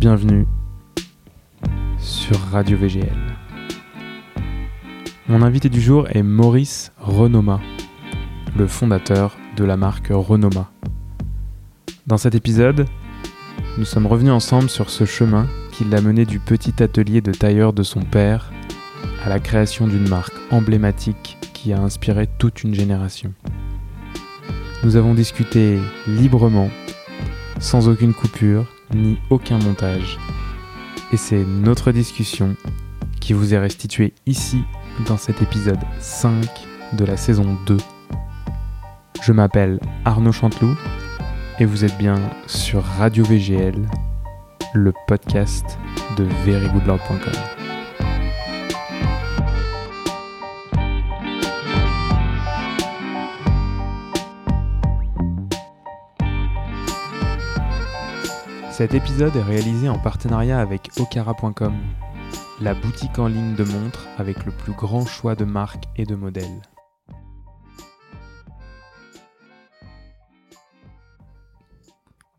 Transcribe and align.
bienvenue 0.00 0.46
sur 1.98 2.40
Radio 2.52 2.78
VGL. 2.78 3.36
Mon 5.28 5.42
invité 5.42 5.68
du 5.68 5.78
jour 5.78 6.08
est 6.08 6.22
Maurice 6.22 6.90
Renoma, 6.98 7.60
le 8.56 8.66
fondateur 8.66 9.36
de 9.58 9.64
la 9.64 9.76
marque 9.76 10.08
Renoma. 10.08 10.70
Dans 12.06 12.16
cet 12.16 12.34
épisode, 12.34 12.86
nous 13.76 13.84
sommes 13.84 14.06
revenus 14.06 14.32
ensemble 14.32 14.70
sur 14.70 14.88
ce 14.88 15.04
chemin 15.04 15.46
qui 15.70 15.84
l'a 15.84 16.00
mené 16.00 16.24
du 16.24 16.38
petit 16.38 16.82
atelier 16.82 17.20
de 17.20 17.32
tailleur 17.32 17.74
de 17.74 17.82
son 17.82 18.00
père 18.00 18.50
à 19.22 19.28
la 19.28 19.38
création 19.38 19.86
d'une 19.86 20.08
marque 20.08 20.34
emblématique 20.50 21.36
qui 21.52 21.74
a 21.74 21.78
inspiré 21.78 22.26
toute 22.38 22.64
une 22.64 22.74
génération. 22.74 23.34
Nous 24.82 24.96
avons 24.96 25.12
discuté 25.12 25.78
librement, 26.06 26.70
sans 27.58 27.90
aucune 27.90 28.14
coupure 28.14 28.64
ni 28.94 29.18
aucun 29.30 29.58
montage. 29.58 30.18
Et 31.12 31.16
c'est 31.16 31.44
notre 31.44 31.92
discussion 31.92 32.56
qui 33.20 33.32
vous 33.32 33.54
est 33.54 33.58
restituée 33.58 34.14
ici 34.26 34.62
dans 35.06 35.16
cet 35.16 35.42
épisode 35.42 35.80
5 35.98 36.46
de 36.92 37.04
la 37.04 37.16
saison 37.16 37.56
2. 37.66 37.76
Je 39.22 39.32
m'appelle 39.32 39.80
Arnaud 40.04 40.32
Chanteloup 40.32 40.76
et 41.58 41.64
vous 41.64 41.84
êtes 41.84 41.96
bien 41.98 42.16
sur 42.46 42.82
Radio 42.82 43.24
VGL, 43.24 43.86
le 44.74 44.92
podcast 45.06 45.78
de 46.16 46.24
verygoodlord.com. 46.44 47.59
Cet 58.80 58.94
épisode 58.94 59.36
est 59.36 59.42
réalisé 59.42 59.90
en 59.90 59.98
partenariat 59.98 60.58
avec 60.58 60.88
okara.com, 60.98 61.74
la 62.62 62.72
boutique 62.72 63.18
en 63.18 63.26
ligne 63.26 63.54
de 63.54 63.62
montres 63.62 64.08
avec 64.16 64.46
le 64.46 64.52
plus 64.52 64.72
grand 64.72 65.04
choix 65.04 65.34
de 65.34 65.44
marques 65.44 65.84
et 65.96 66.06
de 66.06 66.14
modèles. 66.14 66.62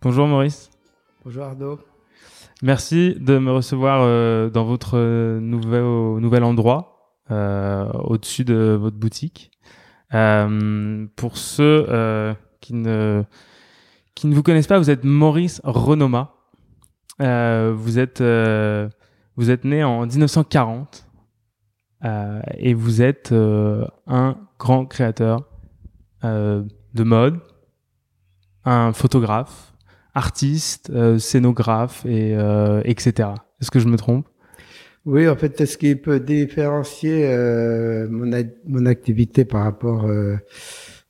Bonjour 0.02 0.26
Maurice. 0.26 0.72
Bonjour 1.24 1.44
Arnaud. 1.44 1.78
Merci 2.64 3.16
de 3.20 3.38
me 3.38 3.52
recevoir 3.52 4.02
euh, 4.02 4.50
dans 4.50 4.66
votre 4.66 4.98
nouvel, 5.38 5.84
nouvel 6.20 6.44
endroit, 6.44 7.14
euh, 7.30 7.88
au-dessus 8.04 8.46
de 8.46 8.80
votre 8.82 8.98
boutique. 8.98 9.52
Euh, 10.16 11.06
pour 11.16 11.38
ceux 11.38 12.36
qui 12.62 12.74
ne 12.74 13.24
qui 14.16 14.26
ne 14.26 14.34
vous 14.34 14.42
connaissent 14.42 14.66
pas, 14.66 14.80
vous 14.80 14.90
êtes 14.90 15.04
Maurice 15.04 15.62
Renoma. 15.64 16.31
Euh, 17.22 17.74
vous 17.76 18.00
êtes 18.00 18.22
euh, 18.22 18.90
vous 19.38 19.52
êtes 19.52 19.64
né 19.64 19.84
en 19.84 20.06
1940 20.06 21.08
euh, 22.04 22.42
et 22.58 22.74
vous 22.74 23.02
êtes 23.02 23.32
un 23.32 24.38
grand 24.60 24.86
créateur 24.86 25.48
de 26.24 27.04
mode, 27.04 27.40
un 28.66 28.94
photographe, 28.94 29.74
artiste, 30.14 30.92
scénographe 31.18 32.06
et 32.06 32.34
etc. 32.86 33.30
Est-ce 33.60 33.72
que 33.72 33.80
je 33.80 33.88
me 33.88 33.98
trompe? 33.98 34.28
Oui, 35.06 35.28
en 35.28 35.36
fait, 35.36 35.66
ce 35.66 35.78
qui 35.78 35.96
peut 35.96 36.20
différencier 36.20 37.28
mon, 38.10 38.30
mon, 38.68 38.86
activité 38.86 39.46
par 39.46 39.64
rapport 39.64 40.08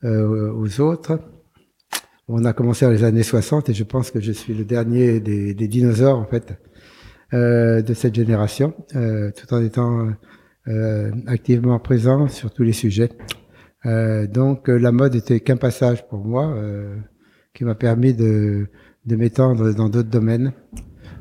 aux 0.03 0.81
autres, 0.81 1.19
on 2.31 2.45
a 2.45 2.53
commencé 2.53 2.85
dans 2.85 2.91
les 2.91 3.03
années 3.03 3.23
60 3.23 3.69
et 3.69 3.73
je 3.73 3.83
pense 3.83 4.09
que 4.09 4.21
je 4.21 4.31
suis 4.31 4.53
le 4.53 4.63
dernier 4.63 5.19
des, 5.19 5.53
dinosaures 5.53 6.17
en 6.17 6.25
fait 6.25 6.53
euh, 7.33 7.81
de 7.81 7.93
cette 7.93 8.15
génération, 8.15 8.73
euh, 8.95 9.31
tout 9.31 9.53
en 9.53 9.61
étant 9.61 10.09
euh, 10.67 11.11
activement 11.27 11.77
présent 11.79 12.27
sur 12.27 12.51
tous 12.51 12.63
les 12.63 12.73
sujets. 12.73 13.09
donc 13.83 14.67
la 14.67 14.91
mode 14.91 15.15
était 15.15 15.39
qu'un 15.39 15.57
passage 15.57 16.07
pour 16.07 16.23
moi 16.23 16.55
qui 17.53 17.65
m'a 17.65 17.75
permis 17.75 18.13
de, 18.13 18.67
de 19.05 19.15
m'étendre 19.15 19.73
dans 19.73 19.89
d'autres 19.89 20.09
domaines. 20.09 20.53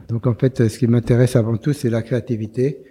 Donc 0.08 0.26
en 0.26 0.34
fait, 0.34 0.68
ce 0.68 0.78
qui 0.78 0.86
m'intéresse 0.86 1.36
avant 1.36 1.56
tout, 1.56 1.72
c'est 1.72 1.90
la 1.90 2.02
créativité. 2.02 2.84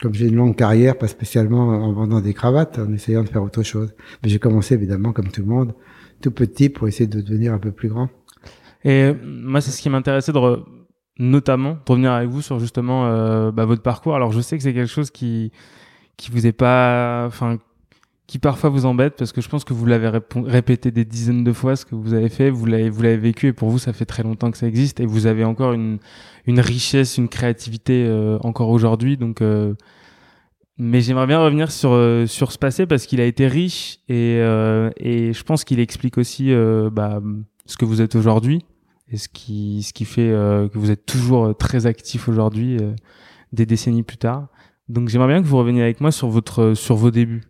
comme 0.00 0.14
j'ai 0.14 0.28
une 0.28 0.36
longue 0.36 0.56
carrière, 0.56 0.96
pas 0.96 1.08
spécialement 1.08 1.68
en 1.68 1.92
vendant 1.92 2.20
des 2.20 2.34
cravates, 2.34 2.78
en 2.78 2.92
essayant 2.92 3.22
de 3.22 3.28
faire 3.28 3.42
autre 3.42 3.62
chose. 3.62 3.94
Mais 4.22 4.30
j'ai 4.30 4.38
commencé 4.38 4.74
évidemment, 4.74 5.12
comme 5.12 5.28
tout 5.28 5.42
le 5.42 5.48
monde, 5.48 5.74
tout 6.22 6.30
petit 6.30 6.70
pour 6.70 6.88
essayer 6.88 7.06
de 7.06 7.20
devenir 7.20 7.52
un 7.52 7.58
peu 7.58 7.72
plus 7.72 7.88
grand. 7.88 8.08
Et 8.84 9.12
moi, 9.24 9.60
c'est 9.60 9.70
ce 9.70 9.82
qui 9.82 9.90
m'intéressait 9.90 10.32
de 10.32 10.38
notamment 11.18 11.74
de 11.74 11.92
revenir 11.92 12.12
avec 12.12 12.28
vous 12.28 12.42
sur 12.42 12.58
justement 12.58 13.06
euh, 13.06 13.52
bah, 13.52 13.64
votre 13.64 13.82
parcours. 13.82 14.14
Alors, 14.14 14.32
je 14.32 14.40
sais 14.40 14.56
que 14.56 14.62
c'est 14.62 14.74
quelque 14.74 14.90
chose 14.90 15.10
qui 15.10 15.52
qui 16.16 16.30
vous 16.30 16.46
est 16.46 16.52
pas, 16.52 17.24
enfin, 17.26 17.58
qui 18.26 18.38
parfois 18.38 18.70
vous 18.70 18.86
embête 18.86 19.16
parce 19.16 19.32
que 19.32 19.40
je 19.40 19.48
pense 19.48 19.64
que 19.64 19.72
vous 19.74 19.86
l'avez 19.86 20.10
répété 20.36 20.90
des 20.90 21.04
dizaines 21.04 21.44
de 21.44 21.52
fois 21.52 21.76
ce 21.76 21.84
que 21.84 21.94
vous 21.94 22.14
avez 22.14 22.28
fait, 22.28 22.50
vous 22.50 22.66
l'avez 22.66 22.90
vous 22.90 23.02
l'avez 23.02 23.16
vécu 23.16 23.48
et 23.48 23.52
pour 23.52 23.70
vous 23.70 23.78
ça 23.78 23.92
fait 23.92 24.04
très 24.04 24.22
longtemps 24.22 24.50
que 24.50 24.58
ça 24.58 24.66
existe 24.66 25.00
et 25.00 25.06
vous 25.06 25.26
avez 25.26 25.44
encore 25.44 25.72
une 25.72 25.98
une 26.46 26.60
richesse, 26.60 27.18
une 27.18 27.28
créativité 27.28 28.06
euh, 28.06 28.38
encore 28.40 28.70
aujourd'hui. 28.70 29.16
Donc 29.16 29.42
euh, 29.42 29.74
mais 30.78 31.00
j'aimerais 31.00 31.26
bien 31.26 31.40
revenir 31.40 31.70
sur 31.70 31.92
euh, 31.92 32.26
sur 32.26 32.52
ce 32.52 32.58
passé 32.58 32.86
parce 32.86 33.06
qu'il 33.06 33.20
a 33.20 33.24
été 33.24 33.46
riche 33.46 33.98
et 34.08 34.38
euh, 34.40 34.90
et 34.96 35.32
je 35.32 35.42
pense 35.42 35.64
qu'il 35.64 35.80
explique 35.80 36.18
aussi 36.18 36.52
euh, 36.52 36.90
bah, 36.90 37.20
ce 37.66 37.76
que 37.76 37.84
vous 37.84 38.00
êtes 38.00 38.14
aujourd'hui 38.16 38.64
et 39.08 39.16
ce 39.16 39.28
qui 39.28 39.82
ce 39.82 39.92
qui 39.92 40.04
fait 40.04 40.30
que 40.30 40.78
vous 40.78 40.90
êtes 40.90 41.04
toujours 41.04 41.56
très 41.56 41.86
actif 41.86 42.28
aujourd'hui 42.28 42.78
des 43.52 43.66
décennies 43.66 44.02
plus 44.02 44.16
tard. 44.16 44.48
Donc 44.88 45.08
j'aimerais 45.08 45.28
bien 45.28 45.42
que 45.42 45.46
vous 45.46 45.58
reveniez 45.58 45.82
avec 45.82 46.00
moi 46.00 46.10
sur 46.10 46.28
votre 46.28 46.74
sur 46.74 46.96
vos 46.96 47.10
débuts. 47.10 47.42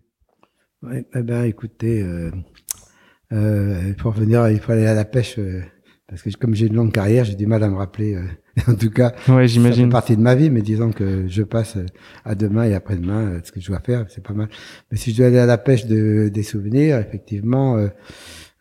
Ouais, 0.82 1.06
eh 1.14 1.22
ben 1.22 1.44
écoutez, 1.44 2.04
pour 3.30 4.12
revenir, 4.12 4.48
il 4.48 4.58
faut 4.58 4.72
aller 4.72 4.86
à 4.86 4.94
la 4.94 5.04
pêche 5.04 5.38
parce 6.12 6.20
que 6.20 6.30
comme 6.38 6.54
j'ai 6.54 6.66
une 6.66 6.74
longue 6.74 6.92
carrière, 6.92 7.24
j'ai 7.24 7.34
du 7.34 7.46
mal 7.46 7.62
à 7.62 7.70
me 7.70 7.76
rappeler. 7.76 8.16
Euh, 8.16 8.22
en 8.68 8.74
tout 8.74 8.90
cas, 8.90 9.14
ouais, 9.28 9.48
j'imagine. 9.48 9.84
Ça 9.84 9.86
fait 9.86 9.92
partie 9.92 10.16
de 10.16 10.20
ma 10.20 10.34
vie, 10.34 10.50
mais 10.50 10.60
disons 10.60 10.92
que 10.92 11.26
je 11.26 11.42
passe 11.42 11.78
euh, 11.78 11.86
à 12.26 12.34
demain 12.34 12.64
et 12.64 12.74
après-demain 12.74 13.20
euh, 13.20 13.40
ce 13.42 13.50
que 13.50 13.60
je 13.60 13.68
dois 13.68 13.80
faire, 13.80 14.04
c'est 14.10 14.22
pas 14.22 14.34
mal. 14.34 14.48
Mais 14.90 14.98
si 14.98 15.12
je 15.12 15.16
dois 15.16 15.28
aller 15.28 15.38
à 15.38 15.46
la 15.46 15.56
pêche 15.56 15.86
de, 15.86 16.28
des 16.28 16.42
souvenirs, 16.42 16.98
effectivement, 16.98 17.88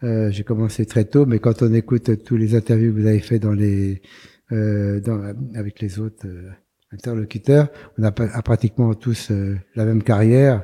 euh, 0.04 0.32
j'ai 0.32 0.46
commencé 0.46 0.86
très 0.86 1.04
tôt. 1.04 1.26
Mais 1.26 1.40
quand 1.40 1.62
on 1.62 1.74
écoute 1.74 2.24
tous 2.24 2.38
les 2.38 2.56
interviews 2.56 2.94
que 2.94 3.02
vous 3.02 3.08
avez 3.08 3.20
fait 3.20 3.40
dans 3.40 3.52
les, 3.52 4.02
dans, 4.50 5.34
avec 5.54 5.82
les 5.82 6.00
autres 6.00 6.26
interlocuteurs, 6.94 7.68
on 7.98 8.04
a, 8.04 8.08
a 8.08 8.42
pratiquement 8.42 8.94
tous 8.94 9.30
la 9.76 9.86
même 9.86 10.04
carrière 10.04 10.64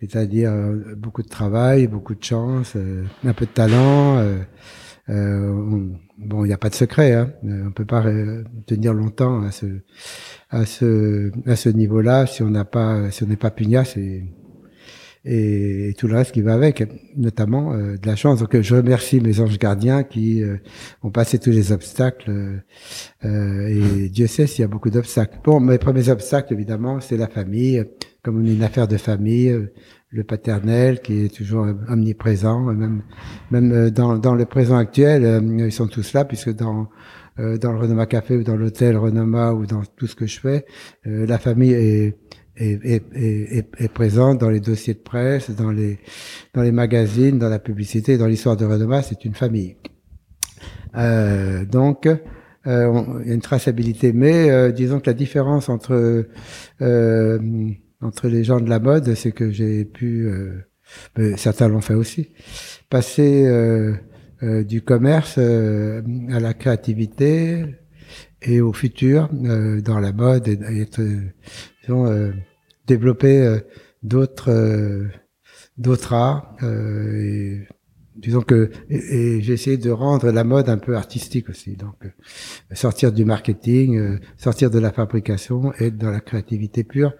c'est-à-dire 0.00 0.52
beaucoup 0.96 1.24
de 1.24 1.28
travail, 1.28 1.88
beaucoup 1.88 2.14
de 2.14 2.22
chance, 2.22 2.76
un 3.24 3.32
peu 3.32 3.46
de 3.46 3.50
talent. 3.50 4.22
Euh, 5.10 5.88
bon, 6.18 6.44
il 6.44 6.48
n'y 6.48 6.54
a 6.54 6.58
pas 6.58 6.68
de 6.68 6.74
secret. 6.74 7.12
Hein. 7.12 7.32
Euh, 7.44 7.64
on 7.66 7.72
peut 7.72 7.84
pas 7.84 8.04
tenir 8.66 8.92
longtemps 8.92 9.42
à 9.42 9.50
ce 9.50 9.66
à 10.50 10.66
ce 10.66 11.30
à 11.46 11.56
ce 11.56 11.68
niveau-là 11.68 12.26
si 12.26 12.42
on 12.42 12.50
n'a 12.50 12.64
pas 12.64 13.10
si 13.10 13.22
on 13.22 13.26
n'est 13.26 13.36
pas 13.36 13.50
pugnace 13.50 13.96
et, 13.96 14.24
et, 15.24 15.94
tout 15.98 16.08
le 16.08 16.16
reste 16.16 16.32
qui 16.32 16.42
va 16.42 16.54
avec, 16.54 16.86
notamment 17.16 17.72
euh, 17.72 17.96
de 17.96 18.06
la 18.06 18.16
chance. 18.16 18.40
Donc 18.40 18.60
je 18.60 18.74
remercie 18.74 19.20
mes 19.20 19.40
anges 19.40 19.58
gardiens 19.58 20.02
qui 20.02 20.42
ont 21.02 21.10
passé 21.10 21.38
tous 21.38 21.50
les 21.50 21.72
obstacles 21.72 22.62
et 23.24 24.08
Dieu 24.10 24.26
sait 24.26 24.46
s'il 24.46 24.62
y 24.62 24.64
a 24.64 24.68
beaucoup 24.68 24.90
d'obstacles. 24.90 25.38
Bon, 25.44 25.60
mes 25.60 25.78
premiers 25.78 26.10
obstacles 26.10 26.52
évidemment 26.52 27.00
c'est 27.00 27.16
la 27.16 27.28
famille, 27.28 27.84
comme 28.22 28.42
on 28.42 28.46
est 28.46 28.54
une 28.54 28.62
affaire 28.62 28.88
de 28.88 28.98
famille 28.98 29.54
le 30.10 30.24
paternel 30.24 31.00
qui 31.00 31.24
est 31.24 31.34
toujours 31.34 31.66
omniprésent, 31.88 32.60
même 32.60 33.02
même 33.50 33.72
euh, 33.72 33.90
dans, 33.90 34.18
dans 34.18 34.34
le 34.34 34.46
présent 34.46 34.76
actuel, 34.76 35.24
euh, 35.24 35.66
ils 35.66 35.72
sont 35.72 35.86
tous 35.86 36.12
là 36.14 36.24
puisque 36.24 36.54
dans 36.54 36.88
euh, 37.38 37.58
dans 37.58 37.72
le 37.72 37.78
Renoma 37.78 38.06
Café 38.06 38.36
ou 38.36 38.42
dans 38.42 38.56
l'hôtel 38.56 38.96
Renoma 38.96 39.52
ou 39.52 39.66
dans 39.66 39.82
tout 39.96 40.06
ce 40.06 40.16
que 40.16 40.26
je 40.26 40.40
fais, 40.40 40.64
la 41.04 41.38
famille 41.38 41.72
est 41.72 42.16
est, 42.56 42.84
est, 42.84 43.04
est, 43.14 43.68
est, 43.78 43.88
présente 43.88 44.38
dans 44.38 44.50
les 44.50 44.58
dossiers 44.58 44.94
de 44.94 44.98
presse, 44.98 45.50
dans 45.50 45.70
les 45.70 45.98
dans 46.54 46.62
les 46.62 46.72
magazines, 46.72 47.38
dans 47.38 47.48
la 47.48 47.60
publicité, 47.60 48.18
dans 48.18 48.26
l'histoire 48.26 48.56
de 48.56 48.64
Renoma, 48.64 49.02
c'est 49.02 49.24
une 49.24 49.34
famille. 49.34 49.76
Euh, 50.96 51.64
donc 51.66 52.06
euh, 52.06 53.02
il 53.22 53.28
y 53.28 53.30
a 53.30 53.34
une 53.34 53.40
traçabilité, 53.40 54.12
mais 54.12 54.72
disons 54.72 55.00
que 55.00 55.08
la 55.08 55.14
différence 55.14 55.68
entre 55.68 56.26
entre 58.00 58.28
les 58.28 58.44
gens 58.44 58.60
de 58.60 58.68
la 58.68 58.78
mode, 58.78 59.14
c'est 59.14 59.32
que 59.32 59.50
j'ai 59.50 59.84
pu, 59.84 60.26
euh, 61.18 61.36
certains 61.36 61.68
l'ont 61.68 61.80
fait 61.80 61.94
aussi, 61.94 62.30
passer 62.90 63.46
euh, 63.46 63.94
euh, 64.42 64.64
du 64.64 64.82
commerce 64.82 65.38
à 65.38 66.40
la 66.40 66.54
créativité 66.54 67.64
et 68.42 68.60
au 68.60 68.72
futur 68.72 69.28
dans 69.32 69.98
la 69.98 70.12
mode 70.12 70.48
et, 70.48 70.80
être, 70.80 71.02
disons, 71.82 72.32
développer 72.86 73.58
d'autres 74.02 75.08
d'autres 75.76 76.12
arts 76.12 76.56
et 76.62 77.66
disons 78.18 78.42
que 78.42 78.70
et, 78.90 79.40
j'ai 79.40 79.52
essayé 79.52 79.76
de 79.76 79.90
rendre 79.90 80.30
la 80.30 80.44
mode 80.44 80.68
un 80.68 80.78
peu 80.78 80.96
artistique 80.96 81.48
aussi. 81.48 81.76
Donc 81.76 81.94
euh, 82.04 82.10
sortir 82.74 83.12
du 83.12 83.24
marketing, 83.24 83.96
euh, 83.96 84.18
sortir 84.36 84.70
de 84.70 84.78
la 84.78 84.92
fabrication 84.92 85.72
et 85.78 85.90
dans 85.90 86.10
la 86.10 86.20
créativité 86.20 86.84
pure 86.84 87.12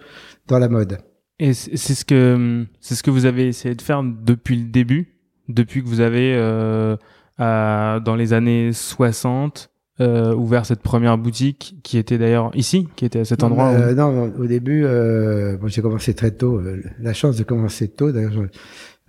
dans 0.49 0.59
la 0.59 0.69
mode. 0.69 0.99
Et 1.39 1.53
c'est 1.53 1.77
ce 1.77 2.05
que 2.05 2.67
c'est 2.81 2.97
ce 2.97 3.03
que 3.03 3.11
vous 3.11 3.25
avez 3.25 3.47
essayé 3.47 3.75
de 3.75 3.83
faire 3.83 4.03
depuis 4.03 4.57
le 4.57 4.65
début, 4.65 5.15
depuis 5.49 5.83
que 5.83 5.89
vous 5.89 6.01
avez 6.01 6.35
euh, 6.35 6.97
dans 7.39 8.17
les 8.17 8.33
années 8.33 8.73
60 8.73 9.71
euh, 10.01 10.35
ouvert 10.35 10.65
cette 10.65 10.81
première 10.81 11.19
boutique 11.19 11.77
qui 11.83 11.99
était 11.99 12.19
d'ailleurs 12.19 12.51
ici, 12.55 12.89
qui 12.95 13.05
était 13.05 13.21
à 13.21 13.25
cet 13.25 13.43
endroit. 13.43 13.71
Euh, 13.71 13.95
non, 13.95 14.33
au 14.39 14.47
début, 14.47 14.85
euh, 14.85 15.57
bon, 15.57 15.67
j'ai 15.67 15.83
commencé 15.83 16.15
très 16.15 16.31
tôt. 16.31 16.59
Euh, 16.59 16.83
la 17.01 17.13
chance 17.13 17.37
de 17.37 17.43
commencer 17.43 17.89
tôt, 17.89 18.13
d'ailleurs, 18.13 18.33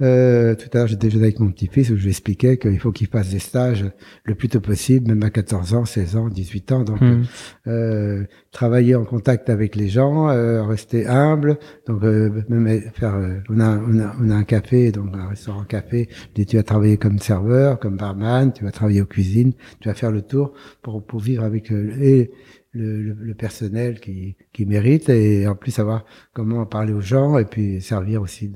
euh, 0.02 0.56
tout 0.56 0.70
à 0.74 0.78
l'heure, 0.78 0.88
j'ai 0.88 0.96
déjeuné 0.96 1.26
avec 1.26 1.40
mon 1.40 1.52
petit-fils 1.52 1.90
où 1.90 1.98
je 1.98 2.04
lui 2.04 2.10
expliquais 2.10 2.58
qu'il 2.58 2.80
faut 2.80 2.92
qu'il 2.92 3.08
fasse 3.08 3.30
des 3.30 3.40
stages 3.40 3.86
le 4.24 4.36
plus 4.36 4.50
tôt 4.50 4.62
possible, 4.62 5.08
même 5.08 5.24
à 5.24 5.30
14 5.30 5.74
ans, 5.74 5.86
16 5.86 6.16
ans, 6.16 6.30
18 6.30 6.72
ans. 6.72 6.84
Donc, 6.84 7.02
hmm. 7.02 7.24
euh, 7.68 8.24
travailler 8.52 8.96
en 8.96 9.06
contact 9.06 9.50
avec 9.50 9.76
les 9.76 9.90
gens, 9.90 10.30
euh, 10.30 10.64
rester 10.64 11.08
humble. 11.08 11.58
Donc, 11.88 12.04
euh, 12.04 12.44
même 12.48 12.82
faire. 12.94 13.16
Euh, 13.16 13.40
on 13.50 13.60
a, 13.60 13.78
on, 13.78 14.00
a, 14.00 14.16
on 14.22 14.30
a 14.30 14.36
un 14.36 14.44
café, 14.44 14.92
donc 14.92 15.16
un 15.16 15.28
restaurant 15.28 15.64
café. 15.64 16.10
Tu 16.34 16.56
vas 16.56 16.64
travailler 16.64 16.98
comme 16.98 17.20
serveur, 17.20 17.80
comme 17.80 17.98
barman. 17.98 18.54
Tu 18.54 18.64
vas 18.64 18.72
travailler 18.72 19.02
aux 19.02 19.06
cuisines. 19.06 19.54
Tu 19.80 19.90
vas 19.90 19.96
faire 19.96 20.12
le 20.12 20.22
tour 20.22 20.54
pour, 20.82 21.04
pour 21.04 21.20
vivre 21.20 21.44
avec 21.44 21.72
et 21.72 22.32
le, 22.72 23.02
le, 23.02 23.14
le, 23.14 23.34
personnel 23.34 24.00
qui, 24.00 24.36
qui 24.54 24.66
mérite 24.66 25.10
et 25.10 25.48
en 25.48 25.56
plus 25.56 25.72
savoir 25.72 26.06
comment 26.34 26.66
parler 26.66 26.94
aux 26.94 27.02
gens 27.02 27.38
et 27.38 27.46
puis 27.46 27.82
servir 27.82 28.22
aussi 28.22 28.52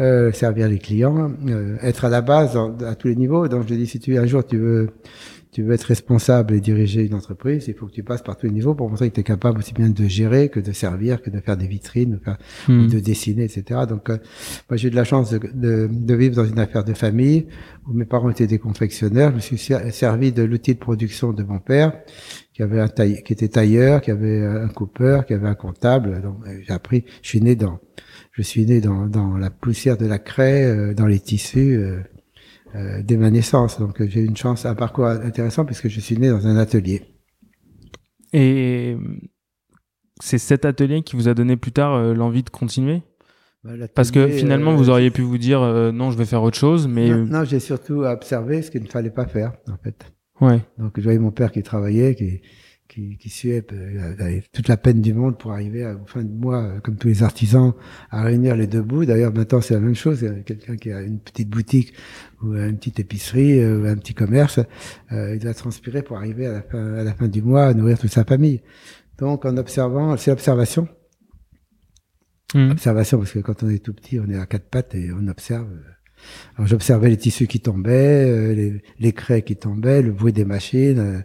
euh, 0.00 0.32
servir 0.32 0.68
les 0.68 0.78
clients, 0.78 1.32
euh, 1.46 1.76
être 1.82 2.04
à 2.04 2.08
la 2.08 2.20
base 2.20 2.56
à 2.56 2.94
tous 2.94 3.08
les 3.08 3.16
niveaux. 3.16 3.48
Donc 3.48 3.66
je 3.68 3.74
dis 3.74 3.86
si 3.86 4.00
tu 4.00 4.16
un 4.18 4.26
jour 4.26 4.44
tu 4.44 4.58
veux 4.58 4.90
tu 5.50 5.62
veux 5.62 5.72
être 5.72 5.84
responsable 5.84 6.54
et 6.54 6.60
diriger 6.60 7.06
une 7.06 7.14
entreprise, 7.14 7.64
il 7.68 7.74
faut 7.74 7.86
que 7.86 7.92
tu 7.92 8.02
passes 8.02 8.22
par 8.22 8.36
tous 8.36 8.46
les 8.46 8.52
niveaux 8.52 8.74
pour 8.74 8.90
montrer 8.90 9.08
que 9.08 9.14
tu 9.14 9.20
es 9.20 9.24
capable 9.24 9.58
aussi 9.60 9.72
bien 9.72 9.88
de 9.88 10.06
gérer 10.06 10.50
que 10.50 10.60
de 10.60 10.72
servir, 10.72 11.22
que 11.22 11.30
de 11.30 11.40
faire 11.40 11.56
des 11.56 11.66
vitrines, 11.66 12.12
de, 12.12 12.18
faire, 12.18 12.36
hmm. 12.68 12.88
de 12.88 13.00
dessiner, 13.00 13.44
etc. 13.44 13.80
Donc, 13.88 14.10
euh, 14.10 14.18
moi, 14.68 14.76
j'ai 14.76 14.88
eu 14.88 14.90
de 14.90 14.96
la 14.96 15.04
chance 15.04 15.30
de, 15.30 15.38
de, 15.38 15.88
de, 15.90 16.14
vivre 16.14 16.36
dans 16.36 16.44
une 16.44 16.58
affaire 16.58 16.84
de 16.84 16.92
famille 16.92 17.46
où 17.86 17.94
mes 17.94 18.04
parents 18.04 18.28
étaient 18.28 18.46
des 18.46 18.58
confectionneurs. 18.58 19.30
Je 19.30 19.36
me 19.36 19.40
suis 19.40 19.58
servi 19.90 20.32
de 20.32 20.42
l'outil 20.42 20.74
de 20.74 20.78
production 20.78 21.32
de 21.32 21.42
mon 21.42 21.60
père, 21.60 21.94
qui 22.58 22.64
avait 22.64 22.80
un 22.80 22.88
taille, 22.88 23.22
qui 23.22 23.32
était 23.32 23.46
tailleur, 23.46 24.00
qui 24.00 24.10
avait 24.10 24.44
un 24.44 24.66
coupeur, 24.66 25.26
qui 25.26 25.32
avait 25.32 25.46
un 25.46 25.54
comptable. 25.54 26.20
Donc, 26.20 26.38
j'ai 26.66 26.72
appris. 26.72 27.04
Je 27.22 27.28
suis 27.28 27.40
né 27.40 27.54
dans 27.54 27.78
je 28.32 28.42
suis 28.42 28.66
né 28.66 28.80
dans, 28.80 29.06
dans 29.06 29.36
la 29.36 29.48
poussière 29.48 29.96
de 29.96 30.06
la 30.06 30.18
craie, 30.18 30.64
euh, 30.64 30.92
dans 30.92 31.06
les 31.06 31.20
tissus 31.20 31.76
euh, 31.76 32.00
euh, 32.74 33.00
dès 33.04 33.16
ma 33.16 33.30
naissance. 33.30 33.78
Donc 33.78 34.04
j'ai 34.04 34.20
eu 34.20 34.26
une 34.26 34.36
chance, 34.36 34.66
un 34.66 34.74
parcours 34.74 35.06
intéressant 35.06 35.64
puisque 35.64 35.86
je 35.86 36.00
suis 36.00 36.18
né 36.18 36.30
dans 36.30 36.48
un 36.48 36.56
atelier. 36.56 37.02
Et 38.32 38.96
c'est 40.20 40.38
cet 40.38 40.64
atelier 40.64 41.02
qui 41.02 41.14
vous 41.14 41.28
a 41.28 41.34
donné 41.34 41.56
plus 41.56 41.70
tard 41.70 42.12
l'envie 42.12 42.42
de 42.42 42.50
continuer? 42.50 43.04
Bah, 43.62 43.72
Parce 43.94 44.10
que 44.10 44.26
finalement, 44.28 44.74
vous 44.74 44.90
auriez 44.90 45.12
pu 45.12 45.22
vous 45.22 45.38
dire 45.38 45.60
non, 45.92 46.10
je 46.10 46.18
vais 46.18 46.24
faire 46.24 46.42
autre 46.42 46.58
chose, 46.58 46.88
mais 46.88 47.08
non, 47.08 47.44
j'ai 47.44 47.60
surtout 47.60 48.02
observé 48.02 48.62
ce 48.62 48.70
qu'il 48.72 48.82
ne 48.82 48.88
fallait 48.88 49.10
pas 49.10 49.26
faire 49.26 49.52
en 49.68 49.76
fait. 49.82 50.12
Ouais. 50.40 50.60
Donc 50.78 50.92
je 50.96 51.02
voyais 51.02 51.18
mon 51.18 51.30
père 51.30 51.52
qui 51.52 51.62
travaillait, 51.62 52.14
qui 52.14 52.40
qui, 52.88 53.18
qui 53.18 53.28
suait 53.28 53.64
euh, 53.72 54.40
toute 54.52 54.66
la 54.66 54.76
peine 54.76 55.00
du 55.00 55.12
monde 55.12 55.38
pour 55.38 55.52
arriver 55.52 55.84
à, 55.84 55.96
fin 56.06 56.24
de 56.24 56.32
mois, 56.32 56.62
euh, 56.62 56.80
comme 56.80 56.96
tous 56.96 57.08
les 57.08 57.22
artisans, 57.22 57.74
à 58.10 58.22
réunir 58.22 58.56
les 58.56 58.66
deux 58.66 58.82
bouts. 58.82 59.04
D'ailleurs, 59.04 59.32
maintenant, 59.32 59.60
c'est 59.60 59.74
la 59.74 59.80
même 59.80 59.94
chose. 59.94 60.26
Quelqu'un 60.44 60.76
qui 60.76 60.90
a 60.90 61.02
une 61.02 61.20
petite 61.20 61.48
boutique 61.48 61.92
ou 62.42 62.54
une 62.54 62.78
petite 62.78 62.98
épicerie 62.98 63.64
ou 63.64 63.84
un 63.86 63.96
petit 63.96 64.14
commerce, 64.14 64.58
euh, 65.12 65.34
il 65.34 65.40
doit 65.40 65.54
transpirer 65.54 66.02
pour 66.02 66.16
arriver 66.16 66.46
à 66.46 66.52
la, 66.52 66.62
fin, 66.62 66.94
à 66.94 67.04
la 67.04 67.14
fin 67.14 67.28
du 67.28 67.42
mois 67.42 67.66
à 67.66 67.74
nourrir 67.74 67.98
toute 67.98 68.12
sa 68.12 68.24
famille. 68.24 68.62
Donc, 69.18 69.44
en 69.44 69.56
observant, 69.56 70.16
c'est 70.16 70.30
l'observation. 70.30 70.88
Mmh. 72.54 72.70
Observation, 72.70 73.18
parce 73.18 73.32
que 73.32 73.40
quand 73.40 73.62
on 73.62 73.68
est 73.68 73.84
tout 73.84 73.92
petit, 73.92 74.18
on 74.18 74.28
est 74.30 74.38
à 74.38 74.46
quatre 74.46 74.70
pattes 74.70 74.94
et 74.94 75.10
on 75.12 75.28
observe. 75.28 75.68
J'observais 76.58 77.10
les 77.10 77.16
tissus 77.16 77.46
qui 77.46 77.60
tombaient, 77.60 78.54
les, 78.54 78.82
les 78.98 79.12
craies 79.12 79.42
qui 79.42 79.56
tombaient, 79.56 80.02
le 80.02 80.12
bruit 80.12 80.32
des 80.32 80.44
machines 80.44 81.24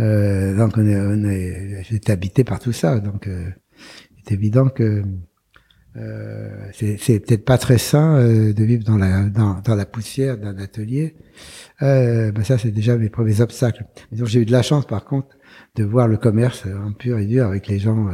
euh, 0.00 0.56
donc 0.56 0.76
on 0.76 0.86
est, 0.86 0.98
on 0.98 1.24
est, 1.24 1.84
j'étais 1.84 2.12
habité 2.12 2.42
par 2.44 2.58
tout 2.58 2.72
ça, 2.72 2.98
donc 2.98 3.28
euh, 3.28 3.48
c'est 4.26 4.34
évident 4.34 4.68
que 4.68 5.04
euh, 5.96 6.70
c'est 6.72 7.20
peut-être 7.20 7.44
pas 7.44 7.58
très 7.58 7.78
sain 7.78 8.16
euh, 8.16 8.52
de 8.52 8.64
vivre 8.64 8.82
dans 8.82 8.98
la 8.98 9.28
dans, 9.28 9.60
dans 9.60 9.76
la 9.76 9.86
poussière 9.86 10.36
d'un 10.38 10.58
atelier. 10.58 11.14
Euh, 11.82 12.32
ben 12.32 12.42
ça 12.42 12.58
c'est 12.58 12.72
déjà 12.72 12.96
mes 12.96 13.08
premiers 13.10 13.40
obstacles. 13.40 13.84
donc 14.10 14.26
j'ai 14.26 14.40
eu 14.40 14.44
de 14.44 14.50
la 14.50 14.62
chance 14.62 14.86
par 14.86 15.04
contre 15.04 15.28
de 15.76 15.84
voir 15.84 16.08
le 16.08 16.16
commerce 16.16 16.64
en 16.66 16.92
pur 16.92 17.18
et 17.18 17.26
dur 17.26 17.46
avec 17.46 17.68
les 17.68 17.78
gens. 17.78 18.08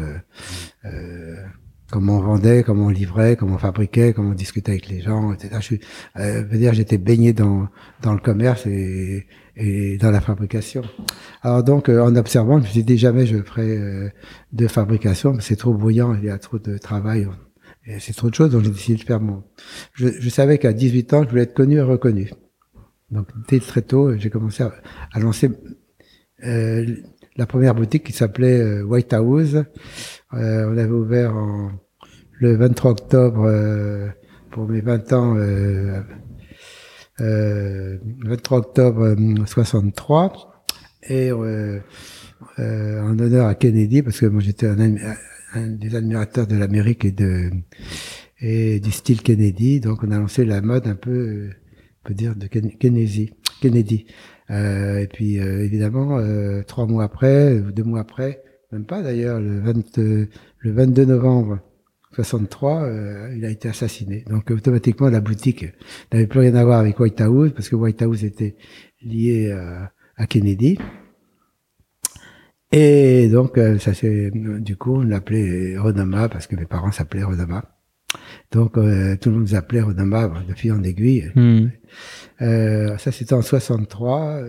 Euh, 1.91 1.93
comment 1.93 2.19
on 2.19 2.21
vendait, 2.21 2.63
comment 2.63 2.87
on 2.87 2.91
livrait, 2.91 3.37
comment 3.37 3.55
on 3.55 3.59
fabriquait, 3.59 4.13
comment 4.13 4.31
on 4.31 4.35
discutait 4.35 4.73
avec 4.73 4.89
les 4.89 5.01
gens, 5.01 5.33
etc. 5.33 5.57
Je 5.61 5.65
suis, 5.65 5.81
euh, 6.17 6.43
veux 6.43 6.59
dire, 6.59 6.75
j'étais 6.75 6.99
baigné 6.99 7.33
dans 7.33 7.69
dans 8.03 8.13
le 8.13 8.21
commerce 8.21 8.67
et, 8.67 9.27
et 9.57 9.99
dans 9.99 10.11
la 10.11 10.21
fabrication. 10.21 10.83
Alors 11.43 11.63
donc, 11.63 11.89
euh, 11.89 12.03
en 12.03 12.17
observant, 12.17 12.59
je 12.59 12.65
me 12.65 12.69
suis 12.69 12.85
dit 12.85 12.99
jamais 12.99 13.27
je 13.27 13.43
ferai 13.43 13.77
euh, 13.77 14.09
de 14.53 14.67
fabrication, 14.67 15.37
c'est 15.41 15.57
trop 15.57 15.75
bruyant, 15.75 16.15
il 16.15 16.25
y 16.25 16.31
a 16.31 16.39
trop 16.39 16.59
de 16.59 16.79
travail, 16.79 17.29
c'est 17.99 18.15
trop 18.15 18.31
de 18.31 18.35
choses, 18.35 18.51
donc 18.51 18.63
j'ai 18.65 18.71
décidé 18.71 18.99
de 18.99 19.05
faire 19.05 19.21
mon... 19.21 19.43
Je, 19.95 20.29
savais 20.29 20.59
qu'à 20.59 20.73
18 20.73 21.15
ans, 21.15 21.25
je 21.25 21.29
voulais 21.29 21.43
être 21.43 21.55
connu 21.55 21.77
et 21.77 21.83
reconnu. 21.83 22.31
Donc 23.11 23.29
dès 23.49 23.59
très 23.59 23.83
tôt, 23.83 24.17
j'ai 24.17 24.31
commencé 24.31 24.63
à, 24.63 25.19
lancer 25.19 25.51
euh, 26.45 26.87
la 27.37 27.47
première 27.47 27.75
boutique 27.75 28.05
qui 28.05 28.13
s'appelait 28.13 28.83
White 28.83 29.13
House. 29.13 29.57
On 30.33 30.79
avait 30.79 30.91
ouvert 30.91 31.35
le 32.39 32.57
23 32.57 32.91
octobre 32.93 34.13
pour 34.51 34.69
mes 34.69 34.81
20 34.81 35.13
ans 35.13 35.37
euh, 37.21 37.99
23 38.25 38.59
octobre 38.59 39.17
63 39.47 40.65
euh, 41.11 41.15
et 41.15 41.31
euh, 41.31 41.81
euh, 42.59 43.03
en 43.03 43.19
honneur 43.19 43.47
à 43.47 43.55
Kennedy 43.55 44.03
parce 44.03 44.21
que 44.21 44.27
moi 44.27 44.41
j'étais 44.41 44.67
un, 44.67 44.77
des 45.69 45.95
admirateurs 45.95 46.47
de 46.47 46.57
l'Amérique 46.57 47.05
et 47.05 47.15
et 48.43 48.81
du 48.81 48.91
style 48.91 49.21
Kennedy. 49.23 49.81
Donc 49.81 50.03
on 50.03 50.11
a 50.13 50.19
lancé 50.19 50.47
la 50.47 50.63
mode 50.63 50.87
un 50.87 50.95
peu 50.95 51.51
on 52.03 52.09
peut 52.09 52.15
dire 52.15 52.35
de 52.37 52.47
Kennedy 52.47 53.35
Kennedy. 53.61 54.07
Et 54.49 55.09
puis 55.13 55.37
évidemment 55.37 56.21
trois 56.67 56.87
mois 56.87 57.05
après 57.05 57.61
deux 57.61 57.85
mois 57.85 58.01
après 58.01 58.43
même 58.73 58.85
pas 58.85 59.03
d'ailleurs 59.03 59.41
le 59.41 59.61
20 59.61 59.97
le 59.97 60.73
22 60.73 61.05
novembre 61.05 61.61
63, 62.13 62.83
euh, 62.83 63.35
il 63.37 63.45
a 63.45 63.51
été 63.51 63.69
assassiné. 63.69 64.25
Donc 64.29 64.51
automatiquement, 64.51 65.09
la 65.09 65.21
boutique 65.21 65.67
n'avait 66.13 66.27
plus 66.27 66.41
rien 66.41 66.55
à 66.57 66.65
voir 66.65 66.81
avec 66.81 66.99
White 66.99 67.21
House, 67.21 67.53
parce 67.55 67.69
que 67.69 67.77
White 67.77 68.03
House 68.03 68.23
était 68.23 68.57
lié 69.03 69.51
euh, 69.53 69.81
à 70.17 70.27
Kennedy. 70.27 70.79
Et 72.73 73.29
donc, 73.29 73.59
euh, 73.59 73.79
ça 73.79 73.95
c'est 73.95 74.31
du 74.33 74.77
coup, 74.77 74.97
on 74.97 75.03
l'appelait 75.03 75.77
Renoma, 75.79 76.29
parce 76.29 76.47
que 76.47 76.57
mes 76.57 76.67
parents 76.67 76.93
s'appelaient 76.93 77.25
Renoma. 77.25 77.77
Donc, 78.51 78.73
tout 78.75 79.31
le 79.31 79.31
monde 79.31 79.49
s'appelait 79.49 79.83
Renoma, 79.83 80.43
de 80.49 80.55
fil 80.55 80.73
en 80.73 80.83
aiguille. 80.83 81.31
Hmm. 81.37 81.69
ça, 82.41 83.13
c'était 83.13 83.35
en 83.35 83.43
63. 83.43 84.43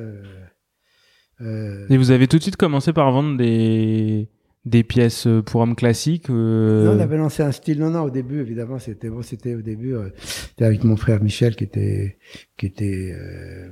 Et 1.89 1.98
vous 1.98 2.12
avez 2.12 2.27
tout 2.27 2.38
de 2.38 2.41
suite 2.41 2.57
commencé 2.57 2.93
par 2.93 3.12
vendre 3.12 3.38
des 3.38 4.29
des 4.65 4.83
pièces 4.83 5.25
euh, 5.25 5.41
pour 5.41 5.62
hommes 5.62 5.75
classiques 5.75 6.29
euh... 6.29 6.86
Non, 6.86 6.98
on 6.98 7.00
avait 7.00 7.17
lancé 7.17 7.41
un 7.41 7.51
style. 7.51 7.79
Non, 7.79 7.89
non, 7.89 8.01
au 8.01 8.10
début, 8.12 8.39
évidemment, 8.39 8.77
c'était 8.77 9.10
bon, 9.10 9.24
c'était 9.24 9.55
au 9.55 9.62
début, 9.62 9.95
euh, 9.95 10.10
c'était 10.17 10.65
avec 10.65 10.83
mon 10.83 10.95
frère 10.95 11.21
Michel 11.21 11.55
qui 11.55 11.63
était 11.63 12.17
qui 12.57 12.67
était 12.67 13.15
euh, 13.19 13.69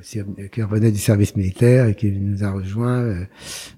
qui 0.52 0.64
revenait 0.64 0.92
du 0.92 0.98
service 0.98 1.36
militaire 1.36 1.86
et 1.86 1.96
qui 1.96 2.12
nous 2.12 2.44
a 2.44 2.52
rejoint 2.52 3.02
euh, 3.02 3.24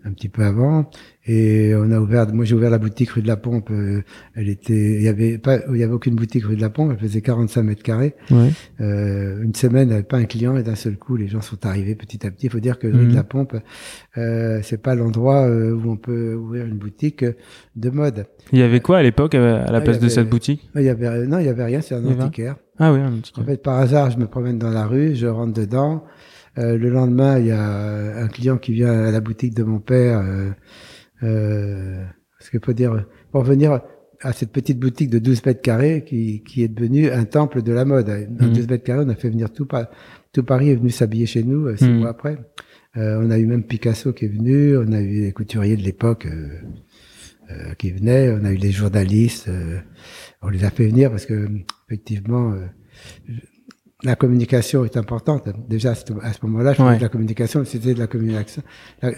un 0.06 0.14
petit 0.14 0.30
peu 0.30 0.44
avant. 0.44 0.90
Et 1.28 1.74
on 1.76 1.92
a 1.92 2.00
ouvert, 2.00 2.34
moi 2.34 2.46
j'ai 2.46 2.56
ouvert 2.56 2.72
la 2.72 2.80
boutique 2.80 3.12
rue 3.12 3.22
de 3.22 3.28
la 3.28 3.38
Pompe. 3.38 3.70
Euh, 3.70 4.02
elle 4.36 4.50
était, 4.50 4.74
il 4.74 5.04
y 5.04 5.08
avait 5.08 5.38
pas, 5.38 5.60
il 5.72 5.78
y 5.78 5.84
avait 5.84 5.94
aucune 5.94 6.16
boutique 6.16 6.46
rue 6.46 6.56
de 6.56 6.62
la 6.62 6.72
Pompe. 6.72 6.92
Elle 6.94 7.00
faisait 7.00 7.22
45 7.22 7.62
mètres 7.62 7.84
carrés. 7.84 8.16
Ouais. 8.32 8.50
Euh, 8.80 9.44
une 9.44 9.54
semaine, 9.54 9.90
elle 9.90 9.98
avait 9.98 10.04
pas 10.04 10.18
un 10.18 10.26
client 10.26 10.58
et 10.58 10.64
d'un 10.64 10.76
seul 10.76 10.98
coup, 10.98 11.16
les 11.16 11.28
gens 11.28 11.42
sont 11.42 11.64
arrivés 11.66 11.94
petit 11.94 12.26
à 12.26 12.32
petit. 12.32 12.48
Il 12.48 12.52
faut 12.52 12.60
dire 12.60 12.80
que 12.80 12.88
rue 12.88 12.94
de 12.94 13.10
mhm. 13.10 13.16
la 13.16 13.24
Pompe, 13.24 13.56
euh, 14.18 14.60
c'est 14.64 14.82
pas 14.82 14.96
l'endroit 14.96 15.48
euh, 15.48 15.74
où 15.74 15.92
on 15.92 15.98
peut 15.98 16.34
ouvrir 16.34 16.66
une 16.66 16.78
boutique 16.78 17.24
de 17.76 17.90
mode. 17.92 18.26
Il 18.52 18.60
y 18.60 18.64
avait 18.64 18.80
quoi 18.80 18.98
à 18.98 19.04
l'époque 19.04 19.36
à 19.36 19.40
la 19.40 19.78
ah, 19.78 19.82
place 19.82 20.00
de 20.00 20.10
cette 20.10 20.30
boutique? 20.30 20.70
Il 20.76 20.82
y 20.82 20.90
avait, 20.90 21.28
non, 21.28 21.38
il 21.38 21.46
y 21.46 21.50
avait 21.50 21.66
rien. 21.66 21.82
C'est 21.82 21.96
un 21.96 22.06
antiquaire. 22.06 22.56
Ah 22.80 22.92
oui, 22.92 23.00
un 23.00 23.14
antiquaire. 23.14 23.44
En 23.44 23.48
fait, 23.48 23.62
par 23.62 23.78
hasard, 23.78 24.10
je 24.10 24.18
me 24.18 24.26
promène 24.26 24.58
dans 24.58 24.72
la 24.72 24.88
rue, 24.88 25.16
je 25.16 25.28
rentre 25.28 25.54
dedans. 25.54 26.04
Euh, 26.58 26.78
le 26.78 26.90
lendemain, 26.90 27.40
il 27.40 27.48
y 27.48 27.52
a 27.52 28.18
un 28.18 28.28
client 28.28 28.58
qui 28.58 28.74
vient 28.74 28.92
à 28.92 29.12
la 29.12 29.22
boutique 29.22 29.54
de 29.54 29.64
mon 29.64 29.80
père. 29.80 30.20
Euh, 30.20 30.50
euh, 31.24 32.04
parce 32.38 32.50
qu'il 32.50 32.60
faut 32.64 32.74
dire, 32.74 33.06
pour 33.32 33.44
venir 33.44 33.82
à 34.22 34.34
cette 34.34 34.52
petite 34.52 34.80
boutique 34.80 35.10
de 35.10 35.20
12 35.20 35.46
mètres 35.46 35.62
carrés 35.62 36.04
qui, 36.06 36.44
qui 36.44 36.64
est 36.64 36.68
devenue 36.68 37.10
un 37.10 37.26
temple 37.26 37.62
de 37.64 37.72
la 37.72 37.86
mode. 37.86 38.06
Dans 38.30 38.46
Mhm. 38.48 38.54
12 38.54 38.68
mètres 38.70 38.84
carrés, 38.84 39.04
on 39.06 39.10
a 39.10 39.16
fait 39.16 39.30
venir 39.30 39.52
tout, 39.52 39.68
tout 40.32 40.44
Paris 40.44 40.70
est 40.70 40.76
venu 40.76 40.90
s'habiller 40.92 41.26
chez 41.26 41.44
nous 41.44 41.66
euh, 41.68 41.76
six 41.76 41.86
Mhm. 41.90 42.00
mois 42.00 42.10
après. 42.10 42.38
Euh, 42.98 43.20
on 43.24 43.32
a 43.32 43.38
eu 43.40 43.46
même 43.48 43.64
Picasso 43.64 44.12
qui 44.14 44.26
est 44.26 44.28
venu, 44.28 44.78
on 44.78 44.92
a 44.92 45.00
eu 45.02 45.22
les 45.22 45.32
couturiers 45.32 45.78
de 45.78 45.82
l'époque 45.82 46.26
euh, 46.28 46.50
euh, 47.50 47.74
qui 47.78 47.92
venaient, 47.92 48.30
on 48.32 48.44
a 48.46 48.52
eu 48.52 48.58
les 48.58 48.72
journalistes, 48.72 49.48
euh, 49.48 49.80
on 50.42 50.50
les 50.50 50.64
a 50.66 50.70
fait 50.70 50.88
venir 50.88 51.10
parce 51.10 51.26
que 51.26 51.48
effectivement 51.88 52.52
euh, 52.52 52.66
la 54.04 54.16
communication 54.16 54.84
est 54.86 54.98
importante. 54.98 55.48
Déjà 55.70 55.92
à 55.92 55.96
ce, 55.96 56.04
moment-là, 56.44 56.74
je 56.74 56.82
Ouais. 56.82 56.98
que 56.98 57.02
la 57.04 57.10
communication, 57.10 57.64
c'était 57.66 57.94
de 57.94 58.00
la 58.00 58.08
communication, 58.08 58.64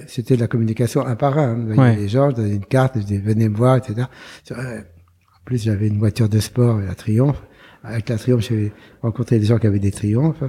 c'était 0.08 0.36
de 0.36 0.42
la 0.42 0.48
communication 0.48 1.06
un 1.06 1.16
par 1.16 1.38
un. 1.38 1.58
Il 1.70 1.75
y 1.75 1.80
avait 1.80 1.96
les 1.96 2.08
gens, 2.10 2.30
je 2.32 2.36
donnais 2.36 2.56
une 2.56 2.66
carte, 2.66 2.96
je 2.96 3.04
disais 3.06 3.20
venez 3.20 3.48
me 3.50 3.56
voir, 3.56 3.78
etc. 3.78 4.08
Euh, 4.52 4.80
En 4.82 5.46
plus, 5.46 5.63
j'avais 5.63 5.88
une 5.88 6.00
voiture 6.00 6.30
de 6.30 6.40
sport, 6.40 6.80
la 6.80 6.96
Triomphe. 6.96 7.42
Avec 7.84 8.08
la 8.08 8.18
Triomphe, 8.18 8.42
j'avais 8.48 8.72
rencontré 9.02 9.40
des 9.40 9.46
gens 9.46 9.58
qui 9.60 9.68
avaient 9.68 9.80
des 9.80 9.92
Triomphs. 9.92 10.42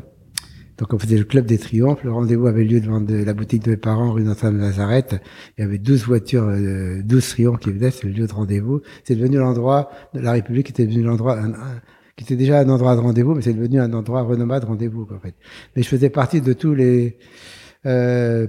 Donc 0.78 0.92
on 0.92 0.98
faisait 0.98 1.18
le 1.18 1.24
club 1.24 1.46
des 1.46 1.56
triomphes. 1.58 2.02
Le 2.02 2.10
rendez-vous 2.10 2.48
avait 2.48 2.64
lieu 2.64 2.80
devant 2.80 3.00
de- 3.00 3.22
la 3.22 3.32
boutique 3.32 3.62
de 3.64 3.70
mes 3.70 3.76
parents, 3.76 4.10
rue 4.10 4.24
Notre-Dame-de-Nazareth. 4.24 5.20
Il 5.56 5.60
y 5.62 5.64
avait 5.64 5.78
12 5.78 6.04
voitures, 6.04 6.48
euh, 6.48 7.00
12 7.04 7.28
triomphes 7.28 7.60
qui 7.60 7.70
venaient, 7.70 7.92
c'est 7.92 8.04
le 8.08 8.12
lieu 8.12 8.26
de 8.26 8.32
rendez-vous. 8.32 8.80
C'est 9.04 9.14
devenu 9.14 9.36
l'endroit, 9.36 9.88
la 10.14 10.32
République 10.32 10.70
était 10.70 10.84
devenu 10.84 11.04
l'endroit, 11.04 11.38
un- 11.38 11.52
un- 11.54 11.80
qui 12.16 12.24
était 12.24 12.36
déjà 12.36 12.60
un 12.60 12.68
endroit 12.68 12.94
de 12.96 13.00
rendez-vous, 13.00 13.34
mais 13.34 13.42
c'est 13.42 13.54
devenu 13.54 13.80
un 13.80 13.92
endroit 13.92 14.22
renommé 14.22 14.60
de 14.60 14.66
rendez-vous, 14.66 15.06
en 15.14 15.18
fait. 15.20 15.34
Mais 15.74 15.82
je 15.82 15.88
faisais 15.88 16.10
partie 16.10 16.40
de 16.40 16.52
tous 16.52 16.74
les, 16.74 17.18
euh, 17.86 18.46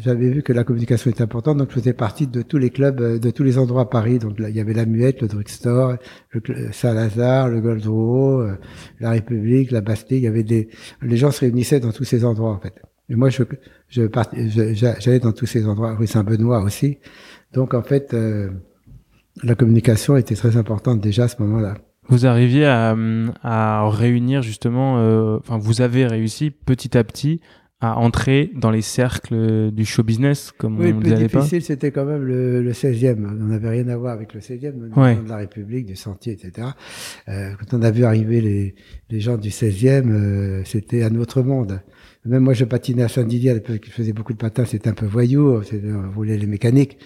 j'avais 0.00 0.28
vu 0.30 0.42
que 0.42 0.52
la 0.52 0.64
communication 0.64 1.10
était 1.10 1.22
importante, 1.22 1.56
donc 1.58 1.70
je 1.70 1.74
faisais 1.80 1.92
partie 1.92 2.26
de 2.26 2.42
tous 2.42 2.58
les 2.58 2.70
clubs, 2.70 3.00
euh, 3.00 3.18
de 3.18 3.30
tous 3.30 3.42
les 3.42 3.58
endroits 3.58 3.82
à 3.82 3.86
Paris. 3.86 4.18
Donc 4.18 4.36
il 4.38 4.54
y 4.54 4.60
avait 4.60 4.74
la 4.74 4.86
Muette, 4.86 5.22
le 5.22 5.28
Drugstore, 5.28 5.96
le 6.30 6.40
Cl- 6.40 6.72
Saint-Lazare, 6.72 7.48
le 7.48 7.60
Gold 7.60 7.86
Row, 7.86 8.42
euh, 8.42 8.56
la 9.00 9.10
République, 9.10 9.70
la 9.72 9.80
Bastille. 9.80 10.18
Il 10.18 10.24
y 10.24 10.28
avait 10.28 10.44
des, 10.44 10.68
les 11.02 11.16
gens 11.16 11.30
se 11.30 11.40
réunissaient 11.40 11.80
dans 11.80 11.92
tous 11.92 12.04
ces 12.04 12.24
endroits 12.24 12.52
en 12.52 12.60
fait. 12.60 12.74
Et 13.08 13.16
moi, 13.16 13.28
je, 13.28 13.42
je, 13.88 14.02
part- 14.02 14.30
j'allais 14.32 15.18
dans 15.18 15.32
tous 15.32 15.46
ces 15.46 15.66
endroits, 15.66 15.96
rue 15.96 16.06
Saint-Benoît 16.06 16.62
aussi. 16.62 16.98
Donc 17.52 17.74
en 17.74 17.82
fait, 17.82 18.14
euh, 18.14 18.50
la 19.42 19.56
communication 19.56 20.16
était 20.16 20.36
très 20.36 20.56
importante 20.56 21.00
déjà 21.00 21.24
à 21.24 21.28
ce 21.28 21.42
moment-là. 21.42 21.74
Vous 22.10 22.26
arriviez 22.26 22.66
à, 22.66 22.96
à 23.42 23.88
réunir 23.88 24.42
justement, 24.42 24.98
euh, 24.98 25.38
enfin 25.38 25.58
vous 25.58 25.80
avez 25.80 26.06
réussi 26.06 26.50
petit 26.50 26.96
à 26.98 27.04
petit 27.04 27.40
à 27.82 27.96
entrer 27.96 28.50
dans 28.54 28.70
les 28.70 28.82
cercles 28.82 29.70
du 29.70 29.86
show 29.86 30.02
business, 30.02 30.52
comme 30.58 30.78
Oui, 30.78 30.92
on 30.92 30.98
le 30.98 31.00
plus 31.00 31.14
difficile, 31.14 31.62
c'était 31.62 31.90
quand 31.90 32.04
même 32.04 32.22
le, 32.24 32.62
le 32.62 32.72
16e. 32.72 33.16
On 33.26 33.46
n'avait 33.46 33.70
rien 33.70 33.88
à 33.88 33.96
voir 33.96 34.12
avec 34.12 34.34
le 34.34 34.40
16e, 34.40 34.74
nous, 34.74 35.02
Ouais. 35.02 35.16
de 35.16 35.26
la 35.26 35.36
République, 35.38 35.86
du 35.86 35.96
Sentier, 35.96 36.34
etc. 36.34 36.68
Euh, 37.30 37.52
quand 37.58 37.78
on 37.78 37.82
a 37.82 37.90
vu 37.90 38.04
arriver 38.04 38.42
les, 38.42 38.74
les 39.08 39.20
gens 39.20 39.38
du 39.38 39.48
16e, 39.48 40.10
euh, 40.10 40.60
c'était 40.66 41.04
un 41.04 41.14
autre 41.14 41.40
monde. 41.42 41.80
Même 42.26 42.42
moi, 42.42 42.52
je 42.52 42.66
patinais 42.66 43.02
à 43.04 43.08
Saint-Didier, 43.08 43.62
je 43.66 43.90
faisais 43.90 44.12
beaucoup 44.12 44.34
de 44.34 44.38
patins, 44.38 44.66
c'était 44.66 44.90
un 44.90 44.94
peu 44.94 45.06
voyou, 45.06 45.62
on 45.72 46.10
voulait 46.10 46.36
les 46.36 46.46
mécaniques. 46.46 46.98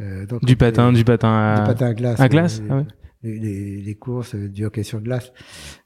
Euh, 0.00 0.26
donc 0.26 0.44
Du 0.44 0.54
patin, 0.54 0.92
du 0.92 1.02
patin 1.04 1.28
à... 1.28 1.60
du 1.60 1.66
patin 1.66 1.86
à 1.86 1.94
glace. 1.94 2.20
à 2.20 2.24
euh, 2.24 2.28
glace, 2.28 2.60
les, 2.62 2.66
ah 2.70 2.76
ouais. 2.76 2.84
Les, 3.22 3.80
les- 3.80 3.94
courses, 3.96 4.34
euh, 4.34 4.48
du 4.48 4.64
hockey 4.64 4.82
sur 4.82 5.00
glace. 5.00 5.32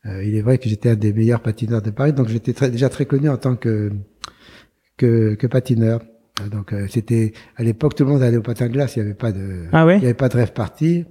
Euh, 0.07 0.23
il 0.25 0.35
est 0.37 0.43
vrai 0.43 0.59
que 0.59 0.69
j'étais 0.69 0.91
un 0.91 0.95
des 0.95 1.13
meilleurs 1.13 1.41
patineurs 1.43 1.83
de 1.83 1.91
Paris, 1.91 2.13
donc 2.13 2.29
j'étais 2.29 2.53
très- 2.53 2.71
déjà 2.71 2.89
très 2.89 3.07
connu 3.07 3.29
en 3.29 3.37
tant 3.37 3.57
que 3.57 3.91
que, 4.97 5.35
que 5.35 5.47
patineur. 5.47 6.01
Euh, 6.41 6.49
Donc 6.49 6.73
euh, 6.73 6.87
c'était 6.89 7.33
à 7.57 7.63
l'époque 7.63 7.95
tout 7.95 8.05
le 8.05 8.11
monde 8.11 8.23
allait 8.23 8.37
au 8.37 8.43
patin 8.43 8.69
glace, 8.69 8.97
il 8.97 9.01
n'y 9.01 9.07
avait 9.07 9.15
pas 9.15 9.33
de 9.33 9.67
Ah 9.73 9.87
ouais? 9.87 9.97
il 9.97 10.01
n'y 10.01 10.07
avait 10.07 10.15
pas 10.15 10.29
de 10.29 10.37
rêve 10.37 10.53
party, 10.53 11.05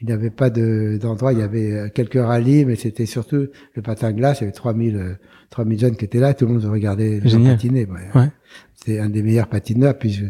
il 0.00 0.06
n'y 0.06 0.12
avait 0.12 0.30
pas 0.30 0.50
de 0.50 0.98
d'endroit, 1.00 1.32
il 1.32 1.38
y 1.38 1.42
avait 1.42 1.72
euh, 1.72 1.88
quelques 1.88 2.14
rallyes, 2.22 2.64
mais 2.64 2.76
c'était 2.76 3.06
surtout 3.06 3.46
le 3.74 3.82
patin 3.82 4.12
glace. 4.12 4.40
Il 4.40 4.44
y 4.44 4.46
avait 4.46 4.52
3000 4.52 4.96
euh, 4.96 5.14
3000 5.50 5.78
jeunes 5.78 5.96
qui 5.96 6.04
étaient 6.04 6.20
là, 6.20 6.32
tout 6.34 6.46
le 6.46 6.52
monde 6.54 6.64
regardait 6.64 7.20
les 7.20 7.28
gens 7.28 7.42
patiner. 7.44 7.86
Ouais. 7.86 8.08
Ouais. 8.20 8.28
C'était 8.74 8.98
un 8.98 9.10
des 9.10 9.22
meilleurs 9.22 9.48
patineurs, 9.48 9.98
puis 9.98 10.20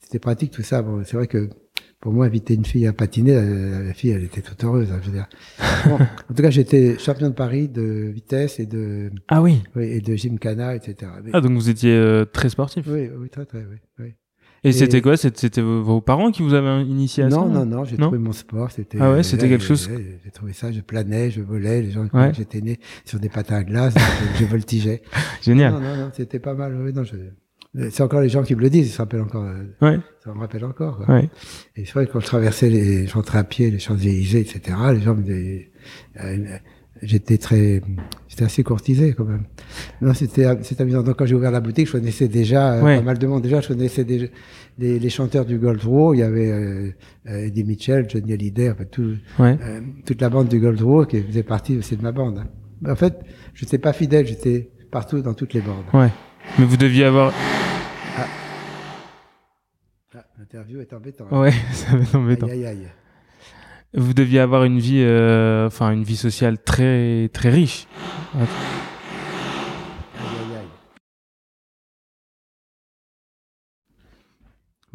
c'était 0.00 0.18
pratique 0.18 0.50
tout 0.50 0.62
ça. 0.62 0.82
Bon, 0.82 1.02
c'est 1.04 1.16
vrai 1.16 1.26
que 1.28 1.48
pour 2.06 2.14
moi, 2.14 2.26
inviter 2.26 2.54
une 2.54 2.64
fille 2.64 2.86
à 2.86 2.92
patiner, 2.92 3.34
la, 3.34 3.82
la 3.82 3.92
fille, 3.92 4.10
elle 4.10 4.22
était 4.22 4.40
toute 4.40 4.62
heureuse. 4.62 4.92
hein, 4.92 5.00
je 5.02 5.06
veux 5.10 5.12
dire. 5.16 5.26
Bon, 5.88 5.94
en 5.96 6.34
tout 6.34 6.40
cas, 6.40 6.50
j'étais 6.50 6.96
champion 7.00 7.30
de 7.30 7.34
Paris 7.34 7.66
de 7.66 7.82
vitesse 8.14 8.60
et 8.60 8.66
de 8.66 9.10
Ah 9.26 9.42
oui. 9.42 9.64
oui, 9.74 9.86
et 9.86 10.00
de 10.00 10.14
gymkhana, 10.14 10.76
etc. 10.76 11.10
Mais- 11.24 11.32
Ah 11.32 11.40
donc 11.40 11.50
vous 11.54 11.68
étiez 11.68 11.90
euh, 11.96 12.24
très 12.24 12.48
sportif. 12.48 12.86
oui, 12.88 13.08
oui, 13.18 13.28
très, 13.28 13.44
très, 13.44 13.58
oui. 13.58 13.78
oui. 13.98 14.14
Et, 14.62 14.68
Et- 14.68 14.72
c'était 14.72 15.00
quoi? 15.00 15.16
C'était 15.16 15.40
c'était 15.40 15.60
vos 15.62 16.00
parents 16.00 16.30
qui 16.30 16.42
vous 16.44 16.54
avaient 16.54 16.82
initié 16.84 17.24
à 17.24 17.30
ça 17.30 17.38
Non, 17.38 17.48
non, 17.48 17.66
non, 17.66 17.84
j'ai 17.84 17.96
Non? 17.96 18.04
trouvé 18.06 18.18
mon 18.18 18.30
sport. 18.32 18.70
C'était. 18.70 18.98
Ah 19.00 19.10
ouais, 19.10 19.24
c'était 19.24 19.46
euh, 19.46 19.48
quelque 19.48 19.64
chose- 19.64 19.90
J'ai 20.24 20.30
trouvé 20.30 20.52
ça. 20.52 20.70
Je 20.70 20.82
planais, 20.82 21.32
je 21.32 21.40
volais. 21.42 21.82
Les 21.82 21.90
gens 21.90 22.06
Ouais. 22.14 22.32
j'étais 22.34 22.60
né 22.60 22.78
sur 23.04 23.18
des 23.18 23.28
patins 23.28 23.56
à 23.56 23.64
glace. 23.64 23.94
je 24.38 24.44
voltigeais. 24.44 25.02
Génial. 25.42 25.72
Non, 25.72 25.80
non, 25.80 25.96
non, 25.96 26.10
c'était 26.12 26.38
pas 26.38 26.54
mal. 26.54 26.72
Non, 26.72 27.02
je... 27.02 27.16
C'est 27.90 28.02
encore 28.02 28.20
les 28.20 28.28
gens 28.28 28.42
qui 28.42 28.54
me 28.54 28.60
le 28.60 28.70
disent. 28.70 28.86
Ils 28.88 28.90
se 28.92 28.98
rappellent 28.98 29.20
encore. 29.22 29.44
euh, 29.44 29.64
Ouais, 29.82 29.98
Ça 30.24 30.32
me 30.32 30.38
rappelle 30.40 30.64
encore. 30.64 30.98
Quoi. 31.04 31.14
ouais. 31.14 31.28
Et 31.76 31.84
c'est 31.84 31.92
vrai 31.92 32.06
que 32.06 32.12
quand 32.12 32.20
je 32.20 32.26
traversais 32.26 32.70
les, 32.70 33.06
j'entrais 33.06 33.38
à 33.38 33.44
pied 33.44 33.70
les 33.70 33.78
Champs-Élysées, 33.78 34.40
etc. 34.40 34.76
Les 34.92 35.00
gens 35.00 35.14
me 35.14 35.22
disaient, 35.22 35.70
euh, 36.22 36.44
j'étais 37.02 37.36
très, 37.38 37.82
j'étais 38.28 38.44
assez 38.44 38.62
courtisé 38.62 39.12
quand 39.12 39.24
même. 39.26 39.44
Non, 40.00 40.14
c'était, 40.14 40.46
c'était 40.62 40.82
amusant. 40.82 41.02
Donc 41.02 41.16
quand 41.18 41.26
j'ai 41.26 41.34
ouvert 41.34 41.50
la 41.50 41.60
boutique, 41.60 41.86
je 41.88 41.92
connaissais 41.92 42.28
déjà 42.28 42.72
euh, 42.74 42.82
Ouais. 42.82 42.96
pas 42.96 43.02
mal 43.02 43.18
de 43.18 43.26
monde. 43.26 43.42
Déjà, 43.42 43.60
je 43.60 43.68
connaissais 43.68 44.04
des, 44.04 44.30
les, 44.78 44.98
les 44.98 45.10
chanteurs 45.10 45.44
du 45.44 45.58
Gold 45.58 45.82
Row. 45.82 46.14
Il 46.14 46.18
y 46.20 46.22
avait 46.22 46.50
euh, 46.50 46.90
euh, 47.28 47.46
Eddie 47.46 47.64
Mitchell, 47.64 48.06
Johnny 48.08 48.32
Hallyday, 48.32 48.70
enfin, 48.70 48.84
tout, 48.90 49.16
Ouais. 49.38 49.58
euh, 49.62 49.80
toute 50.06 50.20
la 50.22 50.30
bande 50.30 50.48
du 50.48 50.58
Gold 50.60 50.80
Row 50.80 51.04
qui 51.04 51.22
faisait 51.22 51.42
partie 51.42 51.76
aussi 51.76 51.96
de 51.96 52.02
ma 52.02 52.12
bande. 52.12 52.38
hein. 52.38 52.90
En 52.90 52.96
fait, 52.96 53.14
je 53.54 53.64
n'étais 53.64 53.78
pas 53.78 53.92
fidèle, 53.92 54.26
j'étais 54.26 54.70
partout 54.90 55.20
dans 55.20 55.34
toutes 55.34 55.52
les 55.54 55.60
bandes. 55.60 55.84
Ouais. 55.92 56.08
Mais 56.58 56.64
vous 56.64 56.76
deviez 56.76 57.04
avoir. 57.04 57.32
Ah, 58.18 58.26
L'interview 60.38 60.80
est 60.80 60.92
embêtante. 60.92 61.30
Ouais, 61.30 61.52
ça 61.72 61.96
va 61.96 62.02
être 62.02 62.14
embêtant. 62.14 62.46
Aïe, 62.46 62.66
aïe, 62.66 62.84
aïe. 62.84 62.88
Vous 63.94 64.14
deviez 64.14 64.40
avoir 64.40 64.64
une 64.64 64.78
vie, 64.78 65.02
euh, 65.02 65.66
enfin 65.66 65.90
une 65.90 66.02
vie 66.02 66.16
sociale 66.16 66.58
très 66.58 67.30
très 67.32 67.48
riche. 67.50 67.86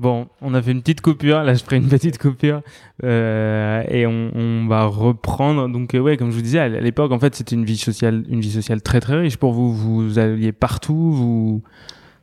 Bon, 0.01 0.27
on 0.41 0.55
a 0.55 0.61
fait 0.63 0.71
une 0.71 0.81
petite 0.81 1.01
coupure. 1.01 1.43
Là, 1.43 1.53
je 1.53 1.63
ferai 1.63 1.77
une 1.77 1.87
petite 1.87 2.17
coupure 2.17 2.63
euh, 3.03 3.83
et 3.87 4.07
on, 4.07 4.31
on 4.33 4.67
va 4.67 4.85
reprendre. 4.85 5.69
Donc, 5.69 5.93
euh, 5.93 5.99
ouais, 5.99 6.17
comme 6.17 6.31
je 6.31 6.35
vous 6.37 6.41
disais, 6.41 6.57
à 6.57 6.67
l'époque, 6.69 7.11
en 7.11 7.19
fait, 7.19 7.35
c'était 7.35 7.55
une 7.55 7.65
vie 7.65 7.77
sociale, 7.77 8.23
une 8.27 8.41
vie 8.41 8.51
sociale 8.51 8.81
très 8.81 8.99
très 8.99 9.19
riche 9.19 9.37
pour 9.37 9.53
vous. 9.53 9.71
Vous 9.73 10.17
alliez 10.17 10.53
partout. 10.53 11.11
Vous. 11.11 11.61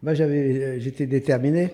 Moi, 0.02 0.14
j'avais, 0.14 0.60
euh, 0.64 0.76
j'étais 0.80 1.06
déterminé. 1.06 1.70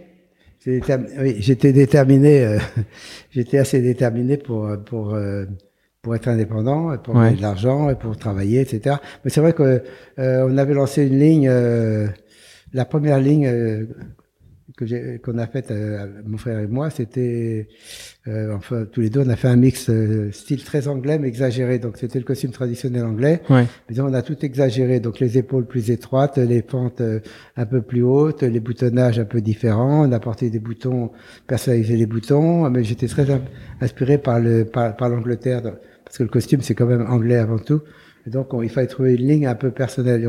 J'étais 0.63 0.79
détermi- 0.95 1.09
oui, 1.21 1.37
j'étais 1.39 1.73
déterminé. 1.73 2.45
euh, 2.45 2.59
j'étais 3.31 3.57
assez 3.57 3.81
déterminé 3.81 4.37
pour 4.37 4.71
pour 4.85 5.17
pour 6.03 6.15
être 6.15 6.29
indépendant, 6.29 6.99
pour 6.99 7.15
Ouais. 7.17 7.25
gagner 7.25 7.37
de 7.39 7.43
l'argent, 7.43 7.89
et 7.89 7.95
pour 7.95 8.15
travailler, 8.19 8.61
etc. 8.61 8.97
Mais 9.25 9.31
c'est 9.31 9.41
vrai 9.41 9.55
que 9.55 9.83
euh, 10.19 10.47
on 10.47 10.59
avait 10.59 10.75
lancé 10.75 11.07
une 11.07 11.19
ligne, 11.19 11.49
euh, 11.49 12.09
la 12.75 12.85
première 12.85 13.19
ligne 13.21 13.47
euh, 13.47 13.87
que 14.77 14.87
j'ai 14.87 15.21
qu'on 15.23 15.39
a 15.39 15.47
faite, 15.47 15.71
euh, 15.71 16.07
mon 16.27 16.39
frère 16.39 16.59
et 16.59 16.67
moi, 16.67 16.91
c'était 16.91 17.69
euh, 18.27 18.55
enfin 18.55 18.87
tous 18.91 19.01
les 19.03 19.11
deux, 19.11 19.21
on 19.21 19.29
a 19.29 19.37
fait 19.37 19.49
un 19.49 19.57
mix 19.57 19.91
euh, 19.91 20.33
style 20.33 20.65
très 20.65 20.89
anglais 20.89 21.19
mais 21.19 21.29
exagéré. 21.29 21.79
Donc 21.79 21.99
c'était 21.99 22.19
le 22.19 22.25
costume 22.25 22.51
traditionnel 22.51 23.05
anglais. 23.05 23.43
Ouais. 23.51 23.67
Mais 23.89 24.01
on 24.01 24.13
a 24.15 24.23
tout 24.23 24.45
exagéré, 24.45 25.01
donc 25.01 25.21
les 25.21 25.37
épaules 25.37 25.67
plus 25.67 25.91
étroites, 25.91 26.39
les 26.39 26.63
pentes 26.63 27.01
euh, 27.03 27.21
un 27.57 27.67
peu 27.67 27.83
plus 27.83 28.03
hautes, 28.03 28.43
les 28.43 28.61
boutonnages 28.61 29.19
un 29.19 29.27
peu 29.27 29.41
différents. 29.41 30.09
On 30.09 30.13
a 30.13 30.21
porté 30.21 30.51
des 30.51 30.61
boutons, 30.61 31.11
personnalisé 31.47 31.97
les 31.97 32.07
boutons, 32.07 32.71
mais 32.71 32.85
j'étais 32.85 33.09
très 33.09 33.31
in- 33.31 33.43
inspiré 33.81 34.19
par 34.19 34.41
le 34.41 34.65
par, 34.65 34.97
par 34.97 35.09
l'Angleterre, 35.09 35.63
parce 36.05 36.17
que 36.19 36.23
le 36.23 36.31
costume 36.31 36.63
c'est 36.63 36.75
quand 36.75 36.87
même 36.87 37.07
anglais 37.07 37.37
avant 37.37 37.59
tout. 37.59 37.83
Et 38.27 38.31
donc 38.31 38.53
on- 38.55 38.63
il 38.63 38.69
fallait 38.71 38.87
trouver 38.87 39.15
une 39.15 39.27
ligne 39.29 39.47
un 39.47 39.55
peu 39.55 39.71
personnelle. 39.71 40.27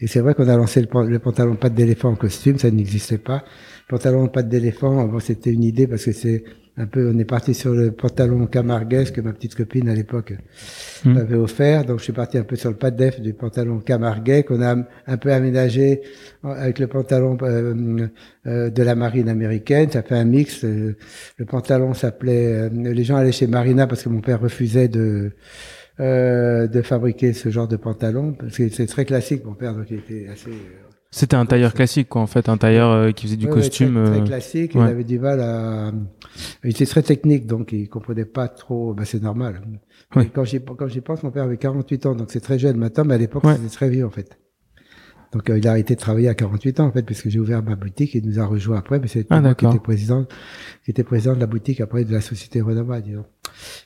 Et, 0.00 0.06
c'est 0.06 0.20
vrai 0.20 0.34
qu'on 0.34 0.48
a 0.48 0.56
lancé 0.56 0.80
le, 0.80 0.86
pan- 0.86 1.02
le 1.04 1.18
pantalon 1.18 1.56
patte 1.56 1.74
d'éléphant 1.74 2.10
en 2.10 2.14
costume, 2.16 2.58
ça 2.58 2.70
n'existait 2.70 3.18
pas. 3.18 3.44
Pantalon 3.88 4.28
patte 4.28 4.48
d'éléphant, 4.48 5.04
bon, 5.06 5.18
c'était 5.20 5.50
une 5.52 5.64
idée 5.64 5.86
parce 5.86 6.04
que 6.04 6.12
c'est 6.12 6.44
un 6.78 6.86
peu, 6.86 7.12
on 7.14 7.18
est 7.18 7.26
parti 7.26 7.52
sur 7.52 7.74
le 7.74 7.90
pantalon 7.92 8.46
camarguesque 8.46 9.16
que 9.16 9.20
ma 9.20 9.34
petite 9.34 9.54
copine 9.54 9.90
à 9.90 9.94
l'époque 9.94 10.32
Mm. 11.04 11.12
m'avait 11.14 11.36
offert. 11.36 11.84
Donc 11.84 11.98
je 11.98 12.04
suis 12.04 12.12
parti 12.14 12.38
un 12.38 12.44
peu 12.44 12.56
sur 12.56 12.70
le 12.70 12.76
pas 12.76 12.90
def 12.90 13.20
du 13.20 13.34
pantalon 13.34 13.78
camarguais 13.80 14.42
qu'on 14.44 14.62
a 14.62 14.76
un 15.06 15.16
peu 15.18 15.32
aménagé 15.32 16.00
avec 16.44 16.78
le 16.78 16.86
pantalon 16.86 17.36
euh, 17.42 18.06
euh, 18.46 18.70
de 18.70 18.82
la 18.82 18.94
marine 18.94 19.28
américaine. 19.28 19.90
Ça 19.90 20.02
fait 20.02 20.14
un 20.14 20.24
mix. 20.24 20.64
Euh, 20.64 20.96
Le 21.38 21.44
pantalon 21.44 21.92
s'appelait. 21.92 22.46
euh, 22.46 22.68
les 22.70 23.04
gens 23.04 23.16
allaient 23.16 23.32
chez 23.32 23.46
Marina 23.48 23.86
parce 23.86 24.02
que 24.04 24.08
mon 24.08 24.20
père 24.22 24.40
refusait 24.40 24.88
de 24.88 25.32
euh, 26.02 26.66
de 26.66 26.82
fabriquer 26.82 27.32
ce 27.32 27.48
genre 27.48 27.68
de 27.68 27.76
pantalon 27.76 28.32
parce 28.38 28.56
que 28.56 28.68
c'est 28.68 28.86
très 28.86 29.04
classique. 29.04 29.44
Mon 29.44 29.54
père 29.54 29.74
donc 29.74 29.86
il 29.90 29.98
était 29.98 30.26
assez 30.28 30.50
euh, 30.50 30.88
C'était 31.10 31.36
un 31.36 31.46
tailleur 31.46 31.72
classique, 31.74 32.08
quoi, 32.08 32.22
en 32.22 32.26
fait, 32.26 32.48
un 32.48 32.56
tailleur 32.56 32.90
euh, 32.90 33.10
qui 33.12 33.26
faisait 33.26 33.36
du 33.36 33.46
Ouais, 33.46 33.52
ouais, 33.52 33.58
costume. 33.58 34.02
très, 34.04 34.16
très 34.18 34.24
classique. 34.26 34.74
ouais. 34.74 34.80
Il 34.82 34.88
avait 34.90 35.04
du 35.04 35.18
mal 35.18 35.40
à. 35.40 35.92
Il 36.64 36.70
était 36.70 36.86
très 36.86 37.02
technique, 37.02 37.46
donc 37.46 37.72
il 37.72 37.88
comprenait 37.88 38.24
pas 38.24 38.48
trop. 38.48 38.94
Bah, 38.94 39.04
c'est 39.04 39.22
normal. 39.22 39.60
Quand 40.34 40.44
j'y 40.44 40.60
quand 40.62 40.88
j'y 40.88 41.00
pense, 41.00 41.22
mon 41.22 41.30
père 41.30 41.44
avait 41.44 41.56
48 41.58 42.06
ans, 42.06 42.14
donc 42.14 42.30
c'est 42.30 42.40
très 42.40 42.58
jeune 42.58 42.76
maintenant, 42.76 43.04
mais 43.04 43.14
à 43.14 43.18
l'époque 43.18 43.44
c'était 43.46 43.68
très 43.68 43.88
vieux 43.88 44.04
en 44.06 44.10
fait. 44.10 44.38
Donc 45.32 45.48
euh, 45.48 45.58
il 45.58 45.66
a 45.66 45.70
arrêté 45.70 45.94
de 45.94 46.00
travailler 46.00 46.28
à 46.28 46.34
48 46.34 46.80
ans 46.80 46.86
en 46.86 46.92
fait, 46.92 47.02
puisque 47.02 47.28
j'ai 47.28 47.38
ouvert 47.38 47.62
ma 47.62 47.74
boutique. 47.74 48.14
Il 48.14 48.26
nous 48.26 48.38
a 48.38 48.44
rejoint 48.44 48.78
après, 48.78 49.00
mais 49.00 49.08
c'est 49.08 49.26
Ah, 49.30 49.40
moi 49.40 49.54
qui 49.54 49.64
était 49.66 49.78
président, 49.78 50.26
qui 50.84 50.90
était 50.90 51.04
président 51.04 51.34
de 51.34 51.40
la 51.40 51.46
boutique 51.46 51.80
après 51.80 52.04
de 52.04 52.12
la 52.12 52.20
société 52.20 52.60
Renova, 52.60 53.00
disons. 53.00 53.24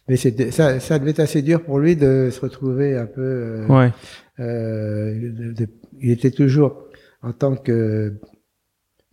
Mais 0.08 0.16
c'était 0.16 0.50
ça, 0.50 0.80
ça 0.80 0.98
devait 0.98 1.10
être 1.12 1.20
assez 1.20 1.42
dur 1.42 1.62
pour 1.62 1.78
lui 1.78 1.94
de 1.96 2.28
se 2.32 2.40
retrouver 2.40 2.96
un 2.96 3.06
peu. 3.06 3.20
euh, 3.22 3.66
Ouais. 3.68 3.92
euh, 4.40 5.14
de- 5.32 5.52
de- 5.52 5.68
il 6.00 6.10
était 6.10 6.30
toujours 6.30 6.84
en 7.22 7.32
tant 7.32 7.56
que 7.56 8.14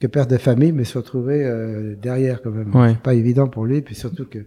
que 0.01 0.07
père 0.07 0.27
de 0.27 0.35
famille, 0.37 0.73
mais 0.73 0.83
se 0.83 0.97
retrouver 0.97 1.45
euh, 1.45 1.95
derrière 1.95 2.41
quand 2.41 2.51
même. 2.51 2.75
Ouais. 2.75 2.95
Pas 3.01 3.13
évident 3.13 3.47
pour 3.47 3.65
lui, 3.65 3.81
puis 3.81 3.95
surtout 3.95 4.25
que 4.25 4.39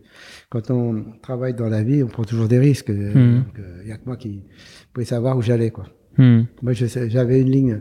quand 0.51 0.71
on 0.71 1.03
travaille 1.23 1.55
dans 1.55 1.69
la 1.69 1.83
vie, 1.83 2.03
on 2.03 2.09
prend 2.09 2.25
toujours 2.25 2.47
des 2.49 2.59
risques. 2.59 2.91
Mhm. 2.91 3.45
Il 3.83 3.89
y 3.89 3.93
a 3.93 3.97
que 3.97 4.05
moi 4.05 4.17
qui 4.19 4.43
pouvais 4.93 5.07
savoir 5.07 5.37
où 5.39 5.41
j'allais 5.43 5.71
quoi. 5.71 5.87
Hmm. 6.19 6.43
Moi, 6.63 6.73
j'avais 6.73 7.41
une 7.41 7.51
ligne, 7.51 7.81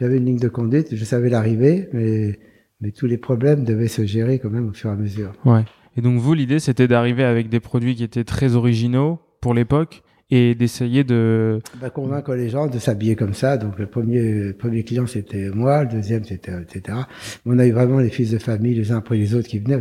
j'avais 0.00 0.16
une 0.18 0.24
ligne 0.26 0.38
de 0.38 0.48
conduite, 0.48 0.94
je 0.94 1.04
savais 1.04 1.28
l'arrivée, 1.30 1.88
mais 1.92 2.38
mais 2.80 2.90
tous 2.90 3.06
les 3.06 3.16
problèmes 3.16 3.64
devaient 3.64 3.88
se 3.88 4.04
gérer 4.04 4.38
quand 4.38 4.50
même 4.50 4.68
au 4.68 4.72
fur 4.72 4.90
et 4.90 4.92
à 4.92 4.96
mesure. 4.96 5.32
Ouais. 5.46 5.64
Et 5.96 6.02
donc 6.02 6.18
vous, 6.18 6.34
l'idée, 6.34 6.58
c'était 6.58 6.86
d'arriver 6.88 7.24
avec 7.24 7.48
des 7.48 7.60
produits 7.60 7.94
qui 7.94 8.04
étaient 8.04 8.24
très 8.24 8.54
originaux 8.54 9.18
pour 9.40 9.54
l'époque 9.54 10.02
et 10.30 10.54
d'essayer 10.54 11.04
de. 11.04 11.60
Bah, 11.80 11.88
convaincre 11.88 12.34
les 12.34 12.48
gens 12.50 12.66
de 12.66 12.78
s'habiller 12.78 13.14
comme 13.16 13.32
ça. 13.32 13.56
Donc 13.56 13.78
le 13.78 13.86
premier, 13.86 14.52
premier 14.52 14.82
client 14.82 15.06
c'était 15.06 15.48
moi, 15.50 15.84
le 15.84 15.90
deuxième 15.90 16.24
c'était 16.24 16.52
etc. 16.60 16.98
On 17.46 17.58
a 17.58 17.66
eu 17.66 17.70
vraiment 17.72 18.00
les 18.00 18.10
fils 18.10 18.32
de 18.32 18.38
famille 18.38 18.74
les 18.74 18.90
uns 18.92 18.98
après 18.98 19.16
les 19.16 19.34
autres 19.34 19.48
qui 19.48 19.58
venaient. 19.60 19.80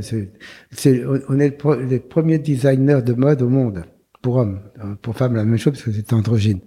C'est, 0.72 1.04
on- 1.06 1.40
est 1.40 1.50
le 1.50 1.58
pro- 1.58 1.76
les 1.76 2.00
premiers 2.00 2.38
designers 2.40 3.02
de 3.04 3.14
mode 3.14 3.42
au 3.42 3.50
monde 3.50 3.84
pour 4.22 4.36
hommes, 4.38 4.60
pour 5.02 5.18
femmes 5.18 5.36
la 5.36 5.44
même 5.44 5.58
chose 5.58 5.74
parce 5.74 5.84
que 5.84 5.92
c'était 5.92 6.14
androgyne. 6.14 6.60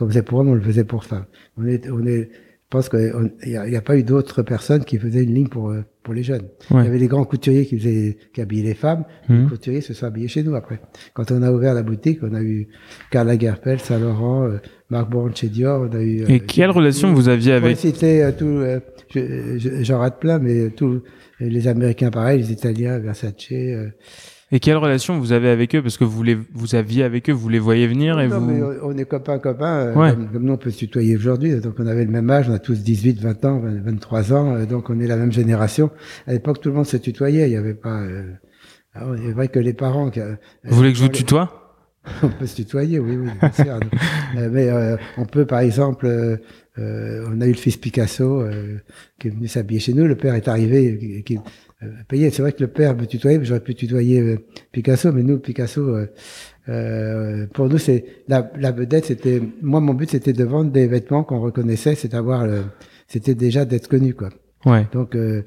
Qu'on 0.00 0.08
faisait 0.08 0.22
pour 0.22 0.38
hommes, 0.40 0.48
on 0.48 0.54
le 0.54 0.60
faisait 0.62 0.84
pour 0.84 1.04
femmes. 1.04 1.26
On 1.58 1.66
est, 1.66 1.88
on 1.90 2.04
est, 2.06 2.30
je 2.32 2.68
pense 2.70 2.88
qu'il 2.88 3.12
n'y 3.46 3.56
a, 3.56 3.62
a 3.78 3.80
pas 3.82 3.96
eu 3.98 4.02
d'autres 4.02 4.42
personnes 4.42 4.84
qui 4.84 4.96
faisaient 4.98 5.22
une 5.24 5.34
ligne 5.34 5.48
pour 5.48 5.70
euh, 5.70 5.84
pour 6.02 6.14
les 6.14 6.22
jeunes. 6.22 6.48
Ouais. 6.70 6.80
Il 6.80 6.84
y 6.86 6.88
avait 6.88 6.98
les 6.98 7.06
grands 7.08 7.24
couturiers 7.26 7.66
qui 7.66 7.78
faisaient, 7.78 8.16
qui 8.32 8.40
habillaient 8.40 8.68
les 8.70 8.74
femmes. 8.74 9.04
Les 9.28 9.48
couturiers 9.48 9.82
se 9.82 9.92
sont 9.92 10.06
habillés 10.06 10.28
chez 10.28 10.42
nous 10.42 10.54
après. 10.54 10.80
Quand 11.12 11.30
on 11.30 11.42
a 11.42 11.52
ouvert 11.52 11.74
la 11.74 11.82
boutique, 11.82 12.20
on 12.22 12.32
a 12.34 12.40
eu 12.42 12.68
Karl 13.10 13.26
Lagerfeld, 13.28 13.80
Saint 13.80 13.98
Laurent, 13.98 14.44
euh, 14.46 14.56
Marc 14.88 15.10
Bourne 15.10 15.36
chez 15.36 15.48
Dior. 15.48 15.86
On 15.90 15.94
a 15.94 16.00
eu. 16.00 16.24
Et 16.28 16.36
euh, 16.36 16.38
quelle 16.46 16.70
relation 16.70 17.12
vous 17.12 17.28
aviez 17.28 17.52
avec 17.52 17.76
citer 17.76 18.22
euh, 18.24 18.32
tout, 18.32 18.46
euh, 18.46 18.80
je- 19.14 19.58
je- 19.58 19.82
j'en 19.84 19.98
rate 19.98 20.18
plein, 20.18 20.38
mais 20.38 20.70
tous 20.70 21.02
les 21.40 21.68
Américains 21.68 22.10
pareil, 22.10 22.38
les 22.40 22.52
Italiens, 22.52 22.98
Versace. 22.98 23.34
Et 24.52 24.60
quelle 24.60 24.76
relation 24.76 25.18
vous 25.18 25.32
avez 25.32 25.48
avec 25.48 25.74
eux? 25.74 25.82
Parce 25.82 25.96
que 25.96 26.04
vous 26.04 26.22
les 26.22 26.36
vous 26.54 26.74
aviez 26.74 27.04
avec 27.04 27.28
eux, 27.30 27.32
vous 27.32 27.48
les 27.48 27.58
voyez 27.58 27.86
venir 27.86 28.18
et 28.20 28.28
non, 28.28 28.40
vous. 28.40 28.46
mais 28.50 28.60
on 28.82 28.96
est 28.96 29.04
copains, 29.04 29.38
copains. 29.38 29.86
euh, 29.86 29.94
Ouais. 29.94 30.10
Comme, 30.12 30.28
comme 30.32 30.42
nous, 30.44 30.52
on 30.52 30.56
peut 30.56 30.70
se 30.70 30.78
tutoyer 30.78 31.16
aujourd'hui. 31.16 31.54
Donc, 31.60 31.74
on 31.78 31.86
avait 31.86 32.04
le 32.04 32.10
même 32.10 32.28
âge. 32.30 32.48
On 32.48 32.54
a 32.54 32.58
tous 32.58 32.82
18, 32.82 33.20
20 33.20 33.44
ans, 33.44 33.58
20, 33.60 33.82
23 33.84 34.32
ans. 34.32 34.54
euh, 34.54 34.66
Donc, 34.66 34.90
on 34.90 34.98
est 35.00 35.06
la 35.06 35.16
même 35.16 35.32
génération. 35.32 35.90
À 36.26 36.32
l'époque, 36.32 36.60
tout 36.60 36.68
le 36.70 36.74
monde 36.74 36.86
se 36.86 36.96
tutoyait. 36.96 37.48
Il 37.48 37.52
y 37.52 37.56
avait 37.56 37.74
pas. 37.74 38.00
Euh, 38.02 38.32
ah, 38.94 39.04
il 39.16 39.28
est 39.28 39.32
vrai 39.32 39.48
que 39.48 39.58
les 39.60 39.72
parents. 39.72 40.10
euh, 40.16 40.34
Vous 40.64 40.76
voulez 40.76 40.92
que 40.92 40.98
je 40.98 41.02
vous 41.04 41.08
tutoie? 41.10 41.56
On 42.22 42.28
peut 42.28 42.46
se 42.46 42.56
tutoyer, 42.56 42.98
oui, 42.98 43.16
oui, 43.16 43.28
bien 43.40 43.52
sûr. 43.52 43.78
Euh, 44.38 44.48
mais 44.52 44.68
euh, 44.68 44.96
on 45.18 45.24
peut, 45.24 45.44
par 45.44 45.58
exemple, 45.58 46.06
euh, 46.06 46.36
on 46.78 47.40
a 47.40 47.46
eu 47.46 47.50
le 47.50 47.56
fils 47.56 47.76
Picasso 47.76 48.40
euh, 48.42 48.76
qui 49.18 49.26
est 49.26 49.30
venu 49.32 49.48
s'habiller 49.48 49.80
chez 49.80 49.92
nous. 49.92 50.06
Le 50.06 50.14
père 50.14 50.34
est 50.36 50.46
arrivé, 50.46 51.22
qui, 51.26 51.36
euh, 51.82 51.88
payait. 52.08 52.30
C'est 52.30 52.42
vrai 52.42 52.52
que 52.52 52.62
le 52.62 52.68
père 52.68 52.96
me 52.96 53.06
tutoyait, 53.06 53.38
mais 53.38 53.44
j'aurais 53.44 53.60
pu 53.60 53.74
tutoyer 53.74 54.20
euh, 54.20 54.38
Picasso. 54.72 55.12
Mais 55.12 55.22
nous, 55.22 55.38
Picasso, 55.38 55.80
euh, 55.80 56.06
euh, 56.68 57.46
pour 57.52 57.68
nous, 57.68 57.78
c'est 57.78 58.04
la, 58.28 58.50
la 58.58 58.72
vedette. 58.72 59.06
C'était 59.06 59.40
moi, 59.62 59.80
mon 59.80 59.94
but, 59.94 60.10
c'était 60.10 60.32
de 60.32 60.44
vendre 60.44 60.70
des 60.70 60.86
vêtements 60.86 61.24
qu'on 61.24 61.40
reconnaissait, 61.40 61.94
c'est 61.94 62.08
d'avoir, 62.12 62.46
c'était 63.08 63.34
déjà 63.34 63.64
d'être 63.64 63.88
connu, 63.88 64.14
quoi. 64.14 64.28
Ouais. 64.66 64.86
Donc 64.92 65.14
euh, 65.14 65.42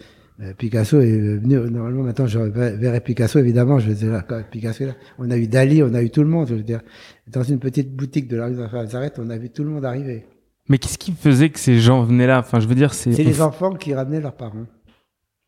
Picasso 0.57 0.99
est 0.99 1.37
venu. 1.37 1.55
Normalement, 1.69 2.03
maintenant, 2.03 2.25
je 2.25 2.39
verrais 2.39 2.99
Picasso. 2.99 3.37
Évidemment, 3.39 3.79
je 3.79 3.89
veux 3.89 3.95
dire, 3.95 4.23
quand 4.27 4.41
Picasso 4.49 4.83
est 4.83 4.87
là. 4.87 4.95
On 5.19 5.29
a 5.29 5.37
eu 5.37 5.47
Dali, 5.47 5.83
on 5.83 5.93
a 5.93 6.01
eu 6.01 6.09
tout 6.09 6.23
le 6.23 6.29
monde. 6.29 6.47
Je 6.49 6.55
veux 6.55 6.63
dire, 6.63 6.81
dans 7.27 7.43
une 7.43 7.59
petite 7.59 7.95
boutique 7.95 8.27
de 8.27 8.37
la 8.37 8.47
rue 8.47 8.55
Nazareth, 8.55 9.19
on 9.19 9.29
a 9.29 9.37
vu 9.37 9.49
tout 9.51 9.63
le 9.63 9.69
monde 9.69 9.85
arriver. 9.85 10.25
Mais 10.67 10.77
qu'est-ce 10.77 10.97
qui 10.97 11.11
faisait 11.11 11.49
que 11.49 11.59
ces 11.59 11.79
gens 11.79 12.03
venaient 12.03 12.25
là? 12.25 12.39
Enfin, 12.39 12.59
je 12.59 12.67
veux 12.67 12.75
dire, 12.75 12.93
c'est. 12.93 13.13
C'est 13.13 13.23
les 13.23 13.41
enfants 13.41 13.73
qui 13.73 13.93
ramenaient 13.93 14.21
leurs 14.21 14.35
parents. 14.35 14.65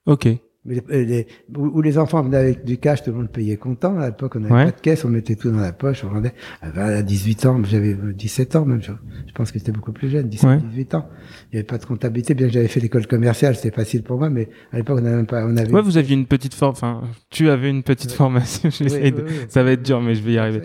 Ok. 0.05 0.27
Mais 0.65 0.81
les, 0.89 1.05
les- 1.05 1.27
où 1.55 1.67
où 1.77 1.81
les 1.81 1.97
enfants 1.97 2.21
venaient 2.23 2.37
avec 2.37 2.65
du 2.65 2.77
cash, 2.77 3.03
tout 3.03 3.11
le 3.11 3.17
monde 3.17 3.29
payait 3.29 3.57
content. 3.57 3.97
À 3.99 4.07
l'époque, 4.07 4.35
on 4.35 4.39
n'avait 4.39 4.53
Ouais. 4.53 4.65
pas 4.65 4.71
de 4.71 4.81
caisse, 4.81 5.05
on 5.05 5.09
mettait 5.09 5.35
tout 5.35 5.51
dans 5.51 5.59
la 5.59 5.73
poche, 5.73 6.03
on 6.03 6.09
rendait. 6.09 6.33
À 6.61 7.01
18 7.03 7.45
ans, 7.45 7.61
j'avais 7.63 7.93
17 7.93 8.55
ans 8.55 8.65
même, 8.65 8.81
je, 8.81 8.91
je 9.27 9.31
pense 9.33 9.51
que 9.51 9.59
j'étais 9.59 9.71
beaucoup 9.71 9.91
plus 9.91 10.09
jeune, 10.09 10.27
17, 10.27 10.49
Ouais. 10.49 10.57
18 10.71 10.95
ans. 10.95 11.07
Il 11.51 11.55
n'y 11.55 11.59
avait 11.59 11.67
pas 11.67 11.77
de 11.77 11.85
comptabilité, 11.85 12.33
bien 12.33 12.47
que 12.47 12.53
j'avais 12.53 12.67
fait 12.67 12.79
l'école 12.79 13.05
commerciale, 13.07 13.55
c'était 13.55 13.75
facile 13.75 14.01
pour 14.03 14.17
moi, 14.17 14.29
mais 14.29 14.49
à 14.71 14.77
l'époque, 14.77 14.97
on 14.99 15.03
n'avait 15.03 15.17
même 15.17 15.27
pas, 15.27 15.45
on 15.45 15.55
avait. 15.55 15.71
Ouais, 15.71 15.81
vous 15.81 15.97
aviez 15.97 16.15
une 16.15 16.25
petite 16.25 16.53
forme. 16.55 16.71
Enfin, 16.71 17.03
tu 17.29 17.49
avais 17.49 17.69
une 17.69 17.83
petite 17.83 18.11
Ouais. 18.11 18.17
formation. 18.17 18.69
Oui, 18.69 18.75
J'essaye 18.79 19.11
de- 19.11 19.17
oui, 19.21 19.27
oui. 19.27 19.35
Ça 19.49 19.63
va 19.63 19.71
être 19.71 19.83
dur, 19.83 20.01
mais 20.01 20.15
je 20.15 20.23
vais 20.23 20.33
y 20.33 20.37
arriver. 20.37 20.61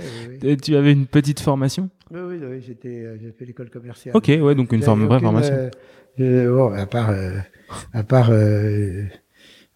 Tu 0.63 0.75
avais 0.77 0.93
une 0.93 1.07
petite 1.07 1.41
formation? 1.41 1.91
Oui, 2.11 2.21
oui, 2.27 2.37
oui, 2.43 2.61
j'étais, 2.67 3.05
euh, 3.05 3.17
j'ai 3.21 3.33
fait 3.33 3.45
l'école 3.45 3.69
commerciale. 3.71 4.17
Ok, 4.17 4.29
ouais, 4.29 4.55
donc 4.55 4.73
une 4.73 4.83
forme, 4.83 5.05
vraie 5.05 5.17
aucune, 5.17 5.27
formation. 5.29 5.55
euh, 5.55 5.71
euh, 6.21 6.53
bon, 6.57 6.73
à 6.73 6.87
part, 6.87 7.11
euh, 7.11 7.33
à 7.93 8.03
part 8.03 8.31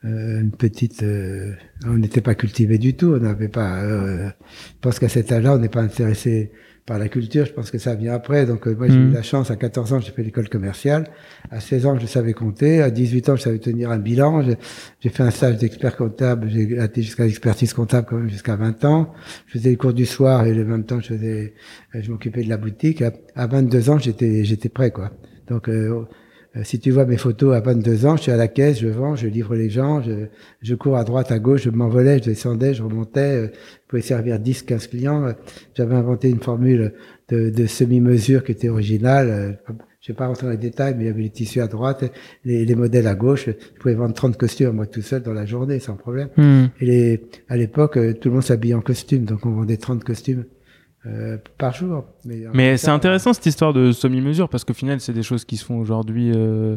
euh, 0.05 0.41
une 0.41 0.51
petite, 0.53 1.03
euh, 1.03 1.53
on 1.87 1.95
n'était 1.97 2.21
pas 2.21 2.35
cultivé 2.35 2.79
du 2.79 2.95
tout. 2.95 3.15
On 3.15 3.21
n'avait 3.21 3.49
pas. 3.49 3.83
euh, 3.83 4.29
je 4.29 4.79
pense 4.81 4.99
qu'à 4.99 5.09
cet 5.09 5.33
âge-là, 5.33 5.55
on 5.55 5.59
n'est 5.59 5.69
pas 5.69 5.81
intéressé 5.83 6.51
par 6.87 6.99
la 6.99 7.09
culture. 7.09 7.47
Je 7.47 7.53
pense 7.55 7.71
que 7.71 7.79
ça 7.79 7.95
vient 7.95 8.13
après. 8.13 8.45
Donc 8.45 8.69
euh, 8.69 8.75
moi, 8.77 8.89
j'ai 8.89 8.99
Mhm. 8.99 9.11
eu 9.11 9.15
la 9.15 9.23
chance. 9.23 9.51
À 9.51 9.57
14 9.57 9.95
ans, 9.95 10.01
j'ai 10.01 10.13
fait 10.13 10.23
l'école 10.23 10.51
commerciale. 10.51 11.09
À 11.51 11.59
16 11.61 11.87
ans, 11.87 11.99
je 11.99 12.05
savais 12.07 12.35
compter. 12.35 12.83
À 12.83 12.91
18 12.91 13.31
ans, 13.31 13.37
je 13.37 13.43
savais 13.43 13.59
tenir 13.59 13.91
un 13.91 13.99
bilan. 13.99 14.43
J'ai- 14.43 15.09
fait 15.09 15.23
un 15.23 15.31
stage 15.31 15.57
d'expert 15.57 15.97
comptable. 15.97 16.51
J'ai 16.51 16.79
été 16.85 17.01
jusqu'à 17.01 17.25
l'expertise 17.25 17.73
comptable 17.73 18.07
quand 18.11 18.19
même 18.19 18.29
jusqu'à 18.29 18.57
20 18.57 18.85
ans. 18.85 19.15
Je 19.47 19.53
faisais 19.59 19.71
les 19.71 19.77
cours 19.77 19.95
du 19.95 20.05
soir 20.05 20.45
et 20.47 20.53
en 20.53 20.65
même 20.67 20.85
temps, 20.85 21.01
je 21.01 21.15
faisais, 21.15 21.55
euh, 21.95 22.01
je 22.03 22.11
m'occupais 22.11 22.43
de 22.45 22.51
la 22.51 22.59
boutique. 22.59 23.01
À, 23.01 23.13
à 23.35 23.47
22 23.47 23.89
ans, 23.89 23.99
j'étais, 23.99 24.45
j'étais 24.45 24.69
prêt, 24.69 24.91
quoi. 24.91 25.11
Donc, 25.49 25.71
si 26.63 26.79
tu 26.79 26.91
vois 26.93 27.05
mes 27.05 27.17
photos 27.17 27.55
à 27.55 27.61
22 27.61 28.07
ans, 28.07 28.17
je 28.17 28.23
suis 28.23 28.33
à 28.33 28.37
la 28.37 28.47
caisse, 28.47 28.79
je 28.79 28.87
vends, 28.89 29.17
je 29.17 29.27
livre 29.27 29.57
les 29.57 29.71
gens, 29.71 30.01
je, 30.03 30.27
je 30.63 30.75
cours 30.75 30.97
à 30.97 31.03
droite, 31.03 31.33
à 31.33 31.39
gauche, 31.41 31.63
je 31.63 31.71
m'envolais, 31.71 32.19
je 32.19 32.25
descendais, 32.25 32.75
je 32.75 32.83
remontais, 32.83 33.21
euh, 33.21 33.47
je 33.49 33.89
pouvais 33.89 34.03
servir 34.03 34.39
10, 34.39 34.63
15 34.63 34.87
clients. 34.87 35.25
Euh, 35.25 35.33
J'avais 35.75 35.97
inventé 35.97 36.31
une 36.31 36.41
formule 36.41 36.93
de, 37.29 37.51
de 37.51 37.67
semi-mesure 37.67 38.45
qui 38.45 38.53
était 38.53 38.69
originale. 38.69 39.29
Euh, 39.31 39.75
Je 40.01 40.13
vais 40.13 40.17
pas 40.17 40.27
rentrer 40.27 40.47
dans 40.47 40.53
les 40.53 40.59
détails, 40.59 40.95
mais 40.97 41.05
il 41.05 41.07
y 41.07 41.11
avait 41.11 41.23
les 41.23 41.31
tissus 41.31 41.61
à 41.61 41.67
droite, 41.67 42.05
les, 42.45 42.65
les 42.65 42.75
modèles 42.75 43.07
à 43.07 43.15
gauche. 43.15 43.47
Je 43.47 43.81
pouvais 43.81 43.95
vendre 43.95 44.15
30 44.15 44.37
costumes 44.37 44.71
moi 44.71 44.87
tout 44.87 45.03
seul 45.03 45.23
dans 45.23 45.33
la 45.33 45.47
journée, 45.47 45.81
sans 45.81 45.97
problème. 45.97 46.29
Hmm. 46.37 46.67
Et 46.81 46.87
les, 46.87 47.23
à 47.49 47.57
l'époque, 47.57 47.97
euh, 47.97 48.13
tout 48.13 48.29
le 48.29 48.35
monde 48.35 48.45
s'habillait 48.45 48.75
en 48.75 48.81
costume, 48.83 49.25
donc 49.25 49.45
on 49.45 49.51
vendait 49.51 49.77
30 49.77 50.05
costumes 50.05 50.45
euh, 51.07 51.39
par 51.59 51.73
jour. 51.75 52.05
Mais, 52.55 52.77
c'est 52.77 52.91
intéressant 52.91 53.33
cette 53.33 53.47
histoire 53.47 53.73
de 53.73 53.93
semi-mesure 53.93 54.49
parce 54.49 54.65
qu'au 54.65 54.75
final, 54.75 55.01
c'est 55.01 55.13
des 55.13 55.23
choses 55.23 55.45
qui 55.45 55.57
se 55.57 55.65
font 55.65 55.79
aujourd'hui 55.79 56.33
euh, 56.35 56.77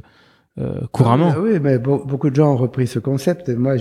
euh, 0.59 0.81
couramment. 0.91 1.31
Ah 1.35 1.39
Oui, 1.39 1.51
oui, 1.53 1.59
mais 1.61 1.77
be- 1.77 2.05
beaucoup 2.07 2.29
de 2.31 2.35
gens 2.35 2.51
ont 2.53 2.57
repris 2.57 2.87
ce 2.87 2.97
concept. 2.99 3.49
Moi, 3.49 3.75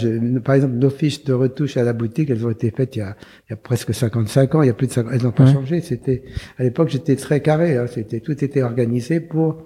par 0.44 0.54
exemple, 0.54 0.74
nos 0.74 0.90
fiches 0.90 1.24
de 1.24 1.32
retouche 1.32 1.76
à 1.78 1.82
la 1.84 1.92
boutique, 1.94 2.28
elles 2.30 2.46
ont 2.46 2.50
été 2.50 2.70
faites 2.70 2.96
il 2.96 2.98
y 2.98 3.02
a, 3.02 3.16
il 3.48 3.50
y 3.50 3.54
a 3.54 3.56
presque 3.56 3.94
55 3.94 4.54
ans. 4.54 4.62
Il 4.62 4.66
y 4.66 4.70
a 4.70 4.74
plus 4.74 4.86
de 4.86 4.92
50, 4.92 5.12
elles 5.14 5.22
n'ont 5.22 5.30
pas 5.32 5.44
Ouais. 5.44 5.52
changé. 5.54 5.80
C'était 5.80 6.22
à 6.58 6.62
l'époque, 6.64 6.90
j'étais 6.90 7.16
très 7.16 7.40
carré. 7.40 7.76
Hein, 7.78 7.86
c'était 7.86 8.20
tout 8.20 8.44
était 8.44 8.62
organisé 8.62 9.20
pour 9.20 9.56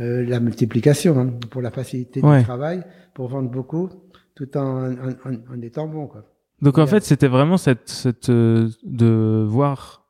euh, 0.00 0.24
la 0.26 0.40
multiplication, 0.40 1.18
hein, 1.18 1.30
pour 1.50 1.60
la 1.60 1.70
facilité 1.70 2.20
Ouais. 2.22 2.38
du 2.38 2.44
travail, 2.44 2.82
pour 3.12 3.28
vendre 3.28 3.50
beaucoup, 3.50 3.90
tout 4.34 4.56
en, 4.56 4.90
en, 4.90 4.94
en- 5.26 5.54
en 5.54 5.60
étant 5.62 5.86
bon. 5.86 6.06
Quoi. 6.06 6.24
Donc 6.62 6.78
en 6.78 6.82
Ouais. 6.82 6.86
fait, 6.88 7.04
c'était 7.04 7.28
vraiment 7.28 7.58
cette, 7.58 7.88
cette 7.90 8.30
euh, 8.30 8.68
de 8.84 9.44
voir 9.46 10.03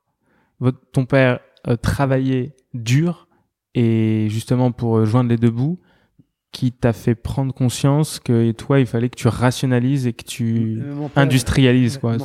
votre, 0.64 0.81
ton 0.92 1.05
père 1.05 1.40
euh, 1.68 1.77
travailler 1.77 2.55
dur 2.74 3.29
et 3.74 4.27
justement 4.31 4.72
pour 4.72 4.98
euh, 4.98 5.05
joindre 5.05 5.31
les 5.31 5.37
deux 5.37 5.50
bouts 5.50 5.79
qui 6.53 6.70
t'a 6.72 6.92
fait 6.92 7.14
prendre 7.16 7.53
conscience 7.53 8.20
que 8.20 8.53
toi, 8.53 8.79
il 8.79 8.87
fallait 8.87 9.09
que 9.09 9.16
tu 9.16 9.27
rationalises 9.29 10.07
et 10.07 10.12
que 10.12 10.24
tu 10.24 10.79
Euh, 10.81 11.09
père- 11.09 11.22
industrialises 11.24 11.98
quoi. 11.98 12.16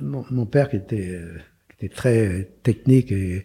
Mon- 0.00 0.46
père 0.46 0.68
qui 0.70 0.76
était, 0.76 1.08
euh, 1.10 1.38
qui 1.78 1.86
était 1.86 1.94
très 1.94 2.50
technique 2.62 3.12
et 3.12 3.44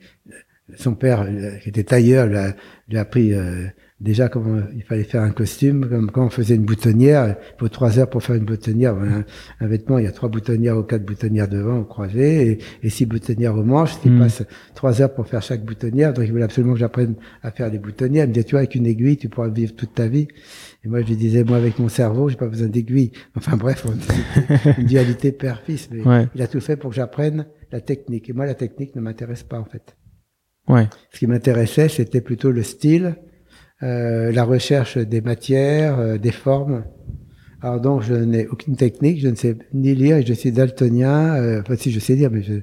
son 0.77 0.95
père 0.95 1.27
qui 1.61 1.69
était 1.69 1.83
tailleur 1.83 2.25
lui 2.27 2.37
a, 2.37 2.55
lui 2.87 2.97
a 2.97 3.01
appris 3.01 3.33
euh, 3.33 3.67
déjà 4.01 4.29
comment 4.29 4.61
il 4.75 4.83
fallait 4.83 5.03
faire 5.03 5.21
un 5.23 5.31
costume, 5.31 5.87
comme 5.89 6.09
quand 6.11 6.25
on 6.25 6.29
faisait 6.29 6.55
une 6.55 6.63
boutonnière, 6.63 7.35
il 7.37 7.59
faut 7.59 7.67
trois 7.67 7.99
heures 7.99 8.09
pour 8.09 8.23
faire 8.23 8.35
une 8.35 8.45
boutonnière. 8.45 8.95
Un, 8.95 9.67
vêtement, 9.67 9.97
il 9.97 10.05
y 10.05 10.07
a 10.07 10.11
trois 10.11 10.29
boutonnières 10.29 10.77
ou 10.77 10.83
quatre 10.83 11.05
boutonnières 11.05 11.47
devant 11.47 11.79
au 11.79 11.83
croisé 11.83 12.51
et, 12.51 12.59
et 12.83 12.89
six 12.89 13.05
boutonnières 13.05 13.55
au 13.55 13.63
manche. 13.63 13.91
Il 14.05 14.13
mmh. 14.13 14.19
passe 14.19 14.43
trois 14.73 15.01
heures 15.01 15.13
pour 15.13 15.27
faire 15.27 15.41
chaque 15.41 15.65
boutonnière, 15.65 16.13
donc 16.13 16.25
il 16.25 16.31
voulait 16.31 16.43
absolument 16.43 16.73
que 16.73 16.79
j'apprenne 16.79 17.15
à 17.43 17.51
faire 17.51 17.69
des 17.69 17.79
boutonnières. 17.79 18.25
Il 18.25 18.29
me 18.29 18.33
disait, 18.33 18.45
tu 18.45 18.51
vois, 18.51 18.59
avec 18.59 18.75
une 18.75 18.85
aiguille, 18.85 19.17
tu 19.17 19.29
pourras 19.29 19.49
vivre 19.49 19.75
toute 19.75 19.93
ta 19.93 20.07
vie. 20.07 20.27
Et 20.83 20.87
moi, 20.87 21.01
je 21.01 21.07
lui 21.07 21.17
disais, 21.17 21.43
moi, 21.43 21.57
avec 21.57 21.77
mon 21.79 21.89
cerveau, 21.89 22.29
j'ai 22.29 22.37
pas 22.37 22.47
besoin 22.47 22.67
d'aiguille. 22.67 23.11
Enfin 23.35 23.57
bref, 23.57 23.85
une 24.77 24.85
dualité 24.85 25.31
père-fils. 25.31 25.89
Mais 25.91 26.27
il 26.35 26.41
a 26.41 26.47
tout 26.47 26.61
fait 26.61 26.77
pour 26.77 26.91
que 26.91 26.95
j'apprenne 26.95 27.47
la 27.71 27.81
technique. 27.81 28.29
Et 28.29 28.33
moi, 28.33 28.45
la 28.45 28.55
technique 28.55 28.95
ne 28.95 29.01
m'intéresse 29.01 29.43
pas, 29.43 29.59
en 29.59 29.65
fait. 29.65 29.97
Ouais. 30.67 30.87
Ce 31.11 31.19
qui 31.19 31.27
m'intéressait, 31.27 31.89
c'était 31.89 32.21
plutôt 32.21 32.51
le 32.51 32.63
style, 32.63 33.05
euh, 33.05 33.11
la 33.81 34.43
recherche 34.43 34.97
des 34.97 35.21
matières, 35.21 35.99
euh, 35.99 36.17
des 36.17 36.31
formes. 36.31 36.83
Alors 37.61 37.81
donc, 37.81 38.03
je 38.03 38.13
n'ai 38.13 38.47
aucune 38.47 38.75
technique, 38.75 39.19
je 39.19 39.27
ne 39.27 39.35
sais 39.35 39.57
ni 39.73 39.93
lire, 39.93 40.17
et 40.17 40.25
je 40.25 40.33
suis 40.33 40.51
daltonien. 40.51 41.35
Euh, 41.35 41.61
enfin, 41.61 41.75
si 41.75 41.91
je 41.91 41.99
sais 41.99 42.15
lire, 42.15 42.31
mais 42.31 42.41
je, 42.41 42.53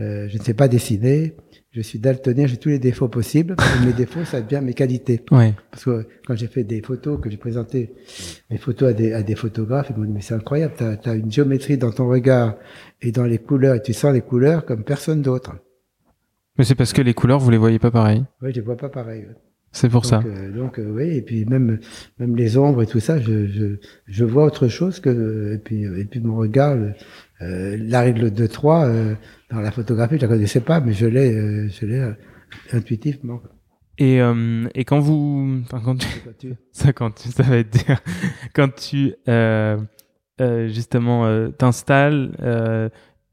euh, 0.00 0.28
je 0.28 0.38
ne 0.38 0.42
sais 0.42 0.54
pas 0.54 0.68
dessiner. 0.68 1.36
Je 1.72 1.82
suis 1.82 1.98
daltonien, 1.98 2.46
j'ai 2.46 2.56
tous 2.56 2.70
les 2.70 2.78
défauts 2.78 3.08
possibles. 3.08 3.54
mes 3.84 3.92
défauts, 3.92 4.24
ça 4.24 4.40
devient 4.40 4.64
mes 4.64 4.72
qualités. 4.72 5.22
Ouais. 5.30 5.54
Parce 5.70 5.84
que 5.84 6.06
quand 6.26 6.34
j'ai 6.34 6.48
fait 6.48 6.64
des 6.64 6.80
photos, 6.80 7.20
que 7.20 7.30
j'ai 7.30 7.36
présenté 7.36 7.92
mes 8.50 8.56
photos 8.56 8.90
à 8.90 8.92
des, 8.92 9.12
à 9.12 9.22
des 9.22 9.36
photographes, 9.36 9.88
ils 9.90 9.96
m'ont 9.96 10.04
dit, 10.04 10.12
mais 10.12 10.20
c'est 10.20 10.34
incroyable, 10.34 10.74
tu 10.76 11.08
as, 11.08 11.14
une 11.14 11.30
géométrie 11.30 11.76
dans 11.76 11.92
ton 11.92 12.08
regard 12.08 12.56
et 13.02 13.12
dans 13.12 13.24
les 13.24 13.38
couleurs, 13.38 13.76
et 13.76 13.82
tu 13.82 13.92
sens 13.92 14.12
les 14.12 14.22
couleurs 14.22 14.64
comme 14.64 14.84
personne 14.84 15.22
d'autre. 15.22 15.54
Mais 16.58 16.64
c'est 16.64 16.74
parce 16.74 16.92
que 16.92 17.02
les 17.02 17.14
couleurs, 17.14 17.38
vous 17.38 17.50
les 17.50 17.58
voyez 17.58 17.78
pas 17.78 17.92
pareil. 17.92 18.24
Oui, 18.42 18.50
je 18.50 18.56
les 18.56 18.62
vois 18.62 18.76
pas 18.76 18.88
pareil. 18.88 19.26
C'est 19.72 19.88
pour 19.88 20.04
ça. 20.04 20.20
Euh, 20.26 20.50
donc 20.50 20.78
euh, 20.78 20.90
oui, 20.90 21.16
et 21.16 21.22
puis 21.22 21.44
même 21.44 21.78
même 22.18 22.34
les 22.34 22.56
ombres 22.56 22.82
et 22.82 22.86
tout 22.86 22.98
ça, 22.98 23.20
je 23.20 23.46
je, 23.46 23.76
je 24.06 24.24
vois 24.24 24.44
autre 24.44 24.66
chose 24.66 24.98
que 24.98 25.54
et 25.54 25.58
puis 25.58 25.84
et 25.84 26.04
puis 26.04 26.20
mon 26.20 26.36
regard, 26.36 26.76
euh, 27.42 27.76
la 27.80 28.00
règle 28.00 28.32
de 28.32 28.46
3 28.46 28.86
euh, 28.86 29.14
dans 29.50 29.60
la 29.60 29.70
photographie, 29.70 30.16
je 30.16 30.22
la 30.22 30.28
connaissais 30.28 30.60
pas, 30.60 30.80
mais 30.80 30.92
je 30.92 31.06
l'ai 31.06 31.34
euh, 31.34 31.68
je 31.68 31.86
l'ai 31.86 32.12
intuitivement. 32.72 33.40
Et 33.98 34.18
et 34.74 34.84
quand 34.84 34.98
vous, 34.98 35.60
enfin 35.62 35.80
quand 35.84 35.96
tu, 35.96 36.54
ça 36.72 36.92
quand 36.94 37.12
tu, 37.12 37.28
ça 37.28 37.42
va 37.44 37.58
être 37.58 37.70
dire, 37.70 38.00
quand 38.54 38.74
tu 38.74 39.14
justement 40.68 41.50
t'installes, 41.52 42.90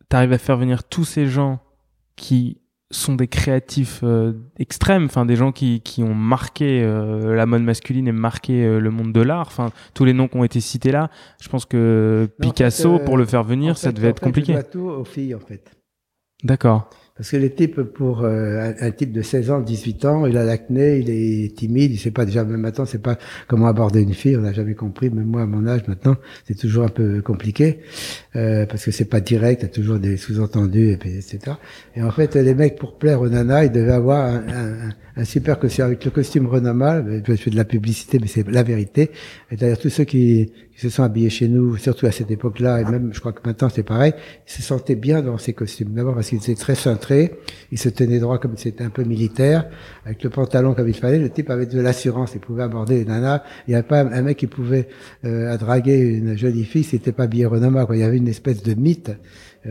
t'arrives 0.10 0.34
à 0.34 0.38
faire 0.38 0.58
venir 0.58 0.84
tous 0.84 1.06
ces 1.06 1.26
gens 1.26 1.62
qui 2.16 2.60
sont 2.90 3.16
des 3.16 3.28
créatifs 3.28 4.00
euh, 4.04 4.34
extrêmes, 4.60 5.06
enfin 5.06 5.26
des 5.26 5.36
gens 5.36 5.52
qui, 5.52 5.82
qui 5.82 6.04
ont 6.04 6.14
marqué 6.14 6.82
euh, 6.82 7.36
la 7.36 7.46
mode 7.46 7.64
masculine 7.64 8.08
et 8.08 8.12
marqué 8.14 8.64
euh, 8.64 8.80
le 8.80 8.92
monde 8.92 9.12
de 9.12 9.22
l'art. 9.22 9.48
Enfin 9.48 9.72
tous 9.94 10.06
les 10.06 10.14
noms 10.14 10.28
qui 10.28 10.38
ont 10.38 10.44
été 10.44 10.62
cités 10.62 10.92
là, 10.92 11.10
je 11.42 11.50
pense 11.50 11.66
que 11.66 12.30
Picasso 12.40 13.00
pour 13.00 13.18
le 13.18 13.26
faire 13.26 13.44
venir, 13.44 13.78
ça 13.78 13.92
devait 13.92 14.10
être 14.10 14.22
compliqué. 14.22 14.54
Je 14.54 14.72
tout 14.72 14.90
aux 14.90 15.04
filles 15.04 15.36
en 15.36 15.40
fait. 15.40 15.72
D'accord. 16.44 16.90
Parce 17.18 17.32
que 17.32 17.38
les 17.38 17.50
types, 17.50 17.82
pour 17.82 18.24
euh, 18.24 18.74
un, 18.80 18.92
type 18.92 19.12
de 19.12 19.24
16 19.24 19.50
ans, 19.50 19.60
18 19.60 20.06
ans, 20.06 20.26
il 20.28 20.38
a 20.38 20.46
l'acné, 20.46 21.00
il 21.00 21.10
est 21.10 21.56
timide, 21.56 21.92
il 21.92 21.98
sait 21.98 22.12
pas 22.12 22.26
déjà, 22.26 22.44
même 22.44 22.62
maintenant, 22.62 22.86
c'est 22.86 23.02
pas 23.02 23.18
comment 23.48 23.66
aborder 23.68 24.02
une 24.02 24.14
fille, 24.14 24.38
on 24.38 24.42
n'a 24.42 24.54
jamais 24.54 24.76
compris, 24.76 25.10
même 25.10 25.26
moi 25.26 25.42
à 25.42 25.46
mon 25.48 25.66
âge 25.66 25.82
maintenant, 25.88 26.16
c'est 26.48 26.58
toujours 26.58 26.84
un 26.84 26.90
peu 26.90 27.24
compliqué, 27.24 27.80
euh, 28.36 28.68
parce 28.68 28.86
que 28.86 28.92
c'est 28.92 29.10
pas 29.10 29.20
direct, 29.20 29.64
il 29.64 29.66
y 29.66 29.70
a 29.70 29.72
toujours 29.72 29.98
des 29.98 30.16
sous-entendus, 30.16 30.92
et 30.92 30.98
puis, 30.98 31.18
etc. 31.18 31.56
Et 31.96 32.04
en 32.04 32.12
fait, 32.12 32.36
les 32.36 32.54
mecs, 32.54 32.78
pour 32.78 32.98
plaire 32.98 33.20
aux 33.22 33.30
nanas, 33.30 33.66
ils 33.66 33.72
devaient 33.72 33.92
avoir 33.94 34.24
un, 34.24 34.48
un, 34.48 34.90
un 34.90 34.94
super 35.26 35.60
costume, 35.60 35.86
avec 35.86 36.06
le 36.06 36.12
costume 36.12 36.48
Renamal, 36.48 37.24
je 37.28 37.34
fais 37.36 37.50
de 37.50 37.56
la 37.56 37.66
publicité, 37.66 38.20
mais 38.20 38.28
c'est 38.28 38.48
la 38.48 38.64
vérité. 38.64 39.12
Et 39.52 39.56
d'ailleurs, 39.56 39.80
tous 39.80 39.90
ceux 39.90 40.04
qui, 40.04 40.52
se 40.78 40.90
sont 40.90 41.02
habillés 41.02 41.32
chez 41.32 41.48
nous, 41.48 41.76
surtout 41.78 42.06
à 42.06 42.12
cette 42.12 42.30
époque-là, 42.30 42.82
et 42.82 42.86
même 42.86 43.10
je 43.12 43.20
crois 43.20 43.34
que 43.34 43.42
maintenant 43.44 43.68
c'est 43.68 43.84
pareil, 43.84 44.14
ils 44.48 44.52
se 44.52 44.62
sentaient 44.62 44.96
bien 44.96 45.24
dans 45.24 45.40
ces 45.40 45.54
costumes. 45.54 45.90
D'abord 45.94 46.14
parce 46.14 46.30
qu'ils 46.30 46.38
étaient 46.38 46.54
très 46.54 46.76
cintrés, 46.76 47.40
ils 47.72 47.80
se 47.80 47.90
tenaient 47.90 48.20
droit 48.20 48.38
comme 48.38 48.58
c'était 48.58 48.84
un 48.84 48.92
peu 48.92 49.04
militaire, 49.04 49.68
avec 50.06 50.24
le 50.24 50.30
pantalon 50.30 50.76
comme 50.76 50.88
il 50.88 50.94
fallait. 50.94 51.18
Le 51.18 51.32
type 51.32 51.50
avait 51.50 51.66
de 51.66 51.82
l'assurance, 51.82 52.34
il 52.36 52.42
pouvait 52.42 52.62
aborder 52.62 53.00
les 53.00 53.06
nanas. 53.06 53.42
Il 53.68 53.72
n'y 53.72 53.76
avait 53.76 53.88
pas 53.88 54.02
un 54.02 54.22
mec 54.22 54.38
qui 54.38 54.46
pouvait 54.46 54.88
euh, 55.26 55.58
draguer 55.58 55.98
une 55.98 56.38
jolie 56.38 56.64
fille, 56.64 56.84
c'était 56.84 57.12
pas 57.12 57.24
habillé 57.24 57.48
Renoma. 57.48 57.88
Quoi. 57.88 57.96
Il 57.96 58.02
y 58.02 58.04
avait 58.04 58.18
une 58.18 58.28
espèce 58.28 58.62
de 58.62 58.76
mythe 58.76 59.12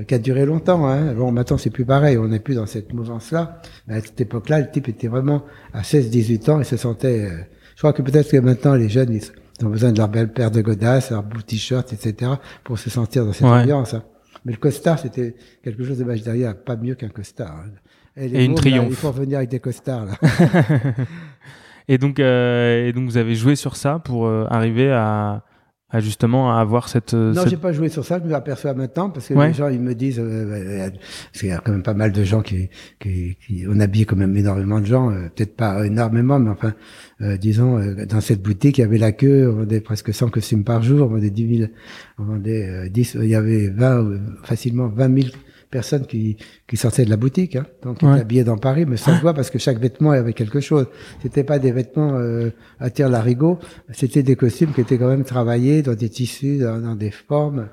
qui 0.04 0.14
a 0.14 0.18
duré 0.18 0.46
longtemps. 0.46 0.86
Hein. 0.86 1.14
Bon, 1.14 1.32
maintenant 1.32 1.58
c'est 1.58 1.70
plus 1.70 1.84
pareil, 1.84 2.18
on 2.18 2.28
n'est 2.28 2.40
plus 2.40 2.54
dans 2.54 2.66
cette 2.66 2.92
mouvance-là. 2.92 3.60
Mais 3.86 3.96
à 3.96 4.00
cette 4.00 4.20
époque-là, 4.20 4.60
le 4.60 4.70
type 4.70 4.88
était 4.88 5.08
vraiment 5.08 5.44
à 5.72 5.82
16-18 5.82 6.50
ans, 6.50 6.58
il 6.58 6.64
se 6.64 6.76
sentait. 6.76 7.24
Euh, 7.24 7.38
je 7.74 7.80
crois 7.80 7.92
que 7.92 8.02
peut-être 8.02 8.30
que 8.30 8.38
maintenant 8.38 8.74
les 8.74 8.88
jeunes, 8.88 9.12
ils, 9.12 9.66
ont 9.66 9.70
besoin 9.70 9.92
de 9.92 9.98
leur 9.98 10.08
belle 10.08 10.32
paire 10.32 10.50
de 10.50 10.60
godasses, 10.60 11.10
leur 11.10 11.22
beau 11.22 11.40
t-shirt, 11.40 11.92
etc., 11.92 12.32
pour 12.64 12.78
se 12.78 12.90
sentir 12.90 13.24
dans 13.24 13.32
cette 13.32 13.44
ambiance. 13.44 13.94
Hein. 13.94 14.02
Mais 14.44 14.52
le 14.52 14.58
costard, 14.58 14.98
c'était 14.98 15.34
quelque 15.62 15.82
chose 15.82 15.98
de 15.98 16.04
magique 16.04 16.24
derrière, 16.24 16.56
pas 16.56 16.76
mieux 16.76 16.94
qu'un 16.94 17.08
costard. 17.08 17.64
Hein. 17.64 17.70
Et, 18.16 18.44
une 18.44 18.54
triomphe. 18.54 18.86
il 18.88 18.94
faut 18.94 19.10
revenir 19.10 19.38
avec 19.38 19.50
des 19.50 19.60
costards. 19.60 20.06
Là. 20.06 20.14
et 21.88 21.98
donc, 21.98 22.18
euh, 22.18 22.86
et 22.86 22.92
donc, 22.92 23.10
vous 23.10 23.18
avez 23.18 23.34
joué 23.34 23.56
sur 23.56 23.76
ça 23.76 23.98
pour 23.98 24.26
euh, 24.26 24.46
arriver 24.48 24.90
à, 24.90 25.42
à 25.88 26.00
justement 26.00 26.56
avoir 26.56 26.88
cette. 26.88 27.14
Non, 27.14 27.34
cette... 27.34 27.50
j'ai 27.50 27.56
pas 27.56 27.72
joué 27.72 27.88
sur 27.88 28.04
ça. 28.04 28.18
Je 28.18 28.28
me 28.28 28.34
aperçois 28.34 28.74
maintenant 28.74 29.08
parce 29.08 29.28
que 29.28 29.34
les 29.34 29.52
gens 29.52 29.68
ils 29.68 29.80
me 29.80 29.94
disent, 29.94 30.18
euh, 30.18 30.90
parce 30.90 31.40
qu'il 31.40 31.48
y 31.48 31.52
a 31.52 31.58
quand 31.58 31.70
même 31.70 31.84
pas 31.84 31.94
mal 31.94 32.10
de 32.10 32.24
gens 32.24 32.42
qui, 32.42 32.68
qui, 32.98 33.36
qui 33.46 33.64
on 33.68 33.78
habille 33.78 34.04
quand 34.04 34.16
même 34.16 34.36
énormément 34.36 34.80
de 34.80 34.86
gens, 34.86 35.10
euh, 35.10 35.28
peut-être 35.34 35.54
pas 35.54 35.86
énormément, 35.86 36.40
mais 36.40 36.50
enfin, 36.50 36.74
euh, 37.20 37.36
disons, 37.36 37.78
euh, 37.78 38.04
dans 38.04 38.20
cette 38.20 38.42
boutique 38.42 38.78
il 38.78 38.80
y 38.80 38.84
avait 38.84 38.98
la 38.98 39.12
queue, 39.12 39.48
on 39.48 39.58
vendait 39.58 39.80
presque 39.80 40.12
100 40.12 40.30
costumes 40.30 40.64
par 40.64 40.82
jour, 40.82 41.06
on 41.06 41.14
vendait 41.14 41.30
10 41.30 41.58
000, 41.58 41.70
on 42.18 42.24
vendait 42.24 42.90
10, 42.90 43.18
il 43.22 43.28
y 43.28 43.36
avait 43.36 43.68
20, 43.68 44.18
facilement 44.42 44.88
20 44.88 45.22
000 45.22 45.34
personnes 45.70 46.06
qui, 46.06 46.36
qui 46.66 46.76
sortaient 46.76 47.04
de 47.04 47.10
la 47.10 47.16
boutique, 47.16 47.56
hein, 47.56 47.66
donc 47.82 48.02
ouais. 48.02 48.20
habillés 48.20 48.44
dans 48.44 48.58
Paris, 48.58 48.86
mais 48.86 48.96
sans 48.96 49.18
voix 49.20 49.34
parce 49.34 49.50
que 49.50 49.58
chaque 49.58 49.78
vêtement 49.78 50.10
avait 50.10 50.32
quelque 50.32 50.60
chose. 50.60 50.86
C'était 51.22 51.44
pas 51.44 51.58
des 51.58 51.72
vêtements 51.72 52.14
euh, 52.14 52.50
à 52.80 52.90
tir 52.90 53.08
larigot, 53.08 53.58
c'était 53.90 54.22
des 54.22 54.36
costumes 54.36 54.72
qui 54.72 54.80
étaient 54.80 54.98
quand 54.98 55.08
même 55.08 55.24
travaillés 55.24 55.82
dans 55.82 55.94
des 55.94 56.08
tissus, 56.08 56.58
dans, 56.58 56.80
dans 56.80 56.94
des 56.94 57.10
formes 57.10 57.68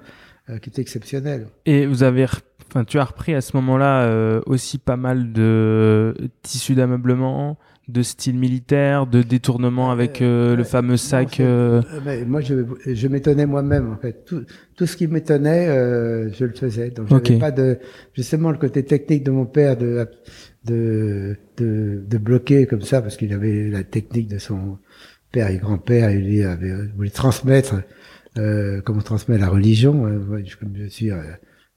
euh, 0.49 0.58
qui 0.58 0.69
étaient 0.69 0.82
exceptionnelles. 0.82 1.47
Et 1.65 1.86
vous 1.86 2.03
avez, 2.03 2.25
enfin, 2.69 2.84
tu 2.84 2.99
as 2.99 3.06
repris 3.06 3.34
à 3.34 3.41
ce 3.41 3.56
moment-là 3.58 4.03
euh, 4.03 4.41
aussi 4.45 4.77
pas 4.77 4.97
mal 4.97 5.32
de 5.32 6.15
tissus 6.41 6.75
d'ameublement 6.75 7.58
de 7.89 8.01
style 8.01 8.37
militaire, 8.37 9.07
de 9.07 9.21
détournement 9.21 9.91
avec 9.91 10.21
euh, 10.21 10.55
le 10.55 10.63
fameux 10.63 10.95
sac. 10.97 11.39
Euh... 11.39 11.81
moi, 12.25 12.39
je, 12.41 12.65
je 12.85 13.07
m'étonnais 13.07 13.45
moi-même 13.45 13.91
en 13.91 13.97
fait. 13.97 14.23
Tout, 14.25 14.43
tout 14.75 14.85
ce 14.85 14.95
qui 14.95 15.07
m'étonnait, 15.07 15.67
euh, 15.67 16.31
je 16.31 16.45
le 16.45 16.53
faisais. 16.53 16.91
Donc, 16.91 17.09
j'avais 17.09 17.19
okay. 17.19 17.39
pas 17.39 17.51
de 17.51 17.79
justement 18.13 18.51
le 18.51 18.57
côté 18.57 18.83
technique 18.83 19.23
de 19.23 19.31
mon 19.31 19.45
père 19.45 19.75
de 19.77 20.07
de 20.65 21.35
de, 21.57 22.03
de 22.07 22.17
bloquer 22.17 22.65
comme 22.67 22.83
ça 22.83 23.01
parce 23.01 23.17
qu'il 23.17 23.33
avait 23.33 23.69
la 23.69 23.83
technique 23.83 24.29
de 24.29 24.37
son 24.37 24.77
père 25.31 25.49
et 25.49 25.57
grand-père. 25.57 26.09
Il 26.11 26.25
lui 26.25 26.43
avait 26.43 26.73
voulu 26.95 27.11
transmettre 27.11 27.75
euh, 28.37 28.81
comme 28.81 28.97
on 28.97 29.01
transmet 29.01 29.37
la 29.37 29.49
religion. 29.49 30.05
Euh, 30.05 30.41
je, 30.45 30.55
comme 30.55 30.73
je 30.75 30.85
suis 30.85 31.11
euh, 31.11 31.21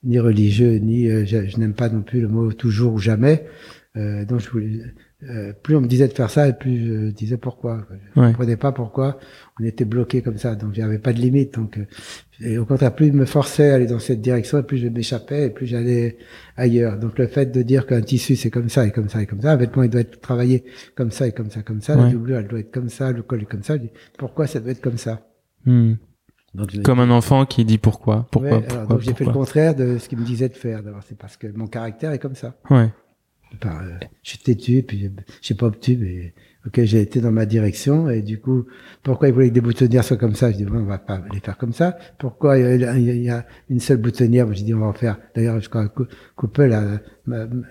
ni 0.05 0.21
religieux 0.21 0.77
ni 0.77 1.09
je, 1.27 1.47
je 1.47 1.59
n'aime 1.59 1.75
pas 1.75 1.89
non 1.89 2.03
plus 2.03 2.21
le 2.21 2.29
mot 2.29 2.53
toujours 2.53 2.95
ou 2.95 2.99
jamais. 2.99 3.45
donc 3.97 4.41
je 4.41 4.51
voulais 4.51 4.83
euh, 5.23 5.55
plus 5.55 5.75
on 5.75 5.81
me 5.81 5.87
disait 5.87 6.09
de 6.09 6.13
faire 6.13 6.29
ça, 6.29 6.47
et 6.47 6.53
plus 6.53 7.07
je 7.07 7.11
disais 7.11 7.39
pourquoi. 7.39 7.87
Je 8.15 8.21
ne 8.21 8.27
comprenais 8.27 8.57
pas 8.59 8.71
pourquoi 8.73 9.19
on 9.59 9.65
était 9.65 9.87
bloqué 9.87 10.21
comme 10.21 10.37
ça. 10.37 10.55
Donc, 10.55 10.77
il 10.77 10.81
n'y 10.81 10.85
avait 10.85 10.99
pas 10.99 11.15
de 11.15 11.19
limite. 11.19 11.55
Donc, 11.55 11.79
euh, 11.79 11.87
et 12.41 12.59
au 12.59 12.67
contraire, 12.67 12.95
plus 12.95 13.07
il 13.07 13.15
me 13.15 13.25
forçait 13.25 13.71
à 13.71 13.77
aller 13.77 13.87
dans 13.87 13.99
cette 13.99 14.21
direction, 14.21 14.59
et 14.59 14.63
plus 14.63 14.77
je 14.77 14.89
m'échappais, 14.89 15.47
et 15.47 15.51
plus 15.51 15.67
j'allais 15.67 16.19
ailleurs. 16.57 16.99
Donc, 16.99 17.19
le 17.19 17.29
fait 17.29 17.47
de 17.47 17.63
dire 17.63 17.87
qu'un 17.87 18.03
tissu, 18.03 18.37
c'est 18.37 18.51
comme 18.51 18.69
ça, 18.69 18.87
et 18.87 18.91
comme 18.91 19.09
ça, 19.09 19.23
et 19.23 19.27
comme 19.27 19.41
ça, 19.41 19.53
un 19.53 19.57
vêtement, 19.57 19.85
il 19.85 19.91
doit 19.91 20.03
être 20.03 20.21
travaillé 20.21 20.65
comme 20.95 21.11
ça, 21.11 21.27
et 21.27 21.33
comme 21.33 21.51
ça, 21.51 21.63
comme 21.63 21.81
ça, 21.81 21.97
ouais. 21.97 22.03
la 22.03 22.11
doublure, 22.11 22.39
elle 22.39 22.49
doit 22.49 22.61
être 22.61 22.71
comme 22.71 22.91
ça, 22.91 23.11
le 23.11 23.23
col 23.23 23.43
est 23.43 23.47
comme 23.47 23.63
ça. 23.63 23.77
Je 23.77 23.83
dis, 23.83 23.91
pourquoi 24.19 24.47
ça 24.47 24.61
doit 24.61 24.73
être 24.73 24.83
comme 24.83 24.99
ça? 24.99 25.27
Hmm. 25.65 25.95
donc, 26.55 26.83
Comme 26.83 27.01
un 27.01 27.11
enfant 27.11 27.47
qui 27.47 27.65
dit 27.65 27.79
pourquoi. 27.79 28.27
Pourquoi, 28.31 28.59
ouais, 28.59 28.67
pourquoi 28.69 28.87
Donc, 28.87 29.01
j'ai 29.01 29.15
fait 29.15 29.25
le 29.25 29.33
contraire 29.33 29.75
de 29.75 29.97
ce 29.97 30.11
qu'il 30.11 30.19
me 30.19 30.27
disait 30.27 30.51
de 30.51 30.57
faire. 30.57 30.83
D'abord, 30.83 31.01
c'est 31.09 31.17
parce 31.17 31.39
que 31.39 31.47
mon 31.57 31.69
caractère 31.69 32.13
est 32.13 32.19
comme 32.19 32.35
ça. 32.35 32.55
Ouais. 32.69 32.91
Enfin, 33.55 33.79
euh, 33.83 33.99
je 34.23 34.31
suis 34.31 34.39
têtu, 34.39 34.83
puis 34.83 35.11
je 35.41 35.47
sais 35.47 35.55
pas 35.55 35.67
obtus, 35.67 35.97
mais 35.97 36.35
ok, 36.67 36.81
j'ai 36.83 37.01
été 37.01 37.21
dans 37.21 37.31
ma 37.31 37.47
direction, 37.47 38.11
et 38.11 38.23
du 38.23 38.41
coup, 38.41 38.67
pourquoi 39.03 39.29
il 39.29 39.35
voulait 39.35 39.49
que 39.49 39.55
des 39.55 39.61
boutonnières 39.61 40.05
soient 40.05 40.17
comme 40.17 40.35
ça? 40.35 40.51
Je 40.51 40.57
dis, 40.57 40.65
bon, 40.65 40.81
on 40.81 40.85
va 40.85 40.99
pas 40.99 41.23
les 41.33 41.41
faire 41.41 41.57
comme 41.57 41.73
ça. 41.73 41.97
Pourquoi 42.19 42.59
il 42.59 42.81
y 42.81 43.31
a, 43.31 43.47
une 43.71 43.81
seule 43.81 43.99
boutonnière? 43.99 44.53
Je 44.53 44.63
dis, 44.63 44.75
on 44.75 44.81
va 44.81 44.87
en 44.87 44.93
faire. 44.93 45.19
D'ailleurs, 45.35 45.61
je 45.61 45.69
crois 45.69 45.89
que 45.89 46.03
Couple 46.35 46.73
a, 46.73 47.01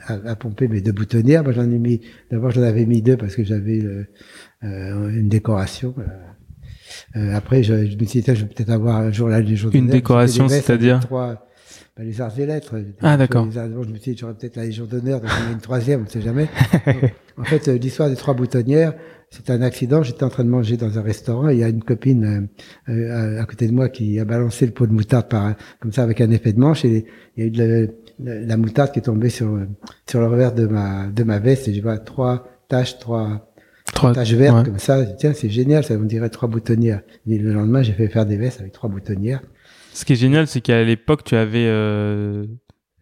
a, 0.08 0.14
a, 0.14 0.36
pompé 0.36 0.68
mes 0.68 0.82
deux 0.82 0.94
boutonnières. 0.94 1.44
Moi, 1.44 1.52
j'en 1.52 1.70
ai 1.70 1.78
mis. 1.78 2.02
D'abord, 2.32 2.52
j'en 2.52 2.64
avais 2.64 2.86
mis 2.86 3.02
deux 3.02 3.18
parce 3.18 3.36
que 3.36 3.44
j'avais 3.44 3.84
euh, 3.84 5.10
une 5.10 5.28
décoration. 5.28 5.94
Euh, 7.16 7.34
après, 7.36 7.64
je, 7.64 7.86
je 7.86 7.98
me 7.98 8.06
suis 8.06 8.22
dit, 8.22 8.26
je 8.28 8.42
vais 8.42 8.48
peut-être 8.48 8.70
avoir 8.70 8.98
un 8.98 9.12
jour 9.12 9.28
là, 9.28 9.42
les 9.42 9.56
jours 9.56 9.72
Une 9.74 9.88
décoration, 9.88 10.48
c'est-à-dire 10.48 11.02
bah, 11.98 12.04
les 12.04 12.22
arts 12.22 12.38
et 12.40 12.46
lettres. 12.46 12.76
Ah, 13.02 13.18
d'accord. 13.18 13.48
Arts- 13.56 13.70
bon, 13.70 13.84
je 13.84 13.90
me 13.90 13.98
suis 13.98 14.12
dit, 14.14 14.18
j'aurais 14.18 14.34
peut-être 14.34 14.58
la 14.58 14.66
Légion 14.66 14.86
d'honneur, 14.86 15.22
donc 15.22 15.30
j'en 15.30 15.50
ai 15.50 15.54
une 15.54 15.60
troisième, 15.62 16.02
on 16.02 16.04
ne 16.04 16.10
sait 16.10 16.22
jamais. 16.22 16.48
Donc, 16.86 17.12
en 17.38 17.44
fait, 17.44 17.68
euh, 17.68 17.78
l'histoire 17.78 18.10
des 18.10 18.16
trois 18.16 18.34
boutonnières, 18.34 18.94
c'est 19.32 19.50
un 19.50 19.62
accident. 19.62 20.04
J'étais 20.04 20.24
en 20.24 20.30
train 20.30 20.44
de 20.44 20.50
manger 20.50 20.78
dans 20.78 20.98
un 20.98 21.02
restaurant 21.02 21.50
et 21.50 21.54
il 21.56 21.60
y 21.60 21.64
a 21.64 21.70
une 21.70 21.84
copine 21.84 22.50
euh, 22.88 22.92
euh, 22.94 23.38
à, 23.40 23.42
à 23.42 23.46
côté 23.46 23.68
de 23.68 23.74
moi 23.74 23.90
qui 23.90 24.20
a 24.20 24.26
balancé 24.26 24.66
le 24.66 24.72
pot 24.72 24.88
de 24.88 24.94
moutarde 24.94 25.28
par, 25.30 25.56
comme 25.80 25.92
ça 25.92 26.04
avec 26.04 26.22
un 26.22 26.32
effet 26.32 26.54
de 26.54 26.60
manche 26.60 26.86
et 26.86 27.06
il 27.36 27.42
y 27.42 27.44
a 27.44 27.48
eu 27.48 27.52
de 27.52 27.90
la, 28.20 28.56
moutarde 28.58 28.92
qui 28.92 29.00
est 29.00 29.04
tombée 29.04 29.30
sur, 29.30 29.58
sur 30.10 30.22
le 30.22 30.28
revers 30.28 30.54
de 30.54 30.68
ma, 30.68 31.08
de 31.08 31.24
ma 31.24 31.40
veste 31.40 31.68
et 31.68 31.74
je 31.74 31.82
vois 31.82 31.98
trois 31.98 32.48
taches, 32.70 32.98
trois, 33.00 33.52
Trois 33.94 34.14
taches 34.14 34.34
vertes 34.34 34.58
ouais. 34.58 34.64
comme 34.64 34.80
ça. 34.80 35.06
Tiens, 35.06 35.34
c'est 35.34 35.50
génial, 35.50 35.84
ça 35.84 35.94
on 35.96 36.04
dirait 36.04 36.30
trois 36.30 36.50
boutonnières. 36.50 37.02
Et 37.28 37.38
le 37.38 37.54
lendemain, 37.54 37.82
j'ai 37.82 37.94
fait 37.94 38.08
faire 38.08 38.26
des 38.26 38.36
vestes 38.38 38.60
avec 38.60 38.74
trois 38.74 38.90
boutonnières. 38.90 39.42
Ce 39.96 40.06
qui 40.06 40.14
est 40.14 40.18
génial, 40.18 40.46
c'est 40.48 40.62
qu'à 40.62 40.84
l'époque, 40.84 41.24
tu 41.24 41.36
avais 41.36 41.66
euh, 41.68 42.46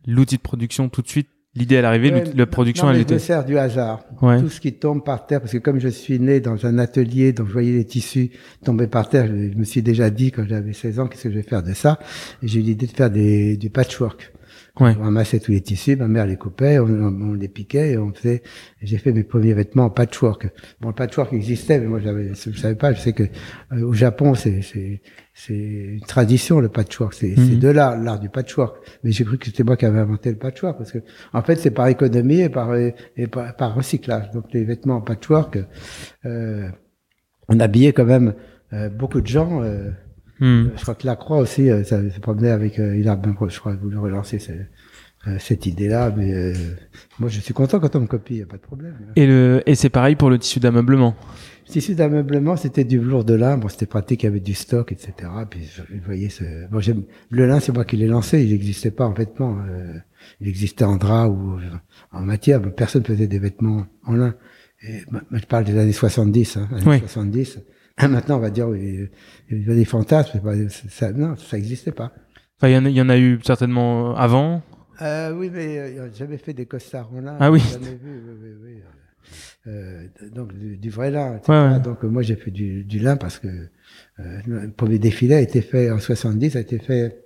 l'outil 0.05 0.37
de 0.37 0.41
production 0.41 0.89
tout 0.89 1.01
de 1.01 1.07
suite. 1.07 1.27
L'idée, 1.55 1.75
elle 1.75 1.85
arrivait, 1.85 2.11
Ouais, 2.11 2.23
la 2.35 2.45
production, 2.47 2.85
non, 2.87 2.93
mais 2.93 2.99
elle 2.99 3.03
je 3.07 3.13
me 3.13 3.17
était. 3.17 3.25
sers 3.25 3.45
du 3.45 3.57
hasard. 3.59 4.03
Ouais. 4.23 4.39
Tout 4.39 4.49
ce 4.49 4.59
qui 4.59 4.73
tombe 4.73 5.03
par 5.03 5.27
terre, 5.27 5.39
parce 5.39 5.51
que 5.53 5.59
comme 5.59 5.79
je 5.79 5.87
suis 5.87 6.19
né 6.19 6.39
dans 6.39 6.65
un 6.65 6.79
atelier, 6.79 7.31
donc 7.31 7.47
je 7.47 7.53
voyais 7.53 7.71
les 7.73 7.85
tissus 7.85 8.31
tomber 8.65 8.87
par 8.87 9.07
terre, 9.09 9.27
je, 9.27 9.51
je 9.51 9.55
me 9.57 9.63
suis 9.63 9.83
déjà 9.83 10.09
dit 10.09 10.31
quand 10.31 10.45
j'avais 10.47 10.73
16 10.73 10.99
ans, 10.99 11.07
qu'est-ce 11.07 11.23
que 11.23 11.29
je 11.29 11.35
vais 11.35 11.43
faire 11.43 11.61
de 11.61 11.73
ça? 11.73 11.99
Et 12.41 12.47
j'ai 12.47 12.59
eu 12.59 12.63
l'idée 12.63 12.87
de 12.87 12.91
faire 12.91 13.11
des, 13.11 13.55
du 13.57 13.69
patchwork. 13.69 14.33
Ouais. 14.79 14.95
On 14.99 15.03
ramassait 15.03 15.39
tous 15.39 15.51
les 15.51 15.61
tissus, 15.61 15.95
ma 15.95 16.07
mère 16.07 16.25
les 16.25 16.35
coupait, 16.35 16.79
on, 16.79 17.33
les 17.33 17.47
piquait 17.47 17.91
et 17.91 17.97
on 17.99 18.11
faisait. 18.11 18.41
J'ai 18.81 18.97
fait 18.97 19.11
mes 19.11 19.23
premiers 19.23 19.53
vêtements 19.53 19.85
en 19.85 19.89
patchwork. 19.91 20.49
Bon, 20.81 20.87
le 20.87 20.95
patchwork 20.95 21.31
existait, 21.31 21.79
mais 21.79 21.85
moi 21.85 21.99
j'avais, 21.99 22.33
je 22.33 22.57
savais 22.57 22.73
pas. 22.73 22.91
Je 22.91 22.99
sais 22.99 23.13
que 23.13 23.21
euh, 23.71 23.83
au 23.83 23.93
Japon, 23.93 24.33
c'est 24.33 24.63
c'est 24.63 25.03
c'est 25.35 25.53
une 25.53 26.01
tradition 26.01 26.59
le 26.59 26.69
patchwork. 26.69 27.13
C'est 27.13 27.35
Mhm. 27.37 27.49
c'est 27.49 27.59
de 27.59 27.67
l'art, 27.67 27.97
l'art 27.99 28.19
du 28.19 28.29
patchwork. 28.29 28.77
Mais 29.03 29.11
j'ai 29.11 29.23
cru 29.25 29.37
que 29.37 29.45
c'était 29.45 29.63
moi 29.63 29.77
qui 29.77 29.85
avais 29.85 29.99
inventé 29.99 30.31
le 30.31 30.37
patchwork 30.37 30.75
parce 30.79 30.91
que 30.91 30.99
en 31.33 31.43
fait 31.43 31.57
c'est 31.57 31.69
par 31.71 31.87
économie 31.87 32.39
et 32.41 32.49
par 32.49 32.75
et 32.75 32.95
par, 33.31 33.55
par 33.55 33.75
recyclage. 33.75 34.31
Donc 34.31 34.45
les 34.53 34.63
vêtements 34.63 34.95
en 34.95 35.01
patchwork, 35.01 35.59
euh, 36.25 36.67
on 37.47 37.59
habillait 37.59 37.93
quand 37.93 38.05
même 38.05 38.33
euh, 38.73 38.89
beaucoup 38.89 39.21
de 39.21 39.27
gens. 39.27 39.61
Euh, 40.41 40.63
Hmm. 40.63 40.71
je 40.75 40.81
crois 40.81 40.95
que 40.95 41.05
la 41.05 41.15
Croix 41.15 41.37
aussi, 41.37 41.69
euh, 41.69 41.83
ça 41.83 42.01
se 42.09 42.19
promenait 42.19 42.49
avec, 42.49 42.79
euh, 42.79 42.97
il 42.97 43.07
a 43.07 43.15
même, 43.15 43.35
je 43.47 43.59
crois, 43.59 43.75
voulu 43.75 43.97
relancer 43.97 44.39
ce- 44.39 44.51
euh, 45.27 45.37
cette 45.39 45.65
idée-là, 45.65 46.13
mais 46.17 46.33
euh, 46.33 46.53
moi 47.19 47.29
je 47.29 47.39
suis 47.39 47.53
content 47.53 47.79
quand 47.79 47.95
on 47.95 48.01
me 48.01 48.07
copie, 48.07 48.35
y 48.37 48.41
a 48.41 48.45
pas 48.45 48.57
de 48.57 48.61
problème. 48.61 48.95
Et, 49.15 49.25
le, 49.25 49.61
et 49.65 49.75
c'est 49.75 49.89
pareil 49.89 50.15
pour 50.15 50.29
le 50.29 50.37
tissu 50.37 50.59
d'ameublement. 50.59 51.15
Le 51.67 51.71
tissu 51.71 51.95
d'ameublement, 51.95 52.57
c'était 52.57 52.83
du 52.83 52.99
velours 52.99 53.23
de 53.23 53.33
lin, 53.35 53.57
bon, 53.57 53.69
c'était 53.69 53.85
pratique, 53.85 54.23
il 54.23 54.25
y 54.25 54.29
avait 54.29 54.41
du 54.41 54.53
stock, 54.53 54.91
etc. 54.91 55.13
Puis 55.49 55.61
je, 55.73 55.81
vous 55.81 56.01
voyez, 56.05 56.27
ce, 56.29 56.43
bon, 56.69 56.81
le 57.29 57.47
lin, 57.47 57.61
c'est 57.61 57.71
moi 57.71 57.85
qui 57.85 57.95
l'ai 57.95 58.07
lancé, 58.07 58.43
il 58.43 58.51
n'existait 58.51 58.91
pas 58.91 59.05
en 59.05 59.13
vêtements, 59.13 59.57
euh, 59.69 59.93
il 60.41 60.49
existait 60.49 60.83
en 60.83 60.97
drap 60.97 61.29
ou 61.29 61.53
euh, 61.57 61.61
en 62.11 62.21
matière, 62.21 62.59
personne 62.75 63.05
faisait 63.05 63.27
des 63.27 63.39
vêtements 63.39 63.85
en 64.05 64.13
lin. 64.15 64.35
Et, 64.85 65.03
moi, 65.09 65.21
je 65.31 65.45
parle 65.45 65.63
des 65.63 65.77
années 65.77 65.93
70, 65.93 66.57
hein, 66.57 66.67
années 66.73 66.83
Oui. 66.85 66.99
70. 66.99 67.59
Maintenant, 68.09 68.37
on 68.37 68.39
va 68.39 68.49
dire, 68.49 68.67
oui, 68.67 69.07
il 69.49 69.67
y 69.67 69.71
a 69.71 69.75
des 69.75 69.85
fantasmes, 69.85 70.39
pas- 70.41 70.55
ça, 70.89 71.11
non, 71.11 71.35
ça 71.35 71.57
n'existait 71.57 71.91
pas. 71.91 72.11
Enfin, 72.59 72.69
il 72.69 72.73
y, 72.73 72.77
en 72.77 72.85
a- 72.85 72.89
il 72.89 72.95
y 72.95 73.01
en 73.01 73.09
a 73.09 73.17
eu 73.17 73.39
certainement 73.43 74.15
avant. 74.15 74.61
Euh, 75.01 75.31
oui, 75.33 75.49
mais 75.53 75.77
euh, 75.79 76.09
j'avais 76.13 76.37
fait 76.37 76.53
des 76.53 76.65
costards 76.65 77.11
en 77.13 77.21
lin. 77.21 77.37
Ah 77.39 77.51
oui. 77.51 77.59
Vu, 77.81 77.99
oui, 78.41 78.49
oui. 78.63 78.75
Euh, 79.67 80.07
euh, 80.21 80.29
donc 80.29 80.53
du, 80.57 80.77
du 80.77 80.89
vrai 80.89 81.09
lin, 81.11 81.37
etc. 81.37 81.51
Ouais, 81.51 81.73
ouais. 81.73 81.79
Donc 81.79 82.03
euh, 82.03 82.07
moi 82.07 82.21
j'ai 82.21 82.35
fait 82.35 82.51
du, 82.51 82.83
du 82.83 82.99
lin 82.99 83.15
parce 83.15 83.39
que 83.39 83.47
euh, 83.47 84.39
le 84.45 84.69
premier 84.71 84.99
défilé 84.99 85.35
a 85.35 85.41
été 85.41 85.61
fait 85.61 85.89
en 85.89 85.99
70, 85.99 86.55
a 86.55 86.59
été 86.59 86.77
fait 86.79 87.22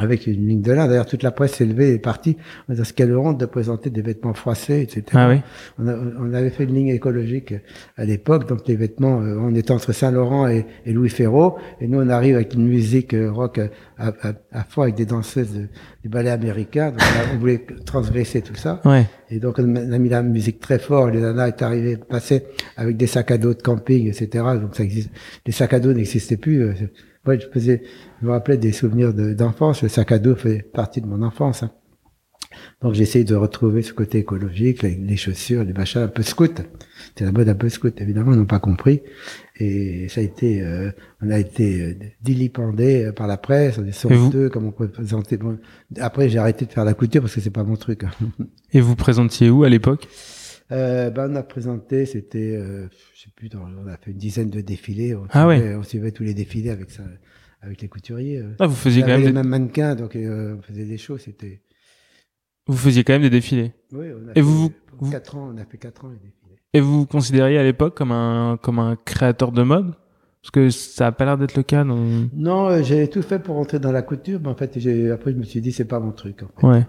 avec 0.00 0.26
une 0.26 0.46
ligne 0.48 0.62
de 0.62 0.72
lin. 0.72 0.88
D'ailleurs 0.88 1.06
toute 1.06 1.22
la 1.22 1.30
presse 1.30 1.52
s'est 1.54 1.64
levée 1.66 1.90
et 1.90 1.94
est 1.94 1.98
partie 1.98 2.36
en 2.68 2.72
disant 2.72 2.84
ce 2.84 2.92
quelle 2.92 3.16
honte 3.16 3.38
de 3.38 3.46
présenter 3.46 3.90
des 3.90 4.02
vêtements 4.02 4.34
froissés, 4.34 4.80
etc. 4.80 5.02
Ah 5.14 5.28
oui. 5.30 5.36
On, 5.78 5.86
a- 5.88 5.96
on 6.20 6.32
avait 6.34 6.50
fait 6.50 6.64
une 6.64 6.74
ligne 6.74 6.88
écologique 6.88 7.54
à 7.96 8.04
l'époque, 8.04 8.48
donc 8.48 8.66
les 8.66 8.76
vêtements, 8.76 9.20
euh, 9.20 9.36
on 9.38 9.54
était 9.54 9.72
entre 9.72 9.92
Saint-Laurent 9.92 10.48
et, 10.48 10.66
et 10.86 10.92
Louis 10.92 11.08
Ferraud, 11.10 11.56
et 11.80 11.86
nous 11.88 11.98
on 12.00 12.08
arrive 12.08 12.34
avec 12.36 12.54
une 12.54 12.66
musique 12.66 13.14
euh, 13.14 13.30
rock 13.30 13.60
à, 13.98 14.08
à, 14.22 14.32
à 14.52 14.64
fond 14.64 14.82
avec 14.82 14.94
des 14.94 15.06
danseuses 15.06 15.52
de- 15.52 15.66
du 16.02 16.08
ballet 16.08 16.30
américain, 16.30 16.90
donc 16.90 17.00
on, 17.00 17.20
a- 17.32 17.34
on 17.34 17.38
voulait 17.38 17.66
transgresser 17.84 18.40
tout 18.42 18.54
ça, 18.54 18.80
Ouais. 18.84 19.06
et 19.30 19.38
donc 19.38 19.56
on 19.58 19.76
a 19.92 19.98
mis 19.98 20.08
la 20.08 20.22
musique 20.22 20.60
très 20.60 20.78
fort, 20.78 21.10
les 21.10 21.20
nanas 21.20 21.48
est 21.48 21.62
arrivé, 21.62 21.96
passaient 21.96 22.44
avec 22.76 22.96
des 22.96 23.06
sacs 23.06 23.30
à 23.30 23.38
dos 23.38 23.54
de 23.54 23.60
camping, 23.62 24.08
etc. 24.08 24.44
Donc 24.60 24.76
ça 24.76 24.82
existe, 24.82 25.10
les 25.46 25.52
sacs 25.52 25.74
à 25.74 25.80
dos 25.80 25.92
n'existaient 25.92 26.36
plus. 26.36 26.64
Moi 27.26 27.38
je 27.38 27.46
faisais, 27.52 27.82
je 28.20 28.26
me 28.26 28.30
rappelais 28.32 28.56
des 28.56 28.72
souvenirs 28.72 29.12
de- 29.14 29.34
d'enfance, 29.34 29.82
le 29.82 29.88
sac 29.88 30.12
à 30.12 30.18
dos 30.18 30.34
fait 30.36 30.62
partie 30.72 31.00
de 31.00 31.06
mon 31.06 31.22
enfance. 31.22 31.62
hein. 31.62 31.70
Donc 32.82 32.94
j'essaye 32.94 33.24
de 33.24 33.34
retrouver 33.36 33.82
ce 33.82 33.92
côté 33.92 34.18
écologique, 34.18 34.82
les, 34.82 34.96
les 34.96 35.16
chaussures, 35.16 35.62
les 35.62 35.72
machins 35.72 36.00
un 36.02 36.08
peu 36.08 36.22
scout. 36.22 36.62
C'est 37.16 37.24
la 37.24 37.30
mode 37.30 37.48
un 37.48 37.54
peu 37.54 37.68
scout, 37.68 38.00
évidemment, 38.00 38.32
ils 38.32 38.38
n'ont 38.38 38.44
pas 38.46 38.58
compris. 38.58 39.02
Et 39.58 40.08
ça 40.08 40.20
a 40.20 40.24
été, 40.24 40.60
euh, 40.62 40.90
on 41.22 41.30
a 41.30 41.38
été 41.38 41.80
euh, 41.82 41.94
dilipendé 42.22 43.12
par 43.14 43.26
la 43.28 43.36
presse, 43.36 43.78
on 43.78 43.84
est 43.86 43.92
honteux, 44.06 44.48
comme 44.48 44.64
on 44.66 44.72
présenter. 44.72 45.36
Bon, 45.36 45.58
après, 46.00 46.28
j'ai 46.28 46.38
arrêté 46.38 46.64
de 46.64 46.72
faire 46.72 46.84
la 46.84 46.94
couture 46.94 47.20
parce 47.20 47.34
que 47.34 47.40
c'est 47.40 47.50
pas 47.50 47.62
mon 47.64 47.76
truc. 47.76 48.04
hein. 48.04 48.10
Et 48.72 48.80
vous 48.80 48.96
présentiez 48.96 49.48
où 49.50 49.62
à 49.62 49.68
l'époque? 49.68 50.08
Euh, 50.72 51.10
ben, 51.10 51.30
on 51.32 51.36
a 51.36 51.42
présenté, 51.42 52.06
c'était, 52.06 52.56
euh, 52.56 52.88
je 53.14 53.22
sais 53.22 53.30
plus, 53.34 53.48
dans- 53.48 53.60
on 53.62 53.86
a 53.88 53.96
fait 53.96 54.10
une 54.12 54.18
dizaine 54.18 54.50
de 54.50 54.60
défilés. 54.60 55.14
On 55.14 55.26
Ah 55.30 55.48
suivait, 55.52 55.74
on 55.74 55.82
suivait 55.82 56.12
tous 56.12 56.22
les 56.22 56.34
défilés 56.34 56.70
avec 56.70 56.90
ça, 56.90 57.02
avec 57.60 57.80
les 57.82 57.88
couturiers. 57.88 58.38
euh. 58.38 58.54
ah, 58.60 58.66
Vous 58.66 58.74
faisiez 58.76 59.02
quand 59.02 59.08
même 59.08 59.20
les 59.20 59.26
des, 59.28 59.32
mêmes 59.32 59.48
mannequins, 59.48 59.94
donc 59.94 60.14
euh, 60.16 60.56
on 60.58 60.62
faisait 60.62 60.84
des 60.84 60.98
shows, 60.98 61.18
c'était. 61.18 61.62
vous 62.66 62.76
faisiez 62.76 63.02
quand 63.04 63.14
même 63.14 63.22
des 63.22 63.30
défilés. 63.30 63.72
Oui, 63.92 64.06
on 64.14 64.28
a 64.28 64.30
Et 64.32 64.34
fait, 64.34 64.40
vous- 64.42 64.70
vous- 64.98 65.10
quatre 65.10 65.36
ans, 65.36 65.52
on 65.54 65.58
a 65.58 65.64
fait 65.64 65.78
quatre 65.78 66.04
ans 66.04 66.10
les 66.10 66.16
défilés. 66.18 66.56
Et 66.72 66.80
vous 66.80 67.00
vous 67.00 67.06
considériez 67.06 67.58
à 67.58 67.64
l'époque 67.64 67.96
comme 67.96 68.12
un 68.12 68.56
comme 68.62 68.78
un 68.78 68.94
créateur 68.96 69.50
de 69.50 69.62
mode? 69.62 69.94
Parce 70.42 70.52
que 70.52 70.70
ça 70.70 71.08
a 71.08 71.12
pas 71.12 71.24
l'air 71.26 71.36
d'être 71.36 71.56
le 71.56 71.62
cas. 71.64 71.84
Dans... 71.84 71.98
Non, 72.32 72.68
euh, 72.68 72.82
j'ai 72.82 73.10
tout 73.10 73.20
fait 73.22 73.38
pour 73.40 73.56
rentrer 73.56 73.78
dans 73.80 73.92
la 73.92 74.00
couture, 74.02 74.40
mais 74.40 74.48
en 74.48 74.54
fait, 74.54 74.68
après, 75.12 75.32
je 75.32 75.36
me 75.36 75.42
suis 75.42 75.60
dit, 75.60 75.70
c'est 75.72 75.84
pas 75.84 76.00
mon 76.00 76.12
truc. 76.12 76.42
En 76.44 76.48
fait. 76.60 76.66
Ouais. 76.66 76.86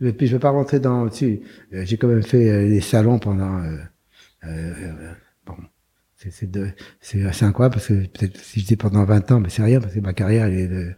Et 0.00 0.12
puis, 0.12 0.26
je 0.26 0.32
vais 0.34 0.38
pas 0.40 0.50
rentrer 0.50 0.80
dans. 0.80 1.06
Euh, 1.06 1.38
j'ai 1.72 1.96
quand 1.96 2.08
même 2.08 2.22
fait 2.22 2.48
euh, 2.50 2.68
les 2.68 2.80
salons 2.80 3.18
pendant. 3.18 3.58
Euh, 3.62 3.76
euh, 4.44 5.12
bon, 5.46 5.54
c'est, 6.14 6.30
c'est, 6.32 6.50
de, 6.50 6.68
c'est 7.00 7.24
assez 7.24 7.44
incroyable 7.44 7.74
parce 7.74 7.88
que 7.88 7.94
peut-être 7.94 8.36
si 8.38 8.60
je 8.60 8.66
dis 8.66 8.76
pendant 8.76 9.04
20 9.04 9.32
ans, 9.32 9.40
mais 9.40 9.48
c'est 9.50 9.62
rien 9.62 9.80
parce 9.80 9.92
que 9.94 10.00
ma 10.00 10.12
carrière 10.12 10.46
elle 10.46 10.54
est 10.58 10.68
de, 10.68 10.92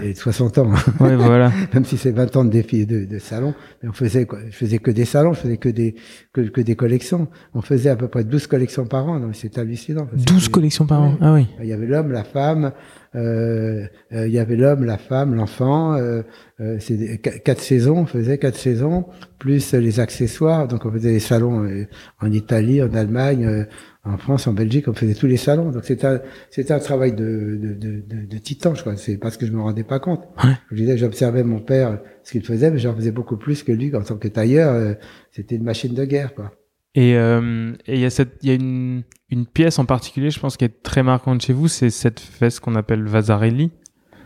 elle 0.00 0.08
est 0.08 0.12
de 0.14 0.18
60 0.18 0.58
ans. 0.58 0.70
Ouais, 1.00 1.16
voilà. 1.16 1.52
même 1.74 1.84
si 1.84 1.96
c'est 1.98 2.10
20 2.10 2.36
ans 2.36 2.44
de 2.44 2.50
défis 2.50 2.86
de, 2.86 3.04
de 3.04 3.18
salons, 3.18 3.54
mais 3.82 3.88
on 3.90 3.92
faisait 3.92 4.24
quoi 4.26 4.38
Je 4.50 4.56
faisais 4.56 4.78
que 4.78 4.90
des 4.90 5.04
salons, 5.04 5.32
je 5.34 5.40
faisais 5.40 5.56
que 5.58 5.68
des 5.68 5.94
que, 6.32 6.40
que 6.42 6.60
des 6.62 6.76
collections. 6.76 7.28
On 7.54 7.60
faisait 7.62 7.90
à 7.90 7.96
peu 7.96 8.08
près 8.08 8.24
12 8.24 8.46
collections 8.46 8.86
par 8.86 9.06
an, 9.08 9.20
donc 9.20 9.36
c'est 9.36 9.56
hallucinant. 9.58 10.06
parce 10.06 10.22
que 10.24 10.30
12 10.32 10.44
c'est- 10.44 10.50
collections 10.50 10.86
par 10.86 11.02
an. 11.02 11.16
Ah 11.20 11.34
oui. 11.34 11.46
il 11.60 11.66
y 11.66 11.72
avait 11.72 11.86
l'homme, 11.86 12.12
la 12.12 12.24
femme, 12.24 12.72
il 13.14 14.30
y 14.30 14.38
avait 14.38 14.56
l'homme, 14.56 14.84
la 14.84 14.98
femme, 14.98 15.34
l'enfant. 15.34 15.94
Euh, 15.94 16.22
euh, 16.60 16.76
c'est 16.80 17.18
quatre 17.18 17.60
saisons, 17.60 17.98
on 17.98 18.06
faisait 18.06 18.38
quatre 18.38 18.56
saisons, 18.56 19.06
plus 19.38 19.74
euh, 19.74 19.78
les 19.80 20.00
accessoires. 20.00 20.66
Donc 20.68 20.84
on 20.84 20.92
faisait 20.92 21.12
les 21.12 21.20
salons 21.20 21.64
euh, 21.64 21.86
en 22.20 22.30
Italie, 22.32 22.82
en 22.82 22.92
Allemagne, 22.94 23.46
euh, 23.46 23.64
en 24.04 24.16
France, 24.18 24.46
en 24.46 24.52
Belgique, 24.54 24.88
on 24.88 24.92
faisait 24.94 25.14
tous 25.14 25.26
les 25.26 25.36
salons. 25.36 25.70
Donc 25.70 25.84
c'était 25.84 26.06
un, 26.06 26.20
c'était 26.50 26.72
un 26.72 26.78
travail 26.80 27.12
de, 27.12 27.58
de, 27.60 27.74
de, 27.74 28.26
de, 28.26 28.38
titan, 28.38 28.74
je 28.74 28.80
crois. 28.80 28.96
C'est 28.96 29.18
parce 29.18 29.36
que 29.36 29.46
je 29.46 29.52
me 29.52 29.60
rendais 29.60 29.84
pas 29.84 30.00
compte. 30.00 30.24
Ouais. 30.42 30.50
Je 30.70 30.76
disais, 30.76 30.98
j'observais 30.98 31.44
mon 31.44 31.60
père, 31.60 31.90
euh, 31.92 31.96
ce 32.24 32.32
qu'il 32.32 32.44
faisait, 32.44 32.70
mais 32.70 32.78
j'en 32.78 32.94
faisais 32.94 33.12
beaucoup 33.12 33.36
plus 33.36 33.62
que 33.62 33.72
lui 33.72 33.94
en 33.94 34.02
tant 34.02 34.16
que 34.16 34.28
tailleur. 34.28 34.72
euh, 34.74 34.94
c'était 35.30 35.56
une 35.56 35.64
machine 35.64 35.94
de 35.94 36.04
guerre, 36.04 36.34
quoi. 36.34 36.52
Et 36.94 37.16
euh, 37.16 37.72
et 37.86 37.94
il 37.94 38.00
y 38.00 38.04
a 38.04 38.10
cette 38.10 38.42
y 38.42 38.50
a 38.50 38.54
une 38.54 39.02
une 39.30 39.46
pièce 39.46 39.78
en 39.78 39.84
particulier, 39.84 40.30
je 40.30 40.40
pense, 40.40 40.56
qui 40.56 40.64
est 40.64 40.82
très 40.82 41.02
marquante 41.02 41.42
chez 41.42 41.52
vous, 41.52 41.68
c'est 41.68 41.90
cette 41.90 42.22
veste 42.40 42.60
qu'on 42.60 42.74
appelle 42.74 43.04
Vasarelli. 43.04 43.70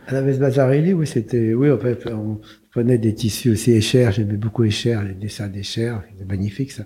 À 0.07 0.13
la 0.13 0.21
Veste 0.21 0.39
Bazarelli, 0.39 0.91
oui, 0.91 1.07
c'était, 1.07 1.53
oui, 1.53 1.71
en 1.71 1.77
fait, 1.77 2.05
on 2.07 2.41
prenait 2.71 2.97
des 2.97 3.15
tissus 3.15 3.51
aussi 3.51 3.71
Escher, 3.71 4.09
j'aimais 4.11 4.35
beaucoup 4.35 4.65
Escher, 4.65 4.99
les 5.07 5.13
dessins 5.13 5.47
d'Escher, 5.47 5.93
c'était 6.11 6.25
magnifique, 6.25 6.73
ça. 6.73 6.83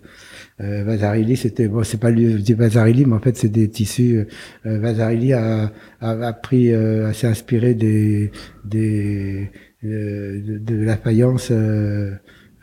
Euh, 0.62 0.84
Vasarelli, 0.84 1.36
c'était, 1.36 1.68
bon, 1.68 1.84
c'est 1.84 2.00
pas 2.00 2.12
lui, 2.12 2.36
dis 2.36 2.54
Vasarelli, 2.54 3.06
mais 3.06 3.16
en 3.16 3.20
fait, 3.20 3.36
c'est 3.36 3.50
des 3.50 3.70
tissus, 3.70 4.28
euh, 4.68 4.80
Vasarelli 4.80 5.34
a, 5.34 5.72
a, 6.00 6.12
a 6.12 6.34
pris, 6.34 6.72
euh, 6.72 7.12
s'est 7.13 7.26
inspiré 7.26 7.74
des, 7.74 8.32
des, 8.66 9.50
euh, 9.84 10.40
de, 10.40 10.58
de 10.60 10.84
la 10.84 10.98
faïence, 10.98 11.50
euh, 11.50 12.12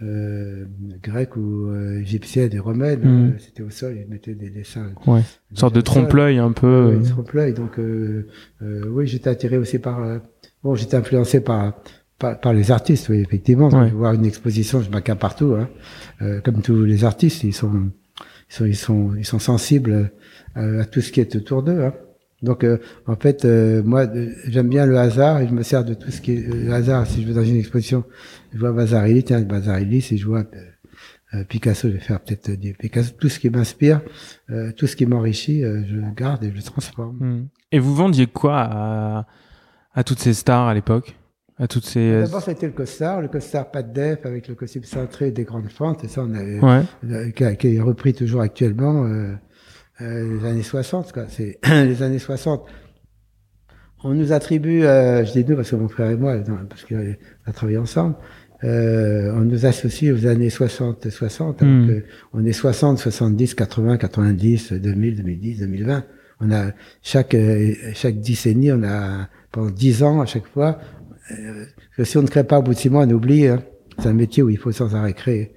euh, 0.05 0.65
grecque 1.03 1.37
ou 1.37 1.69
euh, 1.69 2.01
égyptienne 2.01 2.51
et 2.53 2.59
romaine. 2.59 3.01
Mhm. 3.01 3.31
Euh, 3.31 3.39
C'était 3.39 3.63
au 3.63 3.71
sol, 3.71 3.97
ils 4.01 4.09
mettaient 4.11 4.35
des 4.35 4.51
dessins. 4.51 4.91
Ouais. 5.07 5.21
Une 5.51 5.57
sorte 5.57 5.75
de 5.75 5.81
trompe-l'œil 5.81 6.39
un 6.39 6.53
peu. 6.53 6.67
Ouais, 6.87 6.95
euh, 6.95 6.99
il 7.01 7.07
se 7.07 7.13
replaît. 7.15 7.53
Donc, 7.53 7.79
euh, 7.79 8.27
oui, 8.63 9.07
j'étais 9.07 9.31
attiré 9.31 9.57
aussi 9.57 9.79
par. 9.79 10.01
bon, 10.63 10.75
j'étais 10.75 10.97
influencé 10.97 11.41
par, 11.41 11.75
par 12.19 12.39
par 12.41 12.53
les 12.53 12.71
artistes, 12.71 13.09
oui, 13.09 13.19
effectivement. 13.21 13.69
Quand 13.71 13.83
Ouais. 13.83 13.91
je 13.91 13.95
vois 13.95 14.15
une 14.15 14.25
exposition, 14.27 14.81
je 14.83 14.91
m'accapare 14.91 15.31
partout. 15.31 15.57
Hein. 15.57 16.41
Comme 16.45 16.63
tous 16.63 16.85
les 16.85 17.05
artistes, 17.05 17.43
ils 17.45 17.53
sont 17.55 17.91
ils 18.51 18.55
sont 18.55 18.65
ils 18.67 18.77
sont 18.77 19.15
ils 19.17 19.25
sont 19.25 19.39
sensibles 19.39 20.11
à 20.55 20.85
tout 20.85 21.01
ce 21.01 21.11
qui 21.13 21.21
est 21.21 21.35
autour 21.37 21.63
d'eux. 21.63 21.83
Hein. 21.83 21.95
Donc, 22.43 22.63
euh, 22.63 22.77
en 23.07 23.17
fait, 23.17 23.47
euh, 23.47 23.83
moi, 23.83 24.03
euh, 24.03 24.29
j'aime 24.49 24.69
bien 24.69 24.85
le 24.85 24.99
hasard 24.99 25.41
et 25.41 25.49
je 25.49 25.55
me 25.55 25.63
sers 25.63 25.83
de 25.83 25.95
tout 25.95 26.11
ce 26.11 26.21
qui 26.21 26.33
est 26.33 26.47
le 26.47 26.71
hasard. 26.75 27.07
Si 27.07 27.23
je 27.23 27.27
vais 27.27 27.33
dans 27.33 27.43
une 27.43 27.57
exposition, 27.57 28.05
je 28.55 28.59
vois 28.59 28.73
Vasarely, 28.73 29.23
tiens, 29.25 29.45
Vasarely, 29.45 30.01
si 30.01 30.17
je 30.17 30.27
vois 30.27 30.45
Picasso, 31.49 31.89
je 31.89 31.95
vais 31.95 32.01
faire 32.01 32.21
peut-être 32.21 32.53
du 32.53 32.73
Picasso. 32.75 33.13
Tout 33.19 33.29
ce 33.29 33.39
qui 33.39 33.51
m'inspire, 33.51 34.01
tout 34.77 34.87
ce 34.87 34.95
qui 34.97 35.05
m'enrichit, 35.05 35.63
je 35.63 35.97
le 35.97 36.15
garde 36.15 36.45
et 36.45 36.51
je 36.51 36.57
le 36.57 36.63
transforme. 36.63 37.17
Hmm. 37.19 37.49
Et 37.73 37.81
vous 37.81 37.95
vendiez 37.95 38.29
quoi 38.29 38.61
à, 38.61 39.27
à 39.93 40.05
toutes 40.05 40.21
ces 40.21 40.33
stars 40.33 40.69
à 40.69 40.75
l'époque? 40.75 41.17
À 41.57 41.69
toutes 41.69 41.85
ces... 41.85 42.23
D'abord, 42.23 42.43
c'était 42.43 42.67
le 42.67 42.73
costard, 42.73 43.21
le 43.21 43.29
costard 43.29 43.71
pas 43.71 43.83
de 43.85 43.93
def 43.93 44.27
avec 44.27 44.49
le 44.49 44.57
costume 44.57 44.83
cintré 44.83 45.31
des 45.31 45.45
grandes 45.45 45.71
fentes, 45.71 46.03
et 46.03 46.09
ça, 46.09 46.23
on 46.23 46.35
avait, 46.35 46.59
ouais. 46.59 47.33
qui, 47.33 47.57
qui, 47.57 47.77
est 47.77 47.81
repris 47.81 48.13
toujours 48.13 48.41
actuellement. 48.41 49.05
Euh, 49.05 49.35
euh, 50.01 50.41
les 50.41 50.49
années 50.49 50.65
60, 50.65 51.13
quoi. 51.13 51.27
C'est 51.29 51.61
les 51.69 52.03
années 52.03 52.19
60. 52.19 52.67
On 54.03 54.15
nous 54.15 54.33
attribue, 54.33 54.85
euh, 54.85 55.25
je 55.25 55.33
dis 55.33 55.45
nous 55.49 55.55
parce 55.55 55.71
que 55.71 55.77
mon 55.77 55.89
frère 55.89 56.11
et 56.11 56.17
moi, 56.17 56.37
parce 56.69 56.85
qu'on 56.85 57.15
a 57.47 57.53
travaillé 57.53 57.79
ensemble, 57.79 58.17
euh, 58.65 59.33
on 59.35 59.41
nous 59.41 59.67
associe 59.67 60.13
aux 60.13 60.27
années 60.27 60.51
60, 60.51 61.11
60. 61.11 61.63
Mm. 61.63 62.03
on 62.33 62.45
est 62.45 62.53
60, 62.53 62.99
70, 62.99 63.55
80, 63.55 63.97
90, 63.99 64.73
2000, 64.73 65.17
2010, 65.17 65.59
2020. 65.61 66.05
On 66.41 66.51
a 66.51 66.73
chaque 67.03 67.35
euh, 67.35 67.75
chaque 67.95 68.21
décennie, 68.21 68.73
on 68.73 68.83
a 68.83 69.29
pendant 69.53 69.71
10 69.71 70.03
ans 70.03 70.21
à 70.21 70.27
chaque 70.27 70.47
fois. 70.47 70.79
Euh, 71.31 71.65
si 72.05 72.19
on 72.19 72.23
ne 72.23 72.27
crée 72.27 72.45
pas 72.45 72.59
au 72.59 72.63
bout 72.63 72.75
de 72.75 72.79
6 72.79 72.91
mois, 72.91 73.05
on 73.05 73.11
oublie. 73.11 73.47
Hein. 73.47 73.63
C'est 73.99 74.09
un 74.09 74.15
métier 74.15 74.43
où 74.43 74.51
il 74.51 74.59
faut 74.59 74.73
sans 74.73 74.95
arrêt 74.95 75.13
créer. 75.13 75.53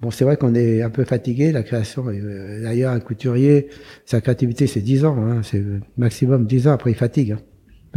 Bon, 0.00 0.12
c'est 0.12 0.24
vrai 0.24 0.36
qu'on 0.36 0.54
est 0.54 0.80
un 0.82 0.90
peu 0.90 1.04
fatigué, 1.04 1.50
la 1.50 1.64
création. 1.64 2.06
Euh, 2.06 2.62
d'ailleurs, 2.62 2.92
un 2.92 3.00
couturier, 3.00 3.68
sa 4.06 4.20
créativité, 4.20 4.66
c'est 4.68 4.80
10 4.80 5.04
ans. 5.04 5.16
Hein, 5.18 5.40
c'est 5.42 5.62
maximum 5.96 6.46
10 6.46 6.68
ans, 6.68 6.72
après 6.72 6.92
il 6.92 6.96
fatigue. 6.96 7.32
Hein. 7.32 7.40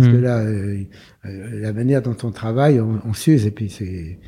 Parce 0.01 0.11
que 0.11 0.17
hmm. 0.17 0.23
là, 0.23 0.39
euh, 0.39 0.77
euh, 1.25 1.61
la 1.61 1.73
manière 1.73 2.01
dont 2.01 2.15
on 2.23 2.31
travaille, 2.31 2.79
on, 2.79 2.99
on 3.05 3.13
s'use 3.13 3.45
et 3.45 3.51
puis 3.51 3.69
c'est, 3.69 4.19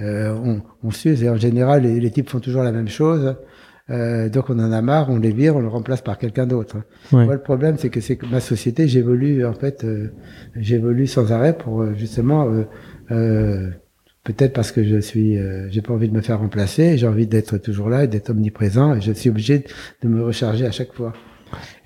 on, 0.00 0.62
on 0.82 0.90
s'use 0.90 1.22
et 1.22 1.28
en 1.28 1.36
général, 1.36 1.82
les, 1.82 2.10
types 2.10 2.30
font 2.30 2.40
toujours 2.40 2.62
la 2.62 2.72
même 2.72 2.88
chose. 2.88 3.36
donc 3.88 4.50
on 4.50 4.58
en 4.58 4.72
a 4.72 4.82
marre, 4.82 5.10
on 5.10 5.18
les 5.18 5.32
vire, 5.32 5.56
on 5.56 5.60
le 5.60 5.68
remplace 5.68 6.02
par 6.02 6.18
quelqu'un 6.18 6.46
d'autre. 6.46 6.76
Moi, 7.12 7.32
le 7.32 7.42
problème, 7.42 7.76
c'est 7.78 7.90
que 7.90 8.00
c'est 8.00 8.16
que 8.16 8.26
ma 8.26 8.40
société, 8.40 8.88
j'évolue 8.88 9.44
en 9.44 9.54
fait, 9.54 9.86
j'évolue 10.56 11.06
sans 11.06 11.32
arrêt 11.32 11.56
pour 11.56 11.94
justement 11.94 12.48
Peut-être 14.28 14.52
parce 14.52 14.72
que 14.72 14.84
je 14.84 15.00
suis, 15.00 15.38
euh, 15.38 15.70
j'ai 15.70 15.80
pas 15.80 15.94
envie 15.94 16.06
de 16.06 16.14
me 16.14 16.20
faire 16.20 16.38
remplacer, 16.38 16.98
j'ai 16.98 17.06
envie 17.06 17.26
d'être 17.26 17.56
toujours 17.56 17.88
là 17.88 18.04
et 18.04 18.08
d'être 18.08 18.28
omniprésent, 18.28 18.94
et 18.94 19.00
je 19.00 19.10
suis 19.12 19.30
obligé 19.30 19.64
de 20.02 20.08
me 20.08 20.22
recharger 20.22 20.66
à 20.66 20.70
chaque 20.70 20.92
fois 20.92 21.14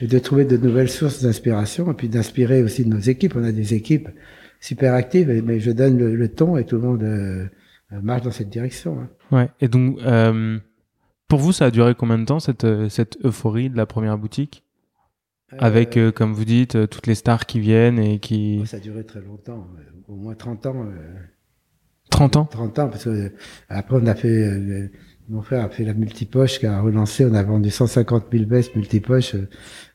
et 0.01 0.07
de 0.07 0.19
trouver 0.19 0.45
de 0.45 0.57
nouvelles 0.57 0.89
sources 0.89 1.23
d'inspiration 1.23 1.91
et 1.91 1.95
puis 1.95 2.09
d'inspirer 2.09 2.63
aussi 2.63 2.87
nos 2.87 2.99
équipes. 2.99 3.35
On 3.37 3.45
a 3.45 3.53
des 3.53 3.75
équipes 3.75 4.09
super 4.61 4.95
actives, 4.95 5.29
mais 5.45 5.61
je 5.61 5.71
donne 5.71 5.99
le, 5.99 6.29
ton 6.29 6.57
et 6.57 6.65
tout 6.65 6.77
le 6.77 6.83
monde 6.83 7.03
euh, 7.03 7.47
marche 7.91 8.23
dans 8.23 8.31
cette 8.31 8.51
direction. 8.51 9.01
Hein. 9.01 9.09
Ouais. 9.31 9.51
Et 9.61 9.69
donc, 9.69 9.99
euh, 10.01 10.59
pour 11.29 11.39
vous, 11.39 11.53
ça 11.53 11.67
a 11.67 11.71
duré 11.71 11.95
combien 11.95 12.19
de 12.19 12.25
temps 12.25 12.41
cette 12.41 12.67
cette 12.89 13.19
euphorie 13.25 13.71
de 13.71 13.77
la 13.77 13.87
première 13.87 14.19
boutique? 14.19 14.65
Avec, 15.59 15.99
comme 16.15 16.33
vous 16.33 16.47
dites, 16.47 16.89
toutes 16.89 17.07
les 17.07 17.15
stars 17.15 17.45
qui 17.45 17.61
viennent 17.61 17.99
et 17.99 18.21
qui. 18.21 18.63
Ça 18.65 18.79
a 18.79 18.81
duré 18.81 19.05
très 19.05 19.21
longtemps, 19.21 19.67
au 20.09 20.17
moins 20.17 20.35
30 20.35 20.65
ans. 20.65 20.87
30 22.13 22.37
ans? 22.37 22.45
30 22.45 22.79
ans, 22.79 22.89
parce 22.89 23.05
que 23.05 23.11
euh, 23.11 23.29
après 23.69 23.97
on 24.01 24.07
a 24.07 24.15
fait, 24.15 24.29
euh, 24.29 24.89
mon 25.33 25.43
frère 25.43 25.65
a 25.65 25.69
fait 25.71 25.85
la 25.85 25.95
multipoche 25.95 26.59
qui 26.59 26.67
a 26.67 26.81
relancé, 26.81 27.25
on 27.25 27.33
a 27.33 27.43
vendu 27.43 27.71
150 27.71 28.27
000 28.31 28.45
vestes 28.47 28.77
multipoches, 28.77 29.35
euh, 29.35 29.49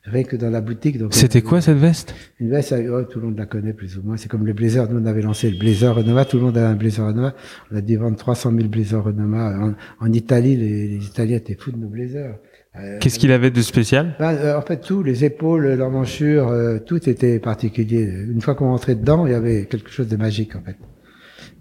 rien 0.04 0.24
que 0.24 0.36
dans 0.36 0.50
la 0.50 0.62
boutique. 0.62 0.98
C'était 1.12 1.44
quoi 1.44 1.62
cette 1.62 1.78
veste? 1.78 2.16
Une 2.40 2.50
veste, 2.50 2.74
oh, 2.92 3.04
tout 3.04 3.20
le 3.20 3.28
monde 3.28 3.38
la 3.38 3.46
connaît 3.46 3.74
plus 3.74 3.98
ou 3.98 4.02
moins, 4.04 4.18
c'est 4.18 4.30
comme 4.30 4.46
le 4.46 4.54
blazer, 4.54 4.92
nous 4.92 5.00
on 5.00 5.06
avait 5.06 5.22
lancé 5.22 5.50
le 5.52 5.58
blazer 5.58 5.96
Renova, 5.96 6.26
tout 6.26 6.38
le 6.38 6.44
monde 6.44 6.58
avait 6.58 6.66
un 6.66 6.76
blazer 6.76 7.06
Renova, 7.06 7.36
on 7.72 7.76
a 7.78 7.82
dû 7.82 7.98
vendre 7.98 8.18
300 8.18 8.52
000 8.52 8.68
blazers 8.68 9.04
Renova. 9.04 9.76
En, 10.00 10.06
en 10.06 10.12
Italie, 10.12 10.58
les, 10.58 10.88
les, 10.88 11.06
Italiens 11.06 11.38
étaient 11.38 11.56
fous 11.56 11.72
de 11.72 11.78
nos 11.78 11.88
blazers. 11.88 12.36
Qu'est-ce 13.00 13.18
qu'il 13.18 13.32
avait 13.32 13.50
de 13.50 13.62
spécial? 13.62 14.16
Ben, 14.20 14.56
En 14.56 14.62
fait, 14.62 14.82
tout, 14.82 15.02
les 15.02 15.26
épaules, 15.26 15.68
l'emmanchure, 15.74 16.80
tout 16.86 17.10
était 17.10 17.40
particulier. 17.40 18.04
Une 18.04 18.40
fois 18.40 18.54
qu'on 18.54 18.68
rentrait 18.68 18.94
dedans, 18.94 19.26
il 19.26 19.32
y 19.32 19.36
avait 19.36 19.66
quelque 19.66 19.90
chose 19.90 20.08
de 20.08 20.16
magique 20.16 20.56
en 20.56 20.62
fait 20.62 20.78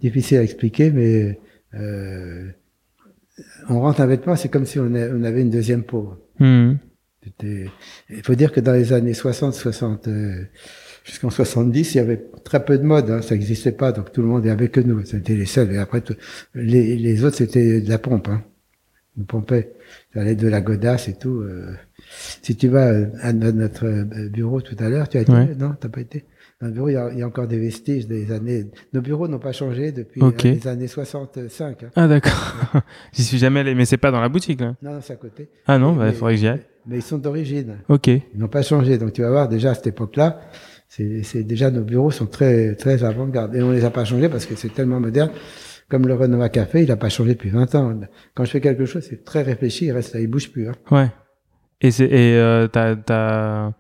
difficile 0.01 0.39
à 0.39 0.43
expliquer, 0.43 0.91
mais 0.91 1.41
euh, 1.75 2.51
on 3.68 3.81
rentre 3.81 4.00
un 4.00 4.07
vêtement, 4.07 4.37
c'est 4.37 4.48
comme 4.48 4.66
si 4.66 4.79
on, 4.79 4.94
avait 4.94 5.42
une 5.42 5.50
deuxième 5.50 5.83
peau. 5.83 6.14
Hmm. 6.38 6.74
Il 7.40 8.22
faut 8.22 8.35
dire 8.35 8.52
que 8.52 8.61
dans 8.61 8.72
les 8.72 8.92
années 8.92 9.14
60, 9.14 9.52
60, 9.52 10.09
euh, 10.09 10.44
jusqu'en 11.05 11.31
70, 11.31 11.94
il 11.94 11.98
y 11.98 12.00
avait 12.00 12.24
très 12.44 12.64
peu 12.64 12.79
de 12.79 12.85
mode, 12.85 13.11
hein, 13.11 13.22
ça 13.22 13.35
n'existait 13.35 13.72
pas, 13.72 13.92
donc 13.92 14.12
tout 14.12 14.22
le 14.22 14.29
monde 14.29 14.46
est 14.46 14.50
avec 14.50 14.76
nous, 14.76 15.05
c'était 15.05 15.35
les 15.35 15.46
seuls. 15.46 15.72
Et 15.72 15.79
après, 15.79 16.02
les, 16.55 16.96
les, 16.96 17.24
autres, 17.24 17.37
c'était 17.37 17.81
de 17.81 17.88
la 17.88 17.98
pompe. 17.98 18.29
Hein. 18.29 18.44
On 19.18 19.24
pompait, 19.24 19.72
ça 20.12 20.20
allait 20.20 20.35
de 20.35 20.46
la 20.46 20.61
godasse 20.61 21.09
et 21.09 21.14
tout. 21.14 21.40
Euh. 21.40 21.74
Si 22.42 22.55
tu 22.55 22.68
vas 22.68 22.92
à 23.22 23.33
notre 23.33 24.29
bureau 24.29 24.61
tout 24.61 24.76
à 24.79 24.88
l'heure, 24.88 25.09
tu 25.09 25.16
as 25.16 25.22
été 25.22 25.33
Non, 25.33 25.74
t'as 25.81 25.88
pas 25.88 26.02
été? 26.02 26.24
Dans 26.61 26.69
le 26.69 26.73
bureau, 26.73 26.88
il 26.88 26.95
y, 26.95 26.97
a, 26.97 27.11
il 27.12 27.19
y, 27.19 27.23
a, 27.23 27.27
encore 27.27 27.47
des 27.47 27.59
vestiges 27.59 28.07
des 28.07 28.33
années. 28.33 28.71
Nos 28.95 29.03
bureaux 29.03 29.29
n'ont 29.29 29.38
pas 29.38 29.53
changé 29.53 29.92
depuis 29.92 30.23
euh, 30.23 30.31
les 30.42 30.66
années 30.66 30.88
65. 30.88 31.83
Hein. 31.83 31.90
Ah 31.95 32.09
d'accord. 32.09 32.55
J'y 33.12 33.25
suis 33.25 33.37
jamais 33.37 33.61
allé, 33.61 33.75
mais 33.75 33.85
c'est 33.85 33.99
pas 33.99 34.11
dans 34.11 34.23
la 34.23 34.31
boutique 34.31 34.62
là. 34.62 34.75
Non, 34.81 34.99
c'est 35.03 35.12
à 35.12 35.16
côté. 35.16 35.51
Ah 35.66 35.79
non, 35.79 35.92
il 35.92 35.99
bah, 35.99 36.12
faudrait 36.12 36.35
que 36.35 36.40
j'y 36.40 36.49
aille. 36.49 36.62
Mais 36.87 36.97
ils 36.97 37.03
sont 37.03 37.19
d'origine. 37.19 37.79
Ok. 37.90 38.07
Ils 38.07 38.23
n'ont 38.37 38.49
pas 38.49 38.62
changé, 38.62 38.97
donc 38.97 39.12
tu 39.12 39.21
vas 39.21 39.31
voir 39.31 39.49
déjà 39.49 39.73
à 39.73 39.75
cette 39.75 39.88
époque-là, 39.88 40.40
c'est 40.88 41.42
déjà 41.42 41.71
nos 41.71 41.83
bureaux 41.83 42.11
sont 42.11 42.27
très 42.27 42.75
très 42.75 43.05
avant-garde 43.05 43.55
et 43.55 43.62
on 43.62 43.73
les 43.73 43.85
a 43.85 43.90
pas 43.90 44.05
changés 44.07 44.31
parce 44.31 44.47
que 44.47 44.55
c'est 44.55 44.73
tellement 44.73 45.01
moderne. 45.01 45.31
Comme 45.88 46.09
le 46.09 46.14
Renova 46.14 46.49
Café, 46.49 46.83
il 46.83 46.90
a 46.90 46.97
pas 46.97 47.11
changé 47.11 47.35
depuis 47.35 47.51
20 47.51 47.75
ans. 47.75 48.01
Quand 48.35 48.45
je 48.45 48.51
fais 48.51 48.61
quelque 48.61 48.87
chose, 48.87 49.05
c'est 49.09 49.25
très 49.25 49.42
réfléchi, 49.42 49.87
il 49.87 49.92
reste 49.92 50.14
là, 50.14 50.21
il 50.21 50.27
bouge 50.27 50.51
plus. 50.51 50.69
Hein. 50.69 50.73
Ouais. 50.90 51.11
Et 51.83 51.90
c'est 51.90 52.07
et 52.07 52.37
euh, 52.37 52.66
t'as 52.66 52.97
t'as 52.97 53.73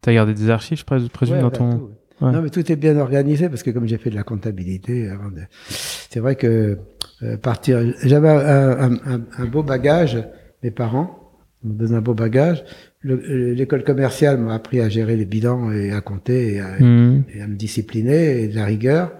t'as 0.00 0.12
gardé 0.12 0.32
des 0.34 0.50
archives, 0.50 0.78
je 0.78 0.84
présume, 0.84 1.40
dans 1.40 1.50
ton. 1.50 1.90
Non, 2.30 2.42
mais 2.42 2.50
tout 2.50 2.70
est 2.70 2.76
bien 2.76 2.96
organisé 2.98 3.48
parce 3.48 3.62
que 3.62 3.70
comme 3.70 3.86
j'ai 3.86 3.98
fait 3.98 4.10
de 4.10 4.14
la 4.14 4.22
comptabilité 4.22 5.08
avant 5.08 5.30
de... 5.30 5.40
c'est 5.68 6.20
vrai 6.20 6.36
que 6.36 6.78
euh, 7.22 7.36
partir, 7.36 7.80
j'avais 8.04 8.28
un, 8.28 8.92
un, 8.92 9.20
un, 9.36 9.46
beau 9.46 9.62
bagage, 9.62 10.22
mes 10.62 10.70
parents 10.70 11.32
m'ont 11.64 11.74
donné 11.74 11.96
un 11.96 12.00
beau 12.00 12.14
bagage. 12.14 12.64
L'école 13.02 13.82
commerciale 13.82 14.38
m'a 14.38 14.54
appris 14.54 14.80
à 14.80 14.88
gérer 14.88 15.16
les 15.16 15.24
bilans 15.24 15.72
et 15.72 15.92
à 15.92 16.00
compter 16.00 16.54
et 16.54 16.60
à, 16.60 16.78
mmh. 16.78 17.24
et 17.34 17.42
à 17.42 17.46
me 17.48 17.56
discipliner 17.56 18.42
et 18.42 18.48
de 18.48 18.54
la 18.54 18.64
rigueur. 18.64 19.12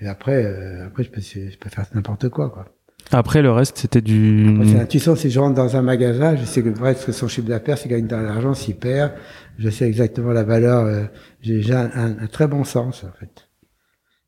Et 0.00 0.08
après, 0.08 0.44
euh, 0.44 0.86
après 0.86 1.04
je 1.04 1.10
peux, 1.10 1.20
je 1.20 1.58
peux 1.58 1.70
faire 1.70 1.86
n'importe 1.94 2.28
quoi, 2.28 2.50
quoi. 2.50 2.66
Après, 3.10 3.40
le 3.40 3.50
reste, 3.50 3.78
c'était 3.78 4.02
du... 4.02 4.54
C'est 4.66 4.74
l'intuition, 4.74 5.16
si 5.16 5.30
je 5.30 5.40
rentre 5.40 5.54
dans 5.54 5.76
un 5.76 5.82
magasin, 5.82 6.36
je 6.36 6.44
sais 6.44 6.62
que 6.62 6.68
bref, 6.68 7.10
son 7.10 7.26
chiffre 7.26 7.48
d'affaires, 7.48 7.78
s'il 7.78 7.90
gagne 7.90 8.06
de 8.06 8.14
l'argent, 8.14 8.52
s'il 8.52 8.76
perd, 8.76 9.12
je 9.58 9.68
sais 9.68 9.86
exactement 9.86 10.32
la 10.32 10.44
valeur. 10.44 10.84
Euh, 10.86 11.04
j'ai 11.40 11.74
un, 11.74 11.90
un, 11.94 12.26
très 12.26 12.46
bon 12.46 12.64
sens, 12.64 13.04
en 13.04 13.12
fait. 13.12 13.50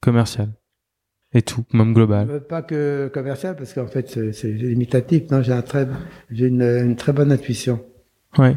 Commercial. 0.00 0.52
Et 1.32 1.42
tout, 1.42 1.64
même 1.72 1.94
global. 1.94 2.28
Euh, 2.28 2.40
pas 2.40 2.62
que 2.62 3.08
commercial, 3.14 3.54
parce 3.56 3.72
qu'en 3.72 3.86
fait, 3.86 4.32
c'est 4.32 4.50
limitatif. 4.50 5.30
Non, 5.30 5.42
j'ai 5.42 5.52
un 5.52 5.62
très, 5.62 5.86
une, 6.30 6.62
une, 6.62 6.96
très 6.96 7.12
bonne 7.12 7.30
intuition. 7.30 7.84
Ouais. 8.36 8.56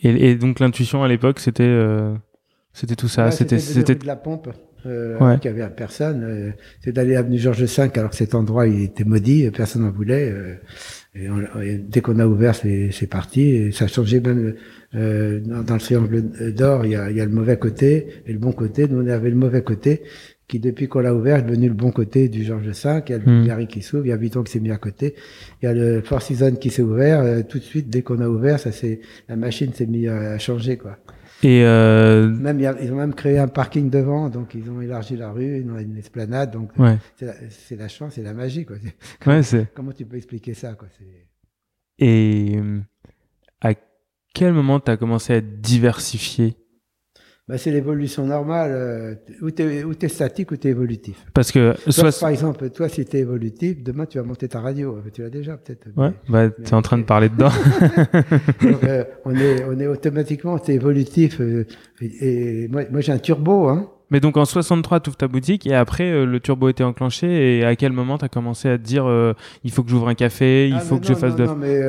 Et, 0.00 0.30
et 0.30 0.34
donc 0.34 0.58
l'intuition 0.58 1.04
à 1.04 1.08
l'époque, 1.08 1.38
c'était, 1.38 1.62
euh, 1.62 2.14
c'était 2.72 2.96
tout 2.96 3.08
ça. 3.08 3.30
c'était, 3.30 3.60
c'était 3.60 3.94
de 3.94 4.06
la 4.06 4.16
pompe. 4.16 4.48
Euh, 4.86 5.18
ouais. 5.18 5.38
qu'il 5.38 5.50
y 5.50 5.60
avait 5.60 5.68
personne. 5.74 6.22
Euh, 6.22 6.50
c'est 6.82 6.92
d'aller 6.92 7.16
avenue 7.16 7.38
Georges 7.38 7.64
V, 7.64 7.90
alors 7.94 8.10
que 8.10 8.16
cet 8.16 8.34
endroit 8.34 8.66
il 8.66 8.82
était 8.84 9.04
maudit, 9.04 9.50
personne 9.50 9.82
n'en 9.82 9.90
voulait. 9.90 10.30
Euh, 10.30 10.54
et, 11.62 11.78
dès 11.78 12.00
qu'on 12.00 12.18
a 12.18 12.26
ouvert, 12.26 12.54
c'est 12.54 13.08
parti. 13.10 13.42
Et 13.42 13.72
ça 13.72 13.86
a 13.86 13.88
changé 13.88 14.20
même 14.20 14.54
euh, 14.94 15.40
dans, 15.40 15.74
le 15.74 15.80
triangle 15.80 16.22
d'or. 16.52 16.84
Il 16.84 16.92
y 16.92 16.96
a, 16.96 17.10
il 17.10 17.16
y 17.16 17.20
a 17.20 17.24
le 17.24 17.32
mauvais 17.32 17.58
côté 17.58 18.06
et 18.26 18.32
le 18.32 18.38
bon 18.38 18.52
côté. 18.52 18.86
Nous 18.86 19.02
on 19.02 19.06
avait 19.08 19.30
le 19.30 19.36
mauvais 19.36 19.62
côté 19.62 20.02
qui 20.46 20.60
depuis 20.60 20.86
qu'on 20.86 21.00
l'a 21.00 21.12
ouvert 21.12 21.38
est 21.38 21.42
devenu 21.42 21.66
le 21.66 21.74
bon 21.74 21.90
côté 21.90 22.28
du 22.28 22.44
Georges 22.44 22.68
V. 22.68 23.02
Il 23.08 23.10
y 23.10 23.14
a 23.14 23.18
le 23.18 23.24
Bulgari 23.24 23.66
qui 23.66 23.82
s'ouvre, 23.82 24.06
il 24.06 24.10
y 24.10 24.12
a 24.12 24.16
Vuitton 24.16 24.44
qui 24.44 24.52
s'est 24.52 24.60
mis 24.60 24.70
à 24.70 24.76
côté, 24.76 25.16
il 25.60 25.66
y 25.66 25.68
a 25.68 25.74
le 25.74 26.02
Four 26.02 26.22
Seasons 26.22 26.54
qui 26.54 26.70
s'est 26.70 26.82
ouvert. 26.82 27.44
tout 27.48 27.58
de 27.58 27.64
suite, 27.64 27.90
dès 27.90 28.02
qu'on 28.02 28.20
a 28.20 28.28
ouvert, 28.28 28.60
ça 28.60 28.70
c'est 28.70 29.00
la 29.28 29.34
machine 29.34 29.72
s'est 29.72 29.86
mise 29.86 30.08
à 30.08 30.38
changer 30.38 30.76
quoi. 30.76 30.98
Et 31.46 31.62
euh... 31.64 32.28
même 32.28 32.58
ils 32.58 32.92
ont 32.92 32.96
même 32.96 33.14
créé 33.14 33.38
un 33.38 33.46
parking 33.46 33.88
devant, 33.88 34.28
donc 34.28 34.56
ils 34.56 34.68
ont 34.68 34.80
élargi 34.80 35.16
la 35.16 35.30
rue, 35.30 35.60
ils 35.60 35.70
ont 35.70 35.78
une 35.78 35.96
esplanade, 35.96 36.50
donc 36.50 36.72
c'est 37.14 37.26
la, 37.76 37.82
la, 37.82 37.88
chance, 37.88 38.14
c'est 38.14 38.22
la 38.24 38.34
magie 38.34 38.66
quoi. 38.66 38.74
Comment, 39.20 39.38
ouais, 39.38 39.66
comment 39.72 39.92
tu 39.92 40.04
peux 40.04 40.16
expliquer 40.16 40.54
ça 40.54 40.74
quoi? 40.74 40.88
Et 42.00 42.58
à 43.60 43.74
quel 44.34 44.54
moment 44.54 44.80
tu 44.80 44.90
as 44.90 44.96
commencé 44.96 45.34
à 45.34 45.40
diversifier 45.40 46.56
bah, 47.48 47.58
c'est 47.58 47.70
l'évolution 47.70 48.26
normale. 48.26 48.72
Euh, 48.74 49.14
ou 49.40 49.52
tu 49.52 49.62
es, 49.62 50.08
statique 50.08 50.50
ou 50.50 50.56
tu 50.56 50.66
es 50.66 50.72
évolutif. 50.72 51.24
Parce 51.32 51.52
que. 51.52 51.74
soit... 51.88 52.18
Par 52.18 52.30
exemple, 52.30 52.70
toi, 52.70 52.88
si 52.88 53.04
tu 53.04 53.16
es 53.16 53.20
évolutif, 53.20 53.84
demain, 53.84 54.06
tu 54.06 54.18
vas 54.18 54.24
monter 54.24 54.48
ta 54.48 54.60
radio. 54.60 54.98
Tu 55.12 55.22
l'as 55.22 55.30
déjà, 55.30 55.56
peut-être. 55.56 55.86
Ouais, 55.96 56.12
bah, 56.28 56.50
tu 56.50 56.62
es 56.62 56.74
en 56.74 56.82
train 56.82 56.98
de 56.98 57.04
parler 57.04 57.28
dedans. 57.28 57.50
Donc, 58.62 58.82
euh, 58.82 59.04
on, 59.24 59.34
est, 59.36 59.64
on 59.64 59.78
est 59.78 59.86
automatiquement, 59.86 60.58
tu 60.58 60.72
es 60.72 60.74
évolutif. 60.74 61.40
Euh, 61.40 61.66
et, 62.00 62.66
moi, 62.68 62.82
moi 62.90 63.00
j'ai 63.00 63.12
un 63.12 63.18
turbo. 63.18 63.68
Hein. 63.68 63.90
Mais 64.10 64.20
donc 64.20 64.36
en 64.36 64.44
63, 64.44 65.00
tu 65.00 65.08
ouvres 65.08 65.16
ta 65.16 65.26
boutique 65.26 65.66
et 65.66 65.74
après 65.74 66.24
le 66.24 66.38
turbo 66.38 66.68
était 66.68 66.84
enclenché 66.84 67.58
et 67.58 67.64
à 67.64 67.74
quel 67.74 67.90
moment 67.90 68.18
tu 68.18 68.24
as 68.24 68.28
commencé 68.28 68.68
à 68.68 68.78
te 68.78 68.84
dire 68.84 69.04
il 69.64 69.72
faut 69.72 69.82
que 69.82 69.90
j'ouvre 69.90 70.06
un 70.06 70.14
café, 70.14 70.68
il 70.68 70.76
ah, 70.76 70.78
faut 70.78 71.00
que 71.00 71.06
je 71.08 71.14
fasse 71.14 71.34
de... 71.34 71.44
Non, 71.44 71.56
mais 71.56 71.80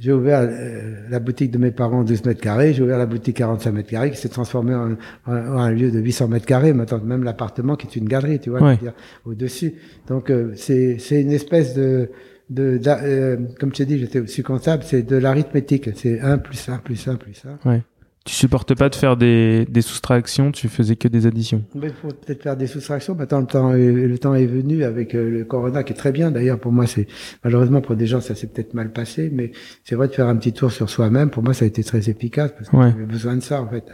j'ai 0.00 0.12
ouvert 0.12 0.40
euh, 0.40 1.08
la 1.10 1.18
boutique 1.18 1.50
de 1.50 1.58
mes 1.58 1.70
parents 1.70 2.04
12 2.04 2.24
mètres 2.24 2.40
carrés, 2.40 2.72
j'ai 2.72 2.82
ouvert 2.82 2.98
la 2.98 3.06
boutique 3.06 3.36
45 3.36 3.72
mètres 3.72 3.90
carrés 3.90 4.10
qui 4.10 4.16
s'est 4.16 4.28
transformée 4.28 4.74
en, 4.74 4.96
un 5.26 5.70
lieu 5.70 5.90
de 5.90 5.98
800 5.98 6.28
mètres 6.28 6.46
carrés, 6.46 6.72
maintenant 6.72 7.00
même 7.02 7.24
l'appartement 7.24 7.76
qui 7.76 7.86
est 7.86 7.96
une 7.96 8.08
galerie, 8.08 8.38
tu 8.38 8.50
vois, 8.50 8.76
au-dessus. 9.24 9.74
Donc 10.06 10.30
euh, 10.30 10.52
c'est 10.54 10.98
c'est 10.98 11.20
une 11.20 11.32
espèce 11.32 11.74
de 11.74 12.10
de, 12.50 12.80
euh, 12.86 13.36
comme 13.60 13.70
je 13.70 13.78
t'ai 13.78 13.86
dit, 13.86 13.98
j'étais 13.98 14.20
aussi 14.20 14.42
comptable, 14.42 14.82
c'est 14.82 15.02
de 15.02 15.16
l'arithmétique, 15.16 15.90
c'est 15.94 16.20
1 16.20 16.38
plus 16.38 16.68
1 16.68 16.78
plus 16.78 17.08
1 17.08 17.16
plus 17.16 17.42
1. 17.64 17.68
Ouais. 17.68 17.82
Tu 18.28 18.34
supportes 18.34 18.74
pas 18.74 18.90
de 18.90 18.94
faire 18.94 19.16
des, 19.16 19.64
des 19.70 19.80
soustractions, 19.80 20.52
tu 20.52 20.68
faisais 20.68 20.96
que 20.96 21.08
des 21.08 21.26
additions. 21.26 21.64
Il 21.74 21.90
faut 21.94 22.08
peut-être 22.08 22.42
faire 22.42 22.58
des 22.58 22.66
soustractions. 22.66 23.14
Maintenant, 23.14 23.40
le 23.40 23.46
temps, 23.46 23.72
est, 23.72 23.90
le 23.90 24.18
temps 24.18 24.34
est 24.34 24.44
venu 24.44 24.84
avec 24.84 25.14
euh, 25.14 25.30
le 25.30 25.46
corona 25.46 25.82
qui 25.82 25.94
est 25.94 25.96
très 25.96 26.12
bien. 26.12 26.30
D'ailleurs, 26.30 26.60
pour 26.60 26.70
moi, 26.70 26.86
c'est 26.86 27.06
malheureusement 27.42 27.80
pour 27.80 27.96
des 27.96 28.06
gens, 28.06 28.20
ça 28.20 28.34
s'est 28.34 28.46
peut-être 28.46 28.74
mal 28.74 28.92
passé, 28.92 29.30
mais 29.32 29.52
c'est 29.82 29.94
vrai 29.94 30.08
de 30.08 30.12
faire 30.12 30.28
un 30.28 30.36
petit 30.36 30.52
tour 30.52 30.70
sur 30.70 30.90
soi-même. 30.90 31.30
Pour 31.30 31.42
moi, 31.42 31.54
ça 31.54 31.64
a 31.64 31.68
été 31.68 31.82
très 31.82 32.10
efficace 32.10 32.52
parce 32.52 32.68
que 32.68 32.76
j'avais 32.76 33.06
besoin 33.06 33.34
de 33.34 33.40
ça 33.40 33.62
en 33.62 33.68
fait. 33.70 33.90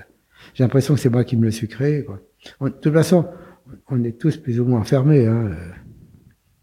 J'ai 0.54 0.64
l'impression 0.64 0.94
que 0.94 1.00
c'est 1.00 1.10
moi 1.10 1.22
qui 1.22 1.36
me 1.36 1.44
le 1.44 1.52
suis 1.52 1.68
créé. 1.68 2.04
Quoi. 2.04 2.18
de 2.68 2.74
toute 2.74 2.92
façon, 2.92 3.26
on 3.88 4.02
est 4.02 4.18
tous 4.18 4.36
plus 4.36 4.58
ou 4.58 4.64
moins 4.64 4.80
enfermés. 4.80 5.28
Hein. 5.28 5.52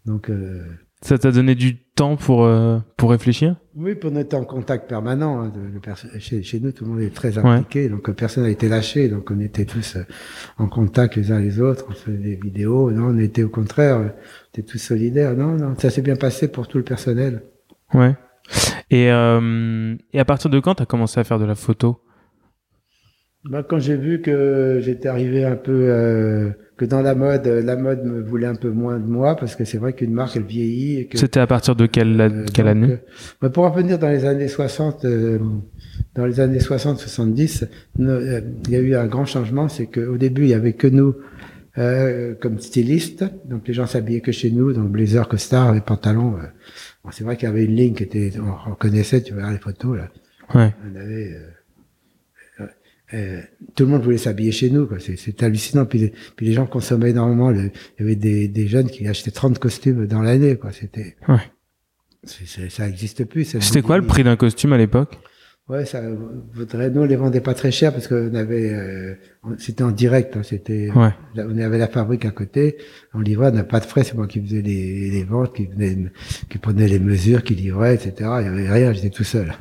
Donc 0.04 0.28
euh, 0.28 0.62
ça 1.02 1.18
t'a 1.18 1.32
donné 1.32 1.54
du 1.56 1.76
temps 1.76 2.16
pour 2.16 2.44
euh, 2.44 2.78
pour 2.96 3.10
réfléchir? 3.10 3.56
Oui, 3.74 3.94
pour 3.96 4.16
être 4.16 4.34
en 4.34 4.44
contact 4.44 4.88
permanent. 4.88 5.42
Hein, 5.42 5.52
de, 5.54 6.18
chez, 6.20 6.42
chez, 6.42 6.60
nous, 6.60 6.70
tout 6.70 6.84
le 6.84 6.90
monde 6.90 7.00
est 7.00 7.14
très 7.14 7.38
impliqué, 7.38 7.88
donc 7.88 8.10
personne 8.12 8.44
n'a 8.44 8.50
été 8.50 8.68
lâché. 8.68 9.08
Donc 9.08 9.30
on 9.30 9.40
était 9.40 9.64
tous 9.64 9.96
euh, 9.96 10.04
en 10.58 10.68
contact 10.68 11.16
les 11.16 11.32
uns 11.32 11.40
les 11.40 11.60
autres. 11.60 11.86
On 11.90 11.92
faisait 11.92 12.16
des 12.16 12.36
vidéos. 12.36 12.90
Non, 12.92 13.08
on 13.08 13.18
était 13.18 13.42
au 13.42 13.48
contraire, 13.48 13.98
on 13.98 14.10
était 14.50 14.62
tous 14.62 14.78
solidaires. 14.78 15.34
Non, 15.34 15.56
non, 15.56 15.74
ça 15.76 15.90
s'est 15.90 16.02
bien 16.02 16.16
passé 16.16 16.48
pour 16.48 16.68
tout 16.68 16.78
le 16.78 16.84
personnel. 16.84 17.42
Ouais. 17.92 18.14
Et 18.90 19.10
euh, 19.10 19.96
et 20.12 20.20
à 20.20 20.24
partir 20.24 20.50
de 20.50 20.60
quand 20.60 20.76
t'as 20.76 20.86
commencé 20.86 21.18
à 21.18 21.24
faire 21.24 21.40
de 21.40 21.44
la 21.44 21.56
photo? 21.56 22.00
Bah, 23.44 23.64
quand 23.68 23.80
j'ai 23.80 23.96
vu 23.96 24.20
que 24.20 24.78
j'étais 24.80 25.08
arrivé 25.08 25.44
un 25.44 25.56
peu 25.56 25.72
euh, 25.72 26.50
que 26.82 26.88
dans 26.88 27.00
la 27.00 27.14
mode, 27.14 27.46
la 27.46 27.76
mode 27.76 28.04
me 28.04 28.20
voulait 28.20 28.48
un 28.48 28.56
peu 28.56 28.70
moins 28.70 28.98
de 28.98 29.06
moi 29.06 29.36
parce 29.36 29.54
que 29.54 29.64
c'est 29.64 29.78
vrai 29.78 29.92
qu'une 29.92 30.12
marque 30.12 30.36
elle 30.36 30.42
vieillit. 30.42 31.08
C'était 31.14 31.38
à 31.38 31.46
partir 31.46 31.76
de 31.76 31.86
quelle, 31.86 32.20
euh, 32.20 32.44
quelle 32.52 32.66
année 32.66 32.98
bah, 33.40 33.50
Pour 33.50 33.70
revenir 33.70 34.00
dans 34.00 34.08
les 34.08 34.24
années 34.24 34.48
60, 34.48 35.04
euh, 35.04 35.38
dans 36.16 36.26
les 36.26 36.40
années 36.40 36.58
60-70, 36.58 37.68
il 37.98 38.50
y 38.68 38.74
a 38.74 38.80
eu 38.80 38.96
un 38.96 39.06
grand 39.06 39.26
changement, 39.26 39.68
c'est 39.68 39.86
qu'au 39.86 40.16
début 40.16 40.42
il 40.42 40.48
y 40.48 40.54
avait 40.54 40.72
que 40.72 40.88
nous 40.88 41.14
comme 42.40 42.58
stylistes, 42.58 43.24
donc 43.48 43.66
les 43.66 43.72
gens 43.72 43.86
s'habillaient 43.86 44.20
que 44.20 44.32
chez 44.32 44.50
nous, 44.50 44.72
donc 44.72 44.90
blazer, 44.90 45.26
costard, 45.26 45.72
les 45.72 45.80
pantalons. 45.80 46.34
Bon, 47.02 47.10
c'est 47.12 47.24
vrai 47.24 47.36
qu'il 47.36 47.48
y 47.48 47.50
avait 47.50 47.64
une 47.64 47.76
ligne 47.76 47.94
qui 47.94 48.02
était, 48.02 48.32
on 48.38 48.70
reconnaissait, 48.72 49.22
tu 49.22 49.32
vois 49.34 49.50
les 49.50 49.58
photos 49.58 49.96
là. 49.96 50.08
Ouais. 50.54 50.74
On 50.84 51.00
avait 51.00 51.34
euh, 53.14 53.40
tout 53.74 53.84
le 53.84 53.90
monde 53.90 54.02
voulait 54.02 54.18
s'habiller 54.18 54.52
chez 54.52 54.70
nous. 54.70 54.88
C'est 54.98 55.42
hallucinant. 55.42 55.84
Puis, 55.84 56.12
puis 56.36 56.46
les 56.46 56.52
gens 56.52 56.66
consommaient 56.66 57.10
énormément. 57.10 57.50
il 57.50 57.70
y 57.98 58.02
avait 58.02 58.16
des, 58.16 58.48
des, 58.48 58.66
jeunes 58.66 58.88
qui 58.88 59.06
achetaient 59.06 59.30
30 59.30 59.58
costumes 59.58 60.06
dans 60.06 60.22
l'année. 60.22 60.58
C'était. 60.72 61.16
Ouais. 61.28 61.40
ça 62.24 62.86
n'existe 62.86 63.24
plus. 63.24 63.44
C'était 63.44 63.82
quoi 63.82 63.98
le 63.98 64.06
prix 64.06 64.24
d'un 64.24 64.36
costume 64.36 64.72
à 64.72 64.78
l'époque? 64.78 65.18
Ouais, 65.68 65.84
ça 65.84 66.02
voudrait. 66.54 66.90
Nous, 66.90 67.02
on 67.02 67.04
les 67.04 67.16
vendait 67.16 67.40
pas 67.40 67.54
très 67.54 67.70
cher 67.70 67.92
parce 67.92 68.08
qu'on 68.08 68.34
avait. 68.34 68.72
Euh, 68.72 69.14
c'était 69.58 69.84
en 69.84 69.92
direct. 69.92 70.36
Hein, 70.36 70.42
c'était. 70.42 70.90
Ouais. 70.90 71.10
On 71.36 71.56
avait 71.58 71.78
la 71.78 71.88
fabrique 71.88 72.24
à 72.24 72.30
côté. 72.30 72.78
On 73.14 73.20
livrait. 73.20 73.50
On 73.50 73.54
n'a 73.54 73.64
pas 73.64 73.80
de 73.80 73.86
frais. 73.86 74.04
C'est 74.04 74.14
moi 74.14 74.26
qui 74.26 74.40
faisais 74.40 74.60
les, 74.62 75.10
les 75.10 75.24
ventes, 75.24 75.54
qui 75.54 75.66
venait, 75.66 76.10
qui 76.48 76.58
prenait 76.58 76.88
les 76.88 76.98
mesures, 76.98 77.44
qui 77.44 77.54
livrait, 77.54 77.94
etc. 77.94 78.12
Il 78.40 78.44
y 78.44 78.48
avait 78.48 78.70
rien. 78.70 78.92
J'étais 78.92 79.10
tout 79.10 79.24
seul. 79.24 79.52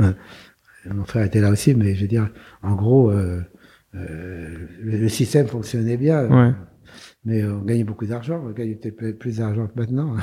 Mon 0.86 1.06
frère 1.06 1.26
était 1.26 1.42
là 1.42 1.50
aussi, 1.50 1.76
mais 1.76 1.96
je 1.96 2.02
veux 2.02 2.08
dire, 2.08 2.30
en 2.64 2.76
gros, 2.76 3.12
euh, 3.12 3.42
euh, 3.96 4.68
le, 4.82 5.10
système 5.10 5.48
fonctionnait 5.48 5.98
bien. 5.98 6.56
Mais 7.24 7.44
on 7.44 7.60
gagnait 7.60 7.84
beaucoup 7.84 8.08
d'argent, 8.08 8.42
on 8.44 8.50
gagnait 8.50 8.74
peut-être 8.74 9.20
plus 9.20 9.38
d'argent 9.38 9.68
que 9.68 9.80
maintenant. 9.80 10.16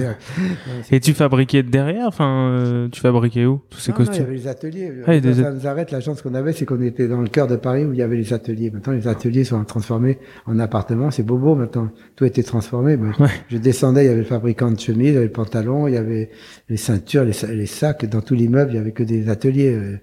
et 0.90 0.98
tu 0.98 1.14
fabriquais 1.14 1.62
derrière, 1.62 2.08
enfin, 2.08 2.50
euh, 2.50 2.88
tu 2.88 3.00
fabriquais 3.00 3.46
où 3.46 3.60
tous 3.70 3.78
ces 3.78 3.92
costumes 3.92 4.16
Il 4.16 4.20
y 4.20 4.24
avait 4.24 4.34
les 4.34 4.48
ateliers. 4.48 4.92
Ah, 5.06 5.20
des... 5.20 5.34
Ça 5.34 5.52
nous 5.52 5.66
arrête. 5.68 5.92
La 5.92 6.00
chance 6.00 6.22
qu'on 6.22 6.34
avait, 6.34 6.52
c'est 6.52 6.64
qu'on 6.64 6.82
était 6.82 7.06
dans 7.06 7.20
le 7.20 7.28
cœur 7.28 7.46
de 7.46 7.54
Paris 7.54 7.84
où 7.84 7.92
il 7.92 8.00
y 8.00 8.02
avait 8.02 8.16
les 8.16 8.32
ateliers. 8.32 8.72
Maintenant, 8.72 8.94
les 8.94 9.06
ateliers 9.06 9.44
sont 9.44 9.62
transformés 9.64 10.18
en 10.46 10.58
appartements. 10.58 11.12
C'est 11.12 11.22
bobo 11.22 11.54
maintenant. 11.54 11.88
Tout 12.16 12.24
été 12.24 12.42
transformé. 12.42 12.98
Je 13.48 13.56
descendais, 13.56 14.04
il 14.04 14.08
y 14.08 14.10
avait 14.10 14.18
le 14.18 14.24
fabricant 14.24 14.72
de 14.72 14.80
chemises, 14.80 15.10
il 15.10 15.14
y 15.14 15.16
avait 15.16 15.26
le 15.26 15.32
pantalon, 15.32 15.86
il 15.86 15.94
y 15.94 15.96
avait 15.96 16.30
les 16.68 16.76
ceintures, 16.76 17.22
les, 17.22 17.54
les 17.54 17.66
sacs. 17.66 18.06
Dans 18.06 18.22
tout 18.22 18.34
l'immeuble, 18.34 18.72
il 18.72 18.76
y 18.76 18.80
avait 18.80 18.92
que 18.92 19.04
des 19.04 19.28
ateliers. 19.28 20.00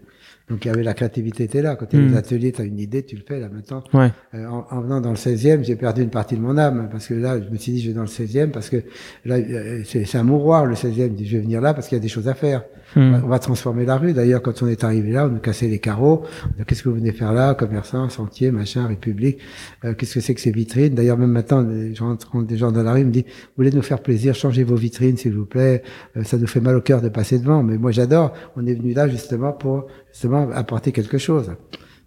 Donc 0.51 0.65
il 0.65 0.67
y 0.67 0.71
avait 0.71 0.83
la 0.83 0.93
créativité 0.93 1.45
était 1.45 1.61
là. 1.61 1.77
Quand 1.77 1.85
tu 1.85 1.95
as 1.95 1.99
des 1.99 2.09
hmm. 2.09 2.17
ateliers, 2.17 2.51
tu 2.51 2.61
as 2.61 2.65
une 2.65 2.77
idée, 2.77 3.03
tu 3.03 3.15
le 3.15 3.23
fais 3.25 3.39
là 3.39 3.47
maintenant. 3.47 3.85
Ouais. 3.93 4.11
Euh, 4.33 4.45
en, 4.47 4.67
en, 4.69 4.81
venant 4.81 4.99
dans 4.99 5.11
le 5.11 5.15
16e, 5.15 5.63
j'ai 5.63 5.77
perdu 5.77 6.01
une 6.03 6.09
partie 6.09 6.35
de 6.35 6.41
mon 6.41 6.57
âme 6.57 6.89
parce 6.91 7.07
que 7.07 7.13
là, 7.13 7.39
je 7.41 7.49
me 7.49 7.57
suis 7.57 7.71
dit 7.71 7.81
je 7.81 7.87
vais 7.87 7.93
dans 7.93 8.01
le 8.01 8.07
16e 8.07 8.51
parce 8.51 8.69
que 8.69 8.83
là 9.23 9.35
euh, 9.35 9.81
c'est 9.85 10.15
un 10.15 10.23
mouroir 10.23 10.65
le 10.65 10.75
16e. 10.75 11.23
Je 11.23 11.37
vais 11.37 11.41
venir 11.41 11.61
là 11.61 11.73
parce 11.73 11.87
qu'il 11.87 11.95
y 11.97 12.01
a 12.01 12.01
des 12.01 12.09
choses 12.09 12.27
à 12.27 12.33
faire. 12.33 12.63
Hmm. 12.95 13.21
On 13.23 13.27
va 13.27 13.39
transformer 13.39 13.85
la 13.85 13.97
rue. 13.97 14.13
D'ailleurs, 14.13 14.41
quand 14.41 14.61
on 14.63 14.67
est 14.67 14.83
arrivé 14.83 15.11
là, 15.11 15.25
on 15.25 15.29
nous 15.29 15.39
cassait 15.39 15.67
les 15.67 15.79
carreaux. 15.79 16.23
Qu'est-ce 16.67 16.83
que 16.83 16.89
vous 16.89 16.95
venez 16.95 17.11
faire 17.11 17.33
là, 17.33 17.53
commerçant, 17.53 18.09
sentier, 18.09 18.51
machin, 18.51 18.87
République 18.87 19.39
euh, 19.85 19.93
Qu'est-ce 19.93 20.15
que 20.15 20.19
c'est 20.19 20.33
que 20.33 20.41
ces 20.41 20.51
vitrines? 20.51 20.95
D'ailleurs, 20.95 21.17
même 21.17 21.31
maintenant, 21.31 21.61
je 21.63 22.41
des 22.43 22.57
gens 22.57 22.71
dans 22.71 22.83
la 22.83 22.93
rue, 22.93 23.05
me 23.05 23.11
disent 23.11 23.23
vous 23.23 23.53
voulez 23.57 23.71
nous 23.71 23.81
faire 23.81 24.01
plaisir, 24.01 24.35
changez 24.35 24.63
vos 24.63 24.75
vitrines, 24.75 25.17
s'il 25.17 25.33
vous 25.33 25.45
plaît. 25.45 25.83
ça 26.23 26.37
nous 26.37 26.47
fait 26.47 26.61
mal 26.61 26.75
au 26.75 26.81
cœur 26.81 27.01
de 27.01 27.09
passer 27.09 27.39
devant. 27.39 27.63
Mais 27.63 27.77
moi, 27.77 27.91
j'adore. 27.91 28.33
On 28.55 28.65
est 28.65 28.73
venu 28.73 28.93
là 28.93 29.07
justement 29.07 29.53
pour 29.53 29.87
justement 30.11 30.49
apporter 30.51 30.91
quelque 30.91 31.17
chose 31.17 31.51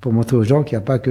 pour 0.05 0.13
montrer 0.13 0.37
aux 0.37 0.45
gens 0.45 0.65
qu'il 0.65 0.77
n'y 0.77 0.83
a 0.83 0.85
pas 0.85 0.99
que 0.99 1.11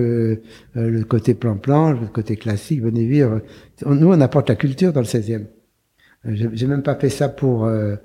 euh, 0.78 0.90
le 0.90 1.04
côté 1.04 1.34
plan-plan, 1.34 1.94
le 1.94 2.06
côté 2.06 2.36
classique, 2.36 2.80
venez 2.80 3.08
vivre. 3.08 3.42
Nous, 3.88 4.08
on 4.08 4.22
apporte 4.22 4.50
la 4.50 4.56
culture 4.56 4.94
dans 4.94 5.00
le 5.00 5.08
16e. 5.08 5.48
Euh, 6.28 6.48
j'ai 6.54 6.68
même 6.68 6.84
pas 6.84 6.94
fait 6.94 7.10
ça 7.10 7.28
pour... 7.28 7.66
Euh, 7.66 7.96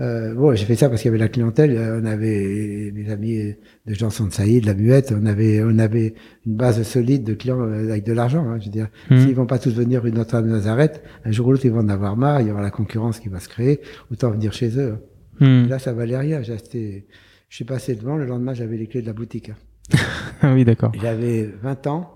euh, 0.00 0.34
bon, 0.34 0.54
j'ai 0.54 0.64
fait 0.64 0.76
ça 0.76 0.88
parce 0.88 1.02
qu'il 1.02 1.08
y 1.08 1.12
avait 1.12 1.18
la 1.18 1.28
clientèle. 1.28 1.78
On 2.02 2.04
avait 2.06 2.90
des 2.90 3.10
amis 3.10 3.54
de 3.86 3.94
Janson 3.94 4.26
de 4.26 4.32
Saïd, 4.32 4.62
de 4.62 4.66
la 4.66 4.74
Muette. 4.74 5.12
On 5.16 5.26
avait, 5.26 5.62
on 5.62 5.78
avait 5.78 6.14
une 6.46 6.54
base 6.54 6.82
solide 6.82 7.24
de 7.24 7.34
clients 7.34 7.60
avec 7.60 8.04
de 8.04 8.12
l'argent. 8.12 8.48
Hein, 8.48 8.58
je 8.58 8.66
veux 8.66 8.70
dire, 8.70 8.88
mmh. 9.10 9.18
s'ils 9.20 9.34
vont 9.34 9.46
pas 9.46 9.58
tous 9.58 9.74
venir 9.74 10.06
une 10.06 10.14
Notre-Dame 10.14 10.46
de 10.46 10.52
Nazareth, 10.52 11.02
un 11.24 11.30
jour 11.30 11.48
ou 11.48 11.52
l'autre 11.52 11.66
ils 11.66 11.72
vont 11.72 11.80
en 11.80 11.88
avoir 11.88 12.16
marre. 12.16 12.40
Il 12.40 12.48
y 12.48 12.50
aura 12.50 12.62
la 12.62 12.70
concurrence 12.70 13.20
qui 13.20 13.28
va 13.28 13.40
se 13.40 13.48
créer. 13.48 13.80
Autant 14.10 14.30
venir 14.30 14.52
chez 14.52 14.78
eux. 14.78 14.96
Mmh. 15.40 15.68
Là, 15.68 15.78
ça 15.78 15.92
valait 15.92 16.18
rien. 16.18 16.42
J'ai 16.42 16.54
acheté 16.54 17.06
je 17.50 17.56
suis 17.56 17.64
passé 17.64 17.96
devant, 17.96 18.16
le 18.16 18.26
lendemain, 18.26 18.54
j'avais 18.54 18.76
les 18.76 18.86
clés 18.86 19.02
de 19.02 19.08
la 19.08 19.12
boutique. 19.12 19.50
ah 20.40 20.54
oui, 20.54 20.64
d'accord. 20.64 20.92
J'avais 21.02 21.50
20 21.62 21.86
ans. 21.88 22.14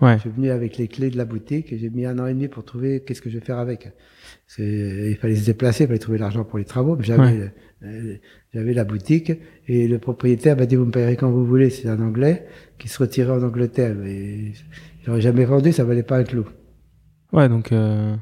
Ouais. 0.00 0.16
Je 0.16 0.22
suis 0.22 0.30
venu 0.30 0.50
avec 0.50 0.76
les 0.76 0.88
clés 0.88 1.08
de 1.08 1.16
la 1.16 1.24
boutique 1.24 1.72
et 1.72 1.78
j'ai 1.78 1.88
mis 1.88 2.04
un 2.04 2.18
an 2.18 2.26
et 2.26 2.34
demi 2.34 2.48
pour 2.48 2.64
trouver 2.64 3.04
qu'est-ce 3.04 3.22
que 3.22 3.30
je 3.30 3.38
vais 3.38 3.44
faire 3.44 3.58
avec. 3.58 3.92
Il 4.58 5.16
fallait 5.20 5.36
se 5.36 5.46
déplacer, 5.46 5.84
il 5.84 5.86
fallait 5.86 5.98
trouver 5.98 6.18
l'argent 6.18 6.44
pour 6.44 6.58
les 6.58 6.64
travaux. 6.64 6.96
J'avais, 7.00 7.52
euh, 7.82 8.16
j'avais 8.52 8.74
la 8.74 8.84
boutique 8.84 9.32
et 9.66 9.88
le 9.88 9.98
propriétaire 9.98 10.56
m'a 10.56 10.66
dit 10.66 10.76
vous 10.76 10.86
me 10.86 10.90
payerez 10.90 11.16
quand 11.16 11.30
vous 11.30 11.44
voulez. 11.44 11.70
C'est 11.70 11.88
un 11.88 12.00
Anglais 12.00 12.46
qui 12.78 12.88
se 12.88 12.98
retirait 12.98 13.32
en 13.32 13.42
Angleterre. 13.42 13.94
Mais 13.94 14.52
j'aurais 15.04 15.20
jamais 15.20 15.44
vendu, 15.44 15.72
ça 15.72 15.84
valait 15.84 16.02
pas 16.02 16.18
un 16.18 16.24
clou. 16.24 16.46
Ouais, 17.32 17.48
donc 17.48 17.72
euh... 17.72 18.14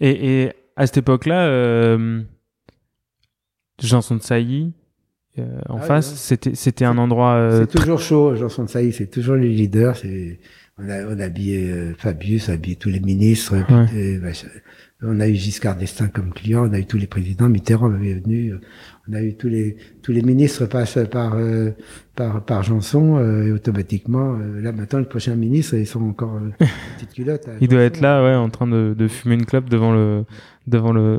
et, 0.00 0.42
et 0.42 0.52
à 0.76 0.86
cette 0.86 0.98
époque-là, 0.98 1.46
euh... 1.46 2.22
Janson 3.82 4.16
de 4.16 4.22
Sailly, 4.22 4.72
euh, 5.38 5.58
en 5.68 5.78
ah 5.78 5.82
face, 5.82 6.14
c'était 6.14 6.54
c'était 6.54 6.84
un 6.84 6.96
endroit. 6.98 7.34
Euh, 7.34 7.60
c'est 7.60 7.78
toujours 7.78 7.98
chaud, 8.00 8.36
Janson 8.36 8.64
de 8.64 8.68
Sailly, 8.68 8.92
c'est 8.92 9.08
toujours 9.08 9.34
les 9.34 9.48
leaders. 9.48 9.96
C'est 9.96 10.38
on 10.78 10.88
a 10.88 11.04
on 11.06 11.18
a 11.18 11.24
habillé 11.24 11.70
euh, 11.70 11.94
Fabius, 11.98 12.48
habillé 12.48 12.76
tous 12.76 12.88
les 12.88 13.00
ministres. 13.00 13.56
Bah, 13.68 14.30
on 15.04 15.20
a 15.20 15.28
eu 15.28 15.34
Giscard 15.34 15.76
d'Estaing 15.76 16.08
comme 16.08 16.32
client, 16.32 16.68
on 16.68 16.72
a 16.72 16.78
eu 16.78 16.86
tous 16.86 16.98
les 16.98 17.06
présidents, 17.06 17.48
Mitterrand 17.48 17.92
avait 17.92 18.14
venu, 18.14 18.54
on 19.08 19.12
a 19.12 19.22
eu 19.22 19.34
tous 19.34 19.48
les 19.48 19.76
tous 20.02 20.12
les 20.12 20.22
ministres 20.22 20.66
passent 20.66 20.98
par 21.10 21.36
par 22.14 22.44
par 22.44 22.62
Janson 22.62 23.18
et 23.44 23.52
automatiquement 23.52 24.38
là 24.60 24.72
maintenant 24.72 24.98
le 24.98 25.04
prochain 25.04 25.34
ministre 25.34 25.74
ils 25.74 25.86
sont 25.86 26.02
encore 26.02 26.40
petite 26.96 27.12
culotte. 27.14 27.48
Il 27.60 27.68
doit 27.68 27.82
être 27.82 28.00
là 28.00 28.24
ouais 28.24 28.34
en 28.34 28.48
train 28.48 28.66
de, 28.66 28.94
de 28.96 29.08
fumer 29.08 29.34
une 29.34 29.46
clope 29.46 29.68
devant 29.68 29.92
le 29.92 30.24
devant 30.66 30.92
le 30.92 31.18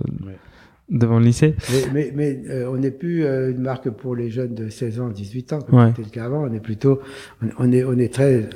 devant 0.89 1.19
le 1.19 1.25
lycée. 1.25 1.55
Mais, 1.93 2.11
mais, 2.15 2.41
euh, 2.49 2.69
on 2.69 2.77
n'est 2.77 2.91
plus 2.91 3.25
euh, 3.25 3.51
une 3.51 3.61
marque 3.61 3.89
pour 3.89 4.15
les 4.15 4.29
jeunes 4.29 4.53
de 4.53 4.69
16 4.69 4.99
ans, 4.99 5.09
18 5.09 5.53
ans, 5.53 5.59
comme 5.61 5.87
c'était 5.87 6.03
le 6.03 6.09
cas 6.09 6.25
avant. 6.25 6.43
On 6.47 6.53
est 6.53 6.59
plutôt, 6.59 6.99
on, 7.57 7.71
est, 7.71 7.83
on 7.83 7.97
est 7.97 8.13
très, 8.13 8.49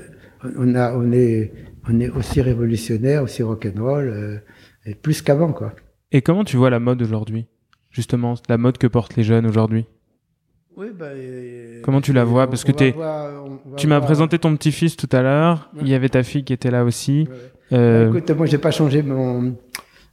on 0.58 0.76
a, 0.76 0.96
on 0.96 1.12
est, 1.12 1.52
on 1.90 2.00
est 2.00 2.10
aussi 2.10 2.42
révolutionnaire, 2.42 3.24
aussi 3.24 3.44
rock'n'roll, 3.44 4.10
euh, 4.10 4.38
et 4.86 4.96
plus 4.96 5.22
qu'avant, 5.22 5.52
quoi. 5.52 5.74
Et 6.12 6.22
comment 6.22 6.44
tu 6.44 6.58
vois 6.58 6.70
la 6.70 6.80
mode 6.80 7.02
aujourd'hui 7.02 7.46
Justement, 7.92 8.36
la 8.48 8.58
mode 8.58 8.78
que 8.78 8.88
portent 8.88 9.16
les 9.16 9.24
jeunes 9.24 9.46
aujourd'hui? 9.46 9.86
Oui, 10.76 10.88
bah, 10.98 11.08
Comment 11.84 12.02
tu 12.02 12.14
la 12.14 12.24
vois? 12.24 12.48
Parce 12.48 12.64
que 12.64 12.72
es, 12.84 12.96
tu 13.76 13.88
m'as 13.88 14.00
présenté 14.00 14.40
ton 14.40 14.56
petit-fils 14.56 14.96
tout 14.96 15.10
à 15.12 15.22
l'heure. 15.22 15.70
Il 15.82 15.90
y 15.90 15.94
avait 15.94 16.10
ta 16.10 16.24
fille 16.24 16.44
qui 16.44 16.54
était 16.54 16.72
là 16.72 16.84
aussi. 16.84 17.28
Euh... 17.74 18.10
Bah, 18.10 18.18
écoute, 18.18 18.32
moi, 18.32 18.46
j'ai 18.46 18.58
pas 18.58 18.72
changé 18.72 19.04
mon. 19.04 19.56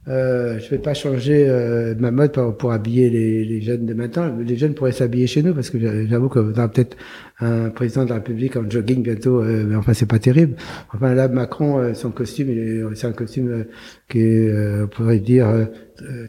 Euh, 0.07 0.57
je 0.59 0.69
vais 0.69 0.77
pas 0.77 0.93
changer 0.93 1.47
euh, 1.49 1.93
ma 1.97 2.11
mode 2.11 2.31
pour, 2.31 2.55
pour 2.55 2.71
habiller 2.71 3.09
les, 3.09 3.43
les, 3.43 3.61
jeunes 3.61 3.85
de 3.85 3.93
maintenant. 3.93 4.33
Les 4.37 4.55
jeunes 4.55 4.73
pourraient 4.73 4.93
s'habiller 4.93 5.27
chez 5.27 5.43
nous 5.43 5.53
parce 5.53 5.69
que 5.69 5.77
j'avoue 6.07 6.29
que 6.29 6.39
vous 6.39 6.57
avez 6.57 6.71
peut-être 6.71 6.95
un 7.39 7.69
président 7.69 8.05
de 8.05 8.09
la 8.09 8.15
République 8.15 8.55
en 8.55 8.69
jogging 8.69 9.03
bientôt, 9.03 9.41
euh, 9.41 9.65
mais 9.67 9.75
enfin 9.75 9.93
c'est 9.93 10.05
pas 10.05 10.19
terrible. 10.19 10.55
Enfin 10.93 11.13
là, 11.13 11.27
Macron, 11.27 11.79
euh, 11.79 11.93
son 11.93 12.11
costume, 12.11 12.47
c'est 12.95 13.07
un 13.07 13.11
costume 13.11 13.65
qui 14.07 14.19
est, 14.19 14.81
on 14.83 14.87
pourrait 14.87 15.19
dire, 15.19 15.67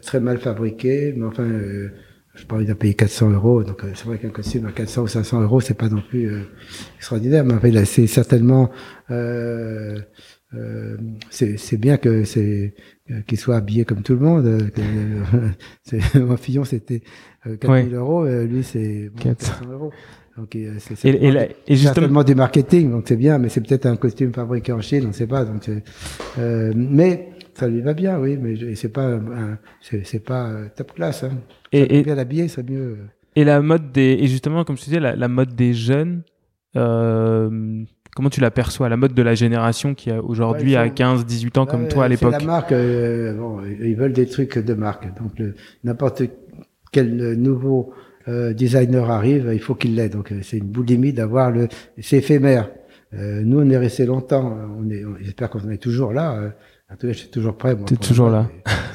très 0.01 0.19
mal 0.19 0.39
fabriqué, 0.39 1.13
mais 1.15 1.25
enfin 1.25 1.47
je 2.39 2.55
envie 2.55 2.65
de 2.65 2.73
payer 2.73 2.93
400 2.93 3.31
euros. 3.31 3.63
Donc, 3.63 3.81
c'est 3.95 4.05
vrai 4.05 4.17
qu'un 4.17 4.29
costume 4.29 4.65
à 4.65 4.71
400 4.71 5.03
ou 5.03 5.07
500 5.07 5.41
euros, 5.41 5.61
c'est 5.61 5.73
pas 5.73 5.89
non 5.89 6.01
plus 6.01 6.25
euh, 6.25 6.41
extraordinaire. 6.97 7.43
Mais 7.43 7.53
en 7.53 7.59
fait, 7.59 7.85
c'est 7.85 8.07
certainement, 8.07 8.69
euh, 9.11 9.99
euh, 10.53 10.97
c'est 11.29 11.77
bien 11.77 11.97
que 11.97 12.23
c'est 12.23 12.73
qu'il 13.27 13.37
soit 13.37 13.55
habillé 13.55 13.85
comme 13.85 14.01
tout 14.01 14.13
le 14.13 14.19
monde. 14.19 14.71
Que, 14.71 16.19
mon 16.19 16.37
Fillon, 16.37 16.63
c'était 16.63 17.01
4000 17.59 17.93
euros. 17.95 18.25
lui, 18.25 18.63
c'est 18.63 19.11
400 19.19 19.53
euros. 19.71 19.91
Donc, 20.37 20.57
c'est 20.79 21.05
et, 21.05 21.27
et, 21.27 21.49
et 21.67 21.75
justement 21.75 22.23
du 22.23 22.33
marketing, 22.33 22.91
donc 22.91 23.03
c'est 23.07 23.17
bien, 23.17 23.37
mais 23.39 23.49
c'est 23.49 23.59
peut-être 23.59 23.87
un 23.87 23.97
costume 23.97 24.31
fabriqué 24.33 24.71
en 24.71 24.79
Chine, 24.79 25.03
on 25.03 25.07
ne 25.09 25.13
sait 25.13 25.27
pas. 25.27 25.43
Donc, 25.43 25.69
mais 26.37 27.29
ça 27.55 27.67
lui 27.67 27.81
va 27.81 27.93
bien, 27.93 28.17
oui, 28.19 28.37
mais 28.37 28.75
c'est 28.75 28.89
pas, 28.89 29.19
c'est 29.81 30.23
pas 30.23 30.49
top 30.75 30.93
class. 30.93 31.23
Hein. 31.23 31.39
Et, 31.73 31.99
et 31.99 32.03
bien 32.03 32.17
habillé, 32.17 32.47
c'est 32.47 32.67
mieux. 32.67 32.97
Et 33.35 33.43
la 33.43 33.61
mode 33.61 33.91
des, 33.91 34.17
et 34.19 34.27
justement, 34.27 34.63
comme 34.63 34.77
je 34.77 34.83
disais, 34.83 34.99
la, 34.99 35.15
la 35.15 35.27
mode 35.27 35.55
des 35.55 35.73
jeunes, 35.73 36.23
euh, 36.75 37.83
comment 38.15 38.29
tu 38.29 38.41
l'aperçois 38.41 38.89
La 38.89 38.97
mode 38.97 39.13
de 39.13 39.21
la 39.21 39.35
génération 39.35 39.93
qui 39.93 40.11
a 40.11 40.21
aujourd'hui 40.21 40.75
à 40.75 40.89
15, 40.89 41.25
18 41.25 41.57
ans 41.57 41.65
comme 41.65 41.87
toi 41.87 42.05
à 42.05 42.07
l'époque. 42.07 42.31
La 42.31 42.39
marque, 42.39 42.71
euh, 42.71 43.33
bon, 43.33 43.59
ils 43.81 43.95
veulent 43.95 44.13
des 44.13 44.27
trucs 44.27 44.57
de 44.57 44.73
marque. 44.73 45.07
Donc 45.19 45.33
n'importe 45.83 46.23
quel 46.91 47.33
nouveau 47.33 47.93
euh, 48.27 48.53
designer 48.53 49.09
arrive, 49.09 49.49
il 49.53 49.61
faut 49.61 49.75
qu'il 49.75 49.95
l'ait. 49.95 50.09
Donc 50.09 50.33
c'est 50.41 50.57
une 50.57 50.69
boulimie 50.69 51.13
d'avoir 51.13 51.51
le, 51.51 51.67
c'est 51.99 52.17
éphémère. 52.17 52.69
Euh, 53.13 53.41
nous, 53.43 53.59
on 53.59 53.69
est 53.69 53.77
resté 53.77 54.05
longtemps. 54.05 54.57
On 54.79 54.89
est, 54.89 55.03
j'espère 55.21 55.49
qu'on 55.49 55.69
est 55.69 55.81
toujours 55.81 56.13
là. 56.13 56.51
En 56.91 56.95
tout 56.95 57.05
cas, 57.05 57.13
je 57.13 57.19
suis 57.19 57.29
toujours 57.29 57.55
prêt. 57.55 57.77
Tu 57.85 57.93
es 57.93 57.97
toujours 57.97 58.29
là. 58.29 58.47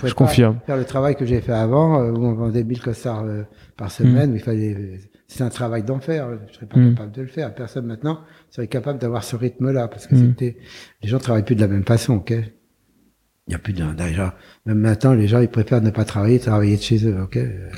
je 0.03 0.13
confirme. 0.15 0.59
Faire 0.67 0.77
le 0.77 0.85
travail 0.85 1.15
que 1.15 1.25
j'ai 1.25 1.41
fait 1.41 1.53
avant, 1.53 2.01
euh, 2.01 2.11
où 2.11 2.25
on 2.25 2.35
vendait 2.35 2.65
1000 2.65 2.81
costards 2.81 3.25
euh, 3.25 3.43
par 3.77 3.91
semaine, 3.91 4.33
mm. 4.33 4.37
il 4.37 4.41
fallait. 4.41 5.01
C'est 5.27 5.43
un 5.43 5.49
travail 5.49 5.83
d'enfer. 5.83 6.29
Je 6.49 6.55
serais 6.55 6.67
pas 6.67 6.79
mm. 6.79 6.95
capable 6.95 7.13
de 7.13 7.23
le 7.23 7.29
faire. 7.29 7.55
Personne 7.55 7.87
maintenant 7.87 8.21
serait 8.51 8.69
capable 8.69 8.99
d'avoir 8.99 9.25
ce 9.25 9.37
rythme-là, 9.37 9.89
parce 9.89 10.07
que 10.07 10.15
mm. 10.15 10.29
c'était. 10.31 10.57
Les 11.03 11.09
gens 11.09 11.19
travaillent 11.19 11.45
plus 11.45 11.57
de 11.57 11.61
la 11.61 11.69
même 11.69 11.85
façon, 11.85 12.15
ok? 12.15 12.33
Il 13.47 13.53
y 13.53 13.55
a 13.55 13.59
plus 13.59 13.73
d'un 13.73 13.95
déjà. 13.95 14.37
Même 14.67 14.79
maintenant, 14.79 15.15
les 15.15 15.29
gens 15.29 15.41
ils 15.41 15.49
préfèrent 15.49 15.83
ne 15.83 15.91
pas 15.91 16.05
travailler, 16.05 16.39
travailler 16.39 16.77
de 16.77 16.83
chez 16.83 17.07
eux, 17.07 17.23
ok? 17.23 17.37
Euh, 17.37 17.71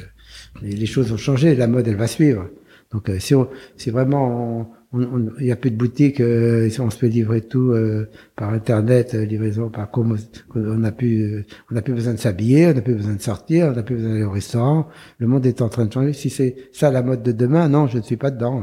les 0.62 0.86
choses 0.86 1.12
ont 1.12 1.16
changé. 1.16 1.54
La 1.54 1.66
mode, 1.66 1.86
elle 1.88 1.96
va 1.96 2.06
suivre. 2.06 2.50
Donc, 2.92 3.10
si, 3.18 3.34
on, 3.34 3.48
si 3.76 3.90
vraiment 3.90 4.72
il 5.00 5.44
n'y 5.44 5.52
a 5.52 5.56
plus 5.56 5.70
de 5.70 5.76
boutique, 5.76 6.20
euh, 6.20 6.70
on 6.78 6.90
se 6.90 6.98
peut 6.98 7.06
livrer 7.06 7.40
tout 7.40 7.70
euh, 7.70 8.08
par 8.34 8.50
internet, 8.50 9.14
euh, 9.14 9.24
livraison 9.24 9.68
par 9.68 9.90
comme 9.90 10.16
on 10.54 10.84
a 10.84 10.92
plus, 10.92 11.44
on 11.70 11.74
n'a 11.74 11.82
plus 11.82 11.94
besoin 11.94 12.14
de 12.14 12.18
s'habiller, 12.18 12.66
on 12.66 12.74
n'a 12.74 12.82
plus 12.82 12.94
besoin 12.94 13.14
de 13.14 13.20
sortir, 13.20 13.68
on 13.68 13.72
n'a 13.72 13.82
plus 13.82 13.96
besoin 13.96 14.10
d'aller 14.12 14.24
au 14.24 14.30
restaurant. 14.30 14.88
Le 15.18 15.26
monde 15.26 15.46
est 15.46 15.62
en 15.62 15.68
train 15.68 15.86
de 15.86 15.92
changer. 15.92 16.12
Si 16.12 16.30
c'est 16.30 16.56
ça 16.72 16.90
la 16.90 17.02
mode 17.02 17.22
de 17.22 17.32
demain, 17.32 17.68
non, 17.68 17.86
je 17.86 17.98
ne 17.98 18.02
suis 18.02 18.16
pas 18.16 18.30
dedans. 18.30 18.62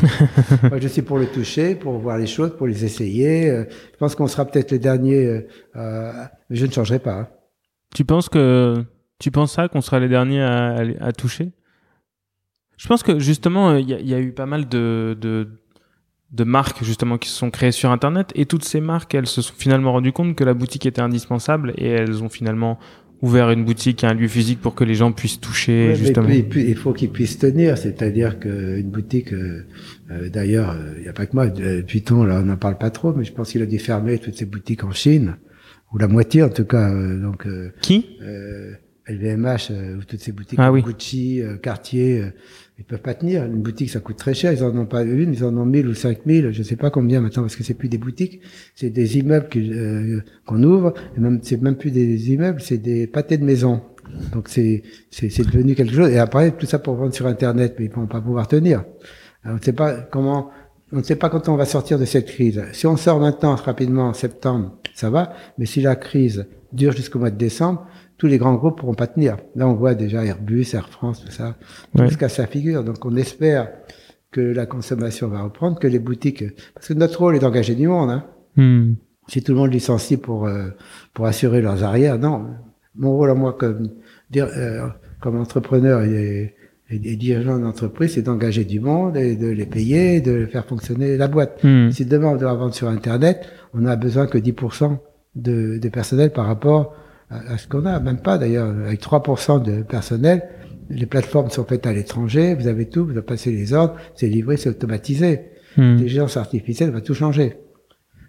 Je 0.80 0.88
suis 0.88 1.02
pour 1.02 1.18
le 1.18 1.26
toucher, 1.26 1.74
pour 1.74 1.98
voir 1.98 2.18
les 2.18 2.26
choses, 2.26 2.56
pour 2.56 2.66
les 2.66 2.84
essayer. 2.84 3.46
je 3.48 3.96
pense 3.98 4.14
qu'on 4.14 4.26
sera 4.26 4.44
peut-être 4.44 4.70
les 4.70 4.78
derniers, 4.78 5.46
mais 5.74 6.56
je 6.56 6.66
ne 6.66 6.70
changerai 6.70 6.98
pas. 6.98 7.14
Hein. 7.14 7.28
Tu 7.94 8.04
penses 8.04 8.28
que 8.28 8.84
tu 9.18 9.30
penses 9.30 9.52
ça 9.52 9.68
qu'on 9.68 9.80
sera 9.80 9.98
les 9.98 10.08
derniers 10.08 10.42
à, 10.42 10.76
à 11.00 11.12
toucher? 11.12 11.52
Je 12.76 12.88
pense 12.88 13.02
que 13.02 13.18
justement, 13.18 13.74
il 13.74 13.88
y, 13.90 14.10
y, 14.10 14.14
a 14.14 14.20
eu 14.20 14.32
pas 14.32 14.46
mal 14.46 14.68
de, 14.68 15.16
de, 15.18 15.48
de, 16.32 16.44
marques 16.44 16.84
justement 16.84 17.18
qui 17.18 17.28
se 17.28 17.36
sont 17.36 17.50
créées 17.50 17.72
sur 17.72 17.90
Internet 17.90 18.32
et 18.34 18.46
toutes 18.46 18.64
ces 18.64 18.80
marques, 18.80 19.14
elles 19.14 19.26
se 19.26 19.42
sont 19.42 19.54
finalement 19.56 19.92
rendues 19.92 20.12
compte 20.12 20.34
que 20.36 20.44
la 20.44 20.54
boutique 20.54 20.86
était 20.86 21.02
indispensable 21.02 21.72
et 21.76 21.88
elles 21.88 22.22
ont 22.22 22.28
finalement 22.28 22.78
ouvert 23.22 23.50
une 23.50 23.64
boutique, 23.64 24.04
un 24.04 24.14
lieu 24.14 24.28
physique 24.28 24.60
pour 24.60 24.74
que 24.74 24.84
les 24.84 24.94
gens 24.94 25.12
puissent 25.12 25.40
toucher 25.40 25.94
justement. 25.94 26.28
Mais 26.28 26.42
puis, 26.42 26.68
il 26.68 26.76
faut 26.76 26.92
qu'ils 26.92 27.10
puissent 27.10 27.38
tenir, 27.38 27.78
c'est-à-dire 27.78 28.38
qu'une 28.38 28.90
boutique, 28.90 29.32
euh, 29.32 29.64
euh 30.10 30.28
d'ailleurs, 30.28 30.76
il 30.96 31.02
n'y 31.02 31.08
a 31.08 31.12
pas 31.12 31.26
que 31.26 31.34
moi, 31.34 31.46
euh, 31.46 31.82
Python, 31.82 32.24
là, 32.24 32.40
on 32.40 32.46
n'en 32.46 32.56
parle 32.56 32.78
pas 32.78 32.90
trop, 32.90 33.12
mais 33.14 33.24
je 33.24 33.32
pense 33.32 33.52
qu'il 33.52 33.62
a 33.62 33.66
dû 33.66 33.78
fermer 33.78 34.18
toutes 34.18 34.36
ces 34.36 34.44
boutiques 34.44 34.84
en 34.84 34.92
Chine, 34.92 35.36
ou 35.92 35.98
la 35.98 36.08
moitié 36.08 36.42
en 36.42 36.50
tout 36.50 36.64
cas. 36.64 36.90
Euh, 36.90 37.20
donc 37.20 37.46
Qui? 37.80 38.18
LVMH, 39.08 39.70
ou 39.98 40.02
toutes 40.04 40.20
ces 40.20 40.32
boutiques, 40.32 40.58
ah, 40.60 40.72
oui. 40.72 40.82
Gucci, 40.82 41.40
Cartier 41.62 42.24
ils 42.78 42.84
peuvent 42.84 43.00
pas 43.00 43.14
tenir. 43.14 43.44
Une 43.44 43.62
boutique, 43.62 43.90
ça 43.90 44.00
coûte 44.00 44.16
très 44.16 44.34
cher. 44.34 44.52
Ils 44.52 44.62
en 44.62 44.76
ont 44.76 44.86
pas 44.86 45.02
une, 45.02 45.32
ils 45.32 45.44
en 45.44 45.56
ont 45.56 45.64
mille 45.64 45.88
ou 45.88 45.94
cinq 45.94 46.26
mille. 46.26 46.52
Je 46.52 46.62
sais 46.62 46.76
pas 46.76 46.90
combien 46.90 47.20
maintenant 47.20 47.42
parce 47.42 47.56
que 47.56 47.64
c'est 47.64 47.74
plus 47.74 47.88
des 47.88 47.98
boutiques, 47.98 48.40
c'est 48.74 48.90
des 48.90 49.18
immeubles 49.18 49.48
euh, 49.56 50.20
qu'on 50.44 50.62
ouvre. 50.62 50.92
Et 51.16 51.20
même, 51.20 51.40
c'est 51.42 51.60
même 51.60 51.76
plus 51.76 51.90
des 51.90 52.32
immeubles, 52.32 52.60
c'est 52.60 52.78
des 52.78 53.06
pâtés 53.06 53.38
de 53.38 53.44
maison. 53.44 53.82
Donc 54.32 54.48
c'est, 54.48 54.82
c'est, 55.10 55.28
devenu 55.46 55.74
quelque 55.74 55.94
chose. 55.94 56.10
Et 56.10 56.18
après, 56.18 56.50
tout 56.52 56.66
ça 56.66 56.78
pour 56.78 56.94
vendre 56.94 57.14
sur 57.14 57.26
Internet, 57.26 57.76
mais 57.78 57.86
ils 57.86 57.90
vont 57.90 58.06
pas 58.06 58.20
pouvoir 58.20 58.46
tenir. 58.46 58.84
on 59.44 59.54
ne 59.54 59.60
sait 59.60 59.72
pas 59.72 59.94
comment, 59.94 60.50
on 60.92 60.98
ne 60.98 61.02
sait 61.02 61.16
pas 61.16 61.28
quand 61.28 61.48
on 61.48 61.56
va 61.56 61.64
sortir 61.64 61.98
de 61.98 62.04
cette 62.04 62.26
crise. 62.26 62.62
Si 62.72 62.86
on 62.86 62.96
sort 62.96 63.20
maintenant, 63.20 63.56
rapidement, 63.56 64.08
en 64.08 64.12
septembre, 64.12 64.76
ça 64.94 65.10
va. 65.10 65.32
Mais 65.58 65.66
si 65.66 65.80
la 65.80 65.96
crise 65.96 66.46
dure 66.72 66.92
jusqu'au 66.92 67.18
mois 67.18 67.30
de 67.30 67.38
décembre, 67.38 67.86
tous 68.18 68.26
les 68.26 68.38
grands 68.38 68.54
groupes 68.54 68.78
pourront 68.78 68.94
pas 68.94 69.06
tenir. 69.06 69.36
Là, 69.54 69.68
on 69.68 69.74
voit 69.74 69.94
déjà 69.94 70.24
Airbus, 70.24 70.66
Air 70.74 70.88
France, 70.88 71.24
tout 71.24 71.30
ça, 71.30 71.56
jusqu'à 71.94 72.28
sa 72.28 72.46
figure. 72.46 72.82
Donc, 72.82 73.04
on 73.04 73.14
espère 73.16 73.68
que 74.30 74.40
la 74.40 74.66
consommation 74.66 75.28
va 75.28 75.42
reprendre, 75.42 75.78
que 75.78 75.86
les 75.86 75.98
boutiques, 75.98 76.44
parce 76.74 76.88
que 76.88 76.94
notre 76.94 77.18
rôle 77.20 77.36
est 77.36 77.40
d'engager 77.40 77.74
du 77.74 77.88
monde. 77.88 78.10
Hein. 78.10 78.24
Hmm. 78.56 78.94
Si 79.28 79.42
tout 79.42 79.52
le 79.52 79.58
monde 79.58 79.72
licencie 79.72 80.16
pour 80.16 80.46
euh, 80.46 80.68
pour 81.12 81.26
assurer 81.26 81.60
leurs 81.60 81.82
arrières, 81.82 82.18
non. 82.18 82.46
Mon 82.94 83.16
rôle 83.16 83.30
à 83.30 83.34
moi 83.34 83.52
comme 83.52 83.90
dire 84.30 84.48
euh, 84.56 84.86
comme 85.20 85.36
entrepreneur 85.36 86.02
et, 86.02 86.54
et, 86.90 87.16
dirigeant 87.16 87.58
d'entreprise, 87.58 88.12
c'est 88.14 88.22
d'engager 88.22 88.64
du 88.64 88.78
monde 88.78 89.16
et 89.16 89.36
de 89.36 89.48
les 89.48 89.66
payer, 89.66 90.20
de 90.20 90.46
faire 90.46 90.64
fonctionner 90.64 91.16
la 91.16 91.28
boîte. 91.28 91.62
Hmm. 91.64 91.90
Si 91.90 92.04
demain 92.04 92.28
on 92.28 92.36
doit 92.36 92.54
vendre 92.54 92.74
sur 92.74 92.88
Internet, 92.88 93.46
on 93.74 93.80
n'a 93.80 93.96
besoin 93.96 94.26
que 94.26 94.38
10% 94.38 94.98
de, 95.34 95.78
de 95.78 95.88
personnel 95.88 96.32
par 96.32 96.46
rapport 96.46 96.94
à, 97.30 97.58
ce 97.58 97.66
qu'on 97.66 97.86
a, 97.86 97.98
même 98.00 98.18
pas 98.18 98.38
d'ailleurs, 98.38 98.68
avec 98.68 99.02
3% 99.02 99.62
de 99.62 99.82
personnel, 99.82 100.48
les 100.90 101.06
plateformes 101.06 101.50
sont 101.50 101.64
faites 101.64 101.86
à 101.86 101.92
l'étranger, 101.92 102.54
vous 102.54 102.68
avez 102.68 102.86
tout, 102.86 103.04
vous 103.04 103.10
avez 103.12 103.22
passé 103.22 103.50
les 103.50 103.72
ordres, 103.72 103.96
c'est 104.14 104.28
livré, 104.28 104.56
c'est 104.56 104.70
automatisé. 104.70 105.40
Hmm. 105.76 105.94
L'intelligence 105.94 106.36
artificielle 106.36 106.90
va 106.90 107.00
tout 107.00 107.14
changer. 107.14 107.56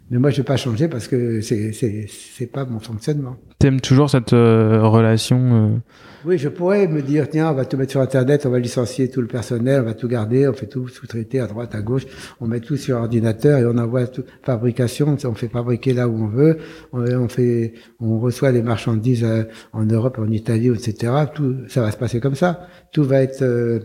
Mais 0.10 0.20
moi, 0.20 0.30
je 0.30 0.38
vais 0.38 0.44
pas 0.44 0.58
changer 0.58 0.88
parce 0.88 1.08
que 1.08 1.42
c'est 1.42 1.74
c'est 1.74 2.06
c'est 2.08 2.48
pas 2.48 2.66
mon 2.66 2.80
fonctionnement. 2.80 3.36
T'aimes 3.60 3.82
toujours 3.82 4.10
cette 4.10 4.34
euh, 4.34 4.84
relation 4.84 5.38
euh... 5.38 5.78
Oui, 6.26 6.38
je 6.38 6.50
pourrais 6.50 6.88
me 6.88 7.02
dire 7.02 7.30
tiens, 7.30 7.52
on 7.52 7.54
va 7.54 7.66
tout 7.66 7.78
mettre 7.78 7.92
sur 7.92 8.02
internet, 8.02 8.46
on 8.46 8.50
va 8.50 8.60
licencier 8.60 9.10
tout 9.10 9.22
le 9.22 9.28
personnel, 9.28 9.82
on 9.82 9.86
va 9.86 9.94
tout 9.94 10.08
garder, 10.08 10.48
on 10.48 10.54
fait 10.54 10.66
tout 10.66 10.88
sous-traiter 10.88 11.40
à 11.40 11.48
droite, 11.48 11.76
à 11.76 11.82
gauche, 11.82 12.06
on 12.42 12.48
met 12.48 12.60
tout 12.60 12.76
sur 12.76 12.98
ordinateur 12.98 13.60
et 13.60 13.66
on 13.66 13.78
envoie 13.78 14.08
tout 14.08 14.24
fabrication, 14.44 15.16
on 15.24 15.34
fait 15.36 15.48
fabriquer 15.48 15.94
là 15.94 16.08
où 16.08 16.24
on 16.24 16.28
veut, 16.28 16.58
on, 16.92 17.28
fait, 17.30 17.74
on 18.00 18.20
reçoit 18.20 18.52
les 18.52 18.62
marchandises 18.62 19.24
euh, 19.24 19.44
en 19.74 19.86
Europe, 19.86 20.20
en 20.20 20.30
Italie, 20.32 20.70
etc. 20.70 21.14
Tout, 21.34 21.56
ça 21.68 21.82
va 21.82 21.92
se 21.92 21.98
passer 21.98 22.20
comme 22.20 22.36
ça. 22.36 22.68
Tout 22.92 23.04
va 23.04 23.22
être 23.22 23.44
euh, 23.44 23.80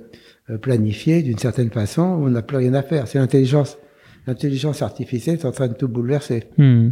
planifié 0.61 1.23
d'une 1.23 1.39
certaine 1.39 1.70
façon. 1.70 2.03
On 2.03 2.29
n'a 2.29 2.43
plus 2.43 2.57
rien 2.57 2.75
à 2.75 2.83
faire. 2.83 3.07
C'est 3.09 3.18
l'intelligence 3.18 3.79
l'intelligence 4.27 4.83
artificielle 4.83 5.39
est 5.39 5.45
en 5.45 5.53
train 5.53 5.68
de 5.68 5.75
tout 5.75 5.89
bouleverser. 5.89 6.45
Hmm. 6.59 6.91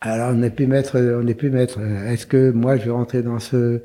Alors 0.00 0.30
on 0.30 0.36
n'est 0.36 0.50
plus 0.50 0.66
maître, 0.66 0.98
on 0.98 1.22
n'est 1.22 1.34
plus 1.34 1.50
maître. 1.50 1.78
Est-ce 1.80 2.26
que 2.26 2.50
moi 2.50 2.76
je 2.76 2.84
vais 2.86 2.90
rentrer 2.90 3.22
dans 3.22 3.38
ce 3.38 3.82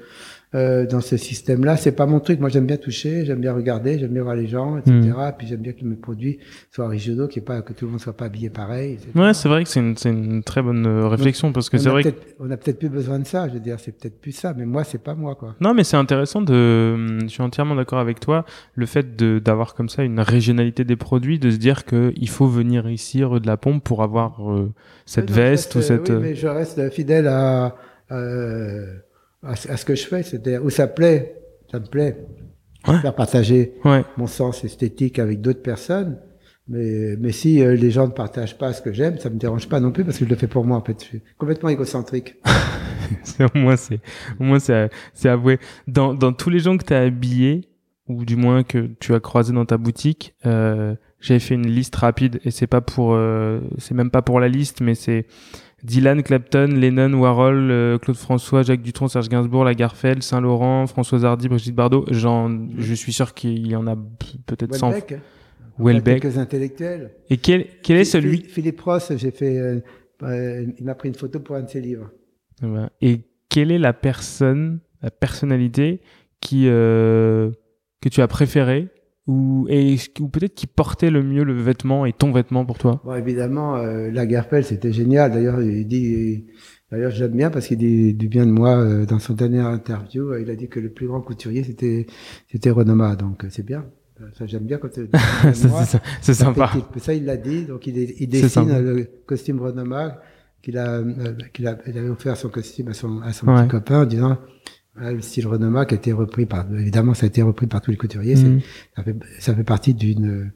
euh, 0.56 0.86
dans 0.86 1.02
ce 1.02 1.18
système-là. 1.18 1.76
C'est 1.76 1.92
pas 1.92 2.06
mon 2.06 2.22
truc. 2.22 2.40
Moi, 2.40 2.48
j'aime 2.48 2.66
bien 2.66 2.78
toucher, 2.78 3.26
j'aime 3.26 3.42
bien 3.42 3.54
regarder, 3.54 4.00
j'aime 4.00 4.14
bien 4.14 4.24
voir 4.24 4.36
les 4.36 4.48
gens, 4.48 4.78
etc. 4.78 4.94
Mm. 4.94 5.32
Puis 5.38 5.48
j'aime 5.48 5.60
bien 5.60 5.74
que 5.74 5.84
mes 5.84 5.96
produits 5.96 6.40
soient 6.72 6.86
originaux, 6.86 7.28
qu'il 7.28 7.44
pas 7.44 7.62
que 7.62 7.74
tout 7.74 7.86
le 7.86 7.92
monde 7.92 8.00
soit 8.00 8.16
pas 8.16 8.26
habillé 8.26 8.50
pareil. 8.50 8.94
etc. 8.94 9.10
Ouais, 9.16 9.34
c'est 9.34 9.50
vrai 9.50 9.64
que 9.66 9.70
c'est 9.70 9.82
une, 9.82 9.96
une 10.06 10.44
très 10.44 10.62
bonne 10.62 10.86
euh, 10.86 11.08
réflexion 11.08 11.52
parce 11.52 11.70
que 11.70 11.78
c'est 11.78 11.90
vrai 11.90 12.04
que 12.04 12.10
on 12.40 12.50
a 12.52 12.58
peut-être 12.58 12.80
plus 12.80 12.90
besoin 12.90 13.20
de 13.20 13.26
ça. 13.26 13.50
Je 13.50 13.56
veux 13.56 13.60
dire, 13.60 13.80
c'est 13.80 13.92
peut-être 13.92 14.22
plus 14.22 14.32
ça. 14.32 14.54
Mais 14.56 14.66
moi, 14.66 14.86
c'est 14.86 15.04
pas 15.04 15.14
moi, 15.14 15.36
quoi. 15.36 15.56
Non, 15.60 15.74
mais 15.74 15.84
c'est 15.84 15.98
intéressant 15.98 16.42
de. 16.42 17.20
Je 17.22 17.28
suis 17.28 17.44
entièrement 17.44 17.76
d'accord 17.76 18.00
avec 18.00 18.22
toi. 18.22 18.46
Le 18.76 18.86
fait 18.86 19.16
d'avoir 19.18 19.74
comme 19.74 19.90
ça 19.90 20.04
une 20.04 20.22
régionalité 20.22 20.86
des 20.86 20.96
produits, 20.96 21.38
de 21.38 21.50
se 21.50 21.58
dire 21.58 21.84
que 21.84 22.14
il 22.16 22.30
faut 22.30 22.48
venir 22.48 22.90
ici 22.90 23.24
rue 23.24 23.42
de 23.42 23.48
la 23.48 23.58
Pompe 23.58 23.84
pour 23.84 24.04
avoir 24.04 24.50
euh, 24.50 24.72
cette 25.06 25.30
Oui, 25.32 25.36
veste 25.36 25.76
ou 25.76 25.82
cette. 25.82 26.10
Oui, 26.10 26.16
mais 26.22 26.36
je 26.36 26.48
reste 26.48 26.90
fidèle 26.92 27.28
à, 27.28 27.76
euh, 28.12 28.86
à, 29.46 29.56
ce 29.56 29.70
à 29.70 29.78
ce 29.78 29.86
que 29.86 29.96
je 29.96 30.06
fais. 30.06 30.24
C'est-à-dire 30.24 30.64
où 30.64 30.70
ça 30.70 30.88
plaît, 30.88 31.42
ça 31.72 31.80
me 31.80 31.86
plaît. 31.86 32.18
Ouais. 32.88 33.00
Faire 33.00 33.16
partager 33.16 33.74
Ouais. 33.84 34.04
mon 34.18 34.28
sens 34.28 34.64
esthétique 34.64 35.18
avec 35.20 35.42
d'autres 35.42 35.62
personnes. 35.64 36.18
Mais, 36.68 37.16
mais 37.20 37.32
si 37.32 37.62
euh, 37.64 37.76
les 37.76 37.92
gens 37.92 38.08
ne 38.08 38.12
partagent 38.12 38.58
pas 38.58 38.74
ce 38.74 38.82
que 38.82 38.92
j'aime, 38.92 39.20
ça 39.20 39.30
me 39.30 39.38
dérange 39.38 39.70
pas 39.70 39.80
non 39.80 39.92
plus 39.92 40.04
parce 40.04 40.18
que 40.18 40.26
je 40.26 40.30
le 40.30 40.36
fais 40.36 40.48
pour 40.48 40.66
moi. 40.66 40.78
En 40.78 40.82
fait, 40.84 41.00
je 41.00 41.06
suis 41.06 41.22
complètement 41.38 41.70
égocentrique. 41.70 42.36
Au 43.40 43.58
moins 43.58 43.76
c'est 43.76 44.00
au 44.40 44.44
moins 44.44 44.58
c'est 44.60 44.90
c'est 45.14 45.30
avoué. 45.30 45.60
Dans 45.88 46.14
dans 46.16 46.34
tous 46.34 46.50
les 46.50 46.58
gens 46.60 46.76
que 46.78 46.84
tu 46.84 46.94
as 46.94 47.02
habillés 47.02 47.70
ou 48.08 48.26
du 48.26 48.36
moins 48.36 48.64
que 48.64 48.90
tu 49.00 49.14
as 49.14 49.20
croisés 49.20 49.54
dans 49.54 49.66
ta 49.66 49.78
boutique, 49.78 50.34
euh, 50.48 50.96
j'avais 51.20 51.40
fait 51.40 51.54
une 51.54 51.68
liste 51.68 51.96
rapide 51.96 52.40
et 52.46 52.50
c'est 52.52 52.66
pas 52.68 52.82
pour 52.82 53.14
euh, 53.14 53.60
c'est 53.78 53.94
même 53.94 54.10
pas 54.10 54.22
pour 54.24 54.40
la 54.40 54.48
liste 54.48 54.82
mais 54.82 54.96
c'est 54.96 55.26
Dylan, 55.86 56.24
Clapton, 56.24 56.68
Lennon, 56.68 57.14
Warhol, 57.14 57.70
euh, 57.72 57.98
Claude 57.98 58.18
François, 58.18 58.64
Jacques 58.64 58.82
Dutronc, 58.82 59.08
Serge 59.08 59.30
Gainsbourg, 59.30 59.64
Lagarfeld, 59.64 60.24
Saint-Laurent, 60.24 60.88
Françoise 60.88 61.24
Hardy, 61.26 61.48
Brigitte 61.48 61.76
Bardot. 61.76 62.06
J'en, 62.12 62.68
je 62.78 62.94
suis 62.94 63.14
sûr 63.14 63.34
qu'il 63.34 63.68
y 63.68 63.76
en 63.76 63.86
a 63.88 63.96
peut-être 64.46 64.76
100. 64.76 64.90
Welbeck. 64.92 65.20
Welbeck. 65.78 66.22
Quelques 66.22 66.38
intellectuels. 66.38 67.12
Et 67.30 67.38
quel, 67.38 67.68
quel 67.84 67.98
est 67.98 68.06
celui? 68.06 68.38
Philippe- 68.38 68.52
Philippe 68.52 68.82
Ross, 68.82 69.12
j'ai 69.16 69.32
fait, 69.32 69.58
euh, 69.60 69.80
euh, 70.24 70.66
il 70.80 70.86
m'a 70.86 70.96
pris 70.96 71.10
une 71.10 71.16
photo 71.16 71.40
pour 71.40 71.56
un 71.56 71.62
de 71.64 71.70
ses 71.70 71.82
livres. 71.82 72.10
Voilà. 72.62 72.90
Et 73.02 73.22
quelle 73.50 73.72
est 73.72 73.80
la 73.80 73.94
personne, 73.94 74.80
la 75.02 75.12
personnalité 75.12 76.02
qui 76.42 76.64
euh, 76.68 77.52
que 78.02 78.10
tu 78.10 78.22
as 78.22 78.28
préférée 78.28 78.88
ou 79.28 79.66
et 79.70 79.96
ou 80.20 80.28
peut-être 80.28 80.54
qui 80.56 80.68
portait 80.68 81.10
le 81.10 81.24
mieux 81.24 81.44
le 81.44 81.54
vêtement 81.54 82.06
et 82.06 82.14
ton 82.14 82.32
vêtement 82.32 82.66
pour 82.66 82.78
toi? 82.78 83.02
Bon, 83.04 83.16
évidemment, 83.16 83.76
euh, 83.78 84.12
Lagerfeld, 84.12 84.66
c'était 84.66 84.94
génial. 84.94 85.32
D'ailleurs, 85.32 85.62
il 85.62 85.88
dit, 85.88 86.46
d'ailleurs, 86.92 87.12
j'aime 87.12 87.32
bien 87.32 87.50
parce 87.50 87.68
qu'il 87.68 87.78
dit 87.78 88.14
du 88.14 88.28
bien 88.28 88.46
de 88.46 88.52
moi 88.52 88.78
euh, 88.78 89.06
dans 89.06 89.20
son 89.20 89.34
dernière 89.34 89.66
interview. 89.68 90.32
euh, 90.32 90.42
Il 90.42 90.50
a 90.50 90.56
dit 90.56 90.68
que 90.70 90.80
le 90.80 90.90
plus 90.92 91.08
grand 91.08 91.22
couturier, 91.22 91.64
c'était, 91.64 92.06
c'était 92.52 92.70
Renoma. 92.70 93.16
Donc, 93.16 93.46
c'est 93.50 93.66
bien. 93.66 93.86
Ça, 94.38 94.46
j'aime 94.46 94.64
bien 94.64 94.78
quand 94.78 94.88
c'est 94.94 95.10
sympa. 96.34 96.72
Ça, 96.98 97.14
il 97.14 97.26
l'a 97.26 97.36
dit. 97.38 97.66
Donc, 97.66 97.86
il, 97.88 97.98
il 97.98 98.28
dessine 98.30 98.70
le 98.80 99.04
costume 99.26 99.60
Renoma 99.60 100.22
qu'il 100.62 100.78
a, 100.78 101.00
euh, 101.00 101.34
qu'il 101.54 101.68
a, 101.68 101.78
il 101.86 101.98
avait 101.98 102.10
offert 102.10 102.38
son 102.38 102.50
costume 102.50 102.88
à 102.88 102.94
son, 102.94 103.22
à 103.22 103.34
son 103.34 103.48
Ouais. 103.48 103.64
petit 103.64 103.68
copain 103.70 104.02
en 104.04 104.06
disant, 104.06 104.38
le 104.98 105.22
style 105.22 105.48
Renoma 105.48 105.86
qui 105.86 105.94
a 105.96 105.98
été 105.98 106.12
repris 106.14 106.46
par, 106.46 106.66
évidemment, 106.74 107.14
ça 107.14 107.26
a 107.26 107.28
été 107.28 107.42
repris 107.42 107.68
par 107.68 107.82
tous 107.82 107.92
les 107.92 107.98
couturiers. 107.98 108.36
Mhm. 108.36 108.62
ça 108.96 109.04
fait, 109.04 109.16
ça 109.40 109.56
fait 109.56 109.64
partie 109.64 109.94
d'une 109.94 110.52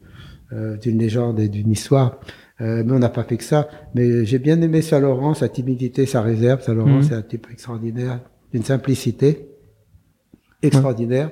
euh, 0.51 0.77
d'une 0.77 0.97
légende 0.97 1.39
et 1.39 1.47
d'une 1.49 1.69
histoire. 1.71 2.19
Euh, 2.61 2.83
mais 2.85 2.93
on 2.93 2.99
n'a 2.99 3.09
pas 3.09 3.23
fait 3.23 3.37
que 3.37 3.43
ça. 3.43 3.69
Mais 3.95 4.25
j'ai 4.25 4.39
bien 4.39 4.59
aimé 4.61 4.81
Saint 4.81 4.99
Laurent, 4.99 5.33
sa 5.33 5.47
timidité, 5.47 6.05
sa 6.05 6.21
réserve. 6.21 6.61
Saint 6.63 6.73
Laurent, 6.73 6.97
Mhm. 6.97 7.03
c'est 7.03 7.13
un 7.13 7.21
type 7.21 7.47
extraordinaire, 7.51 8.19
d'une 8.51 8.63
simplicité 8.63 9.47
extraordinaire. 10.61 11.31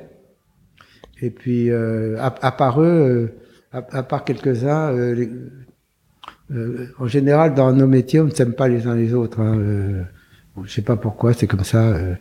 Et 1.21 1.31
puis, 1.31 1.71
euh, 1.71 2.17
à, 2.19 2.27
à 2.45 2.51
part 2.51 2.81
eux, 2.81 3.31
à, 3.71 3.77
à 3.91 4.03
part 4.03 4.23
quelques-uns, 4.23 4.93
en 6.99 7.07
général, 7.07 7.53
dans 7.55 7.73
nos 7.73 7.87
métiers, 7.87 8.19
on 8.21 8.25
ne 8.25 8.29
s'aime 8.31 8.53
pas 8.53 8.67
les 8.67 8.87
uns 8.87 8.95
les 8.95 9.13
autres. 9.13 9.39
Hein. 9.41 10.05
Je 10.63 10.71
sais 10.71 10.81
pas 10.81 10.95
pourquoi, 10.95 11.33
c'est 11.33 11.47
comme 11.47 11.63
ça. 11.63 11.89
euh, 11.89 12.15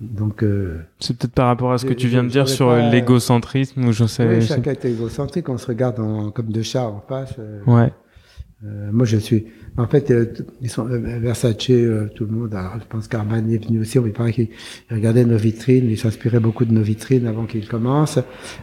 donc, 0.00 0.42
euh, 0.42 0.78
C'est 1.00 1.16
peut-être 1.16 1.32
par 1.34 1.46
rapport 1.48 1.72
à 1.72 1.78
ce 1.78 1.86
que 1.86 1.92
tu 1.94 2.06
viens 2.08 2.22
de 2.24 2.28
dire 2.28 2.48
sur 2.48 2.68
pas- 2.68 2.90
l'égocentrisme 2.90 3.84
ou 3.86 3.92
je 3.92 4.04
sais. 4.04 4.28
oui, 4.28 4.42
chacun 4.42 4.70
est 4.72 4.84
égocentrique, 4.84 5.48
on 5.48 5.58
se 5.58 5.66
regarde 5.66 5.98
en- 6.00 6.30
comme 6.30 6.46
deux 6.52 6.62
chats 6.62 6.86
en 6.88 7.00
face. 7.08 7.34
euh, 7.38 7.60
Ouais. 7.66 7.92
euh, 8.64 8.90
moi, 8.92 9.06
je 9.06 9.16
suis. 9.16 9.46
En 9.76 9.86
fait, 9.86 10.10
euh, 10.10 10.26
ils 10.60 10.70
sont 10.70 10.88
euh, 10.88 10.98
Versace, 11.18 11.70
euh, 11.70 12.08
tout 12.14 12.26
le 12.26 12.30
monde. 12.32 12.54
alors, 12.54 12.74
je 12.80 12.84
pense 12.88 13.06
qu'Armani 13.08 13.54
est 13.56 13.64
venu 13.64 13.80
aussi. 13.80 13.98
Il 14.04 14.12
paraît 14.12 14.32
qu'il 14.32 14.48
il 14.90 14.94
regardait 14.96 15.24
nos 15.24 15.36
vitrines, 15.36 15.88
il 15.90 15.98
s'inspirait 15.98 16.40
beaucoup 16.40 16.64
de 16.64 16.72
nos 16.72 16.82
vitrines 16.82 17.26
avant 17.26 17.46
qu'il 17.46 17.66
commence. 17.68 18.18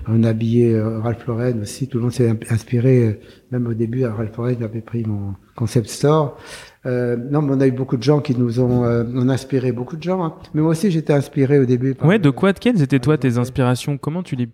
On 0.07 0.23
habillait 0.23 0.81
Ralph 0.81 1.25
Lauren 1.27 1.59
aussi. 1.61 1.87
Tout 1.89 1.97
le 1.97 2.03
monde 2.03 2.13
s'est 2.13 2.33
inspiré. 2.49 3.19
même 3.51 3.67
au 3.67 3.73
début, 3.73 4.05
Ralph 4.05 4.35
Lauren 4.37 4.63
avait 4.63 4.81
pris 4.81 5.03
mon 5.05 5.35
concept 5.55 5.87
store. 5.89 6.37
Euh, 6.85 7.15
non, 7.17 7.41
mais 7.41 7.53
on 7.55 7.61
a 7.61 7.67
eu 7.67 7.71
beaucoup 7.71 7.97
de 7.97 8.03
gens 8.03 8.19
qui 8.19 8.35
nous 8.37 8.59
ont, 8.59 8.83
euh, 8.85 9.03
on 9.15 9.27
a 9.29 9.33
inspiré 9.33 9.71
beaucoup 9.71 9.97
de 9.97 10.03
gens. 10.03 10.23
hein. 10.23 10.33
Mais 10.53 10.61
moi 10.61 10.71
aussi, 10.71 10.91
j'étais 10.91 11.13
inspiré 11.13 11.59
au 11.59 11.65
début. 11.65 11.95
par- 11.95 12.07
Ouais, 12.07 12.19
de 12.19 12.29
quoi, 12.29 12.53
de 12.53 12.59
quelles 12.59 12.81
étaient 12.81 12.99
toi 12.99 13.17
tes 13.17 13.29
ouais. 13.33 13.37
inspirations? 13.39 13.97
Comment 13.97 14.21
tu 14.23 14.35
les, 14.35 14.47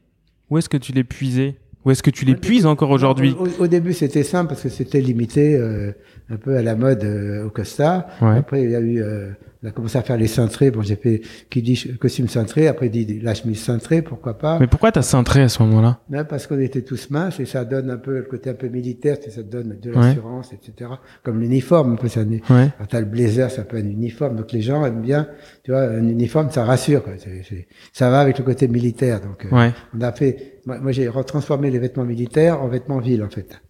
où 0.49 0.57
est-ce 0.57 0.69
que 0.69 0.77
tu 0.77 0.91
les 0.93 1.03
puisais? 1.03 1.55
Où 1.83 1.89
est-ce 1.91 2.03
que 2.03 2.11
tu 2.11 2.25
les 2.25 2.35
puises 2.35 2.67
encore 2.67 2.91
aujourd'hui? 2.91 3.35
Au, 3.39 3.63
au 3.63 3.67
début, 3.67 3.93
c'était 3.93 4.21
simple 4.23 4.49
parce 4.49 4.61
que 4.61 4.69
c'était 4.69 5.01
limité 5.01 5.55
euh, 5.57 5.91
un 6.31 6.37
peu 6.37 6.55
à 6.55 6.61
la 6.61 6.75
mode 6.75 7.03
euh, 7.03 7.45
au 7.45 7.49
Costa. 7.49 8.07
Ouais. 8.21 8.37
Après, 8.37 8.63
il 8.63 8.71
y 8.71 8.75
a 8.75 8.79
eu, 8.79 9.01
euh, 9.01 9.31
on 9.63 9.67
a 9.67 9.71
commencé 9.71 9.97
à 9.97 10.01
faire 10.01 10.15
les 10.17 10.27
cintrés. 10.27 10.71
Bon, 10.71 10.81
j'ai 10.81 10.95
fait 10.95 11.21
qui 11.49 11.61
dit 11.61 11.75
costume 11.99 12.27
cintré. 12.29 12.67
Après, 12.67 12.87
dit 12.89 13.19
la 13.21 13.33
chemise 13.33 13.59
cintrée, 13.61 14.01
pourquoi 14.01 14.37
pas. 14.37 14.57
Mais 14.59 14.67
pourquoi 14.67 14.91
t'as 14.91 15.01
cintré 15.01 15.41
à 15.41 15.49
ce 15.49 15.61
moment-là? 15.63 15.99
Non, 16.09 16.23
parce 16.23 16.47
qu'on 16.47 16.59
était 16.59 16.83
tous 16.83 17.09
minces 17.09 17.39
et 17.39 17.45
ça 17.45 17.65
donne 17.65 17.89
un 17.89 17.97
peu 17.97 18.15
le 18.17 18.23
côté 18.23 18.49
un 18.49 18.53
peu 18.53 18.69
militaire, 18.69 19.17
ça 19.29 19.43
donne 19.43 19.77
de 19.81 19.91
Ouais. 19.91 19.95
l'assurance, 19.97 20.53
etc. 20.53 20.91
Comme 21.23 21.39
l'uniforme, 21.41 21.93
un 21.93 21.95
peu 21.97 22.07
ça. 22.07 22.21
Ouais. 22.21 22.37
Quand 22.49 22.85
t'as 22.87 22.99
le 23.01 23.05
blazer, 23.07 23.51
ça 23.51 23.63
peut 23.63 23.77
être 23.77 23.85
un 23.85 23.89
uniforme. 23.89 24.37
Donc 24.37 24.51
les 24.53 24.61
gens 24.61 24.85
aiment 24.85 25.01
bien, 25.01 25.27
tu 25.63 25.71
vois, 25.71 25.81
un 25.81 26.07
uniforme, 26.07 26.49
ça 26.49 26.63
rassure. 26.63 27.03
Quoi. 27.03 27.13
C'est- 27.17 27.43
c'est- 27.47 27.67
ça 27.91 28.09
va 28.09 28.21
avec 28.21 28.37
le 28.39 28.45
côté 28.45 28.67
militaire. 28.69 29.19
Donc 29.21 29.45
euh, 29.45 29.55
Ouais. 29.55 29.71
on 29.97 30.01
a 30.01 30.11
fait, 30.13 30.59
moi, 30.65 30.79
moi, 30.79 30.91
j'ai 30.93 31.07
retransformé 31.09 31.69
les 31.71 31.79
vêtements 31.79 32.05
militaires 32.05 32.61
en 32.61 32.67
vêtements 32.69 32.99
ville 32.99 33.21
en 33.23 33.29
fait. 33.29 33.61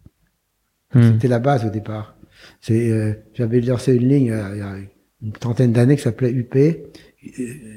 Hmm. 0.93 1.03
C'était 1.13 1.27
la 1.29 1.39
base 1.39 1.65
au 1.65 1.69
départ. 1.69 2.15
C'est, 2.61 2.91
euh, 2.91 3.13
j'avais 3.33 3.61
lancé 3.61 3.95
une 3.95 4.07
ligne 4.07 4.31
euh, 4.31 4.49
il 4.53 4.59
y 4.59 4.61
a 4.61 4.75
une 5.21 5.31
trentaine 5.33 5.71
d'années 5.71 5.95
qui 5.95 6.01
s'appelait 6.01 6.31
UP, 6.31 6.55
euh, 6.55 6.73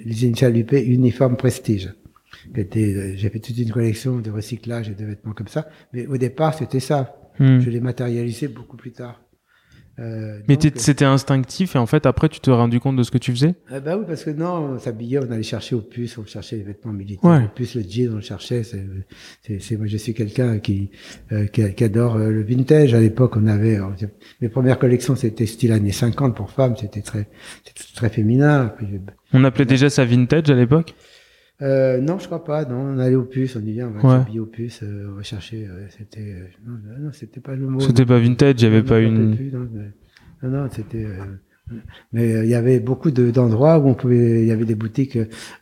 les 0.04 0.24
initiales 0.24 0.56
UP, 0.56 0.72
Uniforme 0.72 1.36
Prestige. 1.36 1.92
Qui 2.54 2.60
était, 2.60 3.16
J'ai 3.16 3.30
fait 3.30 3.38
toute 3.38 3.56
une 3.56 3.70
collection 3.70 4.18
de 4.18 4.30
recyclage 4.30 4.90
et 4.90 4.94
de 4.94 5.04
vêtements 5.04 5.32
comme 5.32 5.48
ça. 5.48 5.68
Mais 5.92 6.06
au 6.06 6.16
départ, 6.16 6.54
c'était 6.54 6.80
ça. 6.80 7.16
Hmm. 7.38 7.60
Je 7.60 7.70
l'ai 7.70 7.80
matérialisé 7.80 8.48
beaucoup 8.48 8.76
plus 8.76 8.92
tard. 8.92 9.23
Euh, 10.00 10.40
Mais 10.48 10.58
c'était 10.74 11.04
instinctif 11.04 11.76
et 11.76 11.78
en 11.78 11.86
fait 11.86 12.04
après 12.04 12.28
tu 12.28 12.40
te 12.40 12.50
rendu 12.50 12.80
compte 12.80 12.96
de 12.96 13.04
ce 13.04 13.12
que 13.12 13.18
tu 13.18 13.30
faisais? 13.30 13.54
Ah 13.70 13.78
bah 13.78 13.96
oui, 13.96 14.04
parce 14.06 14.24
que 14.24 14.30
non, 14.30 14.74
on 14.74 14.78
s'habillait, 14.78 15.18
on 15.20 15.30
allait 15.30 15.44
chercher 15.44 15.76
au 15.76 15.80
puce, 15.80 16.18
on 16.18 16.26
cherchait 16.26 16.56
les 16.56 16.64
vêtements 16.64 16.92
militaires. 16.92 17.30
Ouais. 17.30 17.44
Au 17.44 17.48
puce, 17.54 17.76
le 17.76 17.82
jean, 17.88 18.10
on 18.12 18.16
le 18.16 18.20
cherchait. 18.20 18.62
C'est, 18.64 19.76
moi, 19.76 19.86
je 19.86 19.96
suis 19.96 20.12
quelqu'un 20.12 20.58
qui, 20.58 20.90
euh, 21.30 21.46
qui, 21.46 21.72
qui 21.74 21.84
adore 21.84 22.16
euh, 22.16 22.30
le 22.30 22.42
vintage. 22.42 22.92
À 22.92 23.00
l'époque, 23.00 23.36
on 23.36 23.46
avait, 23.46 23.76
euh, 23.76 23.84
mes 24.40 24.48
premières 24.48 24.78
collections, 24.78 25.14
c'était 25.14 25.46
style 25.46 25.72
années 25.72 25.92
50 25.92 26.34
pour 26.34 26.50
femmes, 26.50 26.74
c'était 26.76 27.02
très, 27.02 27.28
c'était 27.64 27.84
très 27.94 28.08
féminin. 28.08 28.74
On 29.32 29.44
appelait 29.44 29.64
déjà 29.64 29.90
ça 29.90 30.04
vintage 30.04 30.50
à 30.50 30.54
l'époque? 30.54 30.94
Euh, 31.62 32.00
non, 32.00 32.18
je 32.18 32.26
crois 32.26 32.44
pas. 32.44 32.64
Non, 32.64 32.76
on 32.94 32.98
allait 32.98 33.14
au 33.14 33.24
puce, 33.24 33.56
on 33.56 33.60
dit 33.60 33.72
viens, 33.72 33.88
on 33.88 33.98
va 34.00 34.08
Ouais. 34.08 34.18
s'habiller 34.20 34.40
au 34.40 34.46
puce, 34.46 34.82
euh, 34.82 35.08
on 35.12 35.16
va 35.16 35.22
chercher. 35.22 35.66
euh, 35.66 35.86
c'était, 35.96 36.20
euh, 36.20 36.46
non, 36.66 36.74
non, 37.06 37.10
c'était 37.12 37.40
pas 37.40 37.54
le 37.54 37.66
mot. 37.66 37.80
C'était 37.80 38.04
pas 38.06 38.18
vintage, 38.18 38.56
il 38.58 38.64
y 38.64 38.66
avait 38.66 38.82
pas 38.82 39.00
une. 39.00 39.36
plus, 39.36 39.50
non, 39.52 39.68
non, 40.42 40.48
non, 40.62 40.68
c'était. 40.70 41.04
euh, 41.04 41.24
mais 42.12 42.34
euh, 42.34 42.44
il 42.44 42.50
y 42.50 42.54
avait 42.54 42.78
beaucoup 42.78 43.10
de- 43.10 43.30
d'endroits 43.30 43.78
où 43.78 43.88
on 43.88 43.94
pouvait. 43.94 44.42
Il 44.42 44.46
y 44.48 44.52
avait 44.52 44.66
des 44.66 44.74
boutiques 44.74 45.16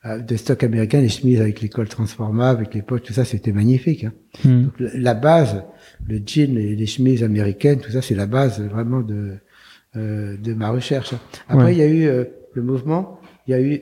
de 0.04 0.36
stock 0.36 0.64
américain, 0.64 1.00
les 1.00 1.08
chemises 1.08 1.40
avec 1.40 1.60
les 1.60 1.68
cols 1.68 1.88
transformables, 1.88 2.60
avec 2.62 2.74
les 2.74 2.82
poches, 2.82 3.02
tout 3.02 3.12
ça, 3.12 3.24
c'était 3.24 3.52
magnifique. 3.52 4.04
hein. 4.04 4.12
Hmm. 4.44 4.62
Donc, 4.64 4.72
la 4.94 5.14
base, 5.14 5.62
le 6.08 6.20
jean 6.26 6.56
et 6.58 6.74
les 6.74 6.86
chemises 6.86 7.22
américaines, 7.22 7.78
tout 7.80 7.90
ça, 7.92 8.02
c'est 8.02 8.14
la 8.16 8.26
base 8.26 8.60
vraiment 8.60 9.00
de 9.00 9.34
euh, 9.94 10.36
de 10.38 10.54
ma 10.54 10.70
recherche. 10.70 11.14
Après, 11.48 11.66
Ouais. 11.66 11.74
il 11.74 11.78
y 11.78 11.82
a 11.82 11.88
eu 11.88 12.24
le 12.54 12.62
mouvement. 12.62 13.20
Il 13.46 13.50
y 13.50 13.54
a 13.54 13.60
eu 13.60 13.80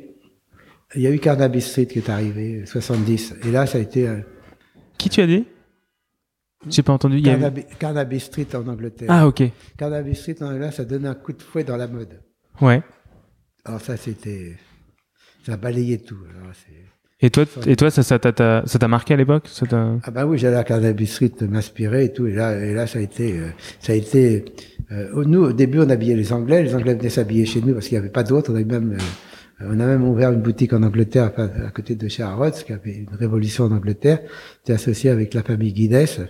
il 0.94 1.02
y 1.02 1.06
a 1.06 1.10
eu 1.10 1.18
Carnaby 1.18 1.60
Street 1.60 1.86
qui 1.86 1.98
est 1.98 2.08
arrivé, 2.10 2.64
70. 2.66 3.34
Et 3.46 3.50
là, 3.52 3.66
ça 3.66 3.78
a 3.78 3.80
été 3.80 4.08
euh, 4.08 4.16
Qui 4.98 5.08
tu 5.08 5.20
as 5.20 5.26
dit? 5.26 5.46
J'ai 6.68 6.82
pas 6.82 6.92
entendu. 6.92 7.18
eu- 7.18 7.22
Carnaby, 7.22 7.64
Carnaby 7.78 8.20
Street 8.20 8.46
en 8.54 8.66
Angleterre. 8.68 9.08
Ah 9.10 9.26
ok. 9.26 9.42
Carnaby 9.78 10.14
Street, 10.14 10.36
en- 10.42 10.50
là, 10.50 10.70
ça 10.70 10.84
donnait 10.84 11.08
un 11.08 11.14
coup 11.14 11.32
de 11.32 11.42
fouet 11.42 11.64
dans 11.64 11.76
la 11.76 11.86
mode. 11.88 12.20
Ouais. 12.60 12.82
Alors 13.64 13.80
ça, 13.80 13.96
c'était... 13.96 14.56
Ça 15.46 15.56
balayait 15.56 15.98
tout. 15.98 16.18
Alors, 16.38 16.52
Et 17.22 17.30
toi, 17.30 17.44
et 17.66 17.76
toi, 17.76 17.90
ça, 17.90 18.02
ça 18.02 18.18
t'a- 18.18 18.32
t'a, 18.32 18.62
ça 18.66 18.78
t'a 18.78 18.88
marqué 18.88 19.14
à 19.14 19.16
l'époque? 19.16 19.48
Ah 20.02 20.10
ben 20.10 20.26
oui, 20.26 20.36
j'allais 20.36 20.56
à 20.56 20.64
Carnaby 20.64 21.06
Street 21.06 21.32
m'inspirer 21.48 22.04
et 22.06 22.12
tout. 22.12 22.26
Et 22.26 22.34
là, 22.34 22.58
et 22.62 22.74
là, 22.74 22.86
ça 22.86 22.98
a 22.98 23.02
été... 23.02 23.38
euh, 23.38 23.48
ça 23.80 23.92
a 23.92 23.96
été 23.96 24.44
euh, 24.92 25.24
nous, 25.24 25.44
au 25.44 25.52
début, 25.54 25.78
on 25.80 25.88
habillait 25.88 26.16
les 26.16 26.30
Anglais. 26.32 26.62
Les 26.62 26.74
Anglais 26.74 26.94
venaient 26.94 27.08
s'habiller 27.08 27.46
chez 27.46 27.62
nous 27.62 27.72
parce 27.72 27.86
qu'il 27.88 27.96
n'y 27.96 28.02
avait 28.04 28.12
pas 28.12 28.22
d'autres. 28.22 28.52
On 28.52 28.56
avait 28.56 28.64
même... 28.64 28.92
euh, 28.92 28.98
on 29.62 29.78
a 29.80 29.86
même 29.86 30.04
ouvert 30.08 30.32
une 30.32 30.40
boutique 30.42 30.72
en 30.72 30.82
Angleterre, 30.82 31.32
à 31.36 31.70
côté 31.70 31.94
de 31.94 32.22
Harrods, 32.22 32.62
qui 32.64 32.72
avait 32.72 32.94
une 32.94 33.14
révolution 33.14 33.64
en 33.64 33.72
Angleterre. 33.72 34.20
C'était 34.58 34.72
associé 34.72 35.10
avec 35.10 35.34
la 35.34 35.42
famille 35.42 35.72
Guinness. 35.72 36.20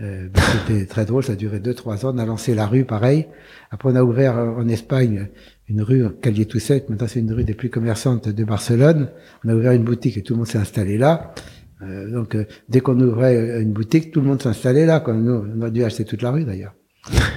Euh, 0.00 0.28
C'était 0.66 0.86
très 0.88 1.04
drôle, 1.04 1.22
ça 1.22 1.32
a 1.32 1.36
duré 1.36 1.60
deux, 1.60 1.74
trois 1.74 2.06
ans. 2.06 2.12
On 2.14 2.18
a 2.18 2.26
lancé 2.26 2.54
la 2.54 2.66
rue, 2.66 2.84
pareil. 2.84 3.26
Après, 3.70 3.90
on 3.90 3.96
a 3.96 4.02
ouvert 4.02 4.36
en 4.36 4.66
Espagne 4.68 5.28
une 5.68 5.82
rue, 5.82 6.04
Calier 6.20 6.46
Toussaint. 6.46 6.80
Maintenant, 6.88 7.06
c'est 7.08 7.20
une 7.20 7.32
rue 7.32 7.44
des 7.44 7.54
plus 7.54 7.70
commerçantes 7.70 8.28
de 8.28 8.44
Barcelone. 8.44 9.10
On 9.44 9.48
a 9.48 9.54
ouvert 9.54 9.72
une 9.72 9.84
boutique 9.84 10.16
et 10.16 10.22
tout 10.22 10.34
le 10.34 10.38
monde 10.38 10.48
s'est 10.48 10.58
installé 10.58 10.98
là. 10.98 11.34
Euh, 11.82 12.10
donc, 12.10 12.34
euh, 12.34 12.44
dès 12.68 12.80
qu'on 12.80 12.98
ouvrait 13.00 13.60
une 13.60 13.72
boutique, 13.72 14.12
tout 14.12 14.20
le 14.20 14.26
monde 14.26 14.42
s'installait 14.42 14.86
là. 14.86 15.00
Quoi. 15.00 15.14
Nous, 15.14 15.44
on 15.56 15.62
a 15.62 15.70
dû 15.70 15.84
acheter 15.84 16.04
toute 16.04 16.22
la 16.22 16.30
rue, 16.30 16.44
d'ailleurs. 16.44 16.74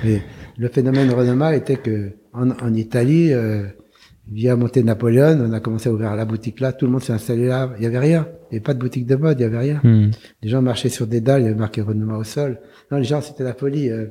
Mais 0.04 0.22
le 0.58 0.68
phénomène 0.70 1.12
Renoma 1.12 1.56
était 1.56 1.78
que 1.78 2.12
en, 2.34 2.52
en 2.52 2.74
Italie, 2.74 3.34
euh, 3.34 3.64
via 4.32 4.56
Monte 4.56 4.78
Napoléon, 4.78 5.38
on 5.48 5.54
a 5.54 5.60
commencé 5.60 5.90
à 5.90 5.94
ouvrir 5.94 6.16
la 6.16 6.26
boutique 6.26 6.60
là, 6.60 6.74
tout 6.74 6.86
le 6.86 6.92
monde 6.92 7.02
s'est 7.04 7.14
installé 7.14 7.46
là, 7.48 7.72
il 7.78 7.84
y 7.84 7.86
avait 7.86 8.00
rien, 8.00 8.28
il 8.50 8.54
n'y 8.54 8.58
avait 8.58 8.64
pas 8.64 8.74
de 8.74 8.80
boutique 8.80 9.06
de 9.06 9.16
mode, 9.16 9.40
il 9.40 9.44
y 9.44 9.46
avait 9.46 9.58
rien. 9.60 9.82
Hmm. 9.84 10.10
Les 10.42 10.50
gens 10.50 10.62
marchaient 10.62 10.90
sur 10.90 11.06
des 11.08 11.22
dalles, 11.22 11.42
il 11.42 11.46
y 11.46 11.48
avait 11.50 11.60
marqué 11.60 11.82
Renoma 11.82 12.18
au 12.18 12.24
sol. 12.24 12.60
Non, 12.92 12.98
les 12.98 13.04
gens, 13.04 13.22
c'était 13.22 13.44
la 13.44 13.54
folie. 13.54 13.90
euh, 13.90 14.08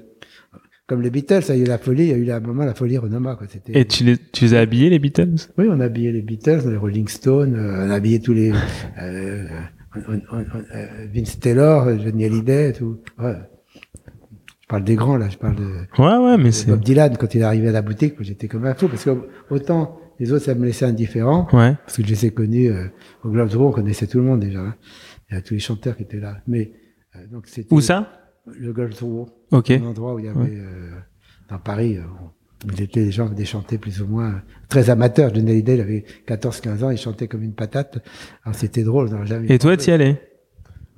comme 0.87 1.01
les 1.01 1.11
Beatles, 1.11 1.43
ça 1.43 1.57
y 1.57 1.63
est, 1.63 1.67
la 1.67 1.79
folie, 1.79 2.05
il 2.05 2.09
y 2.11 2.13
a 2.13 2.17
eu 2.17 2.31
à 2.31 2.37
un 2.37 2.41
moment 2.41 2.65
la 2.65 2.75
folie 2.75 2.99
Renoma. 2.99 3.37
Quoi. 3.37 3.47
C'était... 3.51 3.79
Et 3.79 3.87
tu 3.87 4.05
les, 4.05 4.19
tu 4.19 4.45
les 4.45 4.55
as 4.55 4.61
habillés, 4.61 4.91
les 4.91 4.99
Beatles? 4.99 5.35
Oui, 5.59 5.67
on 5.71 5.81
a 5.81 5.87
habillé 5.87 6.13
les 6.13 6.21
Beatles, 6.23 6.61
les 6.69 6.77
Rolling 6.77 7.09
Stones, 7.09 7.55
euh, 7.57 7.87
on 7.87 7.91
a 7.91 7.95
habillé 7.95 8.21
tous 8.21 8.35
les... 8.35 8.53
Euh, 9.03 9.45
on- 9.97 10.15
on- 10.15 10.39
on- 10.41 10.77
euh, 10.77 10.87
Vince 11.15 11.39
Taylor, 11.41 11.99
Johnny 12.01 12.25
Hallyday, 12.25 12.73
tout. 12.75 12.99
Ouais. 13.19 13.35
Je 14.61 14.67
parle 14.69 14.85
des 14.85 14.95
grands, 14.95 15.17
là, 15.17 15.29
je 15.29 15.37
parle 15.39 15.57
de... 15.57 15.63
Ouais, 15.99 16.17
ouais, 16.25 16.37
mais 16.39 16.53
c'est. 16.53 16.69
Bob 16.71 16.83
Dylan, 16.83 17.17
quand 17.17 17.35
il 17.35 17.41
est 17.41 17.45
arrivé 17.45 17.69
à 17.69 17.73
la 17.73 17.83
boutique, 17.83 18.15
j'étais 18.21 18.49
comme 18.49 18.65
un 18.67 18.75
fou, 18.75 18.89
parce 18.89 19.05
que 19.05 19.11
autant 19.51 19.99
les 20.19 20.33
autres, 20.33 20.45
ça 20.45 20.55
me 20.55 20.65
laissait 20.65 20.85
indifférent, 20.87 21.47
Ouais. 21.53 21.75
parce 21.85 21.97
que 21.97 22.03
je 22.03 22.09
les 22.09 22.27
ai 22.27 22.31
connus 22.31 22.71
euh, 22.71 22.87
au 23.25 23.31
Globe 23.31 23.51
on 23.57 23.71
connaissait 23.73 24.07
tout 24.07 24.19
le 24.19 24.25
monde 24.25 24.41
déjà. 24.41 24.61
hein. 24.61 24.75
Il 25.31 25.35
y 25.35 25.39
a 25.39 25.41
tous 25.43 25.55
les 25.55 25.61
chanteurs 25.61 25.97
qui 25.97 26.03
étaient 26.03 26.21
là. 26.21 26.37
Mais 26.47 26.73
euh, 27.17 27.27
donc 27.31 27.47
c'était 27.47 27.73
Où 27.73 27.81
ça? 27.81 28.11
Le 28.47 28.73
Globe 28.73 28.93
Ok. 29.53 29.71
un 29.71 29.85
endroit 29.85 30.15
où 30.15 30.19
il 30.19 30.27
y 30.27 30.29
avait 30.29 30.57
euh, 30.59 30.91
dans 31.49 31.59
Paris, 31.59 31.97
euh, 31.97 32.03
où 32.67 32.71
il 32.73 32.83
était 32.83 33.05
des 33.05 33.11
gens 33.13 33.29
qui 33.29 33.45
chantaient 33.47 33.79
plus 33.79 34.03
ou 34.03 34.07
moins 34.07 34.31
euh, 34.31 34.39
très 34.69 34.91
amateurs. 34.91 35.35
Johnny 35.35 35.51
Hallyday, 35.51 35.75
il 35.77 35.81
avait 35.81 36.05
14-15 36.29 36.85
ans, 36.85 36.91
il 36.91 36.99
chantait 36.99 37.27
comme 37.29 37.43
une 37.43 37.55
patate. 37.55 38.05
Alors 38.45 38.55
c'était 38.55 38.83
drôle, 38.83 39.09
jamais. 39.27 39.47
Et 39.49 39.59
toi, 39.59 39.77
t'y 39.77 39.91
allais? 39.91 40.21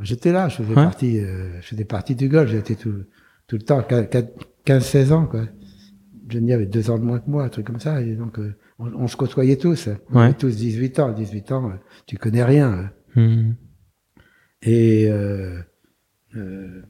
J'étais 0.01 0.33
là, 0.33 0.49
je 0.49 0.57
faisais 0.57 0.69
Ouais. 0.69 0.75
partie, 0.75 1.21
euh, 1.21 1.61
je 1.63 1.69
faisais 1.69 1.85
partie 1.85 2.15
du 2.15 2.29
golf. 2.29 2.51
J'étais 2.51 2.75
tout, 2.75 3.05
tout 3.47 3.57
le 3.57 3.63
temps, 3.63 3.81
15-16 4.65 5.13
ans, 5.13 5.27
quoi. 5.27 5.45
Johnny 6.29 6.53
avait 6.53 6.67
deux 6.67 6.91
ans 6.91 6.99
de 6.99 7.05
moins 7.05 7.21
que 7.21 7.31
moi, 7.31 7.45
un 7.45 7.49
truc 7.49 7.67
comme 7.67 7.79
ça. 7.81 8.01
Et 8.03 8.15
donc, 8.17 8.39
euh, 8.39 8.55
on, 8.79 8.93
on 8.95 9.07
se 9.09 9.17
côtoyait 9.17 9.57
tous. 9.57 9.89
On 10.11 10.19
Ouais. 10.19 10.25
avait 10.27 10.35
tous 10.35 10.57
18 10.57 10.99
ans. 11.01 11.13
18 11.13 11.53
ans, 11.53 11.73
tu 12.07 12.17
connais 12.17 12.45
rien. 12.45 12.91
Hmm. 13.15 13.53
Et 14.63 15.07
euh, 15.09 15.59
euh, 16.37 16.83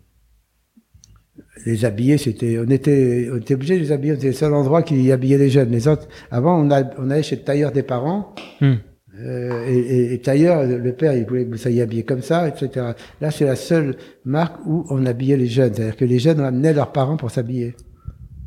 les 1.65 1.85
habiller, 1.85 2.19
c'était, 2.19 2.59
on 2.59 2.69
était, 2.71 3.29
on 3.33 3.37
était 3.37 3.55
obligé 3.55 3.77
de 3.77 3.81
les 3.81 3.93
habiller. 3.93 4.15
C'était 4.15 4.29
le 4.29 4.33
seul 4.33 4.55
endroit 4.55 4.83
qui 4.83 5.11
habillait 5.13 5.39
les 5.39 5.51
jeunes. 5.51 5.71
Les 5.71 5.89
autres, 5.89 6.09
avant, 6.31 6.59
on, 6.61 6.71
a, 6.71 6.83
on 6.99 7.11
allait 7.11 7.23
chez 7.23 7.37
le 7.37 7.43
tailleur 7.43 7.73
des 7.73 7.83
parents. 7.83 8.35
Hmm. 8.61 8.75
Euh, 9.19 9.65
et, 9.67 9.79
et, 9.79 10.13
et 10.15 10.21
tailleur, 10.21 10.65
le 10.67 10.93
père, 10.95 11.15
il 11.17 11.25
voulait 11.25 11.47
que 11.47 11.51
vous 11.51 11.57
soyez 11.57 11.81
habillé 11.81 12.03
comme 12.05 12.21
ça, 12.21 12.49
etc. 12.49 12.93
Là, 13.21 13.31
c'est 13.31 13.47
la 13.47 13.57
seule 13.57 13.97
marque 14.27 14.59
où 14.67 14.85
on 14.91 15.07
habillait 15.07 15.39
les 15.39 15.47
jeunes. 15.47 15.73
C'est-à-dire 15.73 15.97
que 15.97 16.05
les 16.05 16.19
jeunes 16.19 16.41
amenaient 16.41 16.75
leurs 16.75 16.93
parents 16.93 17.17
pour 17.17 17.31
s'habiller. 17.31 17.75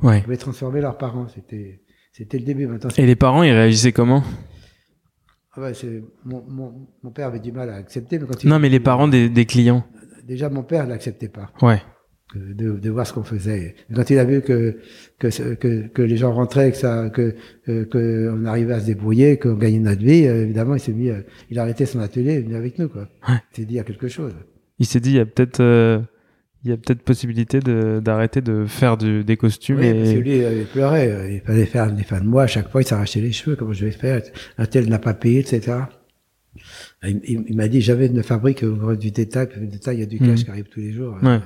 Ouais. 0.03 0.19
Ils 0.19 0.23
pouvaient 0.23 0.37
transformer 0.37 0.79
leurs 0.81 0.97
parents. 0.97 1.27
C'était, 1.33 1.81
c'était 2.19 2.37
le 2.37 2.45
début. 2.45 2.67
Maintenant, 2.67 2.89
Et 2.97 3.05
les 3.07 3.15
parents, 3.15 3.41
ils 3.43 3.51
réagissaient 3.51 3.91
comment 3.91 4.23
Ah 5.53 5.61
ouais, 5.61 5.73
c'est, 5.73 6.03
mon, 6.25 6.43
mon, 6.47 6.87
mon 7.03 7.11
père 7.11 7.27
avait 7.27 7.39
du 7.39 7.51
mal 7.51 7.69
à 7.69 7.75
accepter, 7.75 8.19
mais 8.19 8.25
quand 8.27 8.43
il, 8.43 8.49
Non, 8.49 8.59
mais 8.59 8.69
les 8.69 8.79
parents 8.79 9.07
des, 9.07 9.29
des 9.29 9.45
clients. 9.45 9.83
déjà 10.27 10.49
mon 10.49 10.63
père 10.63 10.85
l'acceptait 10.87 11.29
pas. 11.29 11.51
Ouais. 11.61 11.81
que- 12.31 12.53
de, 12.53 12.77
de 12.77 12.89
voir 12.91 13.07
ce 13.07 13.13
qu'on 13.13 13.23
faisait. 13.23 13.73
Et 13.89 13.93
quand 13.95 14.07
il 14.11 14.19
a 14.19 14.23
vu 14.23 14.41
que 14.41 14.77
que, 15.17 15.55
que, 15.55 15.87
que 15.87 16.01
les 16.03 16.15
gens 16.17 16.31
rentraient, 16.31 16.69
que 16.71 16.77
ça, 16.77 17.09
que 17.09 17.35
on 17.67 18.45
arrivait 18.45 18.73
à 18.75 18.79
se 18.79 18.85
débrouiller, 18.85 19.39
qu'on 19.39 19.55
gagnait 19.55 19.79
notre 19.79 20.01
vie, 20.03 20.27
euh, 20.27 20.43
évidemment, 20.43 20.75
il 20.75 20.79
s'est 20.79 20.93
mis, 20.93 21.09
euh, 21.09 21.21
il 21.49 21.57
a 21.57 21.63
arrêté 21.63 21.87
son 21.87 21.99
atelier, 21.99 22.33
il 22.33 22.37
est 22.37 22.41
venu 22.41 22.55
avec 22.55 22.77
nous, 22.77 22.87
quoi. 22.87 23.07
Ouais. 23.27 23.35
Il 23.53 23.55
s'est 23.55 23.65
dit 23.65 23.73
il 23.73 23.77
y 23.77 23.79
a 23.79 23.83
quelque 23.83 24.07
chose. 24.07 24.33
Il 24.77 24.85
s'est 24.85 24.99
dit, 24.99 25.09
il 25.11 25.15
y 25.15 25.19
a 25.19 25.25
peut-être, 25.25 25.59
euh, 25.59 25.99
il 26.63 26.69
y 26.71 26.73
a 26.73 26.77
peut-être 26.77 27.01
possibilité 27.03 27.59
d'arrêter 27.59 28.41
de 28.41 28.65
faire 28.65 28.97
du, 28.97 29.23
des 29.23 29.37
costumes 29.37 29.77
Oui, 29.79 29.93
parce 29.93 30.09
que 30.09 30.15
et. 30.17 30.21
lui, 30.21 30.43
euh, 30.43 30.59
il 30.61 30.65
pleurait. 30.65 31.09
euh, 31.09 31.31
Il 31.31 31.39
fallait 31.41 31.65
faire 31.65 31.91
des 31.91 32.03
fins 32.03 32.19
de 32.19 32.25
mois. 32.27 32.43
À 32.43 32.47
chaque 32.47 32.69
fois, 32.69 32.81
il 32.81 32.85
s'arrachait 32.85 33.21
les 33.21 33.31
cheveux. 33.31 33.55
Comment 33.55 33.71
je 33.73 33.85
vais 33.85 33.91
faire? 33.91 34.21
Un 34.57 34.65
tel 34.65 34.89
n'a 34.89 34.99
pas 34.99 35.13
payé, 35.13 35.39
etc. 35.39 35.77
Il, 37.03 37.21
il- 37.23 37.45
il 37.47 37.55
m'a 37.55 37.67
dit, 37.67 37.81
j'avais 37.81 38.07
une 38.07 38.23
fabrique 38.23 38.63
où 38.63 38.95
du 38.95 39.11
détail. 39.11 39.47
Le 39.59 39.67
détail, 39.67 39.97
il 39.97 39.99
y 40.01 40.03
a 40.03 40.05
du 40.05 40.19
Mhm. 40.19 40.27
cash 40.29 40.43
qui 40.43 40.49
arrive 40.51 40.65
tous 40.65 40.79
les 40.81 40.91
jours. 40.91 41.15
Ouais. 41.21 41.29
Euh, 41.29 41.39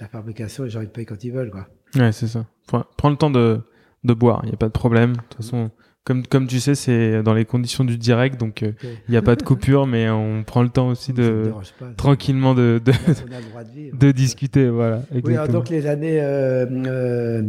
La 0.00 0.08
fabrication, 0.08 0.64
les 0.64 0.70
gens, 0.70 0.80
ils 0.80 0.88
payent 0.88 1.04
quand 1.06 1.22
ils 1.22 1.30
veulent, 1.32 1.50
quoi. 1.50 1.68
Ouais, 1.96 2.10
c'est 2.12 2.26
ça. 2.26 2.46
Prends, 2.66 2.84
prends 2.96 3.10
le 3.10 3.16
temps 3.16 3.30
de, 3.30 3.60
de 4.02 4.14
boire. 4.14 4.40
Il 4.44 4.48
n'y 4.48 4.54
a 4.54 4.56
pas 4.56 4.66
de 4.66 4.72
problème. 4.72 5.12
De 5.12 5.16
toute 5.18 5.34
façon, 5.36 5.70
comme, 6.04 6.26
comme 6.26 6.46
tu 6.46 6.60
sais, 6.60 6.74
c'est 6.74 7.22
dans 7.22 7.32
les 7.34 7.44
conditions 7.44 7.82
du 7.84 7.96
direct, 7.96 8.38
donc 8.38 8.62
euh, 8.62 8.72
il 9.08 9.10
n'y 9.12 9.16
a 9.16 9.22
pas 9.22 9.36
de 9.36 9.42
coupure, 9.42 9.86
mais 9.86 10.10
on 10.10 10.42
prend 10.44 10.62
le 10.62 10.68
temps 10.68 10.88
aussi 10.88 11.12
de 11.12 11.52
pas. 11.78 11.86
tranquillement 11.96 12.54
de, 12.54 12.80
de, 12.84 12.92
de 12.92 13.72
vivre. 13.74 13.96
de 13.98 14.10
discuter. 14.12 14.68
Voilà. 14.68 15.02
Oui, 15.12 15.32
alors 15.34 15.48
donc 15.48 15.70
les 15.70 15.86
années 15.86 16.20
euh, 16.20 16.66
euh, 16.86 17.42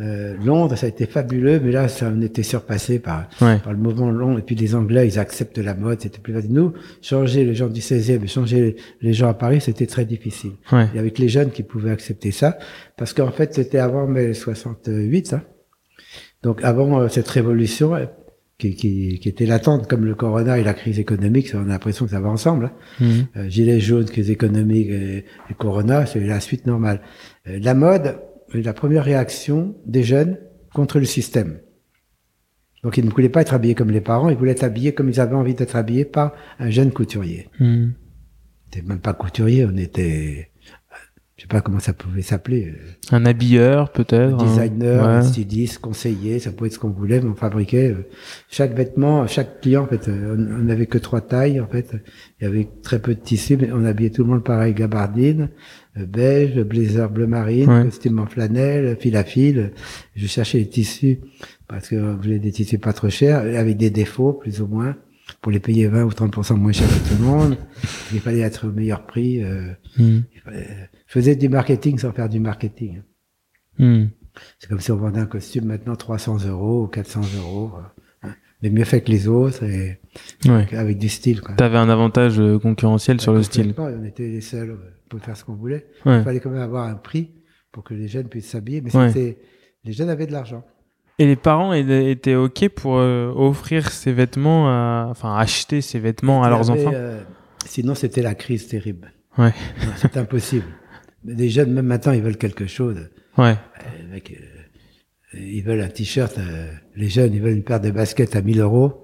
euh, 0.00 0.34
Londres, 0.44 0.76
ça 0.76 0.86
a 0.86 0.88
été 0.88 1.04
fabuleux, 1.06 1.60
mais 1.62 1.72
là, 1.72 1.86
ça 1.88 2.10
on 2.14 2.20
était 2.22 2.42
surpassé 2.42 2.98
par, 2.98 3.28
Ouais. 3.42 3.58
par 3.58 3.72
le 3.72 3.78
mouvement 3.78 4.10
long. 4.10 4.38
Et 4.38 4.42
puis 4.42 4.54
les 4.54 4.74
Anglais, 4.74 5.06
ils 5.06 5.18
acceptent 5.18 5.58
la 5.58 5.74
mode, 5.74 6.00
c'était 6.00 6.20
plus 6.20 6.32
facile. 6.32 6.52
Nous, 6.52 6.72
changer 7.02 7.44
les 7.44 7.54
gens 7.54 7.68
du 7.68 7.80
16e 7.80 8.22
et 8.24 8.26
changer 8.26 8.76
les 9.02 9.12
gens 9.12 9.28
à 9.28 9.34
Paris, 9.34 9.60
c'était 9.60 9.86
très 9.86 10.04
difficile. 10.06 10.52
Ouais. 10.72 10.86
Et 10.94 10.98
avec 10.98 11.18
les 11.18 11.28
jeunes 11.28 11.50
qui 11.50 11.62
pouvaient 11.62 11.90
accepter 11.90 12.30
ça, 12.30 12.58
parce 12.96 13.12
qu'en 13.12 13.30
fait, 13.30 13.52
c'était 13.54 13.78
avant 13.78 14.06
mai 14.06 14.32
68. 14.34 15.34
Hein. 15.34 15.42
Donc 16.42 16.62
avant 16.64 17.00
euh, 17.00 17.08
cette 17.08 17.28
révolution, 17.28 17.94
euh, 17.94 18.06
qui, 18.58 18.74
qui, 18.74 19.18
qui 19.18 19.28
était 19.28 19.46
latente, 19.46 19.88
comme 19.88 20.04
le 20.04 20.14
corona 20.14 20.58
et 20.58 20.64
la 20.64 20.74
crise 20.74 20.98
économique, 20.98 21.48
ça, 21.48 21.58
on 21.58 21.64
a 21.64 21.68
l'impression 21.68 22.04
que 22.04 22.10
ça 22.10 22.20
va 22.20 22.28
ensemble. 22.28 22.66
Hein. 22.66 22.72
Mhm. 23.00 23.26
Euh, 23.36 23.48
Gilets 23.48 23.80
jaunes, 23.80 24.04
crise 24.04 24.30
économique 24.30 24.88
et, 24.88 25.24
et 25.50 25.54
Corona, 25.56 26.06
c'est 26.06 26.20
la 26.20 26.40
suite 26.40 26.66
normale. 26.66 27.00
La 27.46 27.74
mode 27.74 28.18
est 28.54 28.62
la 28.62 28.74
première 28.74 29.04
réaction 29.04 29.76
des 29.86 30.02
jeunes 30.02 30.38
contre 30.74 30.98
le 30.98 31.06
système. 31.06 31.60
Donc 32.82 32.96
ils 32.96 33.04
ne 33.04 33.10
voulaient 33.10 33.28
pas 33.28 33.42
être 33.42 33.54
habillés 33.54 33.74
comme 33.74 33.90
les 33.90 34.00
parents, 34.00 34.30
ils 34.30 34.36
voulaient 34.36 34.52
être 34.52 34.64
habillés 34.64 34.94
comme 34.94 35.08
ils 35.08 35.20
avaient 35.20 35.36
envie 35.36 35.54
d'être 35.54 35.76
habillés 35.76 36.04
par 36.04 36.32
un 36.58 36.70
jeune 36.70 36.92
couturier. 36.92 37.48
On 37.60 37.66
n'était 38.76 38.86
même 38.86 39.00
pas 39.00 39.12
couturier, 39.12 39.66
on 39.66 39.76
était, 39.76 40.50
pas 41.50 41.60
comment 41.60 41.80
ça 41.80 41.92
pouvait 41.92 42.22
s'appeler, 42.22 42.68
euh, 42.74 43.16
Un 43.16 43.26
habilleur, 43.26 43.90
peut-être. 43.92 44.34
un- 44.40 44.44
designer, 44.46 45.02
Ouais. 45.04 45.08
un 45.14 45.22
styliste, 45.22 45.78
conseiller, 45.78 46.38
ça 46.38 46.52
pouvait 46.52 46.68
être 46.68 46.74
ce 46.74 46.78
qu'on 46.78 46.90
voulait, 46.90 47.20
mais 47.20 47.28
on 47.28 47.34
fabriquait 47.34 47.90
euh, 47.90 48.06
chaque 48.48 48.74
vêtement, 48.74 49.26
chaque 49.26 49.60
client, 49.60 49.82
en 49.82 49.86
fait, 49.86 50.08
euh, 50.08 50.34
on 50.38 50.62
n'avait 50.64 50.86
que 50.86 50.96
trois 50.98 51.20
tailles, 51.20 51.60
en 51.60 51.66
fait, 51.66 51.90
il 52.40 52.44
y 52.44 52.46
avait 52.46 52.68
très 52.82 53.00
peu 53.00 53.14
de 53.14 53.20
tissus, 53.20 53.56
mais 53.60 53.70
on 53.72 53.84
habillait 53.84 54.10
tout 54.10 54.22
le 54.22 54.30
monde 54.30 54.44
pareil, 54.44 54.72
gabardine, 54.72 55.50
beige, 55.96 56.54
blazer 56.62 57.10
bleu 57.10 57.26
marine, 57.26 57.68
Ouais. 57.68 57.82
costume 57.84 58.20
en 58.20 58.26
flanelle, 58.26 58.96
fil 59.00 59.16
à 59.16 59.24
fil, 59.24 59.72
je 60.16 60.26
cherchais 60.26 60.58
les 60.58 60.68
tissus, 60.68 61.18
parce 61.68 61.88
que 61.88 61.96
je 61.96 62.16
voulais 62.22 62.38
des 62.38 62.52
tissus 62.52 62.78
pas 62.78 62.92
trop 62.92 63.10
chers, 63.10 63.38
avec 63.40 63.76
des 63.76 63.90
défauts, 63.90 64.32
plus 64.32 64.60
ou 64.62 64.66
moins, 64.68 64.94
pour 65.42 65.52
les 65.52 65.60
payer 65.60 65.86
20 65.88 66.04
ou 66.04 66.10
30% 66.12 66.56
moins 66.56 66.72
cher 66.72 66.88
que 66.88 67.08
tout 67.08 67.20
le 67.20 67.24
monde, 67.24 67.56
il 68.12 68.20
fallait 68.20 68.40
être 68.40 68.66
au 68.68 68.72
meilleur 68.72 69.04
prix, 69.04 69.42
euh, 69.42 69.72
Mhm. 69.98 70.22
Faisais 71.12 71.36
du 71.36 71.48
marketing 71.48 71.98
sans 71.98 72.12
faire 72.12 72.28
du 72.28 72.40
marketing. 72.40 73.02
Mhm. 73.78 74.10
C'est 74.58 74.68
comme 74.68 74.80
si 74.80 74.92
on 74.92 74.96
vendait 74.96 75.20
un 75.20 75.26
costume 75.26 75.64
maintenant 75.66 75.96
300 75.96 76.46
euros 76.46 76.84
ou 76.84 76.86
400 76.86 77.20
euros. 77.38 77.72
hein. 78.22 78.30
Mais 78.62 78.68
mieux 78.70 78.84
fait 78.84 79.00
que 79.00 79.10
les 79.10 79.26
autres 79.26 79.64
et 79.64 79.98
Ouais. 80.46 80.66
avec 80.76 80.98
du 80.98 81.08
style. 81.08 81.40
Quoi. 81.40 81.54
T'avais 81.54 81.78
un 81.78 81.88
avantage 81.88 82.38
euh, 82.38 82.58
concurrentiel 82.58 83.18
sur 83.20 83.32
le 83.32 83.42
style. 83.42 83.74
On 83.78 84.04
était 84.04 84.28
les 84.28 84.42
seuls 84.42 84.70
euh, 84.70 84.76
pour 85.08 85.18
faire 85.20 85.34
ce 85.36 85.44
qu'on 85.44 85.54
voulait. 85.54 85.86
Ouais. 86.04 86.18
Il 86.18 86.24
fallait 86.24 86.40
quand 86.40 86.50
même 86.50 86.60
avoir 86.60 86.86
un 86.86 86.94
prix 86.94 87.30
pour 87.72 87.82
que 87.84 87.94
les 87.94 88.06
jeunes 88.06 88.28
puissent 88.28 88.50
s'habiller. 88.50 88.82
Mais 88.82 88.94
Ouais. 88.94 89.08
c'était, 89.08 89.38
les 89.84 89.92
jeunes 89.92 90.10
avaient 90.10 90.26
de 90.26 90.32
l'argent. 90.32 90.62
Et 91.18 91.26
les 91.26 91.36
parents 91.36 91.72
étaient 91.72 92.34
OK 92.34 92.68
pour 92.68 92.98
euh, 92.98 93.32
offrir 93.34 93.90
ces 93.90 94.12
vêtements, 94.12 94.68
à... 94.68 95.06
enfin 95.10 95.34
acheter 95.36 95.80
ces 95.80 95.98
vêtements 95.98 96.42
à 96.42 96.48
leurs 96.50 96.70
avait, 96.70 96.86
enfants? 96.86 96.92
euh, 96.94 97.20
sinon, 97.66 97.94
c'était 97.94 98.22
la 98.22 98.34
crise 98.34 98.68
terrible. 98.68 99.10
Ouais. 99.38 99.52
C'est 99.96 100.16
impossible. 100.18 100.66
Mais 101.24 101.34
les 101.34 101.48
jeunes, 101.50 101.72
même 101.72 101.86
maintenant, 101.86 102.12
ils 102.12 102.22
veulent 102.22 102.36
quelque 102.38 102.66
chose. 102.66 102.96
Ouais. 103.38 103.54
Euh, 103.82 104.10
mec, 104.12 104.32
euh, 105.34 105.38
ils 105.38 105.62
veulent 105.62 105.80
un 105.82 105.88
t-shirt. 105.88 106.38
euh, 106.38 106.72
les 106.96 107.08
jeunes, 107.08 107.34
ils 107.34 107.40
veulent 107.42 107.56
une 107.56 107.62
paire 107.62 107.80
de 107.80 107.90
baskets 107.90 108.34
à 108.36 108.42
1000 108.42 108.60
euros. 108.60 109.02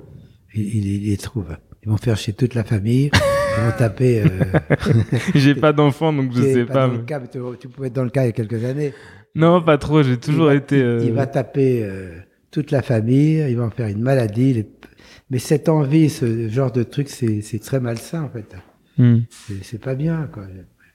Ils, 0.55 0.63
ils, 0.77 0.87
ils 1.05 1.11
les 1.11 1.17
trouvent. 1.17 1.57
Ils 1.83 1.89
vont 1.91 1.97
faire 1.99 2.17
chez 2.17 2.33
toute 2.33 2.55
la 2.55 2.65
famille. 2.65 3.11
Ils 3.15 3.65
vont 3.65 3.77
taper. 3.79 4.23
Euh, 4.23 4.27
J'ai 5.35 5.55
pas 5.55 5.73
d'enfants 5.73 6.13
donc 6.13 6.33
je 6.35 6.43
sais 6.43 6.65
pas. 6.65 6.87
le 6.89 6.99
mais- 6.99 7.05
cas, 7.05 7.21
tu, 7.21 7.39
tu 7.61 7.69
pouvais 7.69 7.89
être 7.89 7.95
dans 7.95 8.05
le 8.05 8.11
cas 8.11 8.25
il 8.25 8.27
y 8.27 8.29
a 8.31 8.33
quelques 8.33 8.65
années. 8.65 8.93
Non, 9.35 9.63
pas 9.63 9.79
trop. 9.79 10.03
J'ai 10.03 10.17
toujours 10.19 10.47
il 10.47 10.49
va, 10.49 10.55
été. 10.57 10.83
euh, 10.83 11.01
Il 11.05 11.13
va 11.13 11.27
taper 11.27 11.81
euh, 11.85 12.19
toute 12.51 12.71
la 12.71 12.83
famille, 12.83 13.45
il 13.49 13.57
va 13.57 13.65
en 13.65 13.71
faire 13.71 13.87
une 13.89 14.01
maladie. 14.03 14.55
les- 14.55 14.69
Mais 15.31 15.39
cette 15.39 15.69
envie, 15.69 16.09
ce 16.11 16.49
genre 16.49 16.73
de 16.73 16.83
truc, 16.83 17.09
c'est 17.09 17.43
très 17.61 17.81
malsain 17.81 18.23
en 18.25 18.31
fait. 18.31 18.55
C'est- 19.31 19.63
C'est 19.63 19.79
pas 19.81 19.95
bien, 19.95 20.29
quoi. 20.33 20.47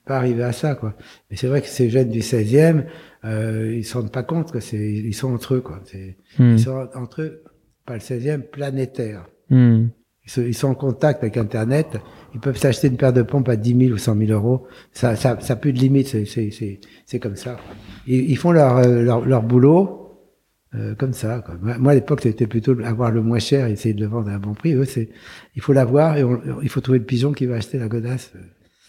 Pas 0.04 0.16
arriver 0.16 0.42
à 0.42 0.52
ça, 0.52 0.74
quoi. 0.74 0.94
Mais 1.30 1.36
c'est 1.36 1.46
vrai 1.46 1.62
que 1.62 1.68
ces 1.68 1.88
jeunes 1.88 2.08
du 2.10 2.20
16e, 2.20 2.84
euh, 3.24 3.72
ils 3.76 3.84
se 3.84 3.96
rendent 3.96 4.10
pas 4.10 4.24
compte 4.24 4.50
que 4.50 4.58
c'est, 4.60 4.76
ils 4.92 5.14
sont 5.14 5.32
entre 5.32 5.54
eux, 5.54 5.60
quoi. 5.60 5.80
C'est- 5.84 6.16
Hmm. 6.38 6.52
Ils 6.52 6.58
sont 6.60 6.88
entre 6.94 7.22
eux, 7.22 7.42
pas 7.86 7.94
le 7.94 8.00
16e, 8.00 8.42
planétaire. 8.42 9.26
Hmm. 9.50 9.86
Ils 10.24 10.30
sont, 10.30 10.42
ils 10.42 10.54
sont 10.54 10.68
en 10.68 10.74
contact 10.74 11.22
avec 11.22 11.36
Internet. 11.36 11.98
Ils 12.34 12.40
peuvent 12.40 12.56
s'acheter 12.56 12.86
une 12.88 12.96
paire 12.96 13.12
de 13.12 13.22
pompes 13.22 13.48
à 13.48 13.56
10 13.56 13.76
000 13.76 13.92
ou 13.92 13.98
100 13.98 14.16
000 14.16 14.30
euros. 14.32 14.66
Ça, 14.92 15.14
ça, 15.16 15.38
ça 15.40 15.52
a 15.52 15.56
plus 15.56 15.72
de 15.72 15.78
limite. 15.78 16.08
C'est, 16.08 16.24
c'est, 16.24 16.50
c'est, 16.50 16.80
c'est 17.06 17.18
comme 17.18 17.36
ça. 17.36 17.56
Ils, 18.06 18.30
ils 18.30 18.36
font 18.38 18.52
leur, 18.52 18.78
euh, 18.78 19.02
leur, 19.02 19.24
leur 19.26 19.42
boulot 19.42 19.98
euh, 20.74 20.94
comme 20.94 21.12
ça. 21.12 21.42
Quoi. 21.44 21.56
Moi, 21.60 21.76
moi, 21.78 21.92
à 21.92 21.94
l'époque, 21.96 22.20
c'était 22.22 22.46
plutôt 22.46 22.78
avoir 22.84 23.10
le 23.10 23.20
moins 23.20 23.40
cher 23.40 23.66
et 23.66 23.72
essayer 23.72 23.94
de 23.94 24.00
le 24.00 24.06
vendre 24.06 24.30
à 24.30 24.34
un 24.34 24.38
bon 24.38 24.54
prix. 24.54 24.74
Eux, 24.74 24.84
c'est, 24.84 25.10
il 25.56 25.60
faut 25.62 25.72
l'avoir 25.72 26.16
et 26.16 26.22
on- 26.24 26.40
il 26.62 26.68
faut 26.68 26.80
trouver 26.80 26.98
le 27.00 27.04
pigeon 27.04 27.32
qui 27.32 27.46
va 27.46 27.56
acheter 27.56 27.78
la 27.78 27.88
godasse. 27.88 28.32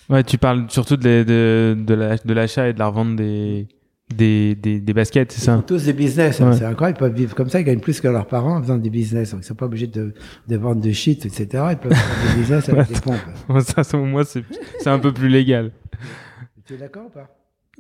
Ouais, 0.10 0.24
tu 0.24 0.38
parles 0.38 0.66
surtout 0.70 0.98
de, 0.98 1.24
de, 1.24 1.76
de 1.82 1.94
la- 1.94 2.18
de 2.18 2.34
l'achat 2.34 2.68
et 2.70 2.74
de 2.74 2.80
la 2.80 2.88
revente 2.88 3.16
des, 3.16 3.68
des, 4.14 4.54
des, 4.56 4.80
des 4.80 4.94
baskets, 4.94 5.32
c'est 5.32 5.42
Ils 5.42 5.46
font 5.56 5.58
ça? 5.62 5.64
tous 5.66 5.86
des 5.86 5.94
business. 5.94 6.42
hein. 6.42 6.52
C'est 6.54 6.66
incroyable. 6.66 6.98
Ils 6.98 7.00
peuvent 7.00 7.14
vivre 7.16 7.36
comme 7.36 7.50
ça. 7.50 7.60
Ils 7.62 7.64
gagnent 7.64 7.80
plus 7.80 8.02
que 8.02 8.08
leurs 8.08 8.28
parents 8.28 8.58
en 8.58 8.62
faisant 8.62 8.78
des 8.78 8.90
business. 8.90 9.32
Donc, 9.32 9.42
ils 9.44 9.46
sont 9.46 9.56
pas 9.56 9.66
obligés 9.66 9.88
de, 9.88 10.14
de 10.48 10.58
vendre 10.58 10.82
de 10.82 10.92
shit, 10.92 11.26
etc. 11.26 11.48
Ils 11.72 11.78
peuvent 11.78 11.94
faire 11.94 12.34
des 12.36 12.40
business 12.42 12.70
avec 12.70 12.88
des 12.90 13.00
pompes. 13.00 13.62
Ça, 13.62 13.84
selon 13.84 14.06
moi, 14.06 14.26
c'est 14.26 14.44
c'est 14.80 14.90
un 14.90 15.00
peu 15.00 15.14
plus 15.14 15.30
légal. 15.30 15.72
Tu 16.66 16.74
es 16.74 16.78
d'accord 16.78 17.06
ou 17.08 17.10
pas? 17.10 17.30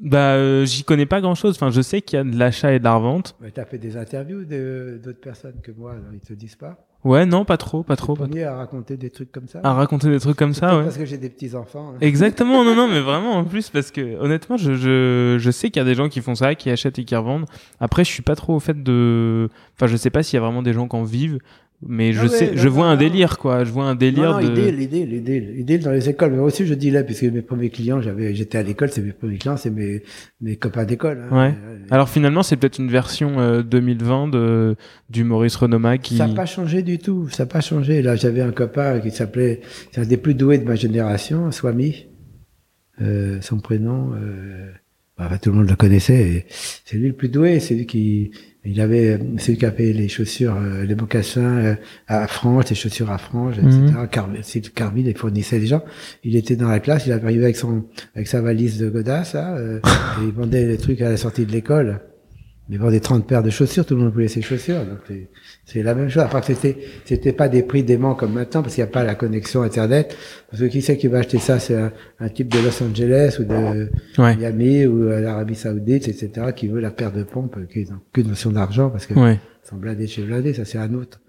Bah, 0.02 0.34
euh, 0.36 0.66
j'y 0.66 0.84
connais 0.84 1.06
pas 1.06 1.22
grand 1.22 1.36
chose. 1.36 1.56
Enfin, 1.56 1.70
je 1.72 1.82
sais 1.82 2.02
qu'il 2.02 2.18
y 2.18 2.20
a 2.20 2.24
de 2.24 2.36
l'achat 2.38 2.74
et 2.74 2.80
de 2.80 2.84
la 2.84 2.96
revente. 2.96 3.36
Tu 3.54 3.60
as 3.60 3.66
fait 3.66 3.78
des 3.78 3.96
interviews 3.96 4.44
de- 4.46 5.00
d'autres 5.04 5.20
personnes 5.22 5.60
que 5.62 5.72
moi. 5.72 5.92
Alors, 5.92 6.14
ils 6.14 6.20
te 6.20 6.34
disent 6.34 6.56
pas? 6.56 6.88
Ouais, 7.04 7.26
non, 7.26 7.44
pas 7.44 7.58
trop, 7.58 7.84
pas 7.84 7.96
trop. 7.98 8.16
Pas 8.16 8.26
à 8.48 8.56
raconter 8.56 8.96
des 8.96 9.10
trucs 9.10 9.32
comme 9.32 9.48
ça. 9.48 9.60
À 9.64 9.74
raconter 9.74 10.10
des 10.10 10.20
trucs 10.20 10.38
comme 10.38 10.54
ça, 10.54 10.78
ouais. 10.78 10.84
Parce 10.84 10.98
que 10.98 11.06
j'ai 11.06 11.18
des 11.18 11.30
petits 11.30 11.54
enfants. 11.56 11.92
hein. 11.94 11.98
Exactement, 12.00 12.64
non, 12.64 12.76
non, 12.76 12.88
mais 12.88 13.02
vraiment 13.02 13.34
en 13.34 13.44
plus 13.44 13.70
parce 13.70 13.92
que 13.92 14.18
honnêtement, 14.20 14.56
je, 14.58 14.74
je, 14.74 15.36
je 15.38 15.52
sais 15.52 15.70
qu'il 15.70 15.82
y 15.82 15.86
a 15.86 15.86
des 15.86 15.96
gens 15.96 16.08
qui 16.08 16.22
font 16.22 16.36
ça, 16.36 16.56
qui 16.56 16.70
achètent 16.70 17.00
et 17.00 17.04
qui 17.06 17.16
revendent. 17.16 17.46
Après, 17.82 18.06
je 18.06 18.10
suis 18.12 18.24
pas 18.24 18.36
trop 18.36 18.56
au 18.56 18.60
fait 18.62 18.82
de, 18.84 19.50
enfin, 19.76 19.88
je 19.88 19.98
sais 19.98 20.10
pas 20.10 20.24
s'il 20.24 20.38
y 20.38 20.42
a 20.42 20.46
vraiment 20.46 20.62
des 20.62 20.72
gens 20.74 20.88
qui 20.88 20.96
en 20.96 21.04
vivent, 21.04 21.40
mais 21.88 22.14
je 22.14 22.20
Ah 22.20 22.24
ouais, 22.24 22.30
sais, 22.30 22.52
je 22.56 22.68
vois 22.68 22.88
un 22.88 22.98
délire 22.98 23.38
quoi, 23.38 23.64
je 23.64 23.72
vois 23.72 23.86
un 23.86 23.96
délire 23.96 24.32
non, 24.34 24.42
non, 24.42 24.48
de. 24.48 24.52
idée, 24.52 24.72
l'idée, 24.72 25.06
l'idée, 25.06 25.40
l'idée 25.40 25.78
dans 25.78 25.92
les 25.92 26.10
écoles. 26.10 26.32
Mais 26.32 26.38
moi 26.38 26.48
aussi, 26.48 26.66
je 26.66 26.74
dis 26.74 26.92
là, 26.92 27.04
puisque 27.04 27.24
mes 27.24 27.42
premiers 27.42 27.70
clients, 27.70 28.02
j'avais, 28.02 28.34
j'étais 28.36 28.58
à 28.58 28.64
l'école, 28.64 28.90
c'est 28.92 29.02
mes 29.02 29.12
premiers 29.14 29.38
clients, 29.38 29.58
c'est 29.58 29.70
mes, 29.72 30.04
mes 30.42 30.56
copains 30.56 30.86
d'école. 30.86 31.24
hein. 31.30 31.36
Ouais. 31.50 31.54
Euh, 31.66 31.78
Alors 31.92 32.10
finalement, 32.10 32.44
c'est 32.44 32.58
peut-être 32.58 32.80
une 32.80 32.90
version 32.90 33.40
euh, 33.40 33.62
2020 33.64 34.28
de 34.30 34.76
du 35.10 35.24
Maurice 35.24 35.56
Renoma 35.56 35.98
qui. 35.98 36.18
Ça 36.18 36.28
n'a 36.28 36.34
pas 36.34 36.46
changé 36.46 36.82
du 36.84 37.00
tout. 37.00 37.28
Ça 37.30 37.44
n'a 37.44 37.48
pas 37.50 37.62
changé. 37.62 38.02
Là, 38.02 38.16
j'avais 38.16 38.42
un 38.42 38.52
copain 38.52 39.00
qui 39.00 39.12
s'appelait, 39.12 39.62
c'est 39.92 40.02
un 40.02 40.06
des 40.06 40.18
plus 40.18 40.34
doués 40.36 40.58
de 40.58 40.66
ma 40.66 40.76
génération, 40.76 41.52
Swami. 41.52 42.08
Euh, 43.02 43.42
son 43.42 43.58
prénom, 43.60 44.12
euh, 44.14 44.70
enfin, 45.18 45.38
tout 45.38 45.52
le 45.52 45.58
monde 45.58 45.70
le 45.70 45.76
connaissait. 45.76 46.46
C'est 46.50 46.98
lui 46.98 47.08
le 47.08 47.14
plus 47.14 47.30
doué. 47.30 47.60
C'est 47.60 47.76
lui 47.76 47.86
qui, 47.86 48.32
il 48.66 48.80
avait, 48.80 49.20
c'est 49.38 49.52
lui 49.52 49.58
qui 49.58 49.66
a 49.66 49.72
fait 49.72 49.92
les 49.92 50.08
chaussures, 50.08 50.56
euh, 50.56 50.86
les 50.86 50.96
mocassins 50.96 51.58
euh, 51.58 51.76
à 52.08 52.28
franges, 52.28 52.70
les 52.70 52.76
chaussures 52.76 53.12
à 53.12 53.18
franges, 53.18 53.58
etc. 53.58 53.72
Mhm. 53.72 54.08
Car, 54.10 54.30
c'est 54.42 54.74
Carville, 54.74 55.08
il 55.08 55.18
fournissait 55.18 55.60
les 55.60 55.68
gens. 55.68 55.84
Il 56.24 56.36
était 56.36 56.56
dans 56.56 56.70
la 56.70 56.80
classe, 56.80 57.06
il 57.06 57.12
avait 57.12 57.26
arrivé 57.26 57.44
avec 57.44 57.58
son, 57.58 57.86
avec 58.16 58.28
sa 58.28 58.42
valise 58.42 58.80
de 58.80 58.90
godasse, 58.90 59.34
là, 59.34 59.56
euh, 59.56 59.80
et 60.22 60.26
il 60.26 60.32
vendait 60.32 60.66
des 60.66 60.78
trucs 60.78 61.02
à 61.02 61.10
la 61.10 61.18
sortie 61.18 61.46
de 61.46 61.52
l'école. 61.52 62.00
Il 62.70 62.80
vendait 62.80 63.02
30 63.02 63.28
paires 63.28 63.44
de 63.44 63.50
chaussures, 63.50 63.86
tout 63.86 63.94
le 63.96 64.02
monde 64.02 64.14
voulait 64.14 64.30
ses 64.30 64.42
chaussures. 64.42 64.86
Donc 64.86 65.00
c'est- 65.08 65.28
c'est 65.66 65.84
la 65.84 65.94
même 65.94 66.10
chose. 66.10 66.24
À 66.24 66.28
part 66.28 66.40
que 66.42 66.48
c'était, 66.54 66.78
c'était 67.04 67.34
pas 67.34 67.50
des 67.50 67.62
prix 67.62 67.84
déments 67.84 68.16
comme 68.16 68.34
maintenant, 68.34 68.62
parce 68.62 68.74
qu'il 68.76 68.84
n'y 68.84 68.90
a 68.90 68.92
pas 68.94 69.04
la 69.04 69.16
connexion 69.16 69.64
Internet. 69.64 70.16
Parce 70.50 70.62
que 70.64 70.68
qui 70.68 70.82
sait 70.82 70.98
qui 70.98 71.08
va 71.08 71.20
acheter 71.20 71.40
ça? 71.40 71.60
C'est 71.60 71.76
un, 71.76 71.92
un 72.20 72.30
type 72.30 72.48
de 72.48 72.60
Los 72.60 72.82
Angeles 72.82 73.36
ou 73.40 73.44
de 73.44 73.90
Ouais. 74.18 74.36
Miami 74.38 74.86
ou 74.86 75.10
à 75.10 75.20
l'Arabie 75.20 75.56
Saoudite, 75.56 76.08
etc., 76.08 76.48
qui 76.56 76.70
veut 76.70 76.80
la 76.80 76.92
paire 76.92 77.12
de 77.12 77.24
pompes, 77.24 77.58
qui 77.72 77.84
n'a 77.86 78.00
qu'une 78.14 78.28
notion 78.30 78.52
d'argent, 78.52 78.90
parce 78.90 79.08
que 79.08 79.14
Ouais. 79.14 79.40
sont 79.64 79.76
blindés 79.76 80.08
chez 80.08 80.24
blindés, 80.24 80.54
ça 80.54 80.64
c'est 80.64 80.78
un 80.78 80.94
autre. 80.94 81.20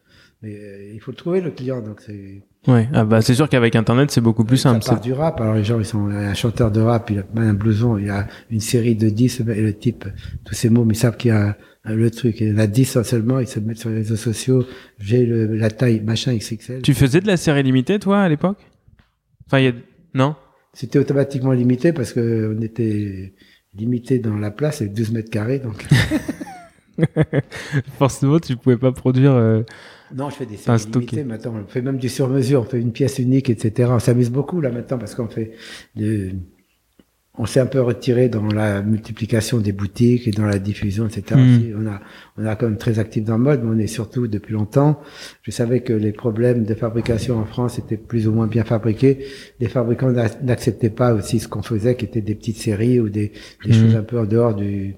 Mais 0.43 0.55
euh, 0.55 0.93
il 0.95 1.01
faut 1.01 1.11
le 1.11 1.16
trouver, 1.16 1.41
le 1.41 1.51
client, 1.51 1.80
donc 1.80 2.01
c'est... 2.01 2.43
Ouais. 2.67 2.89
Ah 2.95 3.05
bah 3.05 3.21
c'est 3.21 3.35
sûr 3.35 3.49
qu'avec 3.49 3.77
Internet, 3.77 4.11
c'est 4.11 4.21
beaucoup 4.23 4.45
plus 4.45 4.57
simple. 4.57 4.83
Ça 4.83 4.93
part 4.93 5.01
du 5.01 5.12
rap. 5.12 5.41
Alors 5.41 5.55
les 5.55 5.65
gens, 5.65 5.79
ils 5.79 5.85
sont 5.85 6.07
un 6.09 6.33
chanteur 6.35 6.71
de 6.71 6.81
rap, 6.81 7.11
il 7.11 7.19
a 7.19 7.25
un 7.41 7.53
blouson, 7.55 7.99
il 7.99 8.09
a 8.09 8.27
une 8.51 8.61
série 8.61 8.95
de 8.97 9.11
10, 9.11 9.41
et 9.41 9.61
le 9.62 9.75
type, 9.75 10.07
tous 10.45 10.55
ces 10.55 10.71
mots, 10.71 10.85
mais 10.85 10.95
ils 10.95 10.99
savent 10.99 11.17
qu'il 11.17 11.29
y 11.31 11.35
a 11.35 11.57
le 11.85 12.11
truc. 12.11 12.41
Il 12.41 12.49
y 12.49 12.53
en 12.53 12.59
a 12.59 12.67
10 12.67 13.03
seulement, 13.03 13.39
ils 13.41 13.47
se 13.47 13.61
mettent 13.61 13.79
sur 13.79 13.91
les 13.91 13.97
réseaux 13.97 14.17
sociaux. 14.17 14.65
J'ai 14.99 15.27
la 15.27 15.71
taille 15.71 16.01
machin 16.01 16.35
XXL. 16.35 16.81
Tu 16.83 16.95
faisais 16.95 17.21
de 17.21 17.27
la 17.27 17.37
série 17.37 17.62
limitée 17.62 17.99
toi 17.99 18.21
à 18.23 18.29
l'époque? 18.29 18.59
Enfin, 19.47 19.59
il 19.59 19.65
y 19.67 19.69
a 19.69 19.73
non? 20.15 20.35
C'était 20.73 20.99
automatiquement 20.99 21.53
limité 21.53 21.93
parce 21.93 22.12
que 22.15 22.57
on 22.57 22.62
était 22.62 23.35
limité 23.75 24.19
dans 24.19 24.37
la 24.39 24.51
place 24.51 24.81
avec 24.81 24.95
12 24.95 25.12
mètres 25.12 25.31
carrés, 25.31 25.59
donc. 25.59 25.85
Forcément, 27.99 28.39
tu 28.39 28.57
pouvais 28.57 28.77
pas 28.77 28.93
produire. 28.93 29.33
euh, 29.33 29.62
Non, 30.15 30.31
je 30.31 30.35
fais 30.37 30.47
des 30.47 30.57
séries 30.57 30.79
limitées 31.13 31.25
maintenant. 31.25 31.55
On 31.65 31.67
fait 31.69 31.83
même 31.83 31.99
du 31.99 32.09
sur-mesure. 32.09 32.63
On 32.63 32.65
fait 32.65 32.81
une 32.81 32.93
pièce 32.93 33.19
unique, 33.19 33.49
etc. 33.51 33.91
On 33.93 33.99
s'amuse 34.01 34.31
beaucoup 34.31 34.61
là 34.61 34.71
maintenant 34.71 34.99
parce 34.99 35.15
qu'on 35.15 35.29
fait. 35.29 35.53
de- 35.97 36.33
On 37.37 37.47
s'est 37.47 37.59
un 37.59 37.67
peu 37.67 37.81
retiré 37.81 38.29
dans 38.29 38.47
la 38.47 38.81
multiplication 38.81 39.59
des 39.59 39.73
boutiques 39.73 40.29
et 40.29 40.31
dans 40.31 40.47
la 40.47 40.61
diffusion, 40.61 41.07
etc. 41.09 41.23
Mm. 41.41 41.59
Si, 41.61 41.73
On 41.77 41.85
a, 41.89 42.01
on 42.39 42.47
a 42.47 42.55
quand 42.55 42.67
même 42.69 42.79
très 42.79 43.01
actif 43.01 43.25
dans 43.25 43.37
le 43.37 43.43
mode, 43.43 43.65
mais 43.65 43.71
on 43.75 43.79
est 43.79 43.89
surtout 43.89 44.29
depuis 44.29 44.53
longtemps. 44.53 45.01
Je 45.43 45.51
savais 45.51 45.81
que 45.81 45.93
les 45.93 46.13
problèmes 46.13 46.63
de 46.65 46.75
fabrication 46.75 47.37
en 47.41 47.45
France 47.45 47.77
étaient 47.81 47.97
plus 47.97 48.29
ou 48.29 48.33
moins 48.33 48.47
bien 48.47 48.63
fabriqués. 48.63 49.25
Les 49.59 49.67
fabricants 49.69 50.13
n'a- 50.13 50.29
n'acceptaient 50.43 50.91
pas 50.91 51.13
aussi 51.13 51.41
ce 51.41 51.49
qu'on 51.49 51.63
faisait, 51.63 51.97
qui 51.97 52.05
étaient 52.05 52.21
des 52.21 52.37
petites 52.37 52.59
séries 52.59 53.01
ou 53.01 53.09
des, 53.09 53.33
des 53.65 53.71
Mm. 53.71 53.73
choses 53.83 53.97
un 53.97 54.05
peu 54.05 54.21
en 54.21 54.27
dehors 54.27 54.55
du, 54.55 54.95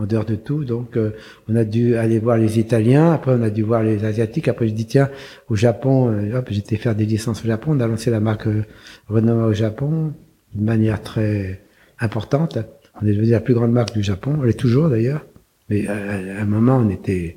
en 0.00 0.06
dehors 0.06 0.24
de 0.24 0.34
tout. 0.34 0.64
Donc, 0.64 0.96
euh, 0.96 1.10
on 1.48 1.56
a 1.56 1.64
dû 1.64 1.94
aller 1.96 2.18
voir 2.18 2.38
les 2.38 2.58
Italiens. 2.58 3.12
Après, 3.12 3.32
on 3.38 3.42
a 3.42 3.50
dû 3.50 3.62
voir 3.62 3.82
les 3.82 4.04
Asiatiques. 4.04 4.48
Après, 4.48 4.66
je 4.68 4.72
dis 4.74 4.86
tiens, 4.86 5.10
au 5.48 5.56
Japon, 5.56 6.10
euh, 6.10 6.38
hop, 6.38 6.46
j'étais 6.50 6.76
faire 6.76 6.94
des 6.94 7.04
licences 7.06 7.44
au 7.44 7.46
Japon. 7.46 7.72
On 7.76 7.80
a 7.80 7.86
lancé 7.86 8.10
la 8.10 8.20
marque 8.20 8.46
euh, 8.46 8.64
Renoma 9.08 9.46
au 9.46 9.52
Japon 9.52 10.12
d'une 10.54 10.64
manière 10.64 11.02
très 11.02 11.60
importante. 11.98 12.58
On 13.02 13.06
est 13.06 13.12
devenu 13.12 13.30
la 13.30 13.40
plus 13.40 13.54
grande 13.54 13.72
marque 13.72 13.92
du 13.92 14.02
Japon. 14.02 14.36
On 14.38 14.42
l'est 14.42 14.58
toujours 14.58 14.88
d'ailleurs. 14.88 15.24
Mais 15.68 15.86
euh, 15.88 16.38
à 16.38 16.42
un 16.42 16.46
moment, 16.46 16.78
on 16.84 16.88
était, 16.88 17.36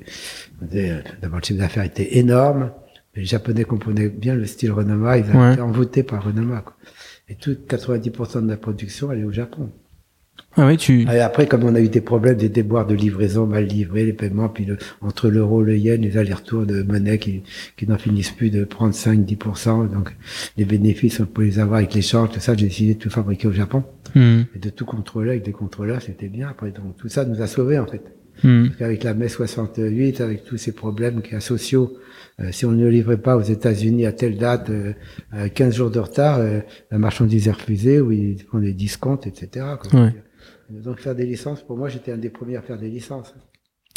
était, 0.64 0.92
d'abord 1.22 1.38
le 1.40 1.44
chiffre 1.44 1.60
d'affaires 1.60 1.84
était 1.84 2.16
énorme. 2.18 2.70
Les 3.14 3.24
Japonais 3.24 3.62
comprenaient 3.64 4.08
bien 4.08 4.34
le 4.34 4.44
style 4.46 4.72
Renoma. 4.72 5.18
Ils 5.18 5.24
avaient 5.26 5.38
Ouais. 5.38 5.52
été 5.52 5.60
envoûtés 5.60 6.02
par 6.02 6.24
Renoma. 6.24 6.62
Quoi. 6.62 6.74
Et 7.28 7.36
tout 7.36 7.52
90% 7.68 8.42
de 8.42 8.48
la 8.48 8.56
production, 8.56 9.12
elle 9.12 9.20
est 9.20 9.24
au 9.24 9.30
Japon. 9.32 9.70
Ah 10.56 10.66
oui, 10.66 10.76
tu. 10.76 11.02
Et 11.02 11.20
après, 11.20 11.46
comme 11.46 11.64
on 11.64 11.74
a 11.74 11.80
eu 11.80 11.88
des 11.88 12.00
problèmes, 12.00 12.36
des 12.36 12.48
déboires 12.48 12.86
de 12.86 12.94
livraison 12.94 13.46
mal 13.46 13.64
livrés, 13.64 14.04
les 14.04 14.12
paiements, 14.12 14.48
puis 14.48 14.64
le, 14.64 14.78
entre 15.00 15.28
l'euro, 15.28 15.62
le 15.62 15.76
yen, 15.76 16.00
les 16.00 16.16
allers-retours 16.16 16.66
de 16.66 16.82
monnaie 16.82 17.18
qui, 17.18 17.42
qui 17.76 17.86
n'en 17.86 17.98
finissent 17.98 18.30
plus 18.30 18.50
de 18.50 18.64
prendre 18.64 18.94
5-10%, 18.94 19.90
donc 19.92 20.14
les 20.56 20.64
bénéfices, 20.64 21.20
on 21.20 21.26
peut 21.26 21.44
les 21.44 21.58
avoir 21.58 21.78
avec 21.78 21.94
l'échange, 21.94 22.30
tout 22.30 22.40
ça, 22.40 22.54
j'ai 22.56 22.66
décidé 22.66 22.94
de 22.94 22.98
tout 22.98 23.10
fabriquer 23.10 23.48
au 23.48 23.52
Japon 23.52 23.84
Hmm. 24.14 24.42
et 24.54 24.58
de 24.60 24.70
tout 24.70 24.84
contrôler 24.84 25.30
avec 25.30 25.44
des 25.44 25.52
contrôleurs, 25.52 26.00
c'était 26.00 26.28
bien. 26.28 26.48
Après, 26.48 26.70
donc 26.70 26.96
tout 26.96 27.08
ça 27.08 27.24
nous 27.24 27.42
a 27.42 27.46
sauvés 27.48 27.78
en 27.78 27.86
fait. 27.86 28.02
Hmm. 28.42 28.66
Parce 28.66 28.78
qu'avec 28.78 29.04
la 29.04 29.14
mai 29.14 29.28
68, 29.28 30.20
avec 30.20 30.44
tous 30.44 30.56
ces 30.56 30.72
problèmes 30.72 31.20
a 31.32 31.40
sociaux, 31.40 31.96
euh, 32.40 32.50
si 32.52 32.64
on 32.64 32.72
ne 32.72 32.86
livrait 32.86 33.16
pas 33.16 33.36
aux 33.36 33.42
États-Unis 33.42 34.06
à 34.06 34.12
telle 34.12 34.38
date, 34.38 34.70
euh, 34.70 34.92
euh, 35.34 35.48
15 35.48 35.74
jours 35.74 35.90
de 35.90 35.98
retard, 35.98 36.38
euh, 36.38 36.60
la 36.90 36.98
marchandise 36.98 37.48
est 37.48 37.52
refusée 37.52 38.00
ou 38.00 38.12
ils 38.12 38.42
font 38.50 38.58
des 38.58 38.72
discounts, 38.72 39.20
etc. 39.24 39.66
quoi. 39.80 40.00
Ouais. 40.00 40.14
Donc 40.70 41.00
faire 41.00 41.14
des 41.14 41.26
licences, 41.26 41.62
pour 41.62 41.76
moi, 41.76 41.88
j'étais 41.88 42.12
un 42.12 42.18
des 42.18 42.30
premiers 42.30 42.56
à 42.56 42.62
faire 42.62 42.78
des 42.78 42.88
licences. 42.88 43.34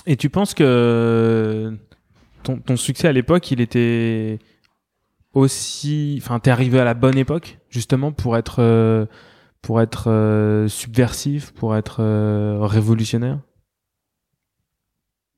Et 0.06 0.16
tu 0.16 0.30
penses 0.30 0.54
que 0.54 1.78
ton, 2.44 2.58
ton 2.60 2.78
succès 2.78 3.08
à 3.08 3.12
l'époque, 3.12 3.52
il 3.52 3.62
était 3.62 4.40
aussi. 5.34 6.20
Enfin, 6.22 6.40
t'es 6.40 6.52
arrivé 6.52 6.80
à 6.80 6.84
la 6.84 6.94
bonne 6.94 7.18
époque, 7.18 7.60
justement, 7.70 8.12
pour 8.12 8.38
être, 8.38 8.58
euh, 8.60 9.06
pour 9.62 9.82
être 9.82 10.10
euh, 10.10 10.68
subversif, 10.68 11.52
pour 11.52 11.76
être 11.76 12.02
euh, 12.02 12.60
révolutionnaire? 12.62 13.40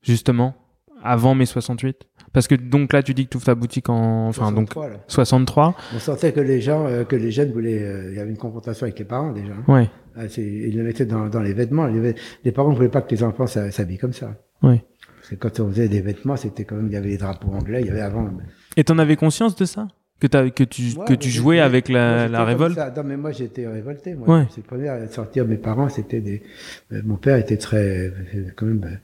Justement, 0.02 0.56
avant 1.04 1.36
mai 1.36 1.46
68 1.46 2.08
Parce 2.34 2.48
que 2.48 2.56
donc 2.56 2.94
là, 2.94 3.02
tu 3.04 3.14
dis 3.14 3.26
que 3.26 3.30
tu 3.32 3.38
ouvres 3.38 3.46
ta 3.46 3.56
boutique 3.56 3.90
en. 3.90 4.28
Enfin, 4.28 4.52
donc 4.52 4.70
63, 4.74 4.90
là. 4.90 4.96
63 5.08 5.76
On 5.96 6.00
sentait 6.00 6.32
que 6.32 6.40
les 6.40 6.62
gens, 6.62 6.86
euh, 6.86 7.04
que 7.04 7.16
les 7.16 7.32
jeunes 7.32 7.52
voulaient, 7.52 7.82
euh, 7.84 8.10
il 8.12 8.18
y 8.18 8.20
avait 8.20 8.30
une 8.30 8.38
confrontation 8.38 8.84
avec 8.86 9.00
les 9.00 9.06
parents 9.06 9.32
déjà. 9.32 9.52
hein. 9.54 9.64
Ouais. 9.74 9.90
Ah, 10.16 10.26
ils 10.38 10.76
le 10.76 10.84
mettaient 10.84 11.06
dans, 11.06 11.28
dans 11.28 11.42
les 11.42 11.54
vêtements. 11.54 11.88
Les, 11.88 12.52
parents 12.52 12.72
ne 12.72 12.76
voulaient 12.76 12.90
pas 12.90 13.02
que 13.02 13.12
les 13.16 13.24
enfants 13.24 13.48
s'habillent 13.48 13.98
comme 13.98 14.14
ça. 14.14 14.36
Ouais. 14.62 14.84
Parce 15.18 15.30
que 15.30 15.36
quand 15.36 15.60
on 15.60 15.70
faisait 15.70 15.88
des 15.88 16.02
vêtements, 16.02 16.36
c'était 16.36 16.66
quand 16.66 16.76
même, 16.76 16.88
il 16.88 16.94
y 16.94 16.98
avait 16.98 17.10
les 17.10 17.18
drapeaux 17.18 17.52
anglais, 17.52 17.82
il 17.82 17.88
y 17.88 17.90
avait 17.90 18.02
avant. 18.02 18.30
Et 18.78 18.84
t'en 18.84 18.98
avais 19.00 19.16
conscience 19.16 19.56
de 19.56 19.66
ça? 19.66 19.88
Que, 20.20 20.28
t'as- 20.28 20.50
que 20.50 20.66
tu, 20.66 20.96
que 21.08 21.14
tu 21.14 21.30
jouais 21.30 21.62
avec 21.62 21.88
la, 21.88 22.28
la 22.28 22.44
révolte? 22.44 22.78
Non, 22.78 23.04
mais 23.06 23.16
moi, 23.16 23.32
j'étais 23.32 23.66
révolté. 23.66 24.16
Moi. 24.16 24.28
Ouais. 24.40 24.46
C'est 24.50 24.58
le 24.58 24.64
premier 24.68 24.90
à 24.90 25.08
sortir 25.08 25.46
mes 25.48 25.56
parents, 25.58 25.88
c'était 25.88 26.20
des, 26.20 26.44
euh, 26.92 27.02
mon 27.06 27.16
père 27.16 27.38
était 27.38 27.56
très, 27.58 28.12
quand 28.58 28.66
même, 28.66 29.00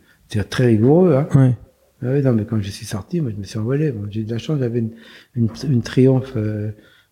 très 0.49 0.65
rigoureux, 0.65 1.15
hein. 1.15 1.27
Ouais. 1.33 1.53
Ah 2.05 2.11
oui, 2.13 2.21
non, 2.21 2.33
mais 2.33 2.45
quand 2.45 2.59
je 2.61 2.69
suis 2.69 2.85
sorti, 2.85 3.19
moi, 3.21 3.31
je 3.31 3.37
me 3.37 3.43
suis 3.43 3.57
envolé. 3.57 3.91
Bon, 3.91 4.05
j'ai 4.09 4.21
eu 4.21 4.23
de 4.25 4.31
la 4.31 4.37
chance, 4.37 4.59
j'avais 4.59 4.79
une, 4.79 4.91
une, 5.35 5.49
une 5.69 5.81
Triumph, 5.81 6.33
euh, 6.35 6.71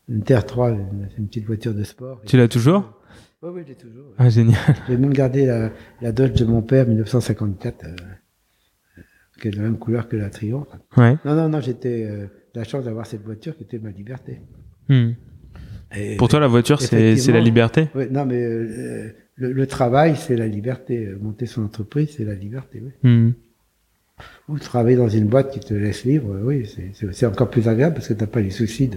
une 0.09 0.21
TR3, 0.21 0.73
une, 0.73 1.09
une 1.17 1.27
petite 1.27 1.45
voiture 1.45 1.73
de 1.73 1.83
sport. 1.83 2.21
Tu 2.25 2.37
l'as 2.37 2.47
toujours? 2.47 2.93
Oui, 3.41 3.49
oui, 3.55 3.61
j'ai 3.67 3.75
toujours. 3.75 4.05
ouais. 4.07 4.15
Ah, 4.17 4.29
génial. 4.29 4.57
J'ai 4.87 4.97
même 4.97 5.13
gardé 5.13 5.45
la, 5.45 5.71
la 6.01 6.11
Dodge 6.11 6.39
de 6.39 6.45
mon 6.45 6.61
père, 6.61 6.87
1954, 6.87 7.83
euh, 7.83 7.87
euh, 8.97 9.01
qui 9.41 9.47
est 9.47 9.51
de 9.51 9.57
la 9.57 9.63
même 9.63 9.77
couleur 9.77 10.07
que 10.07 10.15
la 10.15 10.29
Triumph. 10.29 10.67
Ouais. 10.95 11.17
Non, 11.25 11.35
non, 11.35 11.49
non, 11.49 11.59
j'étais 11.59 12.05
euh, 12.09 12.27
la 12.55 12.63
chance 12.63 12.85
d'avoir 12.85 13.05
cette 13.05 13.23
voiture 13.23 13.57
qui 13.57 13.63
était 13.63 13.79
ma 13.79 13.89
liberté. 13.91 14.39
Et, 15.95 16.17
Pour 16.17 16.27
toi, 16.27 16.39
la 16.39 16.47
voiture, 16.47 16.81
c'est 16.81 17.15
la 17.31 17.39
liberté? 17.39 17.89
Ouais, 17.95 18.09
non, 18.09 18.25
mais 18.25 18.43
euh, 18.43 19.11
le, 19.35 19.51
le 19.51 19.67
travail, 19.67 20.15
c'est 20.15 20.35
la 20.35 20.47
liberté. 20.47 21.05
Euh, 21.05 21.17
Monter 21.21 21.45
son 21.45 21.63
entreprise, 21.63 22.15
c'est 22.17 22.25
la 22.25 22.33
liberté. 22.35 22.81
Oui. 22.83 23.09
Hmm. 23.09 23.31
Ou 24.49 24.59
travailler 24.59 24.97
dans 24.97 25.09
une 25.09 25.26
boîte 25.28 25.51
qui 25.51 25.59
te 25.59 25.74
laisse 25.74 26.03
libre, 26.05 26.36
oui, 26.43 26.70
c'est- 27.03 27.26
encore 27.26 27.49
plus 27.49 27.68
agréable 27.68 27.95
parce 27.95 28.09
que 28.09 28.14
t'as 28.14 28.28
pas 28.28 28.41
les 28.41 28.51
soucis 28.51 28.89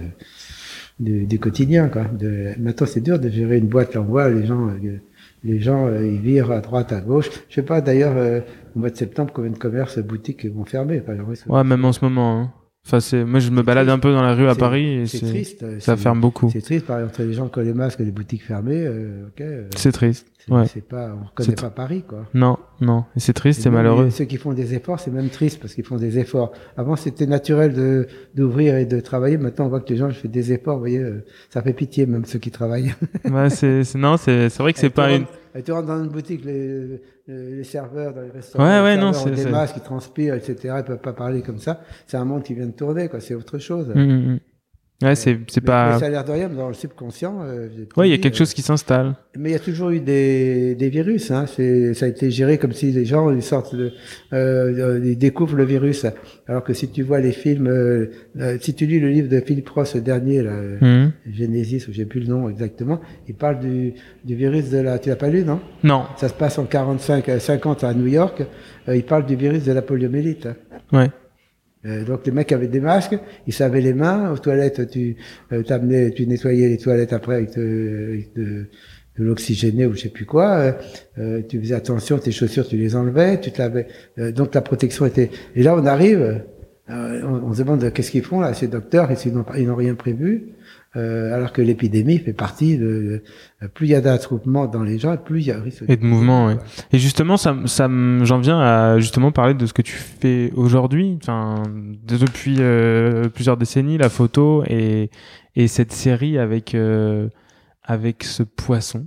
de, 0.99 1.25
du 1.25 1.39
quotidien. 1.39 1.87
Quoi. 1.89 2.03
De, 2.05 2.51
maintenant, 2.59 2.85
c'est 2.87 3.01
dur 3.01 3.17
de 3.19 3.29
gérer 3.29 3.57
une 3.57 3.67
boîte. 3.67 3.93
Là, 3.95 4.01
on 4.01 4.05
voit 4.05 4.29
les 4.29 4.45
gens, 4.45 4.67
euh, 4.67 4.97
les 5.43 5.59
gens, 5.59 5.87
euh, 5.87 6.05
ils 6.05 6.19
virent 6.19 6.51
à 6.51 6.59
droite, 6.59 6.91
à 6.91 6.99
gauche. 7.01 7.29
Je 7.49 7.55
sais 7.55 7.61
pas 7.63 7.81
d'ailleurs 7.81 8.15
euh, 8.17 8.41
au 8.75 8.79
mois 8.79 8.89
de 8.89 8.97
septembre 8.97 9.31
combien 9.33 9.51
de 9.51 9.57
commerces, 9.57 9.99
boutiques 9.99 10.45
vont 10.45 10.65
fermer. 10.65 11.01
C'est- 11.35 11.49
Ouais, 11.49 11.63
même 11.63 11.85
en 11.85 11.93
ce 11.93 12.03
moment. 12.03 12.41
hein. 12.41 12.53
Enfin, 12.87 13.01
c'est 13.01 13.25
moi, 13.25 13.41
je 13.41 13.49
me 13.51 13.63
balade 13.63 13.89
un 13.89 13.99
peu 13.99 14.13
dans 14.13 14.21
la 14.21 14.33
rue 14.33 14.47
à 14.47 14.55
Paris 14.55 15.01
et 15.01 15.05
c'est 15.07 15.19
triste. 15.19 15.61
euh, 15.63 15.77
ça 15.81 15.97
ferme 15.97 16.21
beaucoup. 16.21 16.49
C'est 16.53 16.61
triste, 16.61 16.85
par 16.85 16.99
exemple, 16.99 17.21
les 17.21 17.33
gens 17.33 17.49
qui 17.49 17.59
ont 17.59 17.63
les 17.63 17.73
masques 17.73 17.99
les 17.99 18.11
boutiques 18.11 18.43
fermées. 18.45 18.85
euh, 18.85 19.25
ok, 19.27 19.41
euh, 19.41 19.67
C'est 19.75 19.91
triste. 19.91 20.25
c'est 20.37 20.53
Ouais. 20.53 20.63
c'est 20.73 20.87
pas, 20.87 21.13
on 21.21 21.25
reconnaît 21.25 21.55
pas 21.55 21.69
Paris, 21.69 22.03
quoi. 22.07 22.25
Non, 22.33 22.57
non. 22.79 23.03
Et 23.17 23.19
c'est 23.19 23.33
triste, 23.33 23.61
c'est 23.61 23.69
malheureux. 23.69 24.09
Ceux 24.09 24.23
qui 24.23 24.37
font 24.37 24.53
des 24.53 24.73
efforts, 24.73 25.01
c'est 25.01 25.11
même 25.11 25.27
triste 25.27 25.59
parce 25.59 25.73
qu'ils 25.73 25.83
font 25.83 25.97
des 25.97 26.17
efforts. 26.17 26.53
Avant, 26.77 26.95
c'était 26.95 27.25
naturel 27.27 27.73
de 27.73 28.07
d'ouvrir 28.35 28.77
et 28.77 28.85
de 28.85 29.01
travailler. 29.01 29.35
Maintenant, 29.37 29.65
on 29.65 29.69
voit 29.69 29.81
que 29.81 29.89
les 29.89 29.97
gens 29.97 30.09
font 30.09 30.29
des 30.29 30.53
efforts. 30.53 30.75
Vous 30.75 30.79
voyez, 30.79 30.99
euh, 30.99 31.25
ça 31.49 31.61
fait 31.61 31.73
pitié 31.73 32.05
même 32.05 32.23
ceux 32.23 32.39
qui 32.39 32.51
travaillent. 32.51 32.93
Ouais, 33.29 33.49
c'est 33.49 33.83
non, 33.95 34.15
c'est 34.15 34.47
c'est 34.47 34.63
vrai 34.63 34.71
que 34.71 34.79
c'est 34.79 34.89
pas 34.89 35.11
une. 35.11 35.25
Et 35.57 35.63
tu 35.63 35.71
rentres 35.71 35.87
dans 35.87 36.03
une 36.03 36.09
boutique, 36.09 36.45
les, 36.45 37.01
les, 37.27 37.63
serveurs 37.63 38.13
dans 38.13 38.21
les 38.21 38.29
restaurants, 38.29 38.63
Ouais, 38.65 38.77
les 38.77 38.83
ouais, 38.83 38.97
non, 38.97 39.11
ont 39.11 39.25
des 39.25 39.45
masques, 39.45 39.75
ils 39.77 39.83
transpirent, 39.83 40.35
etc. 40.35 40.75
Ils 40.77 40.83
peuvent 40.83 40.99
pas 40.99 41.13
parler 41.13 41.41
comme 41.41 41.57
ça. 41.57 41.81
C'est 42.05 42.17
un 42.17 42.25
monde 42.25 42.43
qui 42.43 42.53
vient 42.53 42.67
de 42.67 42.71
tourner, 42.71 43.09
quoi. 43.09 43.19
C'est 43.19 43.33
autre 43.33 43.57
chose. 43.57 43.89
Hmm, 43.89 43.99
hmm, 43.99 44.33
hmm. 44.33 44.39
Ouais, 45.03 45.13
c'est 45.13 45.37
c'est 45.47 45.61
pas. 45.61 45.93
mais 45.93 45.99
ça 45.99 46.05
a 46.07 46.09
l'air 46.09 46.23
de 46.25 46.31
rien, 46.31 46.47
mais 46.49 46.55
dans 46.57 46.69
le 46.69 46.73
subconscient. 46.73 47.41
euh, 47.43 47.67
Ouais, 47.97 48.07
il 48.09 48.11
y 48.11 48.15
a 48.15 48.17
quelque 48.17 48.33
euh, 48.33 48.37
chose 48.39 48.55
qui 48.55 48.63
s'installe. 48.63 49.13
Mais 49.37 49.49
il 49.49 49.51
y 49.51 49.55
a 49.55 49.59
toujours 49.59 49.91
eu 49.91 49.99
des, 49.99 50.73
des 50.73 50.89
virus. 50.89 51.29
Hein. 51.29 51.45
C'est, 51.45 51.93
ça 51.93 52.05
a 52.05 52.09
été 52.09 52.31
géré 52.31 52.57
comme 52.57 52.71
si 52.71 52.91
les 52.91 53.05
gens 53.05 53.29
ils 53.31 53.43
sortent 53.43 53.75
de, 53.75 53.91
euh, 54.33 54.99
ils 55.05 55.15
découvrent 55.17 55.55
le 55.55 55.65
virus. 55.65 56.07
Alors 56.47 56.63
que 56.63 56.73
si 56.73 56.89
tu 56.89 57.03
vois 57.03 57.19
les 57.19 57.31
films, 57.31 57.67
euh, 57.67 58.09
euh, 58.39 58.57
si 58.59 58.73
tu 58.73 58.87
lis 58.87 58.99
le 58.99 59.09
livre 59.09 59.29
de 59.29 59.39
Philippe 59.39 59.69
Ross, 59.69 59.93
le 59.93 60.01
dernier, 60.01 60.41
là, 60.41 60.51
euh, 60.51 60.77
Hmm. 61.07 61.11
Genesis, 61.31 61.85
ou 61.87 61.93
j'ai 61.93 62.05
plus 62.05 62.21
le 62.21 62.27
nom 62.27 62.49
exactement, 62.49 62.99
il 63.27 63.35
parle 63.35 63.59
du, 63.59 63.93
du 64.25 64.33
virus 64.35 64.71
de 64.71 64.79
la. 64.79 64.97
Tu 64.97 65.09
l'as 65.09 65.15
pas 65.15 65.29
lu, 65.29 65.43
non? 65.43 65.59
Non. 65.83 66.05
Ça 66.17 66.27
se 66.27 66.33
passe 66.33 66.57
en 66.57 66.65
45, 66.65 67.29
euh, 67.29 67.39
50 67.39 67.83
à 67.83 67.93
New 67.93 68.07
York. 68.07 68.41
Euh, 68.89 68.95
il 68.95 69.03
parle 69.03 69.27
du 69.27 69.35
virus 69.35 69.63
de 69.63 69.73
la 69.73 69.83
poliomyélite. 69.83 70.47
Ouais. 70.91 71.09
Euh, 71.85 72.03
donc 72.03 72.25
les 72.25 72.31
mecs 72.31 72.51
avaient 72.51 72.67
des 72.67 72.79
masques, 72.79 73.17
ils 73.45 73.53
savaient 73.53 73.81
les 73.81 73.93
mains. 73.93 74.31
Aux 74.31 74.37
toilettes, 74.37 74.89
tu 74.89 75.15
euh, 75.51 75.63
t'amenais, 75.63 76.11
tu 76.11 76.25
nettoyais 76.25 76.69
les 76.69 76.77
toilettes 76.77 77.13
après 77.13 77.35
avec 77.35 77.55
de, 77.55 78.67
l'oxygéné 79.17 79.85
ou 79.85 79.93
je 79.93 80.01
sais 80.01 80.09
plus 80.09 80.25
quoi. 80.25 80.75
Euh, 81.17 81.41
tu 81.47 81.59
faisais 81.59 81.75
attention, 81.75 82.19
tes 82.19 82.31
chaussures, 82.31 82.67
tu 82.67 82.77
les 82.77 82.95
enlevais, 82.95 83.39
tu 83.39 83.51
te 83.51 83.59
lavais. 83.59 83.87
Donc 84.17 84.53
la 84.53 84.61
protection 84.61 85.05
était. 85.05 85.31
Et 85.55 85.63
là, 85.63 85.75
on 85.75 85.85
arrive, 85.85 86.43
on, 86.89 86.93
on 86.93 87.53
se 87.53 87.59
demande 87.59 87.91
qu'est-ce 87.91 88.11
qu'ils 88.11 88.23
font 88.23 88.39
là, 88.39 88.53
ces 88.53 88.67
docteurs, 88.67 89.09
ils 89.57 89.67
n'ont 89.67 89.75
rien 89.75 89.95
prévu. 89.95 90.53
Euh, 90.97 91.33
alors 91.33 91.53
que 91.53 91.61
l'épidémie 91.61 92.17
fait 92.17 92.33
partie 92.33 92.77
de, 92.77 93.21
de- 93.61 93.67
plus 93.67 93.85
il 93.85 93.91
y 93.91 93.95
a 93.95 94.01
d'attroupement 94.01 94.65
dans 94.65 94.81
les 94.83 94.97
gens, 94.97 95.15
plus 95.15 95.41
il 95.41 95.47
y 95.47 95.51
a 95.51 95.61
risque 95.61 95.83
Et 95.87 95.95
de 95.95 96.03
mouvement, 96.03 96.53
quoi. 96.55 96.63
Et 96.91 96.97
justement, 96.97 97.37
ça, 97.37 97.55
ça, 97.65 97.87
j'en 98.23 98.39
viens 98.39 98.59
à 98.59 98.99
justement 98.99 99.31
parler 99.31 99.53
de 99.53 99.65
ce 99.67 99.73
que 99.73 99.81
tu 99.83 99.93
fais 99.93 100.51
aujourd'hui, 100.55 101.17
enfin, 101.21 101.61
de- 102.03 102.17
depuis 102.17 102.55
euh, 102.59 103.29
plusieurs 103.29 103.57
décennies, 103.57 103.97
la 103.99 104.09
photo 104.09 104.63
et, 104.67 105.11
et 105.55 105.67
cette 105.67 105.91
série 105.93 106.37
avec, 106.39 106.73
euh, 106.73 107.29
avec 107.83 108.23
ce 108.23 108.41
poisson. 108.43 109.05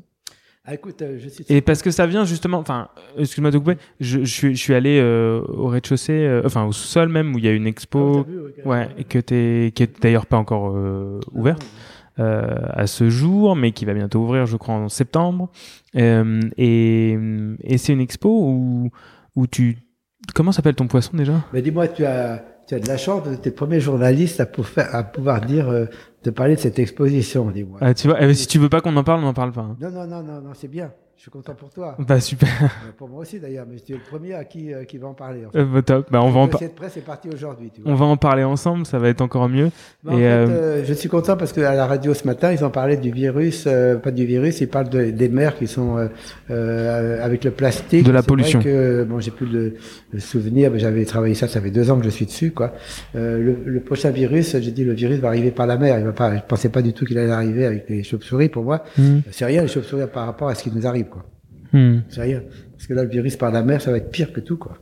Ah, 0.65 0.75
écoute, 0.75 1.01
euh, 1.03 1.17
je 1.19 1.29
suis. 1.29 1.45
Et 1.49 1.63
parce 1.63 1.81
que 1.83 1.91
ça 1.91 2.07
vient 2.07 2.25
justement, 2.25 2.59
enfin, 2.59 2.89
euh, 3.17 3.23
excuse-moi 3.23 3.51
de 3.51 3.59
couper, 3.59 3.77
je, 3.99 4.21
je 4.21 4.33
suis, 4.33 4.55
je 4.55 4.61
suis 4.61 4.75
allé 4.75 4.99
euh, 5.01 5.41
au 5.49 5.69
rez-de-chaussée, 5.69 6.13
euh, 6.13 6.43
enfin 6.45 6.65
au 6.65 6.73
sous-sol 6.73 7.09
même, 7.09 7.35
où 7.35 7.39
il 7.39 7.45
y 7.45 7.49
a 7.49 7.53
une 7.53 7.67
Ah, 7.67 7.71
expo, 7.71 8.25
vu, 8.25 8.39
ouais, 8.41 8.53
carrément. 8.53 8.71
ouais, 8.71 8.89
et 8.99 9.05
que 9.05 9.19
t'es, 9.19 9.73
qui 9.75 9.83
est 9.85 10.01
d'ailleurs 10.03 10.27
pas 10.27 10.37
encore 10.37 10.73
euh, 10.77 11.19
ouverte 11.33 11.65
à 12.19 12.87
ce 12.87 13.09
jour, 13.09 13.57
mais 13.57 13.73
qui 13.73 13.87
va 13.87 13.95
bientôt 13.95 14.19
ouvrir, 14.21 14.45
je 14.45 14.59
crois, 14.59 14.75
en 14.75 14.91
septembre. 14.91 15.51
Et 15.95 17.17
et 17.65 17.79
c'est 17.79 17.95
une 17.95 18.01
expo 18.03 18.29
où, 18.29 18.91
où 19.37 19.47
tu... 19.47 19.79
Comment 20.35 20.53
s'appelle 20.53 20.75
ton 20.75 20.87
poisson 20.87 21.17
déjà? 21.17 21.33
Mais 21.55 21.63
dis-moi, 21.63 21.89
tu 21.89 22.05
as, 22.05 22.45
tu 22.71 22.77
as 22.77 22.79
de 22.79 22.87
la 22.87 22.97
chance 22.97 23.25
premiers 23.51 23.81
journalistes 23.81 24.39
à, 24.39 24.47
pour 24.47 24.65
faire, 24.65 24.95
à 24.95 25.03
pouvoir 25.03 25.41
dire, 25.41 25.69
euh, 25.69 25.87
de 26.23 26.31
parler 26.31 26.55
de 26.55 26.61
cette 26.61 26.79
exposition, 26.79 27.51
dis-moi. 27.51 27.79
ah, 27.81 27.95
Tu 27.95 28.07
vois, 28.07 28.23
eh 28.23 28.33
si 28.33 28.47
tu 28.47 28.61
veux 28.61 28.69
pas 28.69 28.81
qu'on 28.81 28.97
en 28.97 29.03
parle, 29.03 29.19
on 29.21 29.25
n'en 29.25 29.35
parle 29.35 29.51
pas. 29.51 29.63
hein. 29.63 29.77
Non, 29.81 29.91
non, 29.91 30.07
non, 30.07 30.23
non, 30.23 30.41
non, 30.41 30.51
c'est 30.55 30.69
bien. 30.69 30.93
Je 31.21 31.25
suis 31.25 31.31
content 31.31 31.53
pour 31.53 31.69
toi. 31.69 31.97
Bah 31.99 32.19
super, 32.19 32.49
Euh, 32.63 32.93
pour 32.97 33.07
moi 33.11 33.21
aussi 33.21 33.39
d'ailleurs, 33.39 33.67
mais 33.71 33.79
tu 33.79 33.93
es 33.93 33.97
le 33.97 34.01
premier 34.01 34.33
à 34.33 34.43
qui, 34.45 34.73
euh, 34.73 34.85
qui 34.85 34.97
va 34.97 35.09
en 35.09 35.13
parler. 35.13 35.45
En 35.45 35.51
fait. 35.51 35.59
Euh, 35.59 35.67
bah, 35.67 35.83
top. 35.83 36.07
Bah, 36.11 36.23
on, 36.23 36.31
va 36.31 36.41
en 36.41 36.47
de 36.47 36.57
presse 36.69 36.97
est 36.97 37.05
parti 37.05 37.29
aujourd'hui. 37.29 37.71
On 37.85 37.95
va 37.95 38.07
en 38.07 38.17
parler 38.17 38.43
ensemble, 38.43 38.87
ça 38.87 38.99
va 38.99 39.11
être 39.11 39.21
encore 39.21 39.47
mieux. 39.51 39.67
En 40.09 40.17
Et, 40.17 40.23
fait, 40.23 40.25
euh, 40.25 40.47
euh, 40.49 40.83
je 40.87 40.95
suis 40.95 41.11
content 41.11 41.37
parce 41.37 41.53
que 41.53 41.61
à 41.61 41.75
la 41.75 41.87
radio 41.87 42.15
ce 42.15 42.27
matin, 42.27 42.53
ils 42.53 42.65
ont 42.65 42.71
parlé 42.71 42.97
du 42.97 43.11
virus, 43.11 43.65
euh, 43.67 43.97
pas 43.97 44.13
du 44.13 44.25
virus, 44.25 44.63
ils 44.63 44.69
parlent 44.69 44.89
de- 44.89 45.11
des 45.11 45.29
mers 45.29 45.59
qui 45.59 45.67
sont 45.67 45.99
euh, 45.99 46.09
euh, 46.51 47.23
avec 47.23 47.45
le 47.45 47.51
plastique. 47.51 48.07
De 48.07 48.13
la 48.13 48.23
pollution. 48.23 48.61
vrai 48.61 48.71
que, 48.71 49.05
bon, 49.05 49.21
j'ai 49.21 49.31
plus 49.31 49.45
le, 49.45 49.75
le 50.13 50.21
souvenir, 50.21 50.71
mais 50.71 50.79
j'avais 50.79 51.05
travaillé 51.05 51.35
ça, 51.35 51.49
ça 51.49 51.61
fait 51.61 51.71
deux 51.71 51.91
ans 51.91 51.99
que 51.99 52.05
je 52.07 52.09
suis 52.09 52.25
dessus, 52.25 52.53
quoi. 52.53 52.73
Euh, 53.15 53.39
le, 53.39 53.59
le 53.71 53.81
prochain 53.81 54.09
virus, 54.09 54.57
j'ai 54.59 54.71
dit 54.71 54.85
le 54.85 54.95
virus 54.95 55.19
va 55.19 55.29
arriver 55.29 55.51
par 55.51 55.67
la 55.67 55.77
mer. 55.77 55.99
Il 55.99 56.07
va 56.07 56.13
pas. 56.13 56.35
Je 56.35 56.41
pensais 56.49 56.71
pas 56.71 56.81
du 56.81 56.95
tout 56.95 57.05
qu'il 57.05 57.19
allait 57.19 57.31
arriver 57.31 57.67
avec 57.67 57.91
les 57.91 58.03
chauves-souris. 58.05 58.49
Pour 58.49 58.65
moi, 58.65 58.85
hmm, 58.97 59.19
c'est 59.31 59.45
rien 59.45 59.61
les 59.61 59.69
chauves-souris 59.69 60.05
par 60.11 60.25
rapport 60.25 60.49
à 60.49 60.55
ce 60.55 60.63
qui 60.63 60.73
nous 60.73 60.87
arrive. 60.87 61.09
Hmm. 61.73 62.01
C'est 62.09 62.23
rien. 62.23 62.43
Parce 62.73 62.87
que 62.87 62.95
là, 62.95 63.05
le 63.05 63.11
virus 63.11 63.37
par 63.37 63.51
la 63.53 63.63
mer, 63.63 63.81
ça 63.81 63.91
va 63.91 63.99
être 63.99 64.11
pire 64.11 64.33
que 64.33 64.41
tout, 64.41 64.57
quoi. 64.57 64.79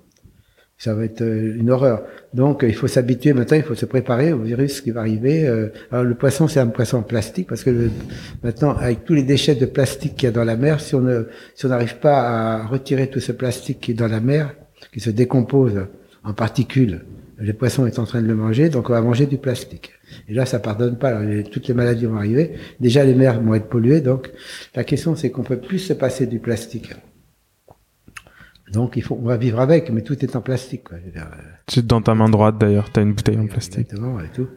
Ça 0.80 0.94
va 0.94 1.04
être 1.04 1.22
euh, 1.22 1.56
une 1.58 1.70
horreur. 1.70 2.04
Donc, 2.32 2.62
euh, 2.62 2.68
il 2.68 2.74
faut 2.74 2.86
s'habituer 2.86 3.32
maintenant, 3.32 3.56
il 3.56 3.64
faut 3.64 3.74
se 3.74 3.86
préparer 3.86 4.32
au 4.32 4.38
virus 4.38 4.80
qui 4.80 4.92
va 4.92 5.00
arriver. 5.00 5.44
euh. 5.44 5.70
Alors, 5.90 6.04
le 6.04 6.14
poisson, 6.14 6.46
c'est 6.46 6.60
un 6.60 6.68
poisson 6.68 6.98
en 6.98 7.02
plastique, 7.02 7.48
parce 7.48 7.64
que 7.64 7.90
maintenant, 8.44 8.76
avec 8.76 9.04
tous 9.04 9.14
les 9.14 9.24
déchets 9.24 9.56
de 9.56 9.66
plastique 9.66 10.14
qu'il 10.14 10.28
y 10.28 10.30
a 10.30 10.32
dans 10.32 10.44
la 10.44 10.56
mer, 10.56 10.80
si 10.80 10.94
on 10.94 11.00
ne, 11.00 11.24
si 11.56 11.66
on 11.66 11.70
n'arrive 11.70 11.98
pas 11.98 12.20
à 12.20 12.66
retirer 12.66 13.08
tout 13.08 13.18
ce 13.18 13.32
plastique 13.32 13.80
qui 13.80 13.90
est 13.90 13.94
dans 13.94 14.06
la 14.06 14.20
mer, 14.20 14.54
qui 14.92 15.00
se 15.00 15.10
décompose 15.10 15.86
en 16.22 16.32
particules, 16.32 17.00
les 17.40 17.52
poissons 17.52 17.86
est 17.86 17.98
en 17.98 18.04
train 18.04 18.20
de 18.20 18.26
le 18.26 18.34
manger, 18.34 18.68
donc 18.68 18.90
on 18.90 18.92
va 18.92 19.00
manger 19.00 19.26
du 19.26 19.38
plastique. 19.38 19.92
Et 20.28 20.34
là, 20.34 20.44
ça 20.44 20.58
pardonne 20.58 20.98
pas. 20.98 21.20
Toutes 21.50 21.68
les 21.68 21.74
maladies 21.74 22.06
vont 22.06 22.16
arriver. 22.16 22.54
Déjà, 22.80 23.04
les 23.04 23.14
mers 23.14 23.40
vont 23.40 23.54
être 23.54 23.68
polluées, 23.68 24.00
donc 24.00 24.30
la 24.74 24.84
question, 24.84 25.14
c'est 25.14 25.30
qu'on 25.30 25.44
peut 25.44 25.60
plus 25.60 25.78
se 25.78 25.92
passer 25.92 26.26
du 26.26 26.40
plastique. 26.40 26.90
Donc, 28.72 28.96
il 28.96 29.02
faut, 29.02 29.18
on 29.20 29.26
va 29.26 29.36
vivre 29.36 29.60
avec, 29.60 29.90
mais 29.90 30.02
tout 30.02 30.22
est 30.24 30.36
en 30.36 30.40
plastique. 30.40 30.84
Quoi. 30.84 30.98
Dire, 30.98 31.26
euh, 31.32 31.42
C'est 31.68 31.86
dans 31.86 32.02
ta 32.02 32.14
main 32.14 32.28
droite 32.28 32.56
d'ailleurs, 32.58 32.90
t'as 32.90 33.02
une 33.02 33.12
bouteille 33.14 33.38
en 33.38 33.46
plastique. 33.46 33.80
Exactement, 33.80 34.20
et 34.20 34.28
tout. 34.34 34.48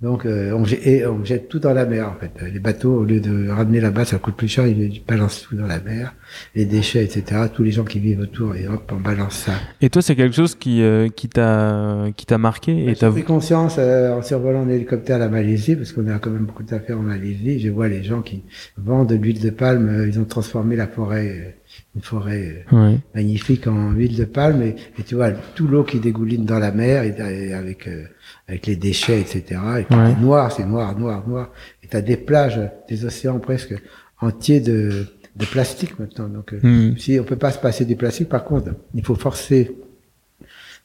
Donc, 0.00 0.26
euh, 0.26 0.52
on, 0.52 0.64
jette, 0.64 0.86
et 0.86 1.06
on 1.06 1.24
jette 1.24 1.48
tout 1.48 1.58
dans 1.58 1.72
la 1.72 1.86
mer, 1.86 2.08
en 2.08 2.20
fait. 2.20 2.30
Les 2.52 2.60
bateaux, 2.60 3.00
au 3.00 3.04
lieu 3.04 3.18
de 3.18 3.48
ramener 3.48 3.80
là-bas, 3.80 4.04
ça 4.04 4.18
coûte 4.18 4.36
plus 4.36 4.46
cher, 4.48 4.66
ils, 4.66 5.02
balancent 5.06 5.42
tout 5.48 5.56
dans 5.56 5.66
la 5.66 5.80
mer. 5.80 6.14
Les 6.54 6.64
déchets, 6.66 7.02
etc. 7.02 7.42
Tous 7.52 7.62
les 7.62 7.70
gens 7.72 7.84
qui 7.84 7.98
vivent 7.98 8.20
autour, 8.20 8.54
et 8.54 8.68
hop, 8.68 8.92
on 8.94 9.00
balance 9.00 9.34
ça. 9.34 9.52
Et 9.80 9.88
toi, 9.90 10.02
c'est 10.02 10.14
quelque 10.14 10.36
chose 10.36 10.54
qui, 10.54 10.82
euh, 10.82 11.08
qui 11.08 11.28
t'a, 11.28 12.04
qui 12.16 12.26
t'a 12.26 12.38
marqué 12.38 12.72
et 12.72 12.88
J'ai 12.90 12.96
t'as 12.96 13.10
pris 13.10 13.24
conscience 13.24 13.76
euh, 13.78 14.12
en 14.12 14.22
survolant 14.22 14.62
en 14.62 14.68
hélicoptère 14.68 15.18
la 15.18 15.28
Malaisie, 15.28 15.76
parce 15.76 15.92
qu'on 15.92 16.06
a 16.08 16.18
quand 16.18 16.30
même 16.30 16.44
beaucoup 16.44 16.62
d'affaires 16.62 16.98
en 16.98 17.02
Malaisie. 17.02 17.58
Je 17.58 17.70
vois 17.70 17.88
les 17.88 18.02
gens 18.04 18.20
qui 18.22 18.44
vendent 18.76 19.08
de 19.08 19.14
l'huile 19.16 19.40
de 19.40 19.50
palme. 19.50 19.88
euh, 19.88 20.06
Ils 20.08 20.20
ont 20.20 20.24
transformé 20.24 20.76
la 20.76 20.86
forêt, 20.86 21.28
euh, 21.28 21.50
une 21.96 22.02
forêt 22.02 22.64
euh, 22.72 22.94
magnifique 23.14 23.66
en 23.66 23.90
huile 23.92 24.16
de 24.16 24.24
palme, 24.24 24.62
et, 24.62 24.76
et 24.98 25.02
tu 25.02 25.14
vois 25.16 25.30
tout 25.54 25.66
l'eau 25.66 25.82
qui 25.82 25.98
dégouline 25.98 26.44
dans 26.44 26.58
la 26.58 26.70
mer, 26.70 27.02
et, 27.02 27.14
et 27.48 27.54
avec 27.54 27.88
euh, 27.88 28.04
avec 28.48 28.66
les 28.66 28.76
déchets, 28.76 29.20
etc. 29.20 29.42
Et 29.80 29.82
puis 29.84 29.96
c'est 30.06 30.20
noir, 30.20 30.52
c'est 30.52 30.66
noir, 30.66 30.96
noir, 30.98 31.26
noir. 31.26 31.50
Et 31.82 31.88
t'as 31.88 32.02
des 32.02 32.16
plages, 32.16 32.60
des 32.88 33.04
océans 33.04 33.38
presque 33.38 33.74
entiers 34.20 34.60
de 34.60 35.06
de 35.36 35.44
plastique 35.44 35.98
maintenant. 35.98 36.28
Donc 36.28 36.52
euh, 36.54 36.60
Hmm. 36.62 36.96
si 36.96 37.18
on 37.20 37.24
peut 37.24 37.36
pas 37.36 37.50
se 37.50 37.58
passer 37.58 37.84
du 37.84 37.96
plastique, 37.96 38.28
par 38.28 38.44
contre, 38.44 38.70
il 38.94 39.04
faut 39.04 39.14
forcer 39.16 39.76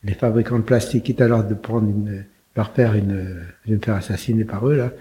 les 0.03 0.13
fabricants 0.13 0.57
de 0.57 0.63
plastique, 0.63 1.03
quitte 1.03 1.21
alors 1.21 1.43
de 1.43 1.53
prendre 1.53 1.87
une, 1.87 2.25
leur 2.55 2.71
faire 2.71 2.95
une, 2.95 3.37
je 3.65 3.69
vais 3.71 3.77
me 3.77 3.81
faire 3.81 3.95
assassiner 3.95 4.43
par 4.45 4.67
eux 4.67 4.75
là, 4.75 4.91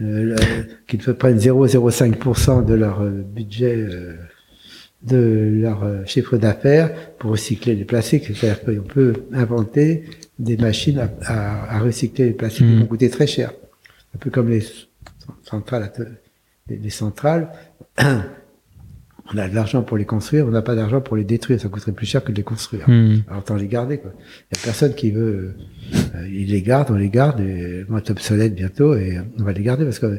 euh, 0.00 0.36
qu'ils 0.86 1.00
prennent 1.14 1.38
0,05% 1.38 2.64
de 2.64 2.74
leur 2.74 3.02
euh, 3.02 3.10
budget, 3.10 3.76
euh, 3.76 4.16
de 5.02 5.58
leur 5.62 5.84
euh, 5.84 6.04
chiffre 6.06 6.36
d'affaires 6.36 6.92
pour 7.18 7.30
recycler 7.30 7.74
les 7.76 7.84
plastiques. 7.84 8.24
C'est-à-dire 8.34 8.62
qu'on 8.64 8.82
peut 8.88 9.12
inventer 9.32 10.04
des 10.38 10.56
machines 10.56 10.98
à, 10.98 11.10
à, 11.24 11.76
à 11.76 11.78
recycler 11.80 12.26
les 12.26 12.32
plastiques 12.32 12.66
qui 12.66 12.72
Mhm. 12.72 12.80
vont 12.80 12.86
coûter 12.86 13.08
très 13.10 13.26
cher. 13.26 13.52
Un 14.14 14.18
peu 14.18 14.30
comme 14.30 14.48
les 14.50 14.62
centrales, 15.44 15.92
les, 16.68 16.76
les 16.76 16.90
centrales. 16.90 17.48
On 19.34 19.36
a 19.36 19.46
de 19.46 19.54
l'argent 19.54 19.82
pour 19.82 19.98
les 19.98 20.06
construire, 20.06 20.46
on 20.46 20.50
n'a 20.50 20.62
pas 20.62 20.74
d'argent 20.74 21.02
pour 21.02 21.14
les 21.14 21.22
détruire. 21.24 21.60
Ça 21.60 21.68
coûterait 21.68 21.92
plus 21.92 22.06
cher 22.06 22.24
que 22.24 22.32
de 22.32 22.36
les 22.38 22.42
construire. 22.42 22.88
Hmm. 22.88 23.16
Alors 23.28 23.40
autant 23.40 23.56
les 23.56 23.66
garder 23.66 23.98
quoi. 23.98 24.10
Il 24.16 24.56
y 24.56 24.58
a 24.58 24.64
personne 24.64 24.94
qui 24.94 25.10
veut. 25.10 25.54
Euh, 26.14 26.26
ils 26.28 26.50
les 26.50 26.62
gardent, 26.62 26.92
on 26.92 26.94
les 26.94 27.10
garde. 27.10 27.38
Et, 27.40 27.80
ils 27.80 27.84
vont 27.84 27.98
être 27.98 28.08
obsolètes 28.08 28.54
bientôt 28.54 28.94
et 28.94 29.18
on 29.38 29.42
va 29.44 29.52
les 29.52 29.62
garder 29.62 29.84
parce 29.84 29.98
que 29.98 30.06
euh, 30.06 30.18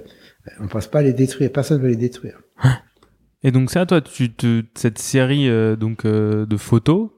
on 0.60 0.68
pense 0.68 0.86
pas 0.86 1.00
à 1.00 1.02
les 1.02 1.14
détruire. 1.14 1.52
Personne 1.52 1.80
ne 1.80 1.84
veut 1.86 1.90
les 1.90 1.96
détruire. 1.96 2.40
Et 3.44 3.52
donc 3.52 3.70
ça, 3.70 3.86
toi, 3.86 4.02
tu 4.02 4.34
te, 4.34 4.64
cette 4.76 5.00
série 5.00 5.50
euh, 5.50 5.76
donc 5.76 6.06
euh, 6.06 6.46
de 6.46 6.58
photos 6.58 7.10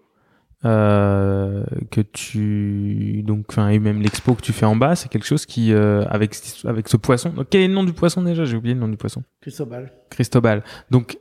euh, 0.64 1.64
que 1.90 2.02
tu 2.02 3.24
donc 3.26 3.46
enfin 3.50 3.70
et 3.70 3.80
même 3.80 4.02
l'expo 4.02 4.36
que 4.36 4.42
tu 4.42 4.54
fais 4.54 4.68
en 4.68 4.76
bas, 4.76 4.96
c'est 4.96 5.10
quelque 5.10 5.26
chose 5.26 5.46
qui 5.46 5.74
avec 5.74 6.36
avec 6.66 6.88
ce 6.88 6.98
poisson. 6.98 7.30
Donc, 7.30 7.48
quel 7.50 7.62
est 7.62 7.68
le 7.68 7.74
nom 7.74 7.84
du 7.84 7.94
poisson 7.94 8.22
déjà? 8.22 8.46
J'ai 8.46 8.56
oublié 8.56 8.76
le 8.76 8.82
nom 8.82 8.88
du 8.88 8.98
poisson. 8.98 9.24
Cristobal. 9.42 9.92
Cristobal. 10.10 10.64
Donc 10.92 11.18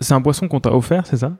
c'est 0.00 0.14
un 0.14 0.22
poisson 0.22 0.48
qu'on 0.48 0.60
t'a 0.60 0.74
offert, 0.74 1.06
c'est 1.06 1.18
ça? 1.18 1.36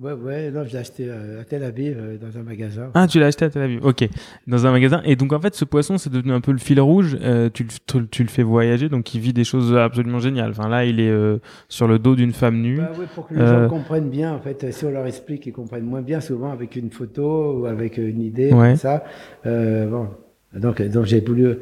Ouais, 0.00 0.12
ouais. 0.12 0.50
Non, 0.50 0.64
je 0.64 0.72
l'ai 0.72 0.78
acheté 0.78 1.06
euh, 1.08 1.40
à 1.40 1.44
Tel 1.44 1.62
Aviv 1.64 1.96
euh, 1.98 2.16
dans 2.16 2.38
un 2.38 2.42
magasin. 2.42 2.90
Ah, 2.94 3.06
tu 3.06 3.18
l'as 3.18 3.26
acheté 3.26 3.44
à 3.44 3.50
Tel 3.50 3.62
Aviv. 3.62 3.84
Ok, 3.84 4.08
dans 4.46 4.66
un 4.66 4.70
magasin. 4.70 5.02
Et 5.04 5.16
donc 5.16 5.32
en 5.32 5.40
fait, 5.40 5.54
ce 5.54 5.64
poisson, 5.64 5.98
c'est 5.98 6.10
devenu 6.10 6.32
un 6.32 6.40
peu 6.40 6.52
le 6.52 6.58
fil 6.58 6.80
rouge. 6.80 7.18
Euh, 7.20 7.50
tu, 7.52 7.64
le- 7.64 7.68
tu, 7.86 8.06
tu 8.08 8.22
le 8.22 8.28
fais 8.28 8.42
voyager, 8.42 8.88
donc 8.88 9.14
il 9.14 9.20
vit 9.20 9.32
des 9.32 9.44
choses 9.44 9.76
absolument 9.76 10.18
géniales. 10.20 10.50
Enfin 10.50 10.68
là, 10.68 10.84
il 10.84 11.00
est 11.00 11.10
euh, 11.10 11.38
sur 11.68 11.86
le 11.88 11.98
dos 11.98 12.14
d'une 12.14 12.32
femme 12.32 12.60
nue. 12.60 12.76
Bah 12.78 12.92
oui, 12.98 13.04
pour 13.14 13.26
que 13.26 13.34
les 13.34 13.46
gens 13.46 13.68
comprennent 13.68 14.08
bien, 14.10 14.32
en 14.32 14.38
fait, 14.40 14.72
si 14.72 14.84
on 14.84 14.90
leur 14.90 15.06
explique, 15.06 15.44
ils 15.46 15.52
comprennent 15.52 15.84
moins 15.84 16.02
bien 16.02 16.20
souvent 16.20 16.52
avec 16.52 16.76
une 16.76 16.90
photo 16.90 17.60
ou 17.60 17.66
avec 17.66 17.98
une 17.98 18.22
idée, 18.22 18.52
Ouais. 18.52 18.68
comme 18.68 18.76
ça. 18.76 19.04
Bon. 19.44 20.08
Donc, 20.54 20.82
donc 20.82 21.04
j'ai 21.04 21.20
voulu 21.20 21.54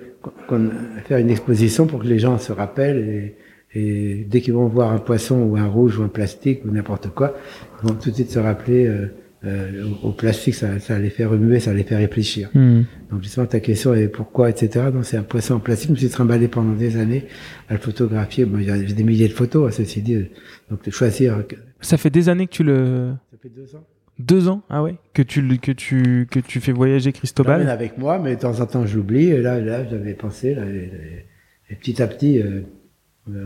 faire 1.05 1.19
une 1.19 1.29
exposition 1.31 1.87
pour 1.87 2.01
que 2.01 2.07
les 2.07 2.19
gens 2.19 2.39
se 2.39 2.53
rappellent 2.53 2.97
et, 2.99 3.37
et 3.75 4.25
dès 4.27 4.41
qu'ils 4.41 4.55
vont 4.55 4.67
voir 4.67 4.93
un 4.93 4.99
poisson 4.99 5.43
ou 5.43 5.59
un 5.59 5.67
rouge 5.67 5.99
ou 5.99 6.03
un 6.05 6.09
plastique 6.09 6.65
ou 6.65 6.71
n'importe 6.71 7.09
quoi, 7.11 7.35
vont 7.83 7.95
tout 7.95 8.11
de 8.11 8.15
suite 8.15 8.31
se 8.31 8.39
rappeler 8.39 8.87
euh, 8.87 9.07
euh, 9.45 9.85
au, 10.03 10.09
au 10.09 10.13
plastique, 10.13 10.55
ça, 10.55 10.81
ça 10.81 10.99
les 10.99 11.11
fait 11.11 11.25
remuer, 11.25 11.61
ça 11.61 11.73
les 11.73 11.85
fait 11.85 11.97
réfléchir. 11.97 12.51
Hmm. 12.55 12.83
Donc 13.11 13.23
justement, 13.23 13.47
ta 13.47 13.61
question 13.61 13.95
est 13.95 14.09
pourquoi, 14.09 14.51
etc. 14.51 14.87
Donc 14.93 15.05
c'est 15.05 15.17
un 15.17 15.23
poisson 15.23 15.55
en 15.55 15.61
plastique. 15.61 15.89
Je 15.89 15.93
me 15.93 15.97
suis 15.99 16.09
trimballé 16.09 16.49
pendant 16.49 16.75
des 16.75 16.97
années 16.97 17.25
à 17.69 17.75
le 17.75 17.79
photographier. 17.81 18.45
Bon, 18.47 18.59
il 18.59 18.67
y 18.67 18.71
a 18.71 18.77
j'ai 18.85 18.95
des 18.95 19.05
milliers 19.05 19.29
de 19.29 19.33
photos, 19.33 19.69
hein, 19.69 19.71
ceci 19.77 20.03
dit. 20.03 20.27
Donc 20.71 20.85
de 20.85 20.91
choisir. 20.91 21.37
euh, 21.39 21.43
Ça 21.81 21.97
fait 21.97 22.11
des 22.11 22.29
années 22.29 22.47
que 22.49 22.53
tu 22.53 22.65
le 22.65 23.13
Ça 23.31 23.39
fait 23.41 23.49
deux 23.49 23.77
ans. 23.77 23.85
deux 24.19 24.49
ans, 24.49 24.63
ah 24.71 24.83
ouais, 24.83 24.97
que 25.15 25.23
tu 25.23 25.41
le- 25.41 25.57
que 25.57 25.71
tu 25.71 26.27
que 26.29 26.41
tu 26.41 26.59
fais 26.59 26.73
voyager 26.73 27.13
Cristobal. 27.13 27.69
avec 27.71 27.97
moi, 27.97 28.19
mais 28.19 28.35
de 28.35 28.41
temps 28.41 28.59
en 28.61 28.67
temps 28.67 28.85
j'oublie. 28.87 29.29
Et 29.29 29.41
là, 29.41 29.61
là, 29.61 29.89
j'avais 29.89 30.15
pensé. 30.15 30.57
Là, 30.57 30.65
et, 30.67 30.77
et- 30.79 31.25
et 31.71 31.77
petit 31.77 32.03
à 32.03 32.09
petit, 32.09 32.41
euh, 32.43 32.63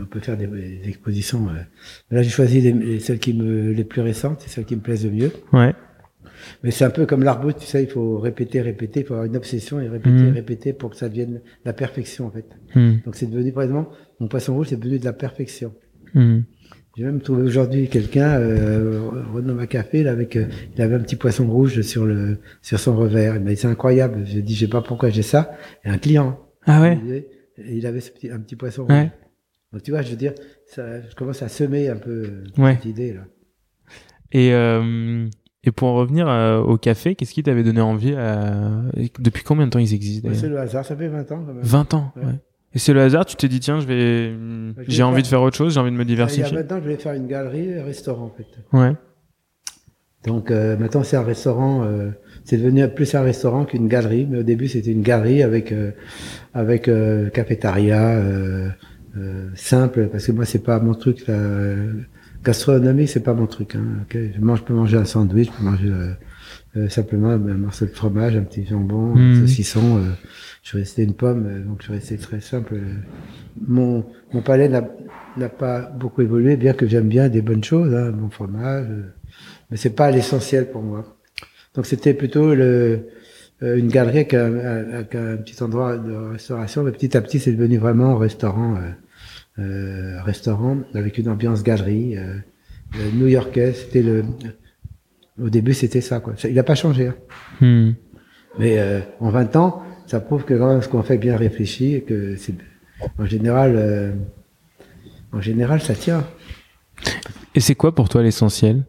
on 0.01 0.05
peut 0.05 0.19
faire 0.19 0.37
des, 0.37 0.47
des 0.47 0.81
expositions. 0.87 1.47
euh. 1.49 1.53
Mais 2.09 2.17
Là, 2.17 2.23
j'ai 2.23 2.29
choisi 2.29 2.61
les, 2.61 2.71
les- 2.73 2.99
celles 2.99 3.19
qui 3.19 3.33
me 3.33 3.71
les 3.71 3.83
plus 3.83 4.01
récentes, 4.01 4.41
c'est 4.41 4.49
celles 4.49 4.65
qui 4.65 4.75
me 4.75 4.81
plaisent 4.81 5.05
le 5.05 5.11
mieux. 5.11 5.31
Ouais. 5.51 5.73
Mais 6.63 6.71
c'est 6.71 6.83
un 6.85 6.89
peu 6.89 7.05
comme 7.05 7.23
l'arbre, 7.23 7.51
tu 7.53 7.65
sais, 7.65 7.83
il 7.83 7.89
faut 7.89 8.17
répéter, 8.19 8.61
répéter, 8.61 9.01
il 9.01 9.05
faut 9.05 9.13
avoir 9.13 9.25
une 9.27 9.37
obsession 9.37 9.79
et 9.79 9.87
répéter, 9.87 10.15
Mhm. 10.23 10.33
répéter 10.33 10.73
pour 10.73 10.89
que 10.89 10.95
ça 10.97 11.07
devienne 11.07 11.41
la 11.63 11.73
perfection 11.73 12.25
en 12.27 12.31
fait. 12.31 12.45
Hmm. 12.75 12.95
Donc 13.05 13.15
c'est 13.15 13.27
devenu, 13.27 13.51
par 13.53 13.63
exemple, 13.63 13.91
mon 14.19 14.27
poisson 14.27 14.53
rouge, 14.55 14.67
c'est 14.69 14.79
devenu 14.79 14.99
de 14.99 15.05
la 15.05 15.13
perfection. 15.13 15.73
Hmm. 16.13 16.39
J'ai 16.97 17.05
même 17.05 17.21
trouvé 17.21 17.41
aujourd'hui 17.43 17.87
quelqu'un, 17.87 18.39
euh, 18.39 19.09
Renaud 19.33 19.55
Macafé, 19.55 20.03
là, 20.03 20.11
avec, 20.11 20.35
euh, 20.35 20.45
il 20.75 20.81
avait 20.81 20.95
un 20.95 20.99
petit 20.99 21.15
poisson 21.15 21.47
rouge 21.49 21.81
sur 21.81 22.05
le, 22.05 22.37
sur 22.61 22.79
son 22.79 22.95
revers. 22.95 23.35
Il 23.37 23.41
m'a 23.43 23.49
dit, 23.51 23.55
c'est 23.55 23.67
incroyable. 23.67 24.21
J'ai 24.25 24.41
dit, 24.43 24.53
je 24.53 24.59
sais 24.65 24.67
pas 24.69 24.81
pourquoi 24.81 25.09
j'ai 25.09 25.23
ça. 25.23 25.53
Et 25.85 25.89
un 25.89 25.97
client. 25.97 26.39
Ah 26.67 26.81
ouais? 26.81 26.99
Il, 27.03 27.09
avait- 27.11 27.27
il 27.77 27.85
avait 27.87 27.99
ce 27.99 28.11
petit, 28.11 28.29
un 28.29 28.39
petit 28.39 28.55
poisson 28.55 28.83
rouge. 28.83 29.07
Donc 29.73 29.81
tu 29.83 29.91
vois, 29.91 30.01
je 30.03 30.11
veux 30.11 30.15
dire, 30.15 30.33
ça, 30.67 31.01
je 31.01 31.15
commence 31.15 31.41
à 31.41 31.49
semer 31.49 31.89
un 31.89 31.97
peu 31.97 32.23
euh, 32.23 32.43
Ouais. 32.61 32.75
cette 32.75 32.85
idée 32.85 33.13
là. 33.13 33.21
Et 34.31 34.53
euh, 34.53 35.27
et 35.65 35.71
pour 35.71 35.87
en 35.89 35.95
revenir 35.95 36.27
euh, 36.29 36.59
au 36.59 36.77
café, 36.77 37.15
qu'est-ce 37.15 37.33
qui 37.33 37.41
t'avait 37.43 37.63
donné 37.63 37.81
envie 37.81 38.13
à... 38.13 38.69
et 38.97 39.09
Depuis 39.19 39.43
combien 39.43 39.65
de 39.65 39.71
temps 39.71 39.79
ils 39.79 39.93
existent 39.93 40.27
Ouais, 40.29 40.35
c'est 40.35 40.49
le 40.49 40.59
hasard, 40.59 40.85
ça 40.85 40.95
fait 40.95 41.07
20 41.07 41.31
ans 41.31 41.43
quand 41.45 41.53
même. 41.53 41.63
20 41.63 41.93
ans. 41.93 42.11
Ouais. 42.17 42.23
Et 42.75 42.79
c'est 42.79 42.93
le 42.93 43.01
hasard, 43.01 43.25
tu 43.25 43.35
t'es 43.35 43.47
dit 43.47 43.59
tiens, 43.59 43.79
je 43.79 43.85
vais 43.87 44.33
j'ai 44.87 45.03
envie 45.03 45.15
faire- 45.17 45.21
de 45.23 45.27
faire 45.27 45.41
autre 45.43 45.55
chose, 45.57 45.73
j'ai 45.75 45.79
envie 45.79 45.91
de 45.91 45.95
me 45.95 46.01
Il 46.03 46.09
y 46.09 46.11
a 46.11 46.15
diversifier. 46.15 46.53
maintenant, 46.55 46.79
je 46.83 46.87
vais 46.89 46.97
faire 46.97 47.13
une 47.13 47.27
galerie, 47.27 47.73
un 47.79 47.83
restaurant 47.83 48.25
en 48.25 48.31
fait. 48.31 48.47
Ouais. 48.77 48.93
Donc 50.25 50.51
euh, 50.51 50.77
maintenant 50.77 51.03
c'est 51.03 51.17
un 51.17 51.23
restaurant, 51.23 51.83
euh, 51.83 52.09
c'est 52.45 52.57
devenu 52.57 52.87
plus 52.87 53.13
un 53.13 53.21
restaurant 53.23 53.65
qu'une 53.65 53.87
galerie, 53.89 54.25
mais 54.29 54.39
au 54.39 54.43
début 54.43 54.67
c'était 54.69 54.91
une 54.91 55.01
galerie 55.01 55.43
avec 55.43 55.71
euh, 55.71 55.91
avec 56.53 56.89
cafétéria 57.33 58.21
euh, 59.17 59.49
simple 59.55 60.09
parce 60.11 60.25
que 60.27 60.31
moi 60.31 60.45
c'est 60.45 60.63
pas 60.63 60.79
mon 60.79 60.93
truc 60.95 61.27
la 61.27 61.75
gastronomie 62.43 63.07
c'est 63.07 63.21
pas 63.23 63.33
mon 63.33 63.47
truc. 63.47 63.75
Hein, 63.75 63.83
ok 64.03 64.17
je 64.35 64.41
mange, 64.41 64.59
je 64.59 64.63
peux 64.63 64.73
manger 64.73 64.97
un 64.97 65.05
sandwich, 65.05 65.47
je 65.51 65.57
peux 65.57 65.63
manger 65.63 65.87
euh, 65.89 66.13
euh, 66.77 66.89
simplement 66.89 67.29
un 67.29 67.37
morceau 67.37 67.85
de 67.85 67.91
fromage, 67.91 68.35
un 68.35 68.41
petit 68.43 68.65
jambon, 68.65 69.15
un 69.15 69.19
Mhm. 69.19 69.41
saucisson. 69.41 69.97
euh, 69.97 70.11
je 70.63 70.77
resté 70.77 71.03
une 71.03 71.13
pomme, 71.13 71.63
donc 71.65 71.81
je 71.85 71.91
resté 71.91 72.17
très 72.17 72.39
simple. 72.41 72.75
Mon 73.67 74.05
mon 74.33 74.41
palais 74.41 74.69
n'a 74.69 74.87
n'a 75.37 75.49
pas 75.49 75.81
beaucoup 75.81 76.21
évolué, 76.21 76.57
bien 76.57 76.73
que 76.73 76.87
j'aime 76.87 77.07
bien 77.07 77.27
des 77.29 77.41
bonnes 77.41 77.63
choses, 77.63 77.93
hein, 77.93 78.11
bon 78.11 78.29
fromage. 78.29 78.87
euh, 78.89 79.03
mais 79.69 79.77
c'est 79.77 79.95
pas 79.95 80.11
l'essentiel 80.11 80.69
pour 80.71 80.81
moi. 80.83 81.17
Donc 81.75 81.85
c'était 81.85 82.13
plutôt 82.13 82.53
le, 82.53 83.07
une 83.61 83.87
galerie 83.87 84.17
avec 84.19 84.33
un, 84.35 84.55
avec 84.57 85.15
un 85.15 85.37
petit 85.37 85.61
endroit 85.63 85.97
de 85.97 86.13
restauration, 86.33 86.83
mais 86.83 86.91
petit 86.91 87.15
à 87.17 87.21
petit 87.21 87.39
c'est 87.39 87.53
devenu 87.53 87.77
vraiment 87.77 88.15
un 88.15 88.19
restaurant, 88.19 88.75
euh, 88.75 88.91
restaurant 89.57 90.77
avec 90.93 91.17
une 91.17 91.29
ambiance 91.29 91.63
galerie 91.63 92.17
euh, 92.17 92.37
euh, 92.99 93.11
new-yorkaise. 93.13 93.75
C'était 93.77 94.03
le, 94.03 94.23
au 95.41 95.49
début 95.49 95.73
c'était 95.73 96.01
ça 96.01 96.19
quoi. 96.19 96.33
Il 96.43 96.53
n'a 96.53 96.63
pas 96.63 96.75
changé, 96.75 97.07
hein. 97.07 97.15
Hmm. 97.61 97.91
mais 98.59 98.77
euh, 98.79 99.01
en 99.19 99.29
20 99.29 99.55
ans, 99.55 99.83
ça 100.05 100.19
prouve 100.19 100.43
que 100.43 100.53
quand 100.53 100.67
même 100.67 100.81
ce 100.81 100.87
qu'on 100.87 101.03
fait 101.03 101.15
est 101.15 101.19
bien 101.19 101.37
réfléchi 101.37 101.95
et 101.95 102.01
que 102.01 102.35
c'est 102.35 102.53
en 103.17 103.25
général, 103.25 103.73
euh, 103.75 104.11
en 105.31 105.41
général 105.41 105.81
ça 105.81 105.95
tient. 105.95 106.25
Et 107.55 107.59
c'est 107.59 107.75
quoi 107.75 107.93
pour 107.95 108.09
toi 108.09 108.21
l'essentiel? 108.21 108.85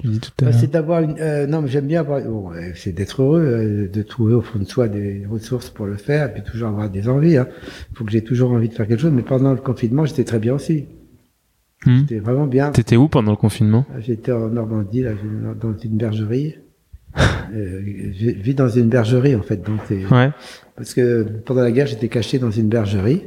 Tu 0.00 0.08
dis 0.08 0.20
tout 0.20 0.30
à 0.40 0.44
Bah, 0.44 0.50
l'heure. 0.50 0.60
c'est 0.60 0.70
d'avoir 0.70 1.02
une. 1.02 1.16
euh, 1.20 1.46
non, 1.46 1.62
mais 1.62 1.68
j'aime 1.68 1.86
bien 1.86 2.00
avoir. 2.00 2.20
bon, 2.22 2.52
euh, 2.52 2.70
c'est 2.74 2.92
d'être 2.92 3.22
heureux, 3.22 3.40
euh, 3.42 3.88
de 3.88 4.02
trouver 4.02 4.34
au 4.34 4.40
fond 4.42 4.58
de 4.58 4.64
soi 4.64 4.88
des 4.88 5.24
ressources 5.30 5.70
pour 5.70 5.86
le 5.86 5.96
faire, 5.96 6.28
et 6.28 6.32
puis 6.32 6.42
toujours 6.42 6.68
avoir 6.68 6.88
des 6.90 7.08
envies. 7.08 7.32
Il 7.34 7.46
faut 7.94 8.04
que 8.04 8.10
j'ai 8.12 8.22
toujours 8.24 8.52
envie 8.52 8.68
de 8.68 8.74
faire 8.74 8.86
quelque 8.86 9.00
chose. 9.00 9.12
Mais 9.12 9.22
pendant 9.22 9.50
le 9.52 9.60
confinement, 9.60 10.04
j'étais 10.06 10.24
très 10.24 10.38
bien 10.38 10.54
aussi. 10.54 10.86
Hmm. 11.86 11.98
J'étais 12.00 12.18
vraiment 12.18 12.46
bien. 12.46 12.70
T'étais 12.72 12.96
où 12.96 13.08
pendant 13.08 13.30
le 13.30 13.36
confinement? 13.36 13.86
J'étais 14.00 14.32
en 14.32 14.48
Normandie, 14.48 15.02
là, 15.02 15.12
dans 15.60 15.76
une 15.78 15.96
bergerie. 15.96 16.56
Euh, 17.52 17.80
je 18.16 18.30
vis 18.30 18.54
dans 18.54 18.68
une 18.68 18.88
bergerie 18.88 19.34
en 19.34 19.42
fait. 19.42 19.56
Donc 19.66 19.80
c'est- 19.88 20.06
Ouais. 20.06 20.30
parce 20.76 20.94
que 20.94 21.24
pendant 21.44 21.62
la 21.62 21.72
guerre, 21.72 21.88
j'étais 21.88 22.06
caché 22.06 22.38
dans 22.38 22.52
une 22.52 22.68
bergerie. 22.68 23.22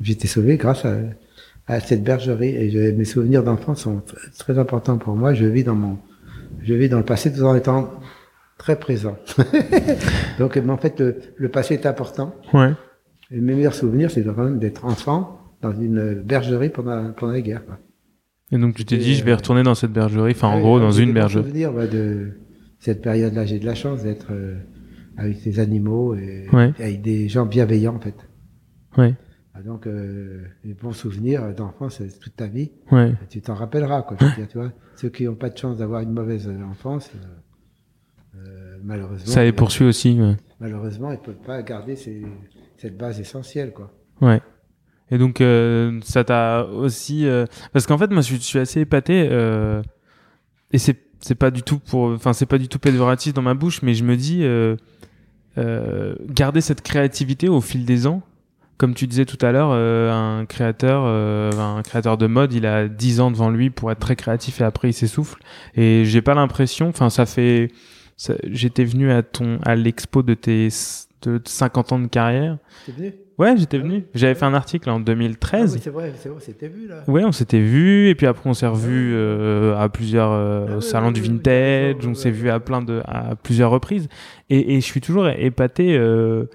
J'étais 0.00 0.26
sauvé 0.26 0.56
grâce 0.56 0.86
à, 0.86 0.96
à 1.66 1.80
cette 1.80 2.02
bergerie. 2.04 2.54
Et 2.56 2.70
je- 2.70 2.92
mes 2.92 3.04
souvenirs 3.04 3.42
d'enfance 3.42 3.80
sont 3.82 3.98
tr- 3.98 4.36
très 4.38 4.58
importants 4.58 4.98
pour 4.98 5.14
moi. 5.16 5.34
Je 5.34 5.44
vis 5.46 5.64
dans 5.64 5.74
mon, 5.74 5.98
je 6.62 6.74
vis 6.74 6.88
dans 6.88 6.98
le 6.98 7.04
passé 7.04 7.32
tout 7.32 7.42
en 7.42 7.54
étant 7.54 7.90
très 8.58 8.78
présent. 8.78 9.16
Donc, 10.38 10.56
mais 10.56 10.70
en 10.72 10.76
fait, 10.78 11.00
le, 11.00 11.16
le 11.36 11.48
passé 11.48 11.74
est 11.74 11.86
important. 11.86 12.34
Ouais. 12.52 12.72
Et 13.30 13.40
mes 13.40 13.54
meilleurs 13.54 13.74
souvenirs, 13.74 14.10
c'est 14.10 14.22
quand 14.24 14.36
même 14.44 14.58
d'être 14.58 14.84
enfant 14.84 15.38
dans 15.62 15.72
une 15.72 16.14
bergerie 16.22 16.68
pendant, 16.68 17.12
pendant 17.12 17.32
la 17.32 17.40
guerre. 17.40 17.64
quoi. 17.64 17.78
Et 18.50 18.58
donc 18.58 18.74
tu 18.74 18.84
t'es 18.84 18.98
dit 18.98 19.14
je 19.14 19.24
vais 19.24 19.30
euh, 19.32 19.36
retourner 19.36 19.62
dans 19.62 19.74
cette 19.74 19.92
bergerie, 19.92 20.32
enfin 20.32 20.48
en 20.48 20.60
gros 20.60 20.78
dans 20.78 20.90
une 20.90 21.06
des 21.08 21.12
bergerie. 21.14 21.44
souvenirs 21.44 21.72
ouais, 21.74 21.88
de 21.88 22.32
cette 22.80 23.00
période-là. 23.00 23.46
J'ai 23.46 23.58
de 23.58 23.64
la 23.64 23.74
chance 23.74 24.02
d'être 24.02 24.26
euh, 24.30 24.56
avec 25.16 25.38
ces 25.38 25.58
animaux 25.58 26.14
et, 26.14 26.46
Ouais. 26.52 26.72
et 26.78 26.82
avec 26.82 27.00
des 27.02 27.28
gens 27.30 27.46
bienveillants 27.46 27.94
en 27.96 28.00
fait. 28.00 28.14
Ouais. 28.98 29.14
Ah, 29.54 29.60
donc, 29.62 29.86
euh, 29.86 30.44
les 30.64 30.72
bons 30.74 30.92
souvenirs 30.92 31.54
d'enfance 31.54 32.00
toute 32.20 32.34
ta 32.36 32.46
vie, 32.46 32.70
Ouais. 32.90 33.12
tu 33.28 33.40
t'en 33.42 33.54
rappelleras. 33.54 34.02
Quoi. 34.02 34.16
Je 34.20 34.24
veux 34.24 34.32
dire, 34.36 34.48
tu 34.48 34.58
vois, 34.58 34.72
ceux 34.96 35.10
qui 35.10 35.24
n'ont 35.24 35.34
pas 35.34 35.50
de 35.50 35.58
chance 35.58 35.78
d'avoir 35.78 36.00
une 36.00 36.12
mauvaise 36.12 36.48
euh, 36.48 36.62
enfance, 36.70 37.10
euh, 37.14 38.38
euh, 38.38 38.78
malheureusement, 38.82 39.26
Ça 39.32 39.44
les 39.44 39.52
poursuit 39.52 39.84
aussi. 39.84 40.18
Ouais. 40.20 40.36
malheureusement, 40.60 41.10
ils 41.10 41.18
ne 41.18 41.24
peuvent 41.24 41.42
pas 41.46 41.62
garder 41.62 41.96
ces- 41.96 42.24
cette 42.78 42.96
base 42.96 43.20
essentielle. 43.20 43.72
Quoi. 43.72 43.92
Ouais. 44.20 44.40
Et 45.10 45.18
donc 45.18 45.42
euh, 45.42 46.00
ça 46.02 46.24
t'a 46.24 46.64
aussi 46.64 47.26
euh, 47.26 47.44
parce 47.74 47.86
qu'en 47.86 47.98
fait 47.98 48.10
moi 48.10 48.22
je 48.22 48.34
suis, 48.36 48.58
assez 48.58 48.80
épaté 48.80 49.28
euh, 49.30 49.82
et 50.70 50.78
c'est 50.78 50.96
c'est 51.20 51.34
pas 51.34 51.50
du 51.50 51.62
tout 51.62 51.78
pour 51.78 52.04
enfin 52.12 52.32
c'est 52.32 52.46
pas 52.46 52.56
du 52.56 52.66
tout 52.68 52.78
péjoratif 52.78 53.34
dans 53.34 53.42
ma 53.42 53.52
bouche 53.52 53.82
mais 53.82 53.92
je 53.92 54.04
me 54.04 54.16
dis 54.16 54.42
euh, 54.42 54.74
euh, 55.58 56.14
garder 56.30 56.62
cette 56.62 56.80
créativité 56.80 57.50
au 57.50 57.60
fil 57.60 57.84
des 57.84 58.06
ans 58.06 58.22
comme 58.82 58.94
tu 58.94 59.06
disais 59.06 59.26
tout 59.26 59.38
à 59.46 59.52
l'heure 59.52 59.70
euh, 59.72 60.10
un 60.10 60.44
créateur 60.44 61.04
euh, 61.06 61.52
un 61.52 61.82
créateur 61.82 62.18
de 62.18 62.26
mode 62.26 62.52
il 62.52 62.66
a 62.66 62.88
10 62.88 63.20
ans 63.20 63.30
devant 63.30 63.48
lui 63.48 63.70
pour 63.70 63.92
être 63.92 64.00
très 64.00 64.16
créatif 64.16 64.60
et 64.60 64.64
après 64.64 64.90
il 64.90 64.92
s'essouffle 64.92 65.38
et 65.76 66.02
j'ai 66.04 66.20
pas 66.20 66.34
l'impression 66.34 66.88
enfin 66.88 67.08
ça 67.08 67.24
fait 67.24 67.68
j'étais 68.50 68.82
venu 68.82 69.12
à 69.12 69.22
ton 69.22 69.60
à 69.62 69.76
l'expo 69.76 70.24
de 70.24 70.34
tes 70.34 70.68
de 71.22 71.40
50 71.44 71.92
ans 71.92 71.98
de 72.00 72.08
carrière. 72.08 72.58
T'es 72.84 72.90
venu? 72.90 73.14
Ouais, 73.38 73.56
j'étais 73.56 73.76
Ah 73.76 73.82
venu. 73.84 73.94
oui. 73.94 74.04
J'avais 74.12 74.34
fait 74.34 74.44
un 74.44 74.54
article 74.54 74.90
en 74.90 74.96
Ah 74.98 75.04
2013. 75.04 75.74
oui, 75.74 75.80
C'est 75.80 75.90
vrai, 75.90 76.12
c'est 76.16 76.28
vrai, 76.28 76.40
c'était 76.40 76.66
vu 76.66 76.88
là. 76.88 77.04
Ouais, 77.06 77.24
on 77.24 77.30
s'était 77.30 77.60
vu 77.60 78.08
et 78.08 78.16
puis 78.16 78.26
après 78.26 78.50
on 78.50 78.54
s'est 78.54 78.66
revu 78.66 79.12
euh, 79.14 79.76
à 79.78 79.88
plusieurs 79.88 80.32
euh, 80.32 80.66
Ah 80.68 80.72
au 80.72 80.74
ouais, 80.76 80.80
salon 80.82 81.06
ouais, 81.06 81.12
du 81.12 81.20
vintage, 81.22 82.04
on 82.06 82.14
s'est 82.14 82.32
vu 82.32 82.50
à 82.50 82.58
plein 82.58 82.82
de 82.82 83.02
à 83.04 83.36
plusieurs 83.36 83.70
reprises 83.70 84.08
et, 84.50 84.74
et 84.74 84.80
je 84.80 84.84
suis 84.84 85.00
toujours 85.00 85.28
épaté 85.28 85.96
euh, 85.96 86.46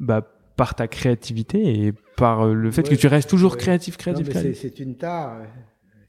bah, 0.00 0.22
par 0.56 0.74
ta 0.74 0.88
créativité 0.88 1.84
et 1.86 1.92
par 2.16 2.46
euh, 2.46 2.54
le 2.54 2.70
fait 2.70 2.82
Ouais, 2.88 2.94
que 2.96 3.00
tu 3.00 3.06
restes 3.06 3.28
toujours 3.30 3.52
ouais. 3.52 3.58
créatif, 3.58 3.96
créatif. 3.96 4.26
c'est 4.26 4.32
créatif. 4.32 4.58
c'est 4.60 4.78
une 4.80 4.96
tare. 4.96 5.36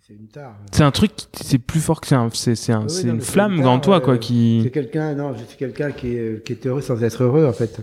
C'est 0.07 0.13
une 0.13 0.27
tare. 0.29 0.55
C'est 0.71 0.83
un 0.83 0.91
truc, 0.91 1.11
c'est 1.33 1.57
plus 1.57 1.81
fort 1.81 1.99
que 1.99 2.07
c'est 2.07 2.15
un, 2.15 2.29
c'est 2.33 2.55
c'est 2.55 2.71
un- 2.71 2.83
Oui, 2.83 2.89
c'est 2.89 3.07
non, 3.07 3.15
une 3.15 3.21
c'est 3.21 3.31
flamme 3.31 3.59
en 3.65 3.79
toi 3.79 3.99
quoi 3.99 4.13
C'est 4.13 4.19
qui. 4.21 4.69
quelqu'un, 4.73 5.13
non, 5.15 5.33
je 5.33 5.43
suis 5.43 5.57
quelqu'un 5.57 5.91
qui 5.91 6.15
est, 6.15 6.45
qui 6.45 6.53
est 6.53 6.65
heureux 6.65 6.79
sans 6.81 7.03
être 7.03 7.23
heureux 7.23 7.45
en 7.45 7.51
fait. 7.51 7.81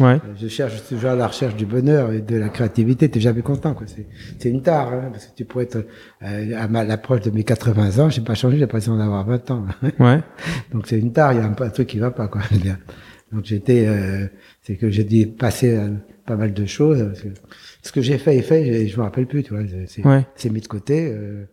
Ouais. 0.00 0.18
Je 0.40 0.48
cherche 0.48 0.72
je 0.72 0.78
suis 0.78 0.94
toujours 0.96 1.10
à 1.10 1.14
la 1.16 1.26
recherche 1.28 1.54
du 1.54 1.66
bonheur 1.66 2.12
et 2.12 2.20
de 2.20 2.36
la 2.36 2.48
créativité. 2.48 3.08
T'es 3.10 3.20
jamais 3.20 3.42
content, 3.42 3.74
quoi. 3.74 3.86
C'est, 3.86 4.06
c'est 4.38 4.48
une 4.48 4.62
tare, 4.62 4.92
hein, 4.92 5.08
parce 5.12 5.26
que 5.26 5.34
tu 5.36 5.44
pourrais 5.44 5.64
être 5.64 5.86
euh, 6.22 6.56
à 6.56 6.84
l'approche 6.84 7.20
de 7.20 7.30
mes 7.30 7.44
80 7.44 7.98
ans, 8.02 8.08
j'ai 8.08 8.22
pas 8.22 8.34
changé, 8.34 8.56
j'ai 8.56 8.62
l'impression 8.62 8.96
d'avoir 8.96 9.24
20 9.26 9.50
ans. 9.50 9.64
Ouais. 10.00 10.20
Donc 10.72 10.86
c'est 10.86 10.98
une 10.98 11.12
tare, 11.12 11.32
il 11.34 11.38
y 11.38 11.42
a 11.42 11.44
un, 11.44 11.54
un 11.56 11.70
truc 11.70 11.86
qui 11.88 11.98
va 11.98 12.10
pas, 12.10 12.26
quoi. 12.28 12.40
Donc 13.32 13.44
j'étais, 13.44 13.86
euh, 13.86 14.26
c'est 14.60 14.76
que 14.76 14.90
j'ai 14.90 15.04
dit 15.04 15.26
passer 15.26 15.74
euh, 15.76 15.88
pas 16.26 16.36
mal 16.36 16.52
de 16.52 16.66
choses. 16.66 17.02
parce 17.04 17.20
que 17.22 17.28
ce 17.82 17.92
que 17.92 18.00
j'ai 18.02 18.18
fait 18.18 18.36
est 18.36 18.42
fait, 18.42 18.86
je, 18.86 18.92
je 18.92 18.96
me 18.98 19.02
rappelle 19.02 19.26
plus, 19.26 19.42
tu 19.42 19.54
vois. 19.54 19.62
C'est, 19.86 20.04
Ouais. 20.06 20.24
mis 20.50 20.60
de 20.60 20.66
côté. 20.68 21.10
Euh, 21.12 21.44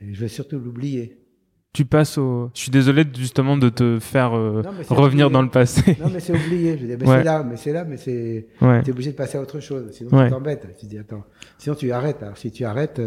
et 0.00 0.12
je 0.14 0.20
vais 0.20 0.28
surtout 0.28 0.58
l'oublier. 0.58 1.16
Tu 1.74 1.84
passes 1.84 2.18
au. 2.18 2.50
Je 2.54 2.60
suis 2.62 2.70
désolé 2.70 3.04
justement 3.16 3.56
de 3.56 3.68
te 3.68 3.98
faire 4.00 4.34
euh, 4.36 4.62
Non, 4.62 4.70
revenir 4.96 5.26
oublié. 5.26 5.32
dans 5.32 5.42
le 5.42 5.50
passé. 5.50 5.96
Non, 6.00 6.08
mais 6.12 6.18
c'est 6.18 6.32
oublié. 6.34 6.76
Je 6.80 6.86
dire, 6.86 6.96
mais 7.00 7.06
Ouais. 7.06 7.18
c'est 7.18 7.24
là, 7.24 7.44
mais 7.48 7.56
c'est 7.56 7.72
là, 7.72 7.84
mais 7.84 7.96
c'est. 7.98 8.46
Ouais. 8.60 8.82
T'es 8.82 8.90
obligé 8.90 9.10
de 9.12 9.16
passer 9.16 9.38
à 9.38 9.42
autre 9.42 9.60
chose, 9.60 9.90
sinon 9.92 10.10
tu 10.24 10.30
t'embêtes. 10.30 10.66
Tu 10.80 10.86
dis 10.86 10.98
attends, 10.98 11.24
sinon 11.58 11.76
tu 11.76 11.92
arrêtes. 11.92 12.22
Alors 12.22 12.36
si 12.38 12.50
tu 12.50 12.64
arrêtes, 12.64 13.00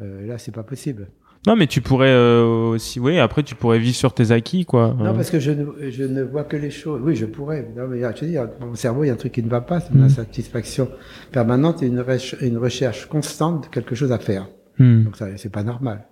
là 0.00 0.38
c'est 0.38 0.52
pas 0.54 0.62
possible. 0.64 1.08
Non, 1.46 1.56
mais 1.56 1.66
tu 1.66 1.80
pourrais 1.80 2.10
euh, 2.12 2.42
aussi, 2.70 2.98
oui. 3.00 3.18
Après, 3.18 3.42
tu 3.42 3.54
pourrais 3.54 3.78
vivre 3.78 3.94
sur 3.96 4.12
tes 4.12 4.32
acquis, 4.32 4.64
quoi. 4.64 4.94
Non 4.98 5.06
Euh, 5.06 5.12
parce 5.14 5.30
que 5.30 5.38
je 5.38 5.52
ne, 5.52 5.90
je 5.90 6.04
ne 6.04 6.22
vois 6.22 6.44
que 6.44 6.56
les 6.56 6.70
choses. 6.70 7.00
Oui, 7.02 7.14
je 7.16 7.26
pourrais. 7.26 7.68
Non 7.76 7.86
mais 7.88 8.00
je 8.00 8.06
te 8.20 8.24
dis, 8.24 8.34
dans 8.34 8.48
mon 8.66 8.74
cerveau 8.74 9.04
il 9.04 9.06
y 9.06 9.10
a 9.10 9.12
un 9.12 9.16
truc 9.16 9.32
qui 9.32 9.42
ne 9.42 9.48
va 9.48 9.60
pas, 9.60 9.80
c'est 9.80 9.92
une 9.94 10.00
Mm. 10.00 10.04
insatisfaction 10.04 10.88
permanente 11.32 11.82
et 11.82 11.86
une, 11.86 12.00
reche- 12.00 12.36
une 12.40 12.58
recherche 12.58 13.06
constante 13.06 13.64
de 13.64 13.68
quelque 13.68 13.94
chose 13.94 14.12
à 14.12 14.18
faire. 14.18 14.48
hmm. 14.78 15.04
Donc 15.04 15.16
ça 15.16 15.26
c'est 15.36 15.52
pas 15.52 15.62
normal. 15.62 16.06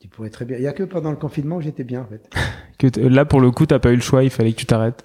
Tu 0.00 0.06
pourrais 0.08 0.30
très 0.30 0.44
bien. 0.44 0.58
Il 0.58 0.62
y 0.62 0.68
a 0.68 0.72
que 0.72 0.84
pendant 0.84 1.10
le 1.10 1.16
confinement 1.16 1.56
où 1.56 1.60
j'étais 1.60 1.84
bien 1.84 2.02
en 2.02 2.06
fait. 2.06 2.22
Que 2.78 3.00
là, 3.00 3.24
pour 3.24 3.40
le 3.40 3.50
coup, 3.50 3.66
t'as 3.66 3.80
pas 3.80 3.90
eu 3.90 3.96
le 3.96 4.00
choix. 4.02 4.22
Il 4.22 4.30
fallait 4.30 4.52
que 4.52 4.58
tu 4.58 4.66
t'arrêtes. 4.66 5.04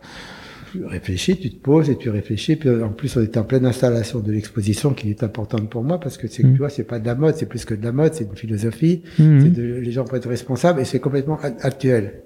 Tu 0.73 0.83
réfléchis, 0.85 1.37
tu 1.37 1.51
te 1.51 1.61
poses 1.61 1.89
et 1.89 1.97
tu 1.97 2.09
réfléchis. 2.09 2.55
Puis 2.55 2.69
en 2.69 2.89
plus, 2.89 3.15
on 3.15 3.21
était 3.21 3.37
en 3.37 3.43
pleine 3.43 3.65
installation 3.65 4.19
de 4.19 4.31
l'exposition 4.31 4.93
qui 4.93 5.11
est 5.11 5.21
importante 5.21 5.69
pour 5.69 5.83
moi 5.83 5.99
parce 5.99 6.17
que 6.17 6.27
c'est, 6.27 6.43
Mm. 6.43 6.53
tu 6.53 6.57
vois, 6.57 6.69
c'est 6.69 6.83
pas 6.83 6.99
de 6.99 7.05
la 7.05 7.13
mode, 7.13 7.35
c'est 7.35 7.45
plus 7.45 7.63
que 7.63 7.75
de 7.75 7.83
la 7.83 7.91
mode, 7.91 8.13
c'est 8.15 8.23
une 8.23 8.35
philosophie. 8.35 9.03
Mhm. 9.19 9.41
C'est 9.41 9.49
de, 9.49 9.63
les 9.75 9.91
gens 9.91 10.03
peuvent 10.03 10.17
être 10.17 10.29
responsables 10.29 10.79
et 10.81 10.85
c'est 10.85 10.99
complètement 10.99 11.39
actuel. 11.61 12.23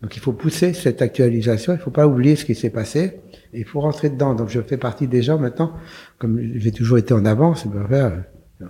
Donc 0.00 0.16
il 0.16 0.20
faut 0.20 0.32
pousser 0.32 0.72
cette 0.72 1.00
actualisation, 1.02 1.74
il 1.74 1.78
faut 1.78 1.92
pas 1.92 2.08
oublier 2.08 2.34
ce 2.34 2.44
qui 2.44 2.56
s'est 2.56 2.70
passé 2.70 3.20
et 3.52 3.60
il 3.60 3.64
faut 3.64 3.80
rentrer 3.80 4.10
dedans. 4.10 4.34
Donc 4.34 4.48
je 4.48 4.60
fais 4.60 4.78
partie 4.78 5.06
des 5.06 5.22
gens 5.22 5.38
maintenant, 5.38 5.74
comme 6.18 6.40
j'ai 6.56 6.72
toujours 6.72 6.98
été 6.98 7.14
en 7.14 7.24
avance, 7.24 7.66
ben, 7.68 8.24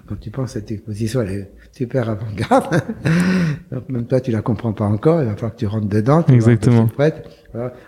quand 0.07 0.17
tu 0.21 0.31
penses 0.31 0.51
à 0.57 0.61
cette 0.61 0.71
exposition, 0.71 1.23
elle 1.23 1.31
est 1.31 1.51
super 1.73 2.09
avant-garde. 2.09 2.83
Donc 3.73 3.89
même 3.89 4.07
toi, 4.07 4.21
tu 4.21 4.31
la 4.31 4.43
comprends 4.43 4.73
pas 4.73 4.85
encore, 4.85 5.21
il 5.23 5.27
va 5.27 5.35
falloir 5.35 5.53
que 5.55 5.59
tu 5.59 5.67
rentres 5.67 5.89
dedans. 5.89 6.23
Tu 6.23 6.33
Exactement. 6.35 6.87
prête. 6.89 7.29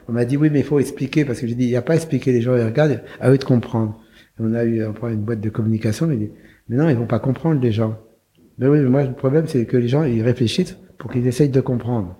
On 0.08 0.12
m'a 0.12 0.24
dit 0.24 0.36
oui, 0.36 0.50
mais 0.50 0.60
il 0.60 0.64
faut 0.64 0.78
expliquer 0.78 1.24
parce 1.24 1.40
que 1.40 1.46
j'ai 1.46 1.54
dit 1.54 1.64
il 1.64 1.70
n'y 1.70 1.76
a 1.76 1.82
pas 1.82 1.92
à 1.94 1.96
expliquer, 1.96 2.32
les 2.32 2.40
gens 2.42 2.56
ils 2.56 2.64
regardent, 2.64 3.02
à 3.20 3.30
eux 3.30 3.38
de 3.38 3.44
comprendre. 3.44 3.98
Et 4.38 4.42
on 4.42 4.52
a 4.54 4.64
eu 4.64 4.84
on 4.84 4.92
prend 4.92 5.08
une 5.08 5.22
boîte 5.22 5.40
de 5.40 5.48
communication, 5.50 6.06
mais, 6.06 6.30
mais 6.68 6.76
non, 6.76 6.88
ils 6.88 6.96
vont 6.96 7.06
pas 7.06 7.18
comprendre 7.20 7.60
les 7.60 7.72
gens. 7.72 7.96
Mais 8.58 8.68
oui, 8.68 8.78
mais 8.80 8.88
moi 8.90 9.02
le 9.04 9.12
problème 9.12 9.46
c'est 9.46 9.64
que 9.66 9.76
les 9.76 9.88
gens 9.88 10.04
ils 10.04 10.22
réfléchissent 10.22 10.76
pour 10.98 11.10
qu'ils 11.10 11.26
essayent 11.26 11.48
de 11.48 11.60
comprendre. 11.60 12.16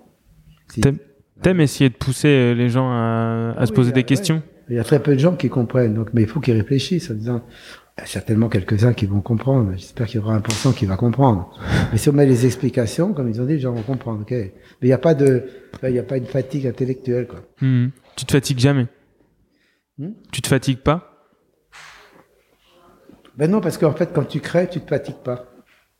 Si- 0.69 0.81
T'aimes- 1.41 1.59
essayer 1.61 1.89
de 1.89 1.95
pousser 1.95 2.27
euh, 2.29 2.53
les 2.55 2.69
gens 2.69 2.89
à, 2.89 3.51
à 3.51 3.61
Ah 3.61 3.65
se 3.65 3.71
poser 3.73 3.89
il 3.89 3.91
y 3.91 3.93
a- 3.93 4.01
des 4.01 4.03
questions? 4.03 4.41
Il 4.69 4.75
y 4.75 4.79
a 4.79 4.83
très 4.83 4.99
peu 4.99 5.13
de 5.13 5.19
gens 5.19 5.35
qui 5.35 5.49
comprennent, 5.49 5.93
donc 5.93 6.09
mais 6.13 6.21
il 6.23 6.27
faut 6.27 6.39
qu'ils 6.39 6.55
réfléchissent 6.57 7.11
en 7.11 7.13
disant 7.13 7.41
il 7.97 8.01
y 8.01 8.03
a 8.03 8.07
certainement 8.07 8.49
quelques-uns 8.49 8.93
qui 8.93 9.05
vont 9.05 9.21
comprendre. 9.21 9.71
J'espère 9.77 10.07
qu'il 10.07 10.19
y 10.19 10.23
aura 10.23 10.35
un 10.35 10.41
pourcent 10.41 10.73
qui 10.73 10.85
va 10.85 10.97
comprendre. 10.97 11.57
Mais 11.91 11.97
si 11.97 12.09
on 12.09 12.13
met 12.13 12.25
les 12.25 12.45
explications, 12.45 13.13
comme 13.13 13.29
ils 13.29 13.41
ont 13.41 13.45
dit, 13.45 13.53
les 13.53 13.59
gens 13.59 13.73
vont 13.73 13.83
comprendre. 13.83 14.21
ok. 14.21 14.31
Mais 14.31 14.51
il 14.81 14.87
n'y 14.87 14.93
a 14.93 14.97
pas 14.97 15.13
de, 15.13 15.45
il 15.83 15.93
n'y 15.93 15.99
a 15.99 16.03
pas 16.03 16.17
une 16.17 16.25
fatigue 16.25 16.67
intellectuelle, 16.67 17.27
quoi. 17.27 17.41
Mhm. 17.61 17.91
Tu 18.17 18.25
te 18.25 18.31
fatigues 18.33 18.59
jamais? 18.59 18.87
Hmm? 19.97 20.11
Tu 20.31 20.41
te 20.41 20.47
fatigues 20.47 20.79
pas? 20.79 21.11
Ben 23.37 23.49
non, 23.49 23.61
parce 23.61 23.77
qu'en 23.77 23.93
fait, 23.93 24.11
quand 24.13 24.25
tu 24.25 24.41
crées, 24.41 24.67
tu 24.69 24.81
te 24.81 24.87
fatigues 24.89 25.23
pas. 25.23 25.45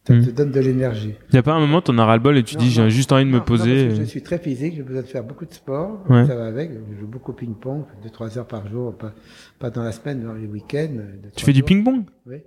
Ça 0.08 0.14
Hmm. 0.14 0.24
te 0.26 0.30
donne 0.32 0.52
de 0.52 0.60
l'énergie. 0.60 1.16
Y 1.34 1.38
a 1.38 1.42
pas 1.44 1.54
un 1.54 1.60
moment, 1.60 1.82
t'en 1.82 1.98
as 1.98 2.06
ras 2.06 2.16
le 2.18 2.22
bol 2.22 2.38
et 2.38 2.44
tu 2.44 2.56
Non, 2.56 2.62
dis, 2.62 2.70
j'ai 2.70 2.90
juste 2.92 3.12
envie 3.12 3.26
de 3.26 3.30
Non, 3.32 3.38
me 3.40 3.44
poser. 3.44 3.88
euh. 3.88 3.96
je 3.96 4.04
suis 4.04 4.22
très 4.22 4.38
physique, 4.38 4.76
j'ai 4.76 4.84
besoin 4.84 5.02
de 5.02 5.08
faire 5.08 5.24
beaucoup 5.24 5.46
de 5.46 5.54
sport. 5.54 6.04
Ouais. 6.10 6.26
Ça 6.28 6.36
va 6.36 6.46
avec. 6.46 6.70
Je 6.94 7.00
joue 7.00 7.08
beaucoup 7.08 7.32
au 7.32 7.36
ping-pong, 7.36 7.86
2-3 8.04 8.38
heures 8.38 8.46
par 8.48 8.68
jour, 8.68 8.94
pas, 8.96 9.14
pas 9.58 9.72
dans 9.72 9.82
la 9.84 9.92
semaine, 9.92 10.24
dans 10.24 10.34
les 10.34 10.46
week-ends. 10.46 10.98
Tu 11.36 11.44
fais 11.44 11.54
du 11.54 11.64
ping-pong? 11.64 12.04
Oui. 12.28 12.38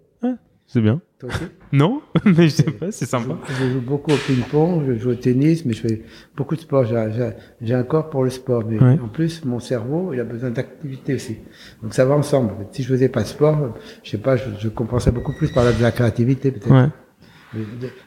C'est 0.70 0.82
bien. 0.82 1.00
Toi 1.18 1.30
aussi? 1.30 1.44
Non? 1.72 2.02
Mais 2.26 2.44
je 2.44 2.48
sais 2.56 2.62
pas, 2.70 2.90
c'est 2.92 3.06
sympa. 3.06 3.38
je 3.48 3.70
joue 3.72 3.80
beaucoup 3.80 4.10
au 4.12 4.16
ping-pong, 4.26 4.82
je 4.86 4.94
joue 4.98 5.10
au 5.10 5.14
tennis, 5.14 5.64
mais 5.64 5.72
je 5.72 5.80
fais 5.80 6.02
beaucoup 6.36 6.56
de 6.56 6.60
sport. 6.60 6.84
J'ai- 6.84 7.74
un 7.74 7.82
corps 7.84 8.10
pour 8.10 8.22
le 8.22 8.28
sport, 8.30 8.62
mais 8.68 8.78
Ouais. 8.78 8.98
en 9.02 9.08
plus, 9.08 9.44
mon 9.46 9.60
cerveau, 9.60 10.12
il 10.12 10.20
a 10.20 10.24
besoin 10.24 10.50
d'activité 10.50 11.14
aussi. 11.14 11.38
Donc 11.82 11.94
ça 11.94 12.04
va 12.04 12.14
ensemble. 12.14 12.52
Si 12.72 12.82
je 12.82 12.88
faisais 12.88 13.08
pas 13.08 13.22
de 13.22 13.26
sport, 13.28 13.74
je 14.04 14.10
sais 14.10 14.18
pas, 14.18 14.36
je, 14.36 14.44
je 14.58 14.68
compenserais 14.68 15.10
beaucoup 15.10 15.32
plus 15.32 15.50
par 15.50 15.64
la, 15.64 15.72
de 15.72 15.80
la 15.82 15.90
créativité 15.90 16.52
peut-être. 16.52 16.70
Ouais. 16.70 16.88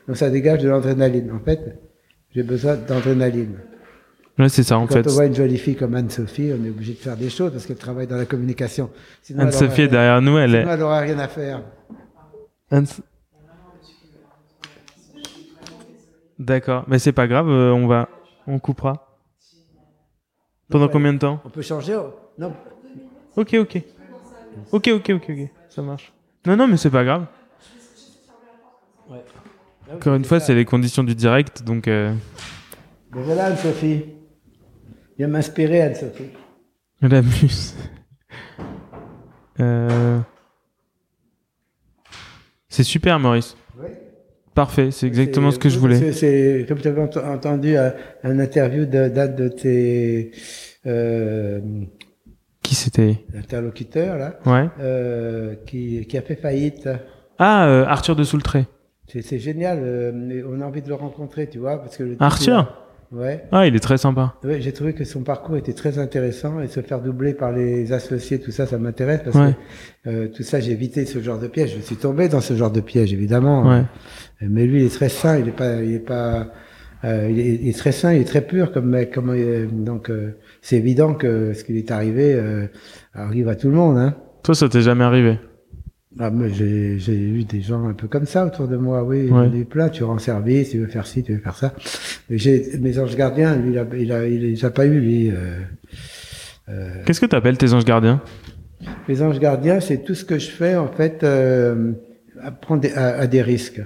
Donc 0.07 0.17
ça 0.17 0.29
dégage 0.29 0.61
de 0.61 0.69
l'adrénaline. 0.69 1.31
En 1.31 1.39
fait, 1.39 1.79
j'ai 2.33 2.43
besoin 2.43 2.75
d'adrénaline. 2.75 3.57
Ouais, 4.39 4.49
c'est 4.49 4.63
ça, 4.63 4.77
en 4.77 4.87
Quand 4.87 4.93
fait. 4.95 5.07
on 5.07 5.11
voit 5.13 5.25
une 5.25 5.35
jolie 5.35 5.57
fille 5.57 5.75
comme 5.75 5.93
Anne-Sophie, 5.93 6.51
on 6.59 6.63
est 6.65 6.69
obligé 6.69 6.93
de 6.93 6.97
faire 6.99 7.17
des 7.17 7.29
choses 7.29 7.51
parce 7.51 7.65
qu'elle 7.65 7.77
travaille 7.77 8.07
dans 8.07 8.15
la 8.17 8.25
communication. 8.25 8.89
Anne-Sophie 9.37 9.83
est 9.83 9.87
derrière 9.87 10.21
nous, 10.21 10.37
elle 10.37 10.55
est. 10.55 10.65
elle 10.67 10.81
aura 10.81 10.99
rien 10.99 11.19
à 11.19 11.27
faire. 11.27 11.61
Anne- 12.71 12.85
D'accord, 16.39 16.85
mais 16.87 16.97
c'est 16.97 17.11
pas 17.11 17.27
grave, 17.27 17.49
euh, 17.49 17.71
on 17.71 17.87
va, 17.87 18.09
on 18.47 18.57
coupera. 18.59 19.17
Pendant 20.69 20.85
Ouais. 20.85 20.91
combien 20.91 21.13
de 21.13 21.19
temps 21.19 21.41
On 21.45 21.49
peut 21.49 21.61
changer. 21.61 21.95
oh. 21.95 22.13
Non, 22.37 22.53
Ok, 23.35 23.53
ok. 23.59 23.81
Ok, 24.71 24.89
ok, 24.93 25.09
ok, 25.15 25.25
ok, 25.29 25.49
ça 25.69 25.81
marche. 25.81 26.11
Non, 26.45 26.55
non, 26.57 26.67
mais 26.67 26.77
c'est 26.77 26.89
pas 26.89 27.03
grave. 27.03 27.25
Encore 29.93 30.15
une 30.15 30.25
fois, 30.25 30.39
c'est 30.39 30.53
les 30.55 30.65
conditions 30.65 31.03
du 31.03 31.15
direct, 31.15 31.63
donc. 31.63 31.87
euh, 31.87 32.13
Mais 33.15 33.21
voilà 33.23 33.45
Anne-Sophie. 33.45 34.05
Viens 35.17 35.27
m'inspirer 35.27 35.81
Anne-Sophie. 35.81 36.29
La 37.01 37.21
muse. 37.21 37.75
Euh, 39.59 40.19
C'est 42.69 42.83
super, 42.83 43.19
Maurice. 43.19 43.55
Oui. 43.79 43.89
Parfait, 44.53 44.91
c'est 44.91 45.07
exactement 45.07 45.51
ce 45.51 45.59
que 45.59 45.69
je 45.69 45.77
voulais. 45.79 46.11
C'est 46.13 46.65
comme 46.67 46.79
tu 46.79 46.87
avais 46.87 47.01
ent- 47.01 47.33
entendu 47.33 47.77
euh, 47.77 47.89
un 48.23 48.39
interview 48.39 48.85
de 48.85 49.07
date 49.07 49.35
de 49.35 49.47
tes 49.47 50.31
euh, 50.85 51.59
Qui 52.61 52.75
c'était? 52.75 53.23
interlocuteurs 53.37 54.17
là, 54.17 54.39
Ouais. 54.45 54.69
euh, 54.79 55.55
qui, 55.65 56.05
qui 56.07 56.17
a 56.17 56.21
fait 56.21 56.35
faillite. 56.35 56.89
Ah, 57.39 57.65
euh, 57.67 57.85
Arthur 57.85 58.15
de 58.15 58.23
Soultré. 58.23 58.65
C'est 59.21 59.39
génial. 59.39 59.79
euh, 59.81 60.43
on 60.49 60.61
a 60.61 60.65
envie 60.65 60.81
de 60.81 60.87
le 60.87 60.95
rencontrer, 60.95 61.47
tu 61.47 61.59
vois, 61.59 61.77
parce 61.77 61.97
que 61.97 62.03
le 62.03 62.15
Arthur 62.19 62.77
Ouais. 63.13 63.43
Ah, 63.51 63.67
il 63.67 63.75
est 63.75 63.81
très 63.81 63.97
sympa. 63.97 64.35
Ouais, 64.41 64.61
j'ai 64.61 64.71
trouvé 64.71 64.93
que 64.93 65.03
son 65.03 65.21
parcours 65.23 65.57
était 65.57 65.73
très 65.73 65.99
intéressant 65.99 66.61
et 66.61 66.69
se 66.69 66.79
faire 66.79 67.01
doubler 67.01 67.33
par 67.33 67.51
les 67.51 67.91
associés, 67.91 68.39
tout 68.39 68.51
ça, 68.51 68.65
ça 68.65 68.77
m'intéresse 68.77 69.19
parce 69.25 69.35
Ouais. 69.35 69.53
que 70.05 70.09
euh, 70.09 70.27
tout 70.29 70.43
ça, 70.43 70.61
j'ai 70.61 70.71
évité 70.71 71.05
ce 71.05 71.19
genre 71.19 71.37
de 71.37 71.47
piège. 71.47 71.75
Je 71.75 71.81
suis 71.81 71.97
tombé 71.97 72.29
dans 72.29 72.39
ce 72.39 72.53
genre 72.55 72.71
de 72.71 72.79
piège, 72.79 73.11
évidemment. 73.11 73.67
Ouais. 73.69 73.83
Mais 74.39 74.65
lui, 74.65 74.79
il 74.79 74.85
est 74.85 74.95
très 74.95 75.09
sain, 75.09 75.37
il 75.39 75.49
est 75.49 75.51
pas, 75.51 75.81
il 75.83 75.93
est 75.95 75.99
pas, 75.99 76.47
euh, 77.03 77.27
il, 77.29 77.37
est, 77.41 77.55
il 77.55 77.67
est 77.67 77.77
très 77.77 77.91
sain, 77.91 78.13
il 78.13 78.21
est 78.21 78.25
très 78.25 78.39
pur 78.47 78.71
comme 78.71 78.87
mec. 78.89 79.11
Comme, 79.13 79.35
donc, 79.83 80.09
c'est 80.61 80.77
évident 80.77 81.13
que 81.13 81.51
ce 81.51 81.65
qui 81.65 81.73
lui 81.73 81.79
est 81.79 81.91
arrivé 81.91 82.39
arrive 83.13 83.49
à 83.49 83.55
tout 83.55 83.67
le 83.67 83.75
monde. 83.75 83.97
Hein. 83.97 84.15
Toi, 84.41 84.55
ça 84.55 84.69
t'est 84.69 84.79
jamais 84.81 85.03
arrivé 85.03 85.37
Ah, 86.19 86.29
moi, 86.29 86.49
j'ai, 86.49 86.99
j'ai 86.99 87.15
eu 87.17 87.43
des 87.45 87.61
gens 87.61 87.87
un 87.87 87.93
peu 87.93 88.07
comme 88.07 88.25
ça 88.25 88.45
autour 88.45 88.67
de 88.67 88.75
moi, 88.75 89.03
oui. 89.03 89.29
Ouais. 89.29 89.49
Ai 89.59 89.63
plein. 89.63 89.87
Tu 89.89 90.03
rends 90.03 90.17
service, 90.19 90.71
tu 90.71 90.79
veux 90.79 90.87
faire 90.87 91.07
ci, 91.07 91.23
tu 91.23 91.33
veux 91.33 91.39
faire 91.41 91.55
ça. 91.55 91.73
Mais 92.29 92.37
j'ai 92.37 92.77
mes 92.79 92.99
anges 92.99 93.15
gardiens, 93.15 93.55
lui, 93.55 93.71
il 93.71 93.77
a, 93.79 93.85
il 93.97 94.11
a, 94.11 94.27
il 94.27 94.41
les 94.41 94.65
a 94.65 94.71
pas 94.71 94.85
eu, 94.85 94.99
lui. 94.99 95.31
Euh, 95.31 95.59
euh, 96.69 97.03
Qu'est-ce 97.05 97.21
que 97.21 97.25
t'appelles 97.25 97.57
tes 97.57 97.71
anges 97.73 97.85
gardiens? 97.85 98.21
Les 99.07 99.21
anges 99.21 99.39
gardiens, 99.39 99.79
c'est 99.79 100.03
tout 100.03 100.13
ce 100.15 100.25
que 100.25 100.37
je 100.37 100.49
fais, 100.49 100.75
en 100.75 100.87
fait, 100.89 101.23
euh, 101.23 101.93
à 102.41 102.51
prendre 102.51 102.81
des- 102.81 102.93
à, 102.93 103.19
à 103.19 103.27
des 103.27 103.41
risques. 103.41 103.81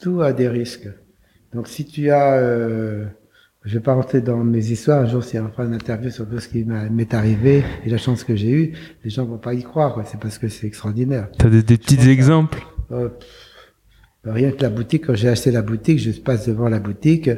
Tout 0.00 0.20
a 0.22 0.32
des 0.32 0.48
risques. 0.48 0.88
Donc, 1.54 1.66
si 1.68 1.84
tu 1.86 2.10
as, 2.10 2.34
euh, 2.34 3.04
je 3.64 3.74
vais 3.74 3.80
pas 3.80 3.94
rentrer 3.94 4.20
dans 4.20 4.38
mes 4.38 4.70
histoires. 4.70 5.02
Un 5.02 5.06
jour, 5.08 5.22
si 5.24 5.38
on 5.38 5.48
fera 5.48 5.64
une 5.64 5.74
interview 5.74 6.10
sur 6.10 6.28
tout 6.28 6.38
ce 6.40 6.48
qui 6.48 6.64
m'est 6.64 7.14
arrivé 7.14 7.62
et 7.84 7.90
la 7.90 7.98
chance 7.98 8.24
que 8.24 8.34
j'ai 8.34 8.50
eue, 8.50 8.72
les 9.04 9.10
gens 9.10 9.24
vont 9.24 9.38
pas 9.38 9.54
y 9.54 9.62
croire. 9.62 9.94
quoi. 9.94 10.04
C'est 10.04 10.18
parce 10.20 10.38
que 10.38 10.48
c'est 10.48 10.66
extraordinaire. 10.66 11.28
T'as 11.38 11.48
des, 11.50 11.62
des 11.62 11.78
petits 11.78 12.08
exemples 12.08 12.58
Euh, 12.90 13.08
rien 14.24 14.50
que 14.52 14.62
la 14.62 14.70
boutique, 14.70 15.06
quand 15.06 15.14
j'ai 15.14 15.28
acheté 15.28 15.50
la 15.50 15.62
boutique, 15.62 15.98
je 15.98 16.10
passe 16.12 16.46
devant 16.48 16.68
la 16.68 16.78
boutique, 16.78 17.30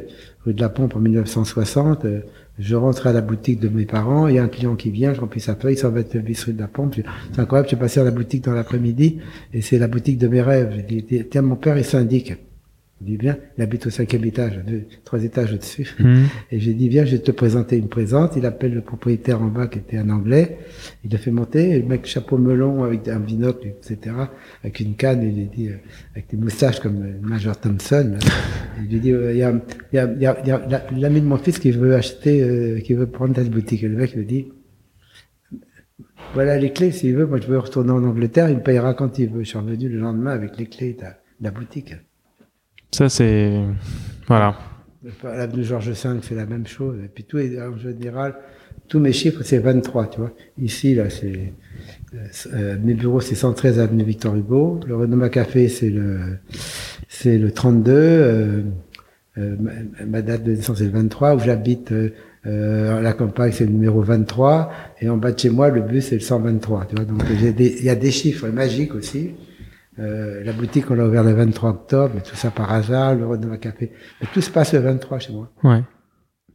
rue 0.45 0.53
de 0.53 0.61
la 0.61 0.69
Pompe 0.69 0.95
en 0.95 0.99
1960. 0.99 2.05
euh, 2.05 2.19
je 2.57 2.75
rentre 2.75 3.05
à 3.07 3.11
la 3.11 3.19
boutique 3.21 3.59
de 3.59 3.67
mes 3.67 3.85
parents, 3.85 4.27
il 4.29 4.35
y 4.35 4.39
a 4.39 4.43
un 4.43 4.47
client 4.47 4.75
qui 4.77 4.89
vient, 4.89 5.13
je 5.13 5.19
remplis 5.19 5.41
sa 5.41 5.55
feuille, 5.55 5.75
129 5.77 6.43
rue 6.45 6.53
de 6.53 6.59
la 6.61 6.67
Pompe. 6.69 6.95
Je- 6.95 7.01
C'est 7.33 7.41
incroyable, 7.41 7.67
j'ai 7.69 7.75
passé 7.75 7.99
à 7.99 8.03
la 8.05 8.11
boutique 8.11 8.43
dans 8.45 8.53
l'après-midi 8.53 9.19
et 9.53 9.61
c'est 9.61 9.77
la 9.77 9.87
boutique 9.89 10.17
de 10.17 10.27
mes 10.29 10.41
rêves. 10.41 10.71
J'ai 10.89 11.01
dit, 11.01 11.25
tiens, 11.29 11.41
mon 11.41 11.55
père 11.57 11.75
est 11.77 11.83
syndic. 11.83 12.35
Il 13.01 13.07
dit, 13.07 13.17
bien, 13.17 13.37
il 13.57 13.61
habite 13.61 13.87
au 13.87 13.89
cinquième 13.89 14.23
étage, 14.23 14.57
deux, 14.65 14.85
trois 15.03 15.21
étages 15.21 15.51
au-dessus. 15.51 15.93
Hmm. 15.99 16.23
Et 16.49 16.61
j'ai 16.61 16.73
dit, 16.73 16.87
viens, 16.87 17.03
je 17.03 17.17
vais 17.17 17.21
te 17.21 17.31
présenter 17.31 17.75
une 17.75 17.89
présente. 17.89 18.37
Il 18.37 18.45
appelle 18.45 18.73
le 18.73 18.79
propriétaire 18.79 19.41
en 19.41 19.47
bas, 19.47 19.67
qui 19.67 19.79
était 19.79 19.97
un 19.97 20.09
anglais. 20.09 20.59
Il 21.03 21.11
le 21.11 21.17
fait 21.17 21.31
monter. 21.31 21.71
Et 21.71 21.79
le 21.79 21.85
mec, 21.85 22.05
chapeau 22.05 22.37
melon, 22.37 22.85
avec 22.85 23.09
un 23.09 23.19
binocle, 23.19 23.67
etc., 23.67 24.15
avec 24.63 24.79
une 24.79 24.95
canne, 24.95 25.23
il 25.23 25.35
lui 25.35 25.47
dit, 25.47 25.67
euh, 25.67 25.75
avec 26.13 26.29
des 26.29 26.37
moustaches 26.37 26.79
comme 26.79 27.19
Major 27.21 27.59
Thompson. 27.59 28.13
là. 28.13 28.19
il 28.81 28.89
lui 28.89 28.99
dit, 29.01 29.11
euh, 29.11 29.33
il 29.33 29.39
y 29.39 29.43
a, 29.43 29.53
y 29.91 29.97
a, 29.97 30.13
y 30.45 30.51
a, 30.51 30.85
y 30.95 30.99
l'ami 30.99 31.19
de 31.19 31.27
mon 31.27 31.37
fils 31.37 31.59
qui 31.59 31.71
veut 31.71 31.95
acheter, 31.95 32.41
euh, 32.41 32.79
qui 32.79 32.93
veut 32.93 33.07
prendre 33.07 33.35
cette 33.35 33.51
boutique. 33.51 33.83
Et 33.83 33.89
le 33.89 33.97
mec 33.97 34.15
lui 34.15 34.25
dit, 34.25 34.47
voilà 36.33 36.57
les 36.57 36.71
clés, 36.71 36.91
s'il 36.91 37.13
veut. 37.15 37.25
Moi, 37.25 37.41
je 37.41 37.47
veux 37.47 37.59
retourner 37.59 37.91
en 37.91 38.05
Angleterre. 38.05 38.49
Il 38.49 38.55
me 38.55 38.63
payera 38.63 38.93
quand 38.93 39.19
il 39.19 39.29
veut. 39.29 39.43
Je 39.43 39.49
suis 39.49 39.57
revenu 39.57 39.89
le 39.89 39.99
lendemain 39.99 40.31
avec 40.31 40.57
les 40.57 40.67
clés 40.67 40.93
de 40.93 41.05
la 41.41 41.51
boutique. 41.51 41.93
Ça, 42.95 43.09
c'est. 43.09 43.51
Voilà. 44.25 44.57
L'avenue 45.21 45.65
Georges 45.65 45.89
V, 45.89 46.19
c'est 46.21 46.33
la 46.33 46.45
même 46.45 46.65
chose. 46.65 46.95
Et 47.03 47.09
puis 47.09 47.25
tout 47.25 47.37
est, 47.37 47.61
en 47.61 47.77
général, 47.77 48.35
tous 48.87 48.99
mes 48.99 49.11
chiffres, 49.11 49.41
c'est 49.43 49.57
23, 49.57 50.09
tu 50.11 50.19
vois. 50.21 50.31
Ici, 50.57 50.95
là, 50.95 51.09
c'est, 51.09 51.53
euh, 52.53 52.77
mes 52.81 52.93
bureaux, 52.93 53.19
c'est 53.19 53.35
113 53.35 53.81
avenue 53.81 54.05
Victor 54.05 54.33
Hugo. 54.37 54.79
Le 54.87 54.95
Renoma 54.95 55.27
Café, 55.27 55.67
c'est 55.67 55.89
le, 55.89 56.39
c'est 57.09 57.37
le 57.37 57.51
32. 57.51 57.91
Euh, 57.91 58.61
euh, 59.39 59.57
ma, 60.07 60.21
date 60.21 60.45
de 60.45 60.53
naissance, 60.53 60.77
c'est 60.77 60.85
le 60.85 60.91
23. 60.91 61.35
Où 61.35 61.39
j'habite, 61.39 61.91
euh, 61.91 62.13
euh, 62.47 63.01
la 63.01 63.11
campagne, 63.11 63.51
c'est 63.51 63.65
le 63.65 63.71
numéro 63.71 64.03
23. 64.03 64.71
Et 65.01 65.09
en 65.09 65.17
bas 65.17 65.33
de 65.33 65.39
chez 65.39 65.49
moi, 65.49 65.69
le 65.69 65.81
bus, 65.81 66.05
c'est 66.05 66.15
le 66.15 66.21
123, 66.21 66.85
tu 66.85 66.95
vois. 66.95 67.03
Donc, 67.03 67.23
il 67.29 67.83
y 67.83 67.89
a 67.89 67.95
des 67.95 68.11
chiffres 68.11 68.47
magiques 68.47 68.95
aussi. 68.95 69.31
Euh, 69.99 70.43
la 70.43 70.51
boutique, 70.53 70.91
on 70.91 70.95
l'a 70.95 71.05
ouvert 71.07 71.23
le 71.23 71.31
23 71.33 71.69
octobre, 71.69 72.11
mais 72.15 72.21
tout 72.21 72.35
ça 72.35 72.51
par 72.51 72.71
hasard, 72.71 73.15
le 73.15 73.25
Renoma 73.25 73.57
Café. 73.57 73.91
Mais 74.21 74.27
tout 74.33 74.41
se 74.41 74.49
passe 74.51 74.73
le 74.73 74.79
23 74.79 75.19
chez 75.19 75.31
moi. 75.33 75.51
Ouais. 75.63 75.83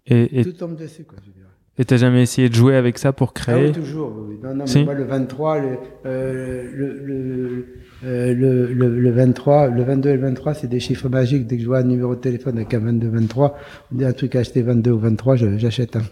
Et 0.07 0.41
et- 0.41 0.45
Tout 0.45 0.53
tombe 0.53 0.77
dessus, 0.77 1.05
quoi, 1.05 1.19
je 1.25 1.31
dire. 1.31 1.47
et 1.79 1.85
t'as 1.87 1.97
jamais 1.97 2.23
essayé 2.23 2.49
de 2.51 2.55
jouer 2.55 2.77
avec 2.77 2.99
ça 2.99 3.13
pour 3.15 3.31
Ah 3.35 3.41
créer 3.41 3.67
oui, 3.69 3.73
toujours. 3.73 4.13
oui. 4.29 4.37
Non, 4.43 4.51
non, 4.51 4.65
mais 4.65 4.67
Si. 4.67 4.85
moi, 4.85 4.93
le 4.93 5.05
23, 5.05 5.59
le, 5.61 5.69
euh, 6.05 6.71
le, 6.75 6.99
le, 7.03 7.67
euh, 8.05 8.35
le, 8.35 8.73
le, 8.75 9.01
le 9.01 9.11
23, 9.11 9.69
le 9.69 9.83
22 9.85 10.11
et 10.11 10.15
le 10.15 10.21
23, 10.21 10.53
c'est 10.55 10.67
des 10.69 10.81
chiffres 10.81 11.09
magiques. 11.09 11.47
Dès 11.47 11.57
que 11.57 11.63
je 11.63 11.67
vois 11.69 11.79
un 11.79 11.85
numéro 11.85 12.15
de 12.15 12.21
téléphone 12.21 12.57
avec 12.59 12.75
un 12.75 12.81
22, 12.81 13.09
23, 13.09 13.57
on 13.93 13.97
dit 13.97 14.05
un 14.05 14.13
truc 14.13 14.37
à 14.37 14.41
acheter 14.41 14.61
22 14.63 14.91
ou 14.91 14.99
23, 14.99 15.37
je- 15.37 15.57
j'achète. 15.57 15.97
un. 15.97 16.03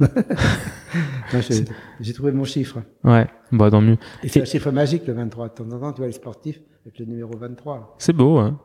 Je- 1.32 1.62
J'ai 2.00 2.12
trouvé 2.14 2.32
mon 2.32 2.44
chiffre. 2.44 2.82
Ouais. 3.04 3.26
Bah, 3.52 3.70
tant 3.70 3.80
mieux. 3.82 3.96
Et 4.22 4.28
c'est 4.28 4.40
un 4.42 4.44
chiffre 4.46 4.70
magique, 4.70 5.06
le 5.06 5.12
23. 5.14 5.48
De 5.48 5.54
temps 5.54 5.70
en 5.72 5.78
temps, 5.80 5.92
tu 5.92 5.98
vois 5.98 6.06
les 6.06 6.12
sportifs 6.12 6.60
avec 6.88 6.98
le 7.00 7.04
numéro 7.06 7.36
23. 7.36 7.96
C'est 7.98 8.12
beau, 8.14 8.38
hein. 8.38 8.58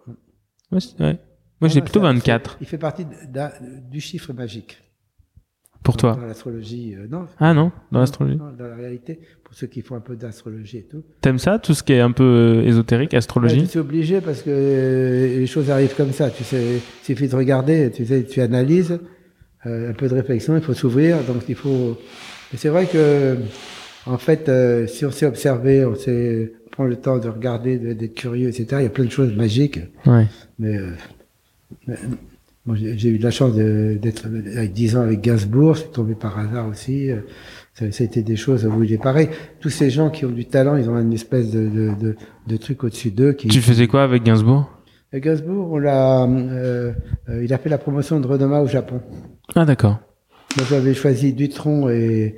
Ouais, 0.71 0.79
c'est- 0.79 0.99
ouais. 1.01 1.17
Moi, 1.61 1.69
j'ai 1.69 1.79
Ah, 1.79 1.83
plutôt 1.83 1.99
ça, 1.99 2.07
24 2.07 2.57
Il 2.61 2.67
fait 2.67 2.77
partie 2.77 3.05
du 3.89 3.99
chiffre 3.99 4.33
magique. 4.33 4.79
pour 5.83 5.97
toi. 5.97 6.13
Dans 6.15 6.25
l'astrologie, 6.25 6.95
euh, 6.95 7.07
non. 7.09 7.25
Ah 7.39 7.53
non, 7.53 7.73
dans 7.91 7.99
l'astrologie. 7.99 8.37
Dans 8.37 8.51
la 8.67 8.75
réalité, 8.75 9.19
pour 9.43 9.53
ceux 9.53 9.67
qui 9.67 9.81
font 9.81 9.95
un 9.95 9.99
peu 9.99 10.15
d'astrologie 10.15 10.77
et 10.77 10.83
tout. 10.87 11.03
T'aimes 11.19 11.39
ça, 11.39 11.59
tout 11.59 11.73
ce 11.73 11.83
qui 11.83 11.91
est 11.91 11.99
un 11.99 12.13
peu 12.13 12.23
euh, 12.23 12.61
ésotérique, 12.63 13.11
Ouais, 13.11 13.17
astrologie 13.17 13.67
tu 13.67 13.77
es 13.77 13.81
obligé 13.81 14.21
parce 14.21 14.41
que 14.43 14.49
euh, 14.49 15.39
les 15.39 15.45
choses 15.45 15.69
arrivent 15.69 15.93
comme 15.95 16.13
ça. 16.13 16.29
Tu 16.29 16.45
sais, 16.45 16.75
il 16.77 17.05
suffit 17.05 17.27
de 17.27 17.35
regarder, 17.35 17.91
tu 17.91 18.05
sais, 18.05 18.23
tu 18.23 18.39
analyses, 18.39 18.97
euh, 19.65 19.89
un 19.89 19.93
peu 19.93 20.07
de 20.07 20.13
réflexion, 20.13 20.55
il 20.55 20.61
faut 20.63 20.73
s'ouvrir. 20.73 21.21
Donc 21.25 21.43
il 21.49 21.55
faut. 21.55 21.97
C'est 22.55 22.69
vrai 22.69 22.85
que, 22.85 23.35
en 24.05 24.17
fait, 24.17 24.49
si 24.87 25.05
on 25.05 25.11
s'est 25.11 25.25
observé, 25.25 25.83
on 25.85 25.95
s'est 25.95 26.53
prend 26.73 26.85
le 26.85 26.95
temps 26.97 27.17
de 27.19 27.29
regarder, 27.29 27.77
de- 27.77 27.93
d'être 27.93 28.15
curieux, 28.15 28.49
etc. 28.49 28.65
Il 28.79 28.83
y 28.83 28.85
a 28.85 28.89
plein 28.89 29.05
de 29.05 29.11
choses 29.11 29.33
magiques. 29.35 29.79
Ouais. 30.05 30.25
Mais 30.59 30.75
euh, 30.77 30.91
moi, 32.65 32.75
j'ai 32.75 32.97
j'ai 32.97 33.09
eu 33.09 33.17
de 33.17 33.23
la 33.23 33.31
chance 33.31 33.53
d'être 33.55 34.25
avec 34.55 34.73
10 34.73 34.95
ans 34.97 35.01
avec 35.01 35.21
Gainsbourg, 35.21 35.77
c'est 35.77 35.91
tombé 35.91 36.15
par 36.15 36.37
hasard 36.39 36.67
aussi. 36.67 37.11
euh, 37.11 37.17
Ça, 37.73 37.91
ça 37.91 38.03
a 38.03 38.05
été 38.05 38.21
des 38.21 38.35
choses 38.35 38.65
où 38.65 38.83
il 38.83 38.93
est 38.93 38.97
pareil. 39.01 39.29
Tous 39.59 39.69
ces 39.69 39.89
gens 39.89 40.09
qui 40.09 40.25
ont 40.25 40.31
du 40.31 40.45
talent, 40.45 40.75
ils 40.77 40.89
ont 40.89 40.97
une 40.99 41.13
espèce 41.13 41.51
de, 41.51 41.67
de, 41.67 41.91
de, 41.99 42.15
de 42.47 42.57
truc 42.57 42.83
au-dessus 42.83 43.11
d'eux. 43.11 43.33
Qui... 43.33 43.47
Tu 43.49 43.61
faisais 43.61 43.87
quoi 43.87 44.03
avec 44.03 44.23
Gainsbourg? 44.23 44.69
Et 45.11 45.19
Gainsbourg, 45.21 45.71
on 45.73 45.77
l'a, 45.77 46.23
euh, 46.23 46.91
euh, 47.29 47.43
il 47.43 47.53
a 47.53 47.57
fait 47.57 47.69
la 47.69 47.77
promotion 47.77 48.19
de 48.19 48.25
Renoma 48.27 48.61
au 48.61 48.67
Japon. 48.67 49.01
Ah 49.55 49.65
d'accord. 49.65 49.99
Moi, 50.57 50.65
j'avais 50.69 50.93
choisi 50.93 51.33
Dutron 51.33 51.89
et, 51.89 52.35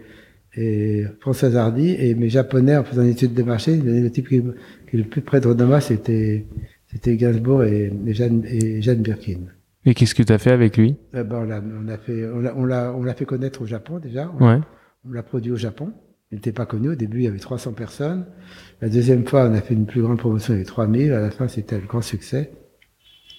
et 0.57 1.03
François 1.19 1.53
Hardy, 1.55 1.95
et 1.99 2.15
mes 2.15 2.29
Japonais, 2.29 2.77
en 2.77 2.83
faisant 2.83 3.01
une 3.03 3.09
étude 3.09 3.33
de 3.33 3.43
marché, 3.43 3.75
le 3.77 4.09
type 4.09 4.29
qui, 4.29 4.41
qui 4.41 4.95
est 4.95 4.97
le 4.99 5.03
plus 5.03 5.21
près 5.21 5.39
de 5.41 5.47
Renoma, 5.47 5.81
c'était, 5.81 6.45
c'était 6.87 7.17
Gainsbourg 7.17 7.63
et, 7.63 7.91
et 8.05 8.13
Jeanne, 8.13 8.43
et 8.47 8.81
Jeanne 8.81 9.01
Birkin. 9.01 9.39
Et 9.85 9.93
qu'est-ce 9.93 10.15
que 10.15 10.23
t'as 10.23 10.37
fait 10.37 10.51
avec 10.51 10.77
lui? 10.77 10.95
Euh, 11.13 11.23
ben, 11.23 11.39
on 11.41 11.43
l'a, 11.43 11.61
on 11.61 11.97
fait, 11.97 12.25
on 12.33 12.39
l'a, 12.65 12.93
on 12.95 13.03
l'a, 13.03 13.13
fait 13.13 13.25
connaître 13.25 13.61
au 13.61 13.65
Japon 13.65 13.99
déjà. 13.99 14.31
On, 14.39 14.47
Ouais. 14.47 14.59
on 15.07 15.11
l'a 15.11 15.21
produit 15.23 15.51
au 15.51 15.57
Japon. 15.57 15.91
Il 16.31 16.35
n'était 16.35 16.51
pas 16.51 16.65
connu. 16.65 16.89
Au 16.89 16.95
début, 16.95 17.19
il 17.19 17.23
y 17.25 17.27
avait 17.27 17.37
300 17.37 17.73
personnes. 17.73 18.25
La 18.81 18.89
deuxième 18.89 19.25
fois, 19.27 19.47
on 19.47 19.53
a 19.53 19.61
fait 19.61 19.75
une 19.75 19.85
plus 19.85 20.01
grande 20.01 20.17
promotion, 20.17 20.53
il 20.53 20.57
y 20.57 20.59
avait 20.61 20.65
3000. 20.65 21.11
À 21.13 21.21
la 21.21 21.29
fin, 21.29 21.47
c'était 21.47 21.79
le 21.79 21.85
grand 21.85 22.01
succès. 22.01 22.51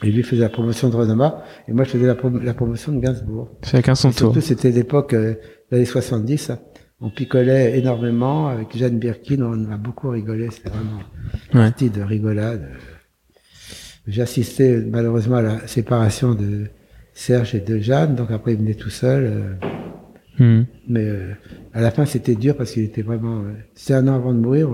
Et 0.05 0.11
lui 0.13 0.23
faisait 0.23 0.43
la 0.43 0.51
promotion 0.51 0.89
de 0.91 0.95
Renoma, 0.95 1.43
et 1.67 1.73
moi, 1.73 1.85
je 1.85 1.91
faisais 1.91 2.07
la, 2.07 2.15
prom- 2.15 2.43
la 2.45 2.53
promotion 2.55 2.93
de 2.93 3.01
Gainsbourg. 3.01 3.49
Chacun 3.65 3.95
son 3.95 4.11
Et 4.11 4.13
tour. 4.13 4.33
surtout, 4.35 4.41
c'était 4.43 4.71
l'époque 4.71 5.15
euh, 5.15 5.35
des 5.71 5.79
années 5.79 5.85
70. 5.87 6.53
On 7.01 7.11
picolait 7.11 7.79
énormément. 7.79 8.49
Avec 8.49 8.77
Jeanne 8.77 8.99
Birkin, 8.99 9.43
on 9.43 9.71
a 9.71 9.77
beaucoup 9.77 10.09
rigolé. 10.11 10.51
C'était 10.51 10.71
vraiment 10.71 11.01
une 11.53 11.59
Ouais. 11.61 11.67
partie 11.69 11.91
de 11.91 12.03
rigolade. 12.03 12.71
J'ai 14.07 14.23
assisté 14.23 14.77
malheureusement 14.79 15.37
à 15.37 15.43
la 15.43 15.67
séparation 15.67 16.35
de 16.35 16.67
Serge 17.13 17.55
et 17.55 17.61
de 17.61 17.79
Jeanne, 17.79 18.15
donc 18.15 18.31
après 18.31 18.53
il 18.53 18.59
venait 18.59 18.75
tout 18.75 18.91
seul. 18.91 19.25
euh, 19.25 19.55
Mhm. 20.39 20.67
mais 20.89 21.05
euh, 21.09 21.33
à 21.73 21.81
la 21.81 21.91
fin 21.91 22.05
c'était 22.05 22.35
dur 22.35 22.57
parce 22.59 22.71
qu'il 22.73 22.83
était 22.85 23.01
vraiment... 23.03 23.41
euh, 23.41 23.55
c'était 23.75 23.95
un 23.95 24.07
an 24.07 24.15
avant 24.17 24.35
de 24.35 24.39
mourir. 24.39 24.69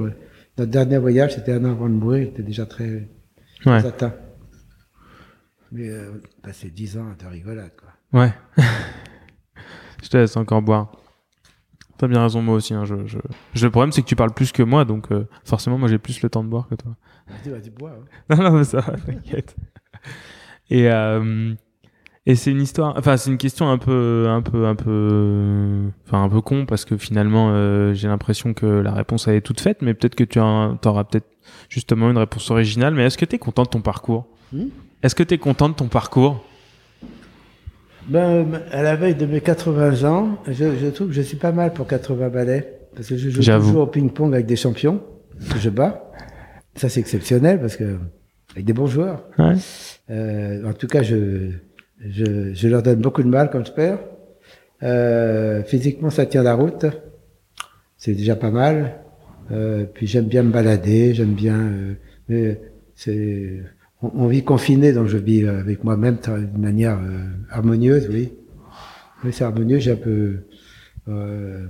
notre 0.59 0.71
dernier 0.73 0.99
voyage 0.99 1.37
c'était 1.37 1.53
un 1.53 1.65
an 1.65 1.71
avant 1.71 1.89
de 1.89 1.95
mourir, 1.95 2.23
il 2.23 2.29
était 2.29 2.43
déjà 2.43 2.67
très, 2.67 3.09
très 3.61 3.71
Ouais. 3.71 3.87
atteint. 3.87 4.13
Mais 5.71 5.89
euh, 5.89 6.11
on 6.17 6.41
passé 6.43 6.69
dix 6.71 6.99
ans 6.99 7.15
de 7.19 7.27
rigolade. 7.27 7.71
Quoi. 7.79 8.21
Ouais. 8.21 8.33
je 10.03 10.09
te 10.09 10.17
laisse 10.19 10.37
encore 10.37 10.61
boire. 10.63 10.93
T'as 12.03 12.09
bien 12.09 12.21
raison, 12.25 12.43
moi 12.43 12.57
aussi. 12.57 12.75
hein, 12.75 12.85
je, 12.85 12.97
Le 12.97 13.71
problème, 13.71 13.93
c'est 13.93 14.03
que 14.03 14.09
tu 14.09 14.17
parles 14.17 14.33
plus 14.35 14.51
que 14.51 14.65
moi, 14.65 14.85
donc 14.85 15.13
euh, 15.13 15.25
forcément, 15.45 15.79
moi, 15.79 15.89
j'ai 15.89 15.99
plus 15.99 16.21
le 16.21 16.29
temps 16.29 16.43
de 16.43 16.49
boire 16.49 16.67
que 16.67 16.75
toi. 16.75 16.97
Vas-y, 17.47 17.71
bois. 17.71 17.93
hein. 17.93 18.05
Non, 18.37 18.43
non, 18.43 18.51
mais 18.59 18.65
ça 18.65 18.81
va, 18.81 18.95
t'inquiète. 18.97 19.55
Et, 20.69 20.91
euh, 20.91 21.55
et 22.27 22.35
c'est 22.35 22.51
une 22.51 22.61
histoire, 22.61 22.95
enfin, 22.99 23.17
c'est 23.17 23.31
une 23.31 23.39
question 23.39 23.71
un 23.71 23.79
peu, 23.79 24.27
un 24.29 24.43
peu, 24.43 24.67
un 24.67 24.75
peu, 24.75 25.91
enfin, 26.09 26.25
un 26.25 26.29
peu 26.29 26.41
con 26.41 26.67
parce 26.67 26.85
que 26.85 26.97
finalement, 26.97 27.51
euh, 27.53 27.95
j'ai 27.95 28.09
l'impression 28.09 28.53
que 28.53 28.67
la 28.67 28.93
réponse 28.93 29.29
elle 29.29 29.37
est 29.37 29.41
toute 29.43 29.61
faite, 29.61 29.81
mais 29.81 29.95
peut-être 29.95 30.17
que 30.17 30.25
tu 30.25 30.41
as- 30.41 30.77
auras 30.85 31.05
peut-être 31.05 31.29
justement 31.69 32.11
une 32.11 32.19
réponse 32.19 32.51
originale. 32.51 32.95
Mais 32.95 33.05
est-ce 33.05 33.17
que 33.19 33.25
tu 33.25 33.37
es 33.37 33.39
content 33.39 33.63
de 33.63 33.69
ton 33.69 33.81
parcours? 33.81 34.27
Hmm? 34.53 34.67
Est-ce 35.05 35.15
que 35.15 35.23
tu 35.23 35.35
es 35.35 35.39
content 35.39 35.69
de 35.69 35.75
ton 35.75 35.87
parcours? 35.87 36.45
Ben, 38.09 38.61
à 38.73 38.83
la 38.83 38.97
veille 38.97 39.15
de 39.15 39.27
mes 39.27 39.41
80 39.41 40.05
ans, 40.09 40.39
je, 40.47 40.77
je 40.77 40.87
trouve 40.89 41.09
que 41.09 41.15
je 41.15 41.23
suis 41.23 41.37
pas 41.37 41.53
mal 41.53 41.73
pour 41.73 41.87
80 41.87 42.29
balais. 42.29 42.79
Parce 42.95 43.09
que 43.09 43.17
je 43.17 43.31
joue 43.31 43.43
toujours 43.61 43.83
au 43.83 43.87
ping-pong 43.87 44.35
avec 44.35 44.47
des 44.47 44.57
champions 44.57 45.01
que 45.51 45.59
je 45.59 45.71
bats. 45.71 46.11
Ça, 46.75 46.89
c'est 46.89 47.01
exceptionnel 47.01 47.61
parce 47.61 47.77
que 47.77 47.97
avec 48.53 48.65
des 48.67 48.73
bons 48.75 48.87
joueurs. 48.87 49.25
Ouais. 49.39 49.55
Euh, 50.11 50.69
en 50.69 50.75
tout 50.75 50.87
cas, 50.87 51.03
je, 51.03 51.53
je, 52.07 52.53
je 52.53 52.69
leur 52.69 52.83
donne 52.83 53.01
beaucoup 53.01 53.23
de 53.23 53.29
mal 53.29 53.49
quand 53.51 53.65
je 53.67 53.73
perds. 53.73 53.99
Euh, 54.83 55.63
physiquement, 55.63 56.11
ça 56.11 56.27
tient 56.27 56.43
la 56.43 56.55
route. 56.55 56.85
C'est 57.97 58.15
déjà 58.15 58.37
pas 58.37 58.51
mal. 58.51 58.97
Euh, 59.51 59.85
puis 59.85 60.07
j'aime 60.07 60.27
bien 60.27 60.43
me 60.43 60.51
balader, 60.53 61.15
j'aime 61.15 61.35
bien. 61.35 61.59
euh, 61.59 61.95
mais 62.29 62.61
c'est, 62.95 63.61
on, 64.03 64.11
on 64.15 64.27
vit 64.27 64.45
confiné, 64.45 64.93
donc 64.93 65.07
je 65.09 65.17
vis 65.19 65.45
euh, 65.45 65.61
avec 65.61 65.85
moi-même 65.85 66.19
d'une 66.25 66.61
manière 66.61 66.99
euh, 66.99 67.25
harmonieuse, 67.51 68.09
oui. 68.11 68.33
Oui, 69.25 69.33
c'est 69.33 69.45
harmonieux. 69.45 69.79
J'ai 69.79 69.93
un 69.93 69.97
peu. 69.97 70.39
euh, 71.09 71.67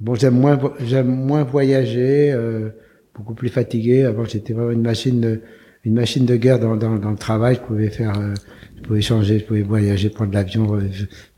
bon, 0.00 0.14
j'aime 0.14 0.38
moins, 0.38 0.58
j'aime 0.80 1.08
moins 1.08 1.44
voyager, 1.44 2.30
euh, 2.32 2.70
beaucoup 3.14 3.34
plus 3.34 3.48
fatigué. 3.48 4.04
Avant, 4.04 4.24
j'étais 4.24 4.52
vraiment 4.52 4.70
une 4.72 4.82
machine. 4.82 5.20
de- 5.20 5.40
une 5.86 5.92
machine 5.92 6.24
de 6.24 6.36
guerre 6.36 6.58
dans, 6.60 6.76
dans, 6.76 6.96
dans 6.96 7.10
le 7.10 7.16
travail. 7.18 7.56
Je 7.56 7.60
pouvais 7.60 7.90
faire, 7.90 8.18
euh, 8.18 8.32
je 8.76 8.80
pouvais 8.80 9.02
changer, 9.02 9.38
je 9.40 9.44
pouvais 9.44 9.60
voyager, 9.60 10.08
prendre 10.08 10.32
l'avion, 10.32 10.78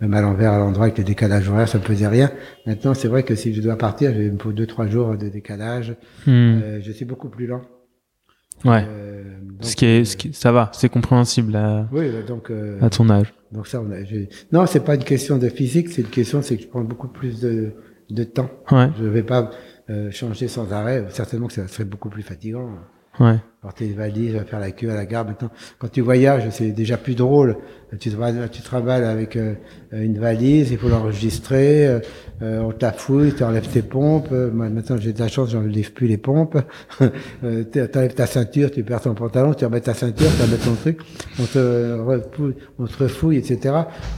même 0.01 0.15
à 0.15 0.21
l'envers, 0.21 0.53
à 0.53 0.59
l'endroit 0.61 0.85
avec 0.85 0.99
le 0.99 1.03
décalage 1.03 1.49
horaire, 1.49 1.69
ça 1.69 1.79
me 1.79 1.83
faisait 1.83 2.07
rien. 2.07 2.31
Maintenant, 2.65 2.95
c'est 2.95 3.09
vrai 3.09 3.25
que 3.25 3.35
si 3.35 3.53
je 3.53 3.61
dois 3.61 3.77
partir, 3.77 4.13
il 4.21 4.31
me 4.35 4.39
faut 4.39 4.53
deux 4.53 4.67
trois 4.67 4.87
jours 4.87 5.17
de 5.17 5.29
décalage. 5.29 5.97
Hmm. 6.29 6.61
Je 6.81 6.93
suis 6.93 7.05
beaucoup 7.05 7.29
plus 7.29 7.49
lent. 7.49 7.63
Ouais. 8.67 8.85
Euh, 8.87 9.23
donc, 9.43 9.65
Ce 9.65 9.77
qui 9.77 9.85
est, 9.87 10.01
euh, 10.03 10.05
ce 10.05 10.17
qui, 10.17 10.33
ça 10.33 10.53
va, 10.53 10.71
c'est 10.75 10.89
compréhensible 10.89 11.57
à, 11.57 11.89
Oui, 11.93 12.11
donc 12.27 12.51
euh, 12.51 12.79
à 12.83 12.91
ton 12.91 13.09
âge. 13.09 13.33
donc 13.53 13.67
ça, 13.67 13.81
on 13.81 13.91
a, 13.91 13.97
non, 14.53 14.67
c'est 14.67 14.85
pas 14.85 14.95
une 14.97 15.05
question 15.05 15.39
de 15.39 15.49
physique, 15.49 15.89
c'est 15.89 16.03
une 16.03 16.09
question, 16.09 16.43
c'est 16.43 16.57
que 16.57 16.63
je 16.65 16.69
prends 16.69 16.83
beaucoup 16.83 17.09
plus 17.09 17.41
de 17.41 17.73
de 18.11 18.25
temps. 18.25 18.51
Ouais, 18.71 18.89
Je 18.99 19.05
vais 19.05 19.23
pas 19.23 19.51
euh, 19.91 20.11
changer 20.11 20.49
sans 20.49 20.73
arrêt. 20.73 21.05
Certainement 21.11 21.47
que 21.49 21.55
ça 21.55 21.67
serait 21.69 21.85
beaucoup 21.85 22.09
plus 22.09 22.23
fatigant. 22.23 22.71
ouais. 23.21 23.39
Porter 23.67 23.89
des 23.89 23.95
valises, 23.95 24.41
faire 24.49 24.61
la 24.61 24.71
queue 24.71 24.91
à 24.91 24.95
la 24.95 25.07
gare. 25.07 25.25
Maintenant, 25.25 25.51
quand 25.81 25.91
tu 25.91 26.01
voyages, 26.01 26.49
c'est 26.51 26.71
déjà 26.71 26.97
plus 26.97 27.17
drôle. 27.17 27.57
Tu 27.99 28.11
te, 28.11 28.47
tu 28.47 28.63
te 28.63 28.71
raballes 28.71 29.03
avec 29.03 29.35
euh, 29.35 29.55
une 29.91 30.21
valise, 30.21 30.71
il 30.71 30.79
faut 30.79 30.89
l'enregistrer, 30.89 31.85
euh, 31.89 31.99
euh, 32.43 32.61
on 32.61 32.71
te 32.71 32.85
la 32.85 32.93
fouille, 32.93 33.35
tu 33.35 33.43
enlèves 33.43 33.67
tes 33.67 33.83
pompes. 33.83 34.29
Euh, 34.31 34.53
moi, 34.53 34.69
maintenant, 34.69 34.97
j'ai 34.99 35.13
de 35.13 35.19
la 35.19 35.27
chance, 35.27 35.51
j'enlève 35.51 35.93
plus 35.93 36.07
les 36.07 36.17
pompes. 36.17 36.59
tu 37.01 37.81
enlèves 37.95 38.15
ta 38.15 38.27
ceinture, 38.27 38.71
tu 38.71 38.85
perds 38.85 39.01
ton 39.01 39.15
pantalon, 39.15 39.53
tu 39.53 39.65
remets 39.65 39.81
ta 39.81 39.95
ceinture, 39.95 40.29
tu 40.37 40.43
remets 40.43 40.63
ton 40.63 40.75
truc. 40.75 41.01
On 41.41 41.45
te, 41.45 41.99
refouille, 41.99 42.55
on 42.79 42.87
te 42.87 43.03
refouille, 43.03 43.39
etc. 43.39 43.75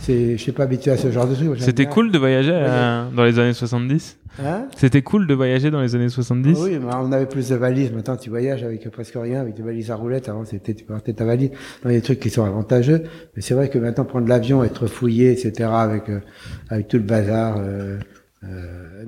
Je 0.07 0.37
suis 0.37 0.53
pas 0.53 0.65
habitué 0.65 0.91
à 0.91 0.99
ce 0.99 1.11
genre 1.11 1.27
de 1.27 1.35
truc. 1.35 1.55
J'aime 1.55 1.65
C'était 1.65 1.87
cool 1.87 2.11
de 2.11 2.19
voyager 2.19 2.53
dans 2.53 3.25
les 3.25 3.39
années 3.39 3.55
70 3.55 4.19
Hein? 4.41 4.69
C'était 4.77 5.03
cool 5.03 5.27
de 5.27 5.35
voyager 5.35 5.71
dans 5.71 5.81
les 5.81 5.95
années 5.95 6.09
70 6.09 6.57
Ah 6.57 6.63
Oui, 6.63 6.79
mais 6.79 6.95
on 6.95 7.11
avait 7.13 7.27
plus 7.27 7.49
de 7.49 7.57
valises. 7.57 7.93
Maintenant, 7.93 8.17
tu 8.17 8.31
voyages 8.31 8.63
avec 8.63 8.89
presque 8.91 9.17
rien, 9.17 9.38
avec 9.39 9.55
des 9.55 9.63
valises 9.63 9.91
à 9.91 9.97
roulettes. 9.97 10.29
Avant, 10.29 10.45
c'était, 10.45 10.75
tu 10.75 10.85
portais 10.85 11.13
ta 11.13 11.25
valise. 11.25 11.51
Dans 11.83 11.91
des 11.91 12.01
trucs 12.03 12.21
qui 12.21 12.31
sont 12.31 12.45
avantageux. 12.45 13.05
Mais 13.37 13.43
c'est 13.43 13.55
vrai 13.55 13.69
que 13.69 13.79
maintenant, 13.79 14.05
prendre 14.05 14.29
l'avion, 14.29 14.63
être 14.65 14.87
fouillé, 14.87 15.31
etc., 15.33 15.69
avec, 15.73 16.09
euh, 16.09 16.21
avec 16.69 16.89
tout 16.89 16.97
le 16.99 17.03
bazar, 17.05 17.57
euh, 17.59 17.99
euh, 18.45 19.05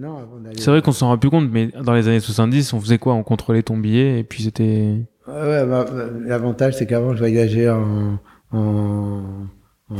C'est 0.56 0.70
vrai 0.70 0.82
qu'on 0.82 0.92
s'en 0.92 1.08
rend 1.08 1.18
plus 1.18 1.30
compte, 1.30 1.48
mais 1.50 1.68
dans 1.84 1.94
les 1.94 2.08
années 2.08 2.20
70, 2.20 2.72
on 2.72 2.80
faisait 2.80 2.98
quoi? 2.98 3.14
On 3.14 3.22
contrôlait 3.22 3.62
ton 3.62 3.76
billet 3.76 4.18
et 4.20 4.24
puis 4.24 4.42
c'était. 4.42 4.96
Ouais, 5.28 5.64
bah, 5.66 5.86
l'avantage, 6.26 6.74
c'est 6.76 6.86
qu'avant, 6.86 7.12
je 7.14 7.18
voyageais 7.18 7.68
en, 7.70 8.18
en, 8.50 9.22
en, 9.90 9.96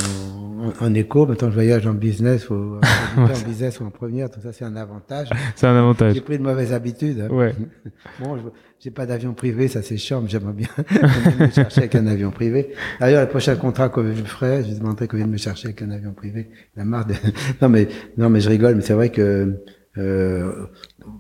en 0.80 0.94
éco. 0.94 1.26
Maintenant, 1.26 1.48
je 1.50 1.54
voyage 1.54 1.86
en 1.86 1.94
business 1.94 2.48
ou 2.50 2.54
en, 2.54 2.80
en 3.22 3.46
business 3.46 3.78
ou 3.80 3.84
en 3.84 3.90
première. 3.90 4.30
Tout 4.30 4.40
ça, 4.40 4.52
c'est 4.52 4.64
un 4.64 4.74
avantage. 4.76 5.28
C'est 5.54 5.66
un 5.66 5.76
avantage. 5.76 6.14
J'ai 6.14 6.20
pris 6.20 6.38
de 6.38 6.42
mauvaises 6.42 6.72
habitudes. 6.72 7.20
hein. 7.20 7.32
Ouais. 7.34 7.54
Bon, 8.22 8.36
je- 8.36 8.42
j'ai 8.82 8.90
pas 8.90 9.04
d'avion 9.06 9.34
privé, 9.34 9.68
ça 9.68 9.82
c'est 9.82 9.96
chiant, 9.98 10.22
mais 10.22 10.28
j'aimerais 10.28 10.54
bien 10.54 10.68
me 11.38 11.50
chercher 11.50 11.80
avec 11.82 11.94
un 11.94 12.06
avion 12.06 12.30
privé. 12.30 12.72
D'ailleurs, 12.98 13.22
le 13.22 13.28
prochain 13.28 13.54
contrat 13.56 13.88
que 13.90 14.14
je 14.14 14.22
ferai, 14.24 14.64
je 14.64 14.74
demanderai 14.74 15.06
qu'on 15.06 15.18
vienne 15.18 15.30
me 15.30 15.36
chercher 15.36 15.68
avec 15.68 15.82
un 15.82 15.90
avion 15.90 16.12
privé. 16.12 16.48
La 16.76 16.84
marre 16.84 17.06
de... 17.06 17.14
non 17.62 17.68
mais 17.68 17.88
non 18.16 18.30
mais 18.30 18.40
je 18.40 18.48
rigole, 18.48 18.76
mais 18.76 18.82
c'est 18.82 18.94
vrai 18.94 19.10
que 19.10 19.56
euh, 19.98 20.66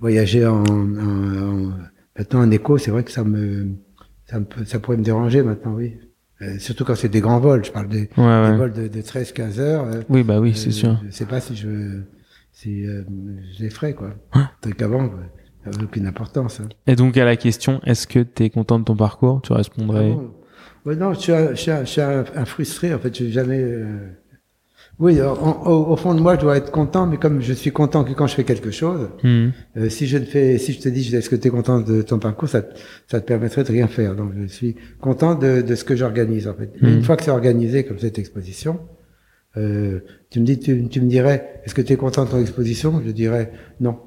voyager 0.00 0.46
en, 0.46 0.62
en, 0.64 0.96
en- 0.96 1.72
maintenant 2.16 2.40
en 2.40 2.50
éco, 2.50 2.78
c'est 2.78 2.90
vrai 2.90 3.04
que 3.04 3.10
ça 3.10 3.24
me 3.24 3.68
ça 4.26 4.40
me 4.40 4.46
ça 4.64 4.78
pourrait 4.80 4.96
me 4.96 5.02
déranger 5.04 5.42
maintenant, 5.42 5.74
oui. 5.74 5.96
Euh, 6.42 6.58
surtout 6.58 6.86
quand 6.86 6.94
c'est 6.94 7.10
des 7.10 7.20
grands 7.20 7.38
vols, 7.40 7.62
je 7.66 7.70
parle 7.70 7.88
des, 7.88 8.08
Ouais, 8.16 8.24
ouais. 8.24 8.50
des 8.52 8.56
vols 8.56 8.72
de, 8.72 8.88
de 8.88 9.02
13-15 9.02 9.58
heures. 9.60 9.84
euh, 9.84 10.00
Oui, 10.08 10.22
bah 10.22 10.40
oui, 10.40 10.54
c'est 10.56 10.68
euh, 10.68 10.72
sûr. 10.72 11.00
Je 11.06 11.10
sais 11.10 11.26
pas 11.26 11.38
si 11.40 11.54
je 11.54 12.00
si 12.52 12.86
euh, 12.86 13.02
je 13.58 13.62
les 13.62 13.68
ferai 13.68 13.92
quoi. 13.92 14.14
Truc 14.62 14.78
qu'avant, 14.78 15.04
ouais, 15.04 15.28
ça 15.64 15.70
n'avait 15.70 15.84
aucune 15.84 16.06
importance. 16.06 16.60
hein. 16.60 16.68
Et 16.86 16.96
donc, 16.96 17.16
à 17.16 17.24
la 17.24 17.36
question, 17.36 17.80
est-ce 17.84 18.06
que 18.06 18.20
tu 18.20 18.44
es 18.44 18.50
content 18.50 18.78
de 18.78 18.84
ton 18.84 18.96
parcours 18.96 19.40
Tu 19.42 19.52
répondrais. 19.52 20.12
Ah 20.16 20.20
bon 20.84 20.98
non, 20.98 21.12
je 21.14 21.20
suis, 21.20 21.32
un, 21.32 21.50
je 21.50 21.60
suis, 21.60 21.70
un, 21.70 21.84
je 21.84 21.90
suis 21.90 22.00
un- 22.00 22.24
frustré. 22.46 22.94
En 22.94 22.98
fait, 22.98 23.14
je 23.16 23.24
n'ai 23.24 23.30
jamais. 23.30 23.60
euh, 23.62 24.08
Oui, 24.98 25.20
en- 25.22 25.32
au, 25.66 25.92
au 25.92 25.96
fond 25.96 26.14
de 26.14 26.20
moi, 26.20 26.36
je 26.36 26.40
dois 26.40 26.56
être 26.58 26.70
content, 26.70 27.06
mais 27.06 27.16
comme 27.16 27.40
je 27.40 27.52
suis 27.54 27.70
content 27.70 28.04
que 28.04 28.12
quand 28.12 28.26
je 28.26 28.34
fais 28.34 28.44
quelque 28.44 28.70
chose, 28.70 29.08
Hmm. 29.22 29.48
euh, 29.78 29.88
si 29.88 30.06
je 30.06 30.18
ne 30.18 30.24
fais, 30.24 30.58
si 30.58 30.72
je 30.74 30.80
te 30.80 30.88
dis, 30.90 31.14
est-ce 31.14 31.30
que 31.30 31.36
tu 31.36 31.48
es 31.48 31.50
content 31.50 31.80
de 31.80 32.02
ton 32.02 32.18
parcours, 32.18 32.48
ça, 32.48 32.60
te- 32.62 32.78
ça 33.06 33.20
te 33.20 33.26
permettrait 33.26 33.64
de 33.64 33.72
rien 33.72 33.86
faire. 33.88 34.14
Donc, 34.14 34.32
je 34.38 34.46
suis 34.46 34.76
content 35.00 35.34
de, 35.34 35.62
de 35.62 35.74
ce 35.74 35.84
que 35.84 35.96
j'organise, 35.96 36.48
en 36.48 36.54
fait. 36.54 36.70
Mhm. 36.82 36.88
Une 36.98 37.02
fois 37.02 37.16
que 37.16 37.24
c'est 37.24 37.30
organisé, 37.30 37.84
comme 37.84 37.98
cette 37.98 38.18
exposition, 38.18 38.80
euh, 39.56 40.00
tu 40.30 40.40
me 40.40 40.44
dis, 40.44 40.58
tu, 40.58 40.86
tu 40.88 41.00
me 41.00 41.08
dirais, 41.08 41.60
est-ce 41.64 41.74
que 41.74 41.82
tu 41.82 41.92
es 41.92 41.96
content 41.96 42.24
de 42.26 42.30
ton 42.30 42.40
exposition? 42.40 43.02
Je 43.04 43.10
dirais 43.10 43.52
non. 43.80 43.98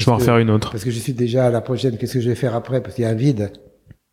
Je 0.00 0.06
vais 0.06 0.12
en 0.12 0.16
refaire 0.16 0.38
une 0.38 0.50
autre. 0.50 0.70
Parce 0.72 0.84
que 0.84 0.90
je 0.90 0.98
suis 0.98 1.12
déjà 1.12 1.46
à 1.46 1.50
la 1.50 1.60
prochaine. 1.60 1.96
Qu'est-ce 1.96 2.14
que 2.14 2.20
je 2.20 2.28
vais 2.28 2.34
faire 2.34 2.54
après? 2.54 2.82
Parce 2.82 2.94
qu'il 2.94 3.04
y 3.04 3.06
a 3.06 3.10
un 3.10 3.14
vide. 3.14 3.52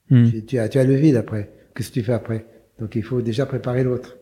Hmm. 0.09 0.29
Tu, 0.29 0.45
tu 0.45 0.59
as, 0.59 0.69
tu 0.69 0.77
as 0.79 0.83
le 0.83 0.95
vide 0.95 1.15
après. 1.15 1.49
Qu'est-ce 1.75 1.89
que 1.89 1.95
tu 1.95 2.03
fais 2.03 2.13
après? 2.13 2.45
Donc 2.79 2.95
il 2.95 3.03
faut 3.03 3.21
déjà 3.21 3.45
préparer 3.45 3.83
l'autre. 3.83 4.17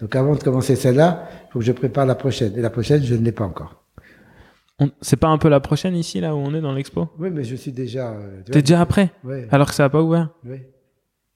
Donc 0.00 0.14
avant 0.16 0.34
de 0.34 0.42
commencer 0.42 0.76
celle-là, 0.76 1.28
il 1.48 1.52
faut 1.52 1.58
que 1.60 1.64
je 1.64 1.72
prépare 1.72 2.06
la 2.06 2.14
prochaine. 2.14 2.52
Et 2.56 2.60
la 2.60 2.70
prochaine, 2.70 3.02
je 3.02 3.14
ne 3.14 3.24
l'ai 3.24 3.32
pas 3.32 3.44
encore. 3.44 3.82
C'est 5.00 5.16
pas 5.16 5.28
un 5.28 5.38
peu 5.38 5.48
la 5.48 5.60
prochaine 5.60 5.94
ici, 5.96 6.20
là 6.20 6.34
où 6.34 6.38
on 6.38 6.54
est 6.54 6.60
dans 6.60 6.74
l'expo? 6.74 7.08
Oui, 7.18 7.30
mais 7.30 7.44
je 7.44 7.56
suis 7.56 7.72
déjà. 7.72 8.10
euh, 8.12 8.42
tu 8.44 8.52
T'es 8.52 8.60
déjà 8.60 8.80
après 8.82 9.10
ouais, 9.24 9.48
Alors 9.50 9.68
que 9.70 9.74
ça 9.74 9.86
a 9.86 9.88
pas 9.88 10.02
ouvert? 10.02 10.30
Ouais. 10.44 10.68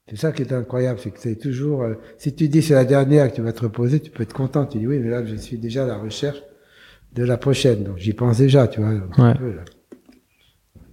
C'est 0.09 0.17
ça 0.17 0.33
qui 0.33 0.43
est 0.43 0.53
incroyable, 0.53 0.99
c'est 1.03 1.11
que 1.11 1.21
c'est 1.21 1.37
toujours. 1.37 1.83
euh, 1.85 1.95
si 2.19 2.35
tu 2.35 2.49
dis 2.49 2.61
c'est 2.63 2.75
la 2.75 2.85
dernière 2.85 3.31
que 3.31 3.37
tu 3.37 3.41
vas 3.43 3.53
te 3.53 3.63
reposer, 3.63 4.01
tu 4.01 4.11
peux 4.11 4.25
être 4.25 4.33
content. 4.35 4.67
Tu 4.67 4.79
dis 4.79 4.87
oui, 4.87 4.99
mais 4.99 5.09
là 5.09 5.25
je 5.25 5.37
suis 5.37 5.57
déjà 5.57 5.85
à 5.85 5.87
la 5.87 5.97
recherche 5.99 6.43
de 7.15 7.25
la 7.25 7.37
prochaine. 7.37 7.85
Donc 7.85 7.99
j'y 7.99 8.13
pense 8.13 8.39
déjà, 8.39 8.69
tu 8.69 8.81
vois. 8.81 8.91
un 8.91 9.29
Ouais. 9.29 9.35
peu, 9.39 9.53
là. 9.55 9.65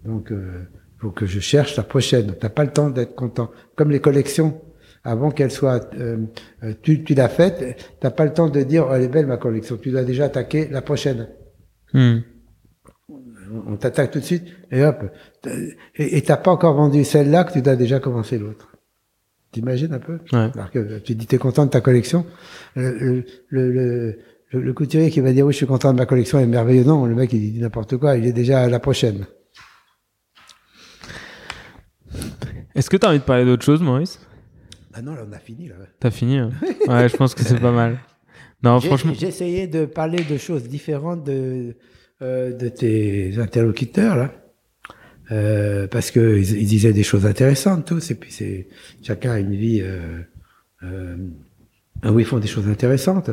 Donc 0.05 0.29
il 0.31 0.67
faut 0.99 1.11
que 1.11 1.25
je 1.25 1.39
cherche 1.39 1.75
la 1.75 1.83
prochaine. 1.83 2.27
Donc 2.27 2.39
t'as 2.39 2.49
pas 2.49 2.63
le 2.63 2.71
temps 2.71 2.89
d'être 2.89 3.15
content. 3.15 3.51
Comme 3.75 3.91
les 3.91 3.99
collections, 3.99 4.61
avant 5.03 5.31
qu'elles 5.31 5.51
soient, 5.51 5.81
euh, 5.99 6.17
euh, 6.63 6.73
tu, 6.81 7.03
tu 7.03 7.13
l'as 7.13 7.29
faite, 7.29 7.95
t'as 7.99 8.11
pas 8.11 8.25
le 8.25 8.33
temps 8.33 8.49
de 8.49 8.61
dire 8.63 8.87
oh, 8.89 8.93
elle 8.93 9.03
est 9.03 9.07
belle 9.07 9.27
ma 9.27 9.37
collection. 9.37 9.77
Tu 9.77 9.91
dois 9.91 10.03
déjà 10.03 10.25
attaquer 10.25 10.67
la 10.69 10.81
prochaine. 10.81 11.27
Hmm. 11.93 12.17
On 13.65 13.77
t'attaque 13.77 14.11
tout 14.11 14.19
de 14.19 14.23
suite 14.25 14.43
et 14.71 14.83
hop. 14.83 15.05
Et 15.95 16.21
t'as 16.21 16.35
pas 16.35 16.51
encore 16.51 16.75
vendu 16.75 17.03
celle-là 17.05 17.45
que 17.45 17.53
tu 17.53 17.61
dois 17.61 17.77
déjà 17.77 17.99
commencer 17.99 18.37
l'autre. 18.37 18.73
T'imagines 19.53 19.93
un 19.93 19.99
peu? 19.99 20.19
Ouais. 20.33 20.49
Alors 20.53 20.69
que 20.71 20.99
tu 20.99 21.15
dis 21.15 21.25
t'es 21.25 21.37
content 21.37 21.65
de 21.65 21.69
ta 21.71 21.79
collection. 21.79 22.25
Euh, 22.75 22.97
Le, 22.99 23.23
le, 23.47 23.71
le, 23.71 24.19
le, 24.51 24.61
le 24.61 24.73
couturier 24.73 25.09
qui 25.09 25.19
va 25.19 25.33
dire 25.33 25.45
oui 25.45 25.53
je 25.53 25.57
suis 25.57 25.65
content 25.65 25.93
de 25.93 25.97
ma 25.99 26.05
collection 26.05 26.39
est 26.39 26.45
merveilleux. 26.45 26.83
Non, 26.83 27.05
le 27.05 27.15
mec 27.15 27.31
il 27.33 27.53
dit 27.53 27.59
n'importe 27.59 27.97
quoi. 27.97 28.17
Il 28.17 28.25
est 28.25 28.33
déjà 28.33 28.61
à 28.61 28.67
la 28.69 28.79
prochaine. 28.79 29.25
Est-ce 32.75 32.89
que 32.89 32.97
t'as 32.97 33.09
envie 33.09 33.19
de 33.19 33.23
parler 33.23 33.45
d'autre 33.45 33.63
chose, 33.63 33.81
Maurice? 33.81 34.19
Ah 34.93 35.01
non 35.01 35.13
là 35.13 35.25
on 35.27 35.31
a 35.31 35.39
fini 35.39 35.67
là. 35.67 35.75
T'as 35.99 36.11
fini 36.11 36.37
hein? 36.37 36.51
Ouais, 36.87 37.09
je 37.09 37.17
pense 37.17 37.33
que 37.35 37.43
c'est 37.43 37.59
pas 37.59 37.71
mal. 37.71 37.99
Non, 38.63 38.79
J'ai 38.79 38.87
franchement. 38.87 39.13
j'ai 39.15 39.27
essayé 39.27 39.67
de 39.67 39.85
parler 39.85 40.23
de 40.23 40.37
choses 40.37 40.63
différentes 40.67 41.23
de, 41.23 41.75
euh, 42.23 42.51
de 42.53 42.69
tes 42.69 43.37
interlocuteurs 43.37 44.15
là. 44.15 44.31
Euh, 45.31 45.87
parce 45.87 46.09
que 46.09 46.37
ils, 46.37 46.61
ils 46.61 46.65
disaient 46.67 46.93
des 46.93 47.03
choses 47.03 47.25
intéressantes 47.25 47.85
tous 47.85 48.11
et 48.11 48.15
puis 48.15 48.31
c'est 48.31 48.67
chacun 49.03 49.31
a 49.33 49.39
une 49.39 49.55
vie 49.55 49.81
euh, 49.83 50.21
euh, 50.83 51.17
où 52.05 52.19
ils 52.19 52.25
font 52.25 52.39
des 52.39 52.47
choses 52.47 52.67
intéressantes. 52.67 53.29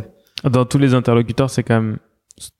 Dans 0.50 0.64
tous 0.64 0.78
les 0.78 0.94
interlocuteurs, 0.94 1.50
c'est 1.50 1.62
quand 1.62 1.80
même. 1.80 1.96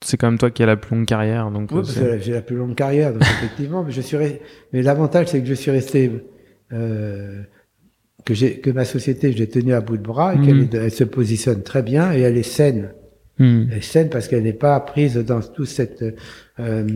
C'est 0.04 0.16
quand 0.16 0.28
même 0.30 0.38
toi 0.38 0.50
qui 0.52 0.62
as 0.62 0.66
la 0.66 0.76
plus 0.76 0.94
longue 0.94 1.04
carrière, 1.06 1.50
donc 1.50 1.70
Oui, 1.72 1.82
euh, 1.98 2.16
j'ai 2.20 2.32
la 2.32 2.42
plus 2.42 2.54
longue 2.54 2.76
carrière, 2.76 3.12
donc 3.12 3.22
effectivement, 3.42 3.82
mais 3.82 3.90
je 3.90 4.00
suis 4.00 4.16
re- 4.16 4.38
mais 4.72 4.82
l'avantage 4.82 5.26
c'est 5.28 5.40
que 5.40 5.46
je 5.48 5.54
suis 5.54 5.72
resté 5.72 6.12
euh, 6.72 7.42
que 8.24 8.34
j'ai 8.34 8.60
que 8.60 8.70
ma 8.70 8.84
société 8.84 9.32
je 9.32 9.38
l'ai 9.38 9.48
tenue 9.48 9.74
à 9.74 9.80
bout 9.80 9.96
de 9.96 10.02
bras 10.02 10.34
et 10.34 10.38
Mhm. 10.38 10.68
qu'elle 10.68 10.80
elle 10.82 10.90
se 10.92 11.02
positionne 11.04 11.62
très 11.64 11.82
bien 11.82 12.12
et 12.12 12.20
elle 12.20 12.36
est 12.36 12.44
saine. 12.44 12.90
Hmm. 13.40 13.64
Elle 13.72 13.78
est 13.78 13.80
saine 13.80 14.10
parce 14.10 14.28
qu'elle 14.28 14.44
n'est 14.44 14.52
pas 14.52 14.78
prise 14.78 15.16
dans 15.16 15.40
tout 15.40 15.64
cette 15.64 16.04
euh, 16.60 16.86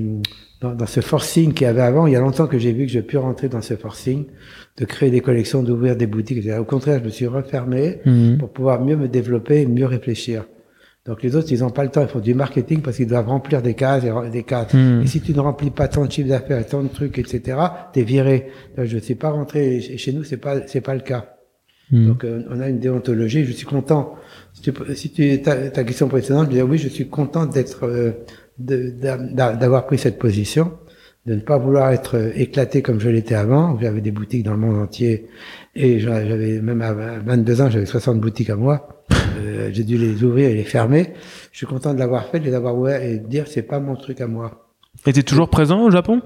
dans, 0.61 0.73
dans 0.75 0.87
ce 0.87 1.01
forcing 1.01 1.53
qu'il 1.55 1.67
y 1.67 1.71
avait 1.71 1.83
avant. 1.83 2.07
Il 2.07 2.13
y 2.13 2.17
a 2.17 2.21
longtemps 2.21 2.47
que 2.47 2.59
j'ai 2.61 2.73
vu 2.73 2.87
que 2.87 2.93
je 2.93 3.01
pu 3.01 3.17
rentrer 3.17 3.49
dans 3.49 3.61
ce 3.63 3.75
forcing 3.75 4.27
de 4.77 4.85
créer 4.85 5.11
des 5.11 5.21
collections, 5.21 5.65
d'ouvrir 5.65 5.97
des 5.97 6.07
boutiques. 6.07 6.49
Au 6.57 6.65
contraire, 6.65 7.01
je 7.01 7.05
me 7.07 7.11
suis 7.11 7.27
refermé 7.27 7.99
Hmm. 8.05 8.37
pour 8.39 8.51
pouvoir 8.53 8.85
mieux 8.85 8.95
me 8.97 9.09
développer 9.09 9.63
et 9.63 9.67
mieux 9.67 9.87
réfléchir. 9.87 10.45
Donc 11.09 11.23
les 11.23 11.35
autres, 11.35 11.49
ils 11.51 11.61
n'ont 11.61 11.71
pas 11.71 11.83
le 11.85 11.89
temps, 11.91 12.03
ils 12.03 12.09
font 12.09 12.21
du 12.21 12.35
marketing 12.35 12.83
parce 12.83 12.97
qu'ils 12.99 13.07
doivent 13.09 13.29
remplir 13.29 13.63
des 13.63 13.73
cases 13.75 14.05
et 14.05 14.31
des 14.31 14.43
cases. 14.45 14.75
Hmm. 14.75 15.01
Et 15.03 15.07
si 15.07 15.21
tu 15.23 15.33
ne 15.33 15.41
remplis 15.41 15.71
pas 15.71 15.89
tant 15.89 16.05
de 16.05 16.13
chiffre 16.13 16.29
d'affaires, 16.29 16.65
tant 16.67 16.83
de 16.83 16.89
trucs, 16.89 17.19
etc., 17.19 17.59
t'es 17.95 18.03
viré. 18.03 18.49
Donc, 18.77 18.87
Je 18.87 18.97
ne 18.97 19.01
suis 19.01 19.15
pas 19.15 19.31
rentré 19.31 19.77
et 19.77 19.97
chez 19.99 20.13
nous, 20.13 20.23
c'est 20.23 20.37
pas 20.37 20.67
c'est 20.67 20.83
pas 20.83 20.95
le 20.95 21.01
cas. 21.01 21.35
Hmm. 21.91 22.09
Donc 22.09 22.25
euh, 22.25 22.43
on 22.51 22.61
a 22.61 22.69
une 22.69 22.79
déontologie. 22.79 23.45
Je 23.47 23.53
suis 23.53 23.67
content. 23.67 24.17
Si 24.53 24.61
tu, 24.61 24.73
si 24.95 25.11
tu 25.11 25.41
ta, 25.41 25.57
ta 25.71 25.83
question 25.83 26.09
précédente, 26.09 26.45
je 26.45 26.51
disais 26.51 26.63
oui, 26.63 26.77
je 26.77 26.89
suis 26.89 27.09
content 27.09 27.47
d'être 27.47 27.85
euh, 27.87 28.13
d'avoir 28.59 29.87
pris 29.87 29.99
cette 29.99 30.19
position, 30.19 30.73
de 31.27 31.35
ne 31.35 31.41
pas 31.41 31.57
vouloir 31.59 31.91
être 31.91 32.17
euh, 32.17 32.31
éclaté 32.35 32.83
comme 32.83 33.01
je 33.01 33.09
l'étais 33.09 33.35
avant. 33.35 33.79
J'avais 33.81 34.01
des 34.03 34.11
boutiques 34.11 34.45
dans 34.45 34.53
le 34.53 34.59
monde 34.59 34.77
entier 34.79 35.27
et 35.75 36.01
j'a- 36.01 36.27
j'avais 36.27 36.61
même 36.61 36.83
à 36.83 36.93
22 36.93 37.63
ans, 37.63 37.71
j'avais 37.71 37.87
60 37.87 38.21
boutiques 38.21 38.51
à 38.51 38.57
moi. 38.57 38.98
Euh, 39.59 39.71
J'ai 39.73 39.85
dû 39.85 39.99
les 39.99 40.23
ouvrir 40.25 40.49
et 40.51 40.55
les 40.55 40.65
fermer. 40.65 41.13
Je 41.53 41.59
suis 41.59 41.67
content 41.67 41.95
de 41.95 41.99
l'avoir 41.99 42.27
fait, 42.29 42.41
de 42.41 42.45
les 42.45 42.55
avoir 42.55 42.77
ouverts 42.77 43.03
et 43.03 43.19
de 43.19 43.27
dire 43.27 43.47
c'est 43.47 43.63
pas 43.63 43.81
mon 43.81 43.97
truc 43.97 44.21
à 44.21 44.27
moi. 44.27 44.69
Et 45.07 45.13
t'es 45.13 45.23
toujours 45.23 45.49
présent 45.49 45.83
au 45.85 45.91
Japon? 45.91 46.23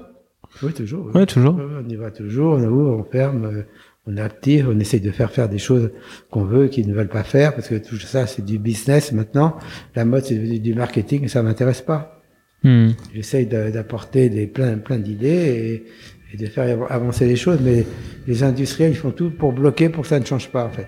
Oui, 0.61 0.73
toujours. 0.73 1.07
oui. 1.07 1.19
Ouais, 1.21 1.25
toujours. 1.25 1.57
On 1.59 1.87
y 1.89 1.95
va 1.95 2.11
toujours, 2.11 2.53
on 2.53 2.63
ouvre, 2.63 2.97
on 2.99 3.03
ferme, 3.03 3.45
euh, 3.45 3.63
on 4.05 4.17
est 4.17 4.21
actif, 4.21 4.65
on 4.69 4.79
essaye 4.79 4.99
de 4.99 5.11
faire 5.11 5.31
faire 5.31 5.49
des 5.49 5.57
choses 5.57 5.91
qu'on 6.29 6.43
veut, 6.43 6.67
qu'ils 6.67 6.87
ne 6.87 6.93
veulent 6.93 7.07
pas 7.09 7.23
faire, 7.23 7.55
parce 7.55 7.69
que 7.69 7.75
tout 7.75 7.97
ça, 7.97 8.27
c'est 8.27 8.43
du 8.45 8.59
business 8.59 9.11
maintenant. 9.13 9.57
La 9.95 10.05
mode, 10.05 10.25
c'est 10.25 10.35
du 10.37 10.73
marketing, 10.75 11.23
et 11.23 11.27
ça 11.27 11.41
m'intéresse 11.41 11.81
pas. 11.81 12.21
Hmm. 12.63 12.89
J'essaye 13.15 13.45
d'apporter 13.47 14.29
des 14.29 14.47
plein, 14.47 14.77
plein 14.77 14.97
d'idées 14.97 15.27
et, 16.31 16.33
et 16.33 16.37
de 16.37 16.45
faire 16.47 16.91
avancer 16.91 17.25
les 17.25 17.35
choses, 17.35 17.59
mais 17.61 17.85
les 18.27 18.43
industriels, 18.43 18.91
ils 18.91 18.97
font 18.97 19.11
tout 19.11 19.31
pour 19.31 19.53
bloquer, 19.53 19.89
pour 19.89 20.03
que 20.03 20.09
ça 20.09 20.19
ne 20.19 20.25
change 20.25 20.49
pas, 20.49 20.65
en 20.65 20.69
fait. 20.69 20.87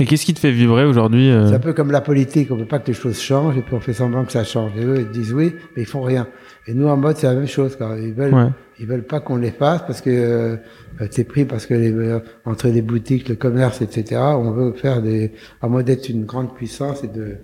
Et 0.00 0.06
qu'est-ce 0.06 0.24
qui 0.26 0.34
te 0.34 0.40
fait 0.40 0.50
vibrer 0.50 0.84
aujourd'hui 0.84 1.30
euh, 1.30 1.48
C'est 1.48 1.54
un 1.54 1.60
peu 1.60 1.72
comme 1.72 1.92
la 1.92 2.00
politique, 2.00 2.50
on 2.50 2.56
veut 2.56 2.64
pas 2.66 2.80
que 2.80 2.88
les 2.88 2.94
choses 2.94 3.20
changent, 3.20 3.56
et 3.56 3.62
puis 3.62 3.74
on 3.74 3.80
fait 3.80 3.92
semblant 3.92 4.24
que 4.24 4.32
ça 4.32 4.42
change. 4.42 4.72
Et 4.76 4.84
eux, 4.84 5.00
ils 5.00 5.10
disent 5.10 5.32
oui, 5.32 5.54
mais 5.76 5.82
ils 5.82 5.86
font 5.88 6.02
rien. 6.02 6.26
Et 6.66 6.74
nous, 6.74 6.88
en 6.88 6.96
mode, 6.96 7.16
c'est 7.16 7.28
la 7.28 7.34
même 7.34 7.46
chose, 7.46 7.76
quand 7.76 7.94
ils 7.96 8.12
veulent, 8.12 8.34
Ouais. 8.34 8.48
ils 8.80 8.86
veulent 8.86 9.04
pas 9.06 9.20
qu'on 9.20 9.36
les 9.36 9.52
fasse 9.52 9.82
parce 9.86 10.00
que 10.00 10.10
euh, 10.10 10.56
c'est 11.10 11.24
pris 11.24 11.44
parce 11.44 11.66
que 11.66 11.74
les, 11.74 11.92
euh, 11.92 12.18
entre 12.44 12.68
les 12.68 12.82
boutiques, 12.82 13.28
le 13.28 13.36
commerce, 13.36 13.82
etc. 13.82 14.20
On 14.20 14.50
veut 14.50 14.72
faire 14.72 15.00
des, 15.00 15.32
à 15.62 15.68
moins 15.68 15.84
d'être 15.84 16.08
une 16.08 16.24
grande 16.24 16.54
puissance 16.54 17.04
et 17.04 17.08
de 17.08 17.36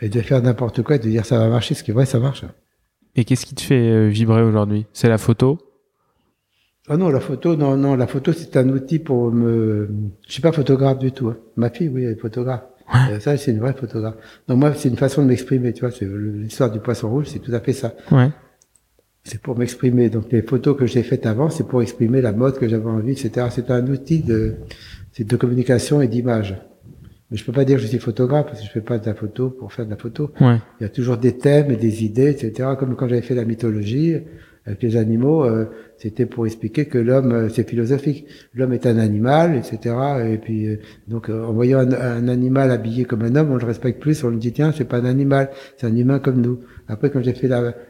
et 0.00 0.08
de 0.08 0.20
faire 0.20 0.40
n'importe 0.42 0.82
quoi 0.82 0.96
et 0.96 0.98
de 1.00 1.08
dire 1.08 1.26
ça 1.26 1.38
va 1.38 1.48
marcher, 1.48 1.74
ce 1.74 1.82
qui 1.82 1.90
est 1.90 1.94
vrai, 1.94 2.06
ça 2.06 2.18
marche. 2.20 2.44
Et 3.16 3.24
qu'est-ce 3.24 3.44
qui 3.44 3.54
te 3.54 3.60
fait 3.62 3.74
euh, 3.90 4.06
vibrer 4.08 4.42
aujourd'hui? 4.42 4.86
C'est 4.92 5.08
la 5.08 5.18
photo? 5.18 5.58
Ah 6.88 6.96
non, 6.96 7.08
la 7.10 7.20
photo, 7.20 7.56
non, 7.56 7.76
non, 7.76 7.94
la 7.96 8.06
photo 8.06 8.32
c'est 8.32 8.56
un 8.56 8.68
outil 8.70 8.98
pour 8.98 9.30
me. 9.32 9.88
Je 10.26 10.32
suis 10.32 10.42
pas 10.42 10.52
photographe 10.52 10.98
du 10.98 11.12
tout. 11.12 11.28
hein. 11.28 11.36
Ma 11.56 11.70
fille, 11.70 11.88
oui, 11.88 12.04
elle 12.04 12.12
est 12.12 12.20
photographe. 12.20 12.62
Euh, 13.10 13.20
ça, 13.20 13.36
c'est 13.36 13.50
une 13.50 13.58
vraie 13.58 13.74
photographe. 13.74 14.14
Donc 14.48 14.58
moi, 14.58 14.72
c'est 14.74 14.88
une 14.88 14.96
façon 14.96 15.22
de 15.22 15.28
m'exprimer, 15.28 15.74
tu 15.74 15.80
vois. 15.80 15.90
C'est 15.90 16.06
l'histoire 16.08 16.70
du 16.70 16.80
poisson 16.80 17.10
rouge, 17.10 17.26
c'est 17.28 17.38
tout 17.40 17.54
à 17.54 17.60
fait 17.60 17.74
ça. 17.74 17.94
Ouais. 18.10 18.30
C'est 19.24 19.42
pour 19.42 19.58
m'exprimer. 19.58 20.08
Donc 20.08 20.32
les 20.32 20.40
photos 20.40 20.74
que 20.76 20.86
j'ai 20.86 21.02
faites 21.02 21.26
avant, 21.26 21.50
c'est 21.50 21.66
pour 21.68 21.82
exprimer 21.82 22.22
la 22.22 22.32
mode 22.32 22.58
que 22.58 22.66
j'avais 22.66 22.86
envie, 22.88 23.12
etc. 23.12 23.48
C'est 23.50 23.70
un 23.70 23.86
outil 23.88 24.22
de, 24.22 24.54
c'est 25.12 25.24
de 25.26 25.36
communication 25.36 26.00
et 26.00 26.08
d'image. 26.08 26.56
Mais 27.30 27.36
je 27.36 27.44
peux 27.44 27.52
pas 27.52 27.66
dire 27.66 27.76
que 27.76 27.82
je 27.82 27.88
suis 27.88 27.98
photographe 27.98 28.46
parce 28.46 28.60
que 28.60 28.66
je 28.66 28.70
fais 28.72 28.80
pas 28.80 28.96
de 28.96 29.04
la 29.04 29.14
photo 29.14 29.50
pour 29.50 29.70
faire 29.70 29.84
de 29.84 29.90
la 29.90 29.98
photo. 29.98 30.30
Ouais. 30.40 30.56
Il 30.80 30.84
y 30.84 30.86
a 30.86 30.88
toujours 30.88 31.18
des 31.18 31.36
thèmes 31.36 31.70
et 31.70 31.76
des 31.76 32.04
idées, 32.04 32.30
etc. 32.30 32.70
Comme 32.78 32.96
quand 32.96 33.06
j'avais 33.06 33.20
fait 33.20 33.34
la 33.34 33.44
mythologie 33.44 34.16
avec 34.68 34.82
les 34.82 34.96
animaux, 34.96 35.44
euh, 35.44 35.64
c'était 35.96 36.26
pour 36.26 36.46
expliquer 36.46 36.84
que 36.84 36.98
l'homme, 36.98 37.32
euh, 37.32 37.48
c'est 37.48 37.66
philosophique. 37.66 38.26
L'homme 38.52 38.74
est 38.74 38.86
un 38.86 38.98
animal, 38.98 39.56
etc. 39.56 39.94
Et 40.30 40.36
puis, 40.36 40.68
euh, 40.68 40.76
donc, 41.08 41.30
en 41.30 41.54
voyant 41.54 41.78
un, 41.78 41.92
un 41.92 42.28
animal 42.28 42.70
habillé 42.70 43.06
comme 43.06 43.22
un 43.22 43.34
homme, 43.34 43.50
on 43.50 43.56
le 43.56 43.64
respecte 43.64 43.98
plus. 43.98 44.22
On 44.24 44.28
le 44.28 44.36
dit 44.36 44.52
tiens, 44.52 44.72
c'est 44.76 44.84
pas 44.84 44.98
un 44.98 45.06
animal, 45.06 45.50
c'est 45.78 45.86
un 45.86 45.96
humain 45.96 46.18
comme 46.18 46.42
nous. 46.42 46.60
Après, 46.86 47.10
quand 47.10 47.22
j'ai 47.22 47.32
fait 47.32 47.48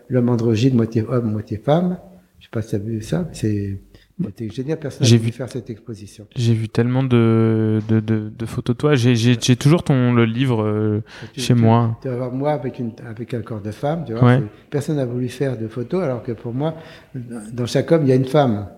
l'homme 0.08 0.28
androgyne, 0.28 0.76
moitié 0.76 1.04
homme, 1.08 1.32
moitié 1.32 1.56
femme, 1.56 1.98
je 2.38 2.44
sais 2.44 2.50
pas 2.52 2.62
si 2.62 2.70
tu 2.70 2.76
as 2.76 2.78
vu 2.78 3.02
ça, 3.02 3.28
c'est 3.32 3.80
c'était 4.24 4.48
génial. 4.50 4.78
Personne 4.78 5.06
J'ai 5.06 5.16
vu. 5.18 5.30
faire 5.32 5.48
cette 5.48 5.70
exposition. 5.70 6.26
J'ai 6.36 6.54
vu 6.54 6.68
tellement 6.68 7.02
de, 7.02 7.80
de, 7.88 8.00
de, 8.00 8.28
de 8.36 8.46
photos 8.46 8.74
de 8.74 8.78
toi. 8.78 8.94
J'ai, 8.94 9.14
j'ai, 9.14 9.36
j'ai 9.40 9.56
toujours 9.56 9.82
ton 9.82 10.12
le 10.12 10.24
livre 10.24 10.62
euh, 10.64 11.02
Tu- 11.34 11.40
chez 11.40 11.54
tu- 11.54 11.60
moi. 11.60 11.98
Tu 12.02 12.08
vas 12.08 12.16
voir 12.16 12.32
moi 12.32 12.52
avec, 12.52 12.78
une, 12.78 12.92
avec 13.06 13.34
un 13.34 13.42
corps 13.42 13.60
de 13.62 13.70
femme, 13.70 14.04
tu 14.06 14.12
vois. 14.14 14.24
Ouais. 14.24 14.42
Personne 14.70 14.96
n'a 14.96 15.06
voulu 15.06 15.28
faire 15.28 15.56
de 15.58 15.68
photos, 15.68 16.02
alors 16.02 16.22
que 16.22 16.32
pour 16.32 16.52
moi, 16.54 16.74
dans 17.52 17.66
chaque 17.66 17.90
homme, 17.92 18.02
il 18.02 18.08
y 18.08 18.12
a 18.12 18.16
une 18.16 18.24
femme. 18.24 18.68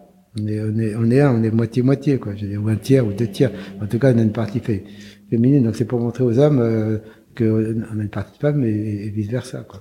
On 0.41 0.47
est, 0.47 0.61
on 0.61 0.79
est, 0.79 0.95
on 0.95 1.11
est 1.11 1.21
un, 1.21 1.35
on 1.35 1.43
est 1.43 1.51
moitié-moitié, 1.51 2.19
quoi. 2.19 2.35
Je 2.37 2.57
ou 2.57 2.69
un 2.69 2.77
tiers 2.77 3.07
ou 3.07 3.13
deux 3.13 3.27
tiers. 3.27 3.51
En 3.83 3.87
tout 3.87 3.99
cas, 3.99 4.13
on 4.15 4.19
a 4.19 4.23
une 4.23 4.33
partie 4.33 4.61
fé- 4.61 4.85
féminine. 5.29 5.65
Donc 5.65 5.75
c'est 5.75 5.87
pour 5.87 5.99
montrer 6.01 6.23
aux 6.23 6.39
hommes 6.39 6.61
euh, 6.61 6.99
qu'on 7.37 7.59
a 7.99 8.03
une 8.03 8.11
partie 8.11 8.35
de 8.35 8.39
femme 8.39 8.63
et, 8.65 8.69
et 9.07 9.11
vice-versa, 9.11 9.63
quoi. 9.69 9.81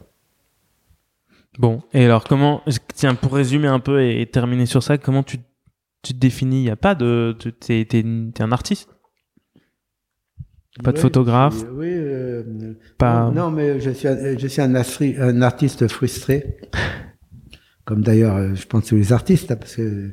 Bon, 1.58 1.82
et 1.94 2.06
alors 2.06 2.24
comment 2.24 2.62
Tiens, 2.96 3.16
pour 3.16 3.34
résumer 3.34 3.68
un 3.68 3.80
peu 3.80 4.02
et, 4.02 4.22
et 4.22 4.26
terminer 4.28 4.66
sur 4.66 4.82
ça, 4.82 4.98
comment 4.98 5.24
tu, 5.24 5.38
tu 6.02 6.14
te 6.14 6.20
définis 6.20 6.62
Il 6.64 6.66
y 6.68 6.70
a 6.70 6.76
pas 6.76 6.96
de, 6.96 7.36
tu- 7.40 7.54
t'es, 7.54 7.86
t'es, 7.90 8.04
t'es 8.34 8.44
un 8.44 8.52
artiste 8.52 8.90
Pas 10.84 10.92
de 10.92 11.00
photographe 11.00 11.64
Oui. 11.74 11.90
euh, 11.92 12.44
Pas. 12.98 13.26
Non, 13.26 13.32
non, 13.34 13.52
mais 13.52 13.80
je 13.80 13.90
suis, 13.92 14.08
un- 14.08 14.38
je 14.38 14.48
suis 14.48 14.62
un, 14.62 14.74
astri- 14.76 15.20
un 15.20 15.42
artiste 15.42 15.88
frustré. 15.88 16.58
Comme 17.86 18.02
d'ailleurs, 18.02 18.36
euh, 18.38 18.54
je 18.56 18.66
pense 18.68 18.86
tous 18.86 18.96
les 18.96 19.12
artistes, 19.14 19.52
hein, 19.52 19.56
parce 19.56 19.76
que 19.76 20.12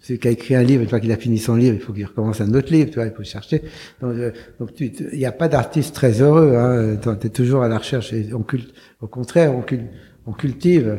celui 0.00 0.18
qui 0.20 0.28
a 0.28 0.30
écrit 0.30 0.54
un 0.54 0.62
livre, 0.62 0.82
une 0.82 0.88
fois 0.88 1.00
qu'il 1.00 1.10
a 1.12 1.16
fini 1.16 1.38
son 1.38 1.56
livre, 1.56 1.74
il 1.74 1.80
faut 1.80 1.92
qu'il 1.92 2.04
recommence 2.06 2.40
un 2.40 2.54
autre 2.54 2.70
livre, 2.72 2.90
tu 2.90 2.94
vois, 2.96 3.06
il 3.06 3.12
faut 3.12 3.24
chercher. 3.24 3.62
Donc, 4.00 4.12
euh, 4.14 4.30
donc 4.60 4.72
tu- 4.74 4.92
tu- 4.92 5.08
il 5.12 5.18
n'y 5.18 5.24
a 5.26 5.32
pas 5.32 5.48
d'artiste 5.48 5.94
très 5.94 6.20
heureux, 6.22 6.54
hein, 6.56 6.96
tu 7.20 7.26
es 7.26 7.30
toujours 7.30 7.62
à 7.64 7.68
la 7.68 7.78
recherche. 7.78 8.12
Et 8.12 8.32
on 8.32 8.42
culte, 8.42 8.72
au 9.00 9.08
contraire, 9.08 9.52
on 10.26 10.32
cultive 10.32 10.98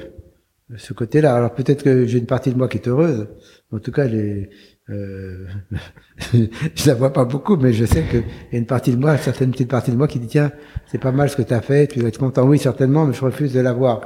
ce 0.77 0.93
côté-là. 0.93 1.35
Alors 1.35 1.53
peut-être 1.53 1.83
que 1.83 2.05
j'ai 2.05 2.19
une 2.19 2.25
partie 2.25 2.51
de 2.51 2.57
moi 2.57 2.67
qui 2.67 2.77
est 2.77 2.87
heureuse. 2.87 3.27
En 3.71 3.79
tout 3.79 3.91
cas, 3.91 4.05
les, 4.05 4.49
euh, 4.89 5.45
je 6.33 6.87
la 6.87 6.93
vois 6.93 7.13
pas 7.13 7.25
beaucoup, 7.25 7.57
mais 7.57 7.73
je 7.73 7.85
sais 7.85 8.03
qu'il 8.03 8.23
y 8.51 8.55
a 8.55 8.57
une 8.57 8.65
partie 8.65 8.91
de 8.91 8.97
moi, 8.97 9.13
une 9.13 9.19
certaine 9.19 9.51
petite 9.51 9.69
partie 9.69 9.91
de 9.91 9.97
moi 9.97 10.07
qui 10.07 10.19
dit 10.19 10.27
tiens, 10.27 10.51
c'est 10.87 10.97
pas 10.97 11.11
mal 11.11 11.29
ce 11.29 11.35
que 11.35 11.41
tu 11.41 11.53
as 11.53 11.61
fait, 11.61 11.87
tu 11.87 11.99
dois 11.99 12.09
être 12.09 12.19
content. 12.19 12.47
Oui, 12.47 12.57
certainement, 12.59 13.05
mais 13.05 13.13
je 13.13 13.23
refuse 13.23 13.53
de 13.53 13.59
l'avoir. 13.59 14.01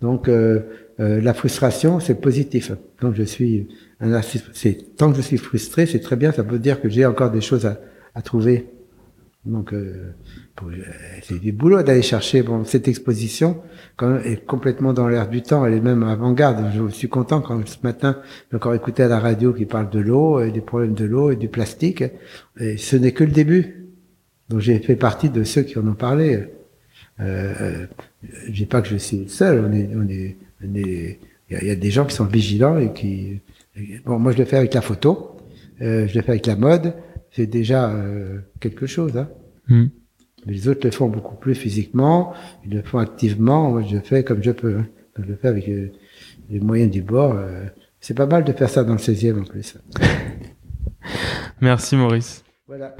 Donc 0.00 0.28
euh, 0.28 0.60
euh, 1.00 1.20
la 1.20 1.34
frustration, 1.34 2.00
c'est 2.00 2.20
positif. 2.20 2.72
Donc 3.00 3.14
je 3.14 3.22
suis 3.22 3.68
un. 4.00 4.20
C'est 4.52 4.96
tant 4.96 5.10
que 5.10 5.16
je 5.16 5.22
suis 5.22 5.38
frustré, 5.38 5.86
c'est 5.86 6.00
très 6.00 6.16
bien. 6.16 6.32
Ça 6.32 6.42
veut 6.42 6.58
dire 6.58 6.80
que 6.80 6.88
j'ai 6.88 7.06
encore 7.06 7.30
des 7.30 7.40
choses 7.40 7.66
à, 7.66 7.78
à 8.14 8.22
trouver. 8.22 8.66
Donc 9.44 9.72
euh, 10.56 10.60
pour- 10.60 10.68
euh, 10.68 11.20
c'est 11.22 11.38
du 11.40 11.52
boulot 11.52 11.82
d'aller 11.82 12.02
chercher. 12.02 12.42
Bon, 12.42 12.64
cette 12.64 12.88
exposition 12.88 13.62
est 14.24 14.44
complètement 14.46 14.92
dans 14.92 15.08
l'air 15.08 15.28
du 15.28 15.42
temps. 15.42 15.64
Elle 15.66 15.74
est 15.74 15.80
même 15.80 16.02
avant-garde. 16.02 16.64
Je 16.74 16.88
suis 16.92 17.08
content 17.08 17.40
quand 17.40 17.66
ce 17.66 17.78
matin 17.82 18.20
j'ai 18.50 18.56
encore 18.56 18.74
écouté 18.74 19.02
à 19.02 19.08
la 19.08 19.18
radio 19.18 19.52
qui 19.52 19.66
parle 19.66 19.90
de 19.90 20.00
l'eau, 20.00 20.40
et 20.40 20.50
des 20.50 20.60
problèmes 20.60 20.94
de 20.94 21.04
l'eau 21.04 21.30
et 21.30 21.36
du 21.36 21.48
plastique. 21.48 22.04
Et 22.58 22.76
ce 22.76 22.96
n'est 22.96 23.12
que 23.12 23.24
le 23.24 23.32
début. 23.32 23.86
Donc 24.48 24.60
j'ai 24.60 24.78
fait 24.78 24.96
partie 24.96 25.30
de 25.30 25.42
ceux 25.44 25.62
qui 25.62 25.78
en 25.78 25.86
ont 25.88 25.94
parlé. 25.94 26.44
Euh, 27.20 27.86
je 28.46 28.52
dis 28.52 28.66
pas 28.66 28.82
que 28.82 28.88
je 28.88 28.96
suis 28.96 29.18
le 29.18 29.28
seul. 29.28 29.64
On 29.68 29.72
est, 29.72 29.88
on 29.96 30.08
est, 30.08 30.36
on 30.64 30.74
est- 30.74 31.18
il 31.50 31.66
y, 31.68 31.70
a- 31.70 31.76
des 31.76 31.90
gens 31.90 32.04
qui 32.04 32.14
sont 32.14 32.24
vigilants 32.24 32.78
et 32.78 32.92
qui. 32.92 33.40
Bon, 34.04 34.18
moi 34.18 34.32
je 34.32 34.38
le 34.38 34.44
fais 34.44 34.56
avec 34.56 34.74
la 34.74 34.80
photo, 34.80 35.36
euh, 35.80 36.06
je 36.08 36.14
le 36.16 36.22
fais 36.22 36.30
avec 36.32 36.46
la 36.46 36.56
mode. 36.56 36.94
C'est 37.30 37.46
déjà 37.46 37.90
euh, 37.90 38.38
quelque 38.60 38.86
chose. 38.86 39.16
Hein. 39.16 39.28
Hmm. 39.68 39.86
Mais 40.46 40.52
les 40.52 40.68
autres 40.68 40.86
le 40.86 40.90
font 40.92 41.08
beaucoup 41.08 41.34
plus 41.34 41.54
physiquement, 41.54 42.32
ils 42.64 42.70
le 42.74 42.82
font 42.82 42.98
activement. 42.98 43.70
Moi, 43.72 43.82
je 43.82 43.96
le 43.96 44.00
fais 44.00 44.22
comme 44.24 44.42
je 44.42 44.52
peux. 44.52 44.76
hein. 44.78 44.86
Je 45.18 45.22
le 45.24 45.34
fais 45.36 45.48
avec 45.48 45.68
euh, 45.68 45.90
les 46.50 46.60
moyens 46.60 46.90
du 46.90 47.02
bord. 47.02 47.34
euh. 47.36 47.64
C'est 48.00 48.14
pas 48.14 48.26
mal 48.26 48.44
de 48.44 48.52
faire 48.52 48.68
ça 48.68 48.84
dans 48.84 48.92
le 48.92 48.98
16e 48.98 49.40
en 49.40 49.44
plus. 49.44 49.76
Merci 51.60 51.96
Maurice. 51.96 52.44
Voilà. 52.66 52.94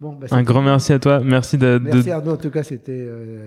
Bon, 0.00 0.12
bah, 0.12 0.26
Un 0.30 0.42
grand 0.42 0.62
merci 0.62 0.92
à 0.92 0.98
toi. 0.98 1.20
Merci 1.24 1.56
de. 1.56 1.78
de- 1.78 1.84
Merci 1.84 2.10
Arnaud, 2.10 2.32
en 2.32 2.36
tout 2.36 2.50
cas, 2.50 2.62
c'était. 2.62 2.92
euh, 2.92 3.46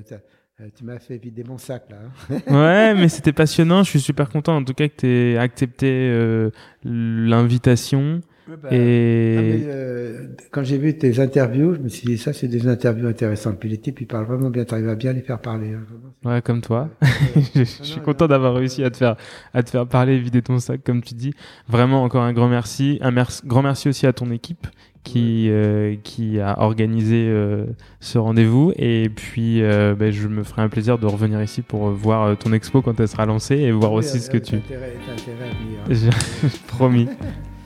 euh, 0.62 0.68
tu 0.76 0.84
m'as 0.84 1.00
fait 1.00 1.18
vider 1.18 1.44
mon 1.44 1.58
sac 1.58 1.84
là. 1.90 1.98
hein. 2.32 2.40
Ouais, 2.48 2.96
mais 2.96 3.08
c'était 3.10 3.34
passionnant. 3.34 3.84
Je 3.84 3.90
suis 3.92 4.00
super 4.02 4.30
content 4.30 4.56
en 4.58 4.64
tout 4.64 4.74
cas 4.74 4.88
que 4.88 4.96
tu 4.98 5.08
aies 5.08 5.38
accepté 5.38 5.88
euh, 6.10 6.50
l'invitation. 6.84 8.22
Bah, 8.62 8.70
Et 8.72 9.36
ah, 9.38 9.42
mais, 9.42 9.60
euh, 9.68 10.28
quand 10.52 10.64
j'ai 10.64 10.78
vu 10.78 10.98
tes 10.98 11.20
interviews, 11.20 11.76
je 11.76 11.80
me 11.80 11.90
suis 11.90 12.08
dit 12.08 12.18
ça, 12.18 12.34
c'est 12.34 12.48
des 12.48 12.68
interviews 12.68 13.08
intéressantes. 13.08 13.60
Puis 13.60 13.70
les 13.70 13.78
types, 13.78 14.02
ils 14.02 14.08
parlent 14.08 14.26
vraiment 14.26 14.50
bien. 14.50 14.66
Tu 14.66 14.74
arrives 14.74 14.90
à 14.90 14.96
bien 14.96 15.14
les 15.14 15.22
faire 15.22 15.40
parler. 15.40 15.74
hein, 15.74 15.82
vraiment. 15.88 16.36
ouais, 16.36 16.42
comme 16.42 16.62
toi. 16.62 16.90
Je 17.56 17.64
suis 17.64 18.02
content 18.02 18.28
d'avoir 18.28 18.56
réussi 18.56 18.84
à 18.84 18.90
te 18.90 18.98
faire 18.98 19.16
à 19.54 19.64
te 19.64 19.70
faire 19.70 19.88
parler, 19.88 20.18
vider 20.20 20.42
ton 20.42 20.60
sac 20.60 20.82
comme 20.84 21.02
tu 21.02 21.14
dis. 21.14 21.34
Vraiment 21.68 22.04
encore 22.04 22.24
un 22.24 22.34
grand 22.34 22.50
merci. 22.50 22.98
Un 23.02 23.12
merci, 23.12 23.42
grand 23.46 23.62
merci 23.62 23.90
aussi 23.90 24.08
à 24.08 24.14
ton 24.14 24.32
équipe 24.32 24.68
qui 25.04 25.48
euh, 25.50 25.96
qui 26.04 26.42
a 26.42 26.60
organisé 26.62 27.26
euh, 27.30 27.66
ce 28.02 28.18
rendez-vous 28.18 28.74
et 28.76 29.08
puis 29.10 29.62
euh, 29.64 29.96
ben, 29.98 30.12
je 30.12 30.28
me 30.28 30.44
ferai 30.44 30.62
un 30.62 30.68
plaisir 30.68 30.98
de 31.00 31.06
revenir 31.06 31.42
ici 31.42 31.62
pour 31.62 31.90
voir 31.92 32.24
euh, 32.24 32.36
ton 32.36 32.52
expo 32.52 32.82
quand 32.82 33.00
elle 33.00 33.08
sera 33.08 33.26
lancée 33.26 33.56
et 33.56 33.72
voir 33.72 33.94
Oui, 33.94 34.00
aussi 34.00 34.20
ce 34.20 34.30
que 34.30 34.38
tu 34.38 34.56
intérêt- 34.56 34.94
intérêt 35.10 35.50
à 35.88 35.94
venir, 35.96 36.10
hein. 36.14 36.48
Promis. 36.68 37.08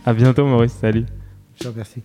À 0.06 0.14
bientôt 0.14 0.46
Maurice, 0.46 0.74
salut. 0.74 1.06
Je 1.56 1.64
te 1.64 1.68
remercie. 1.70 2.04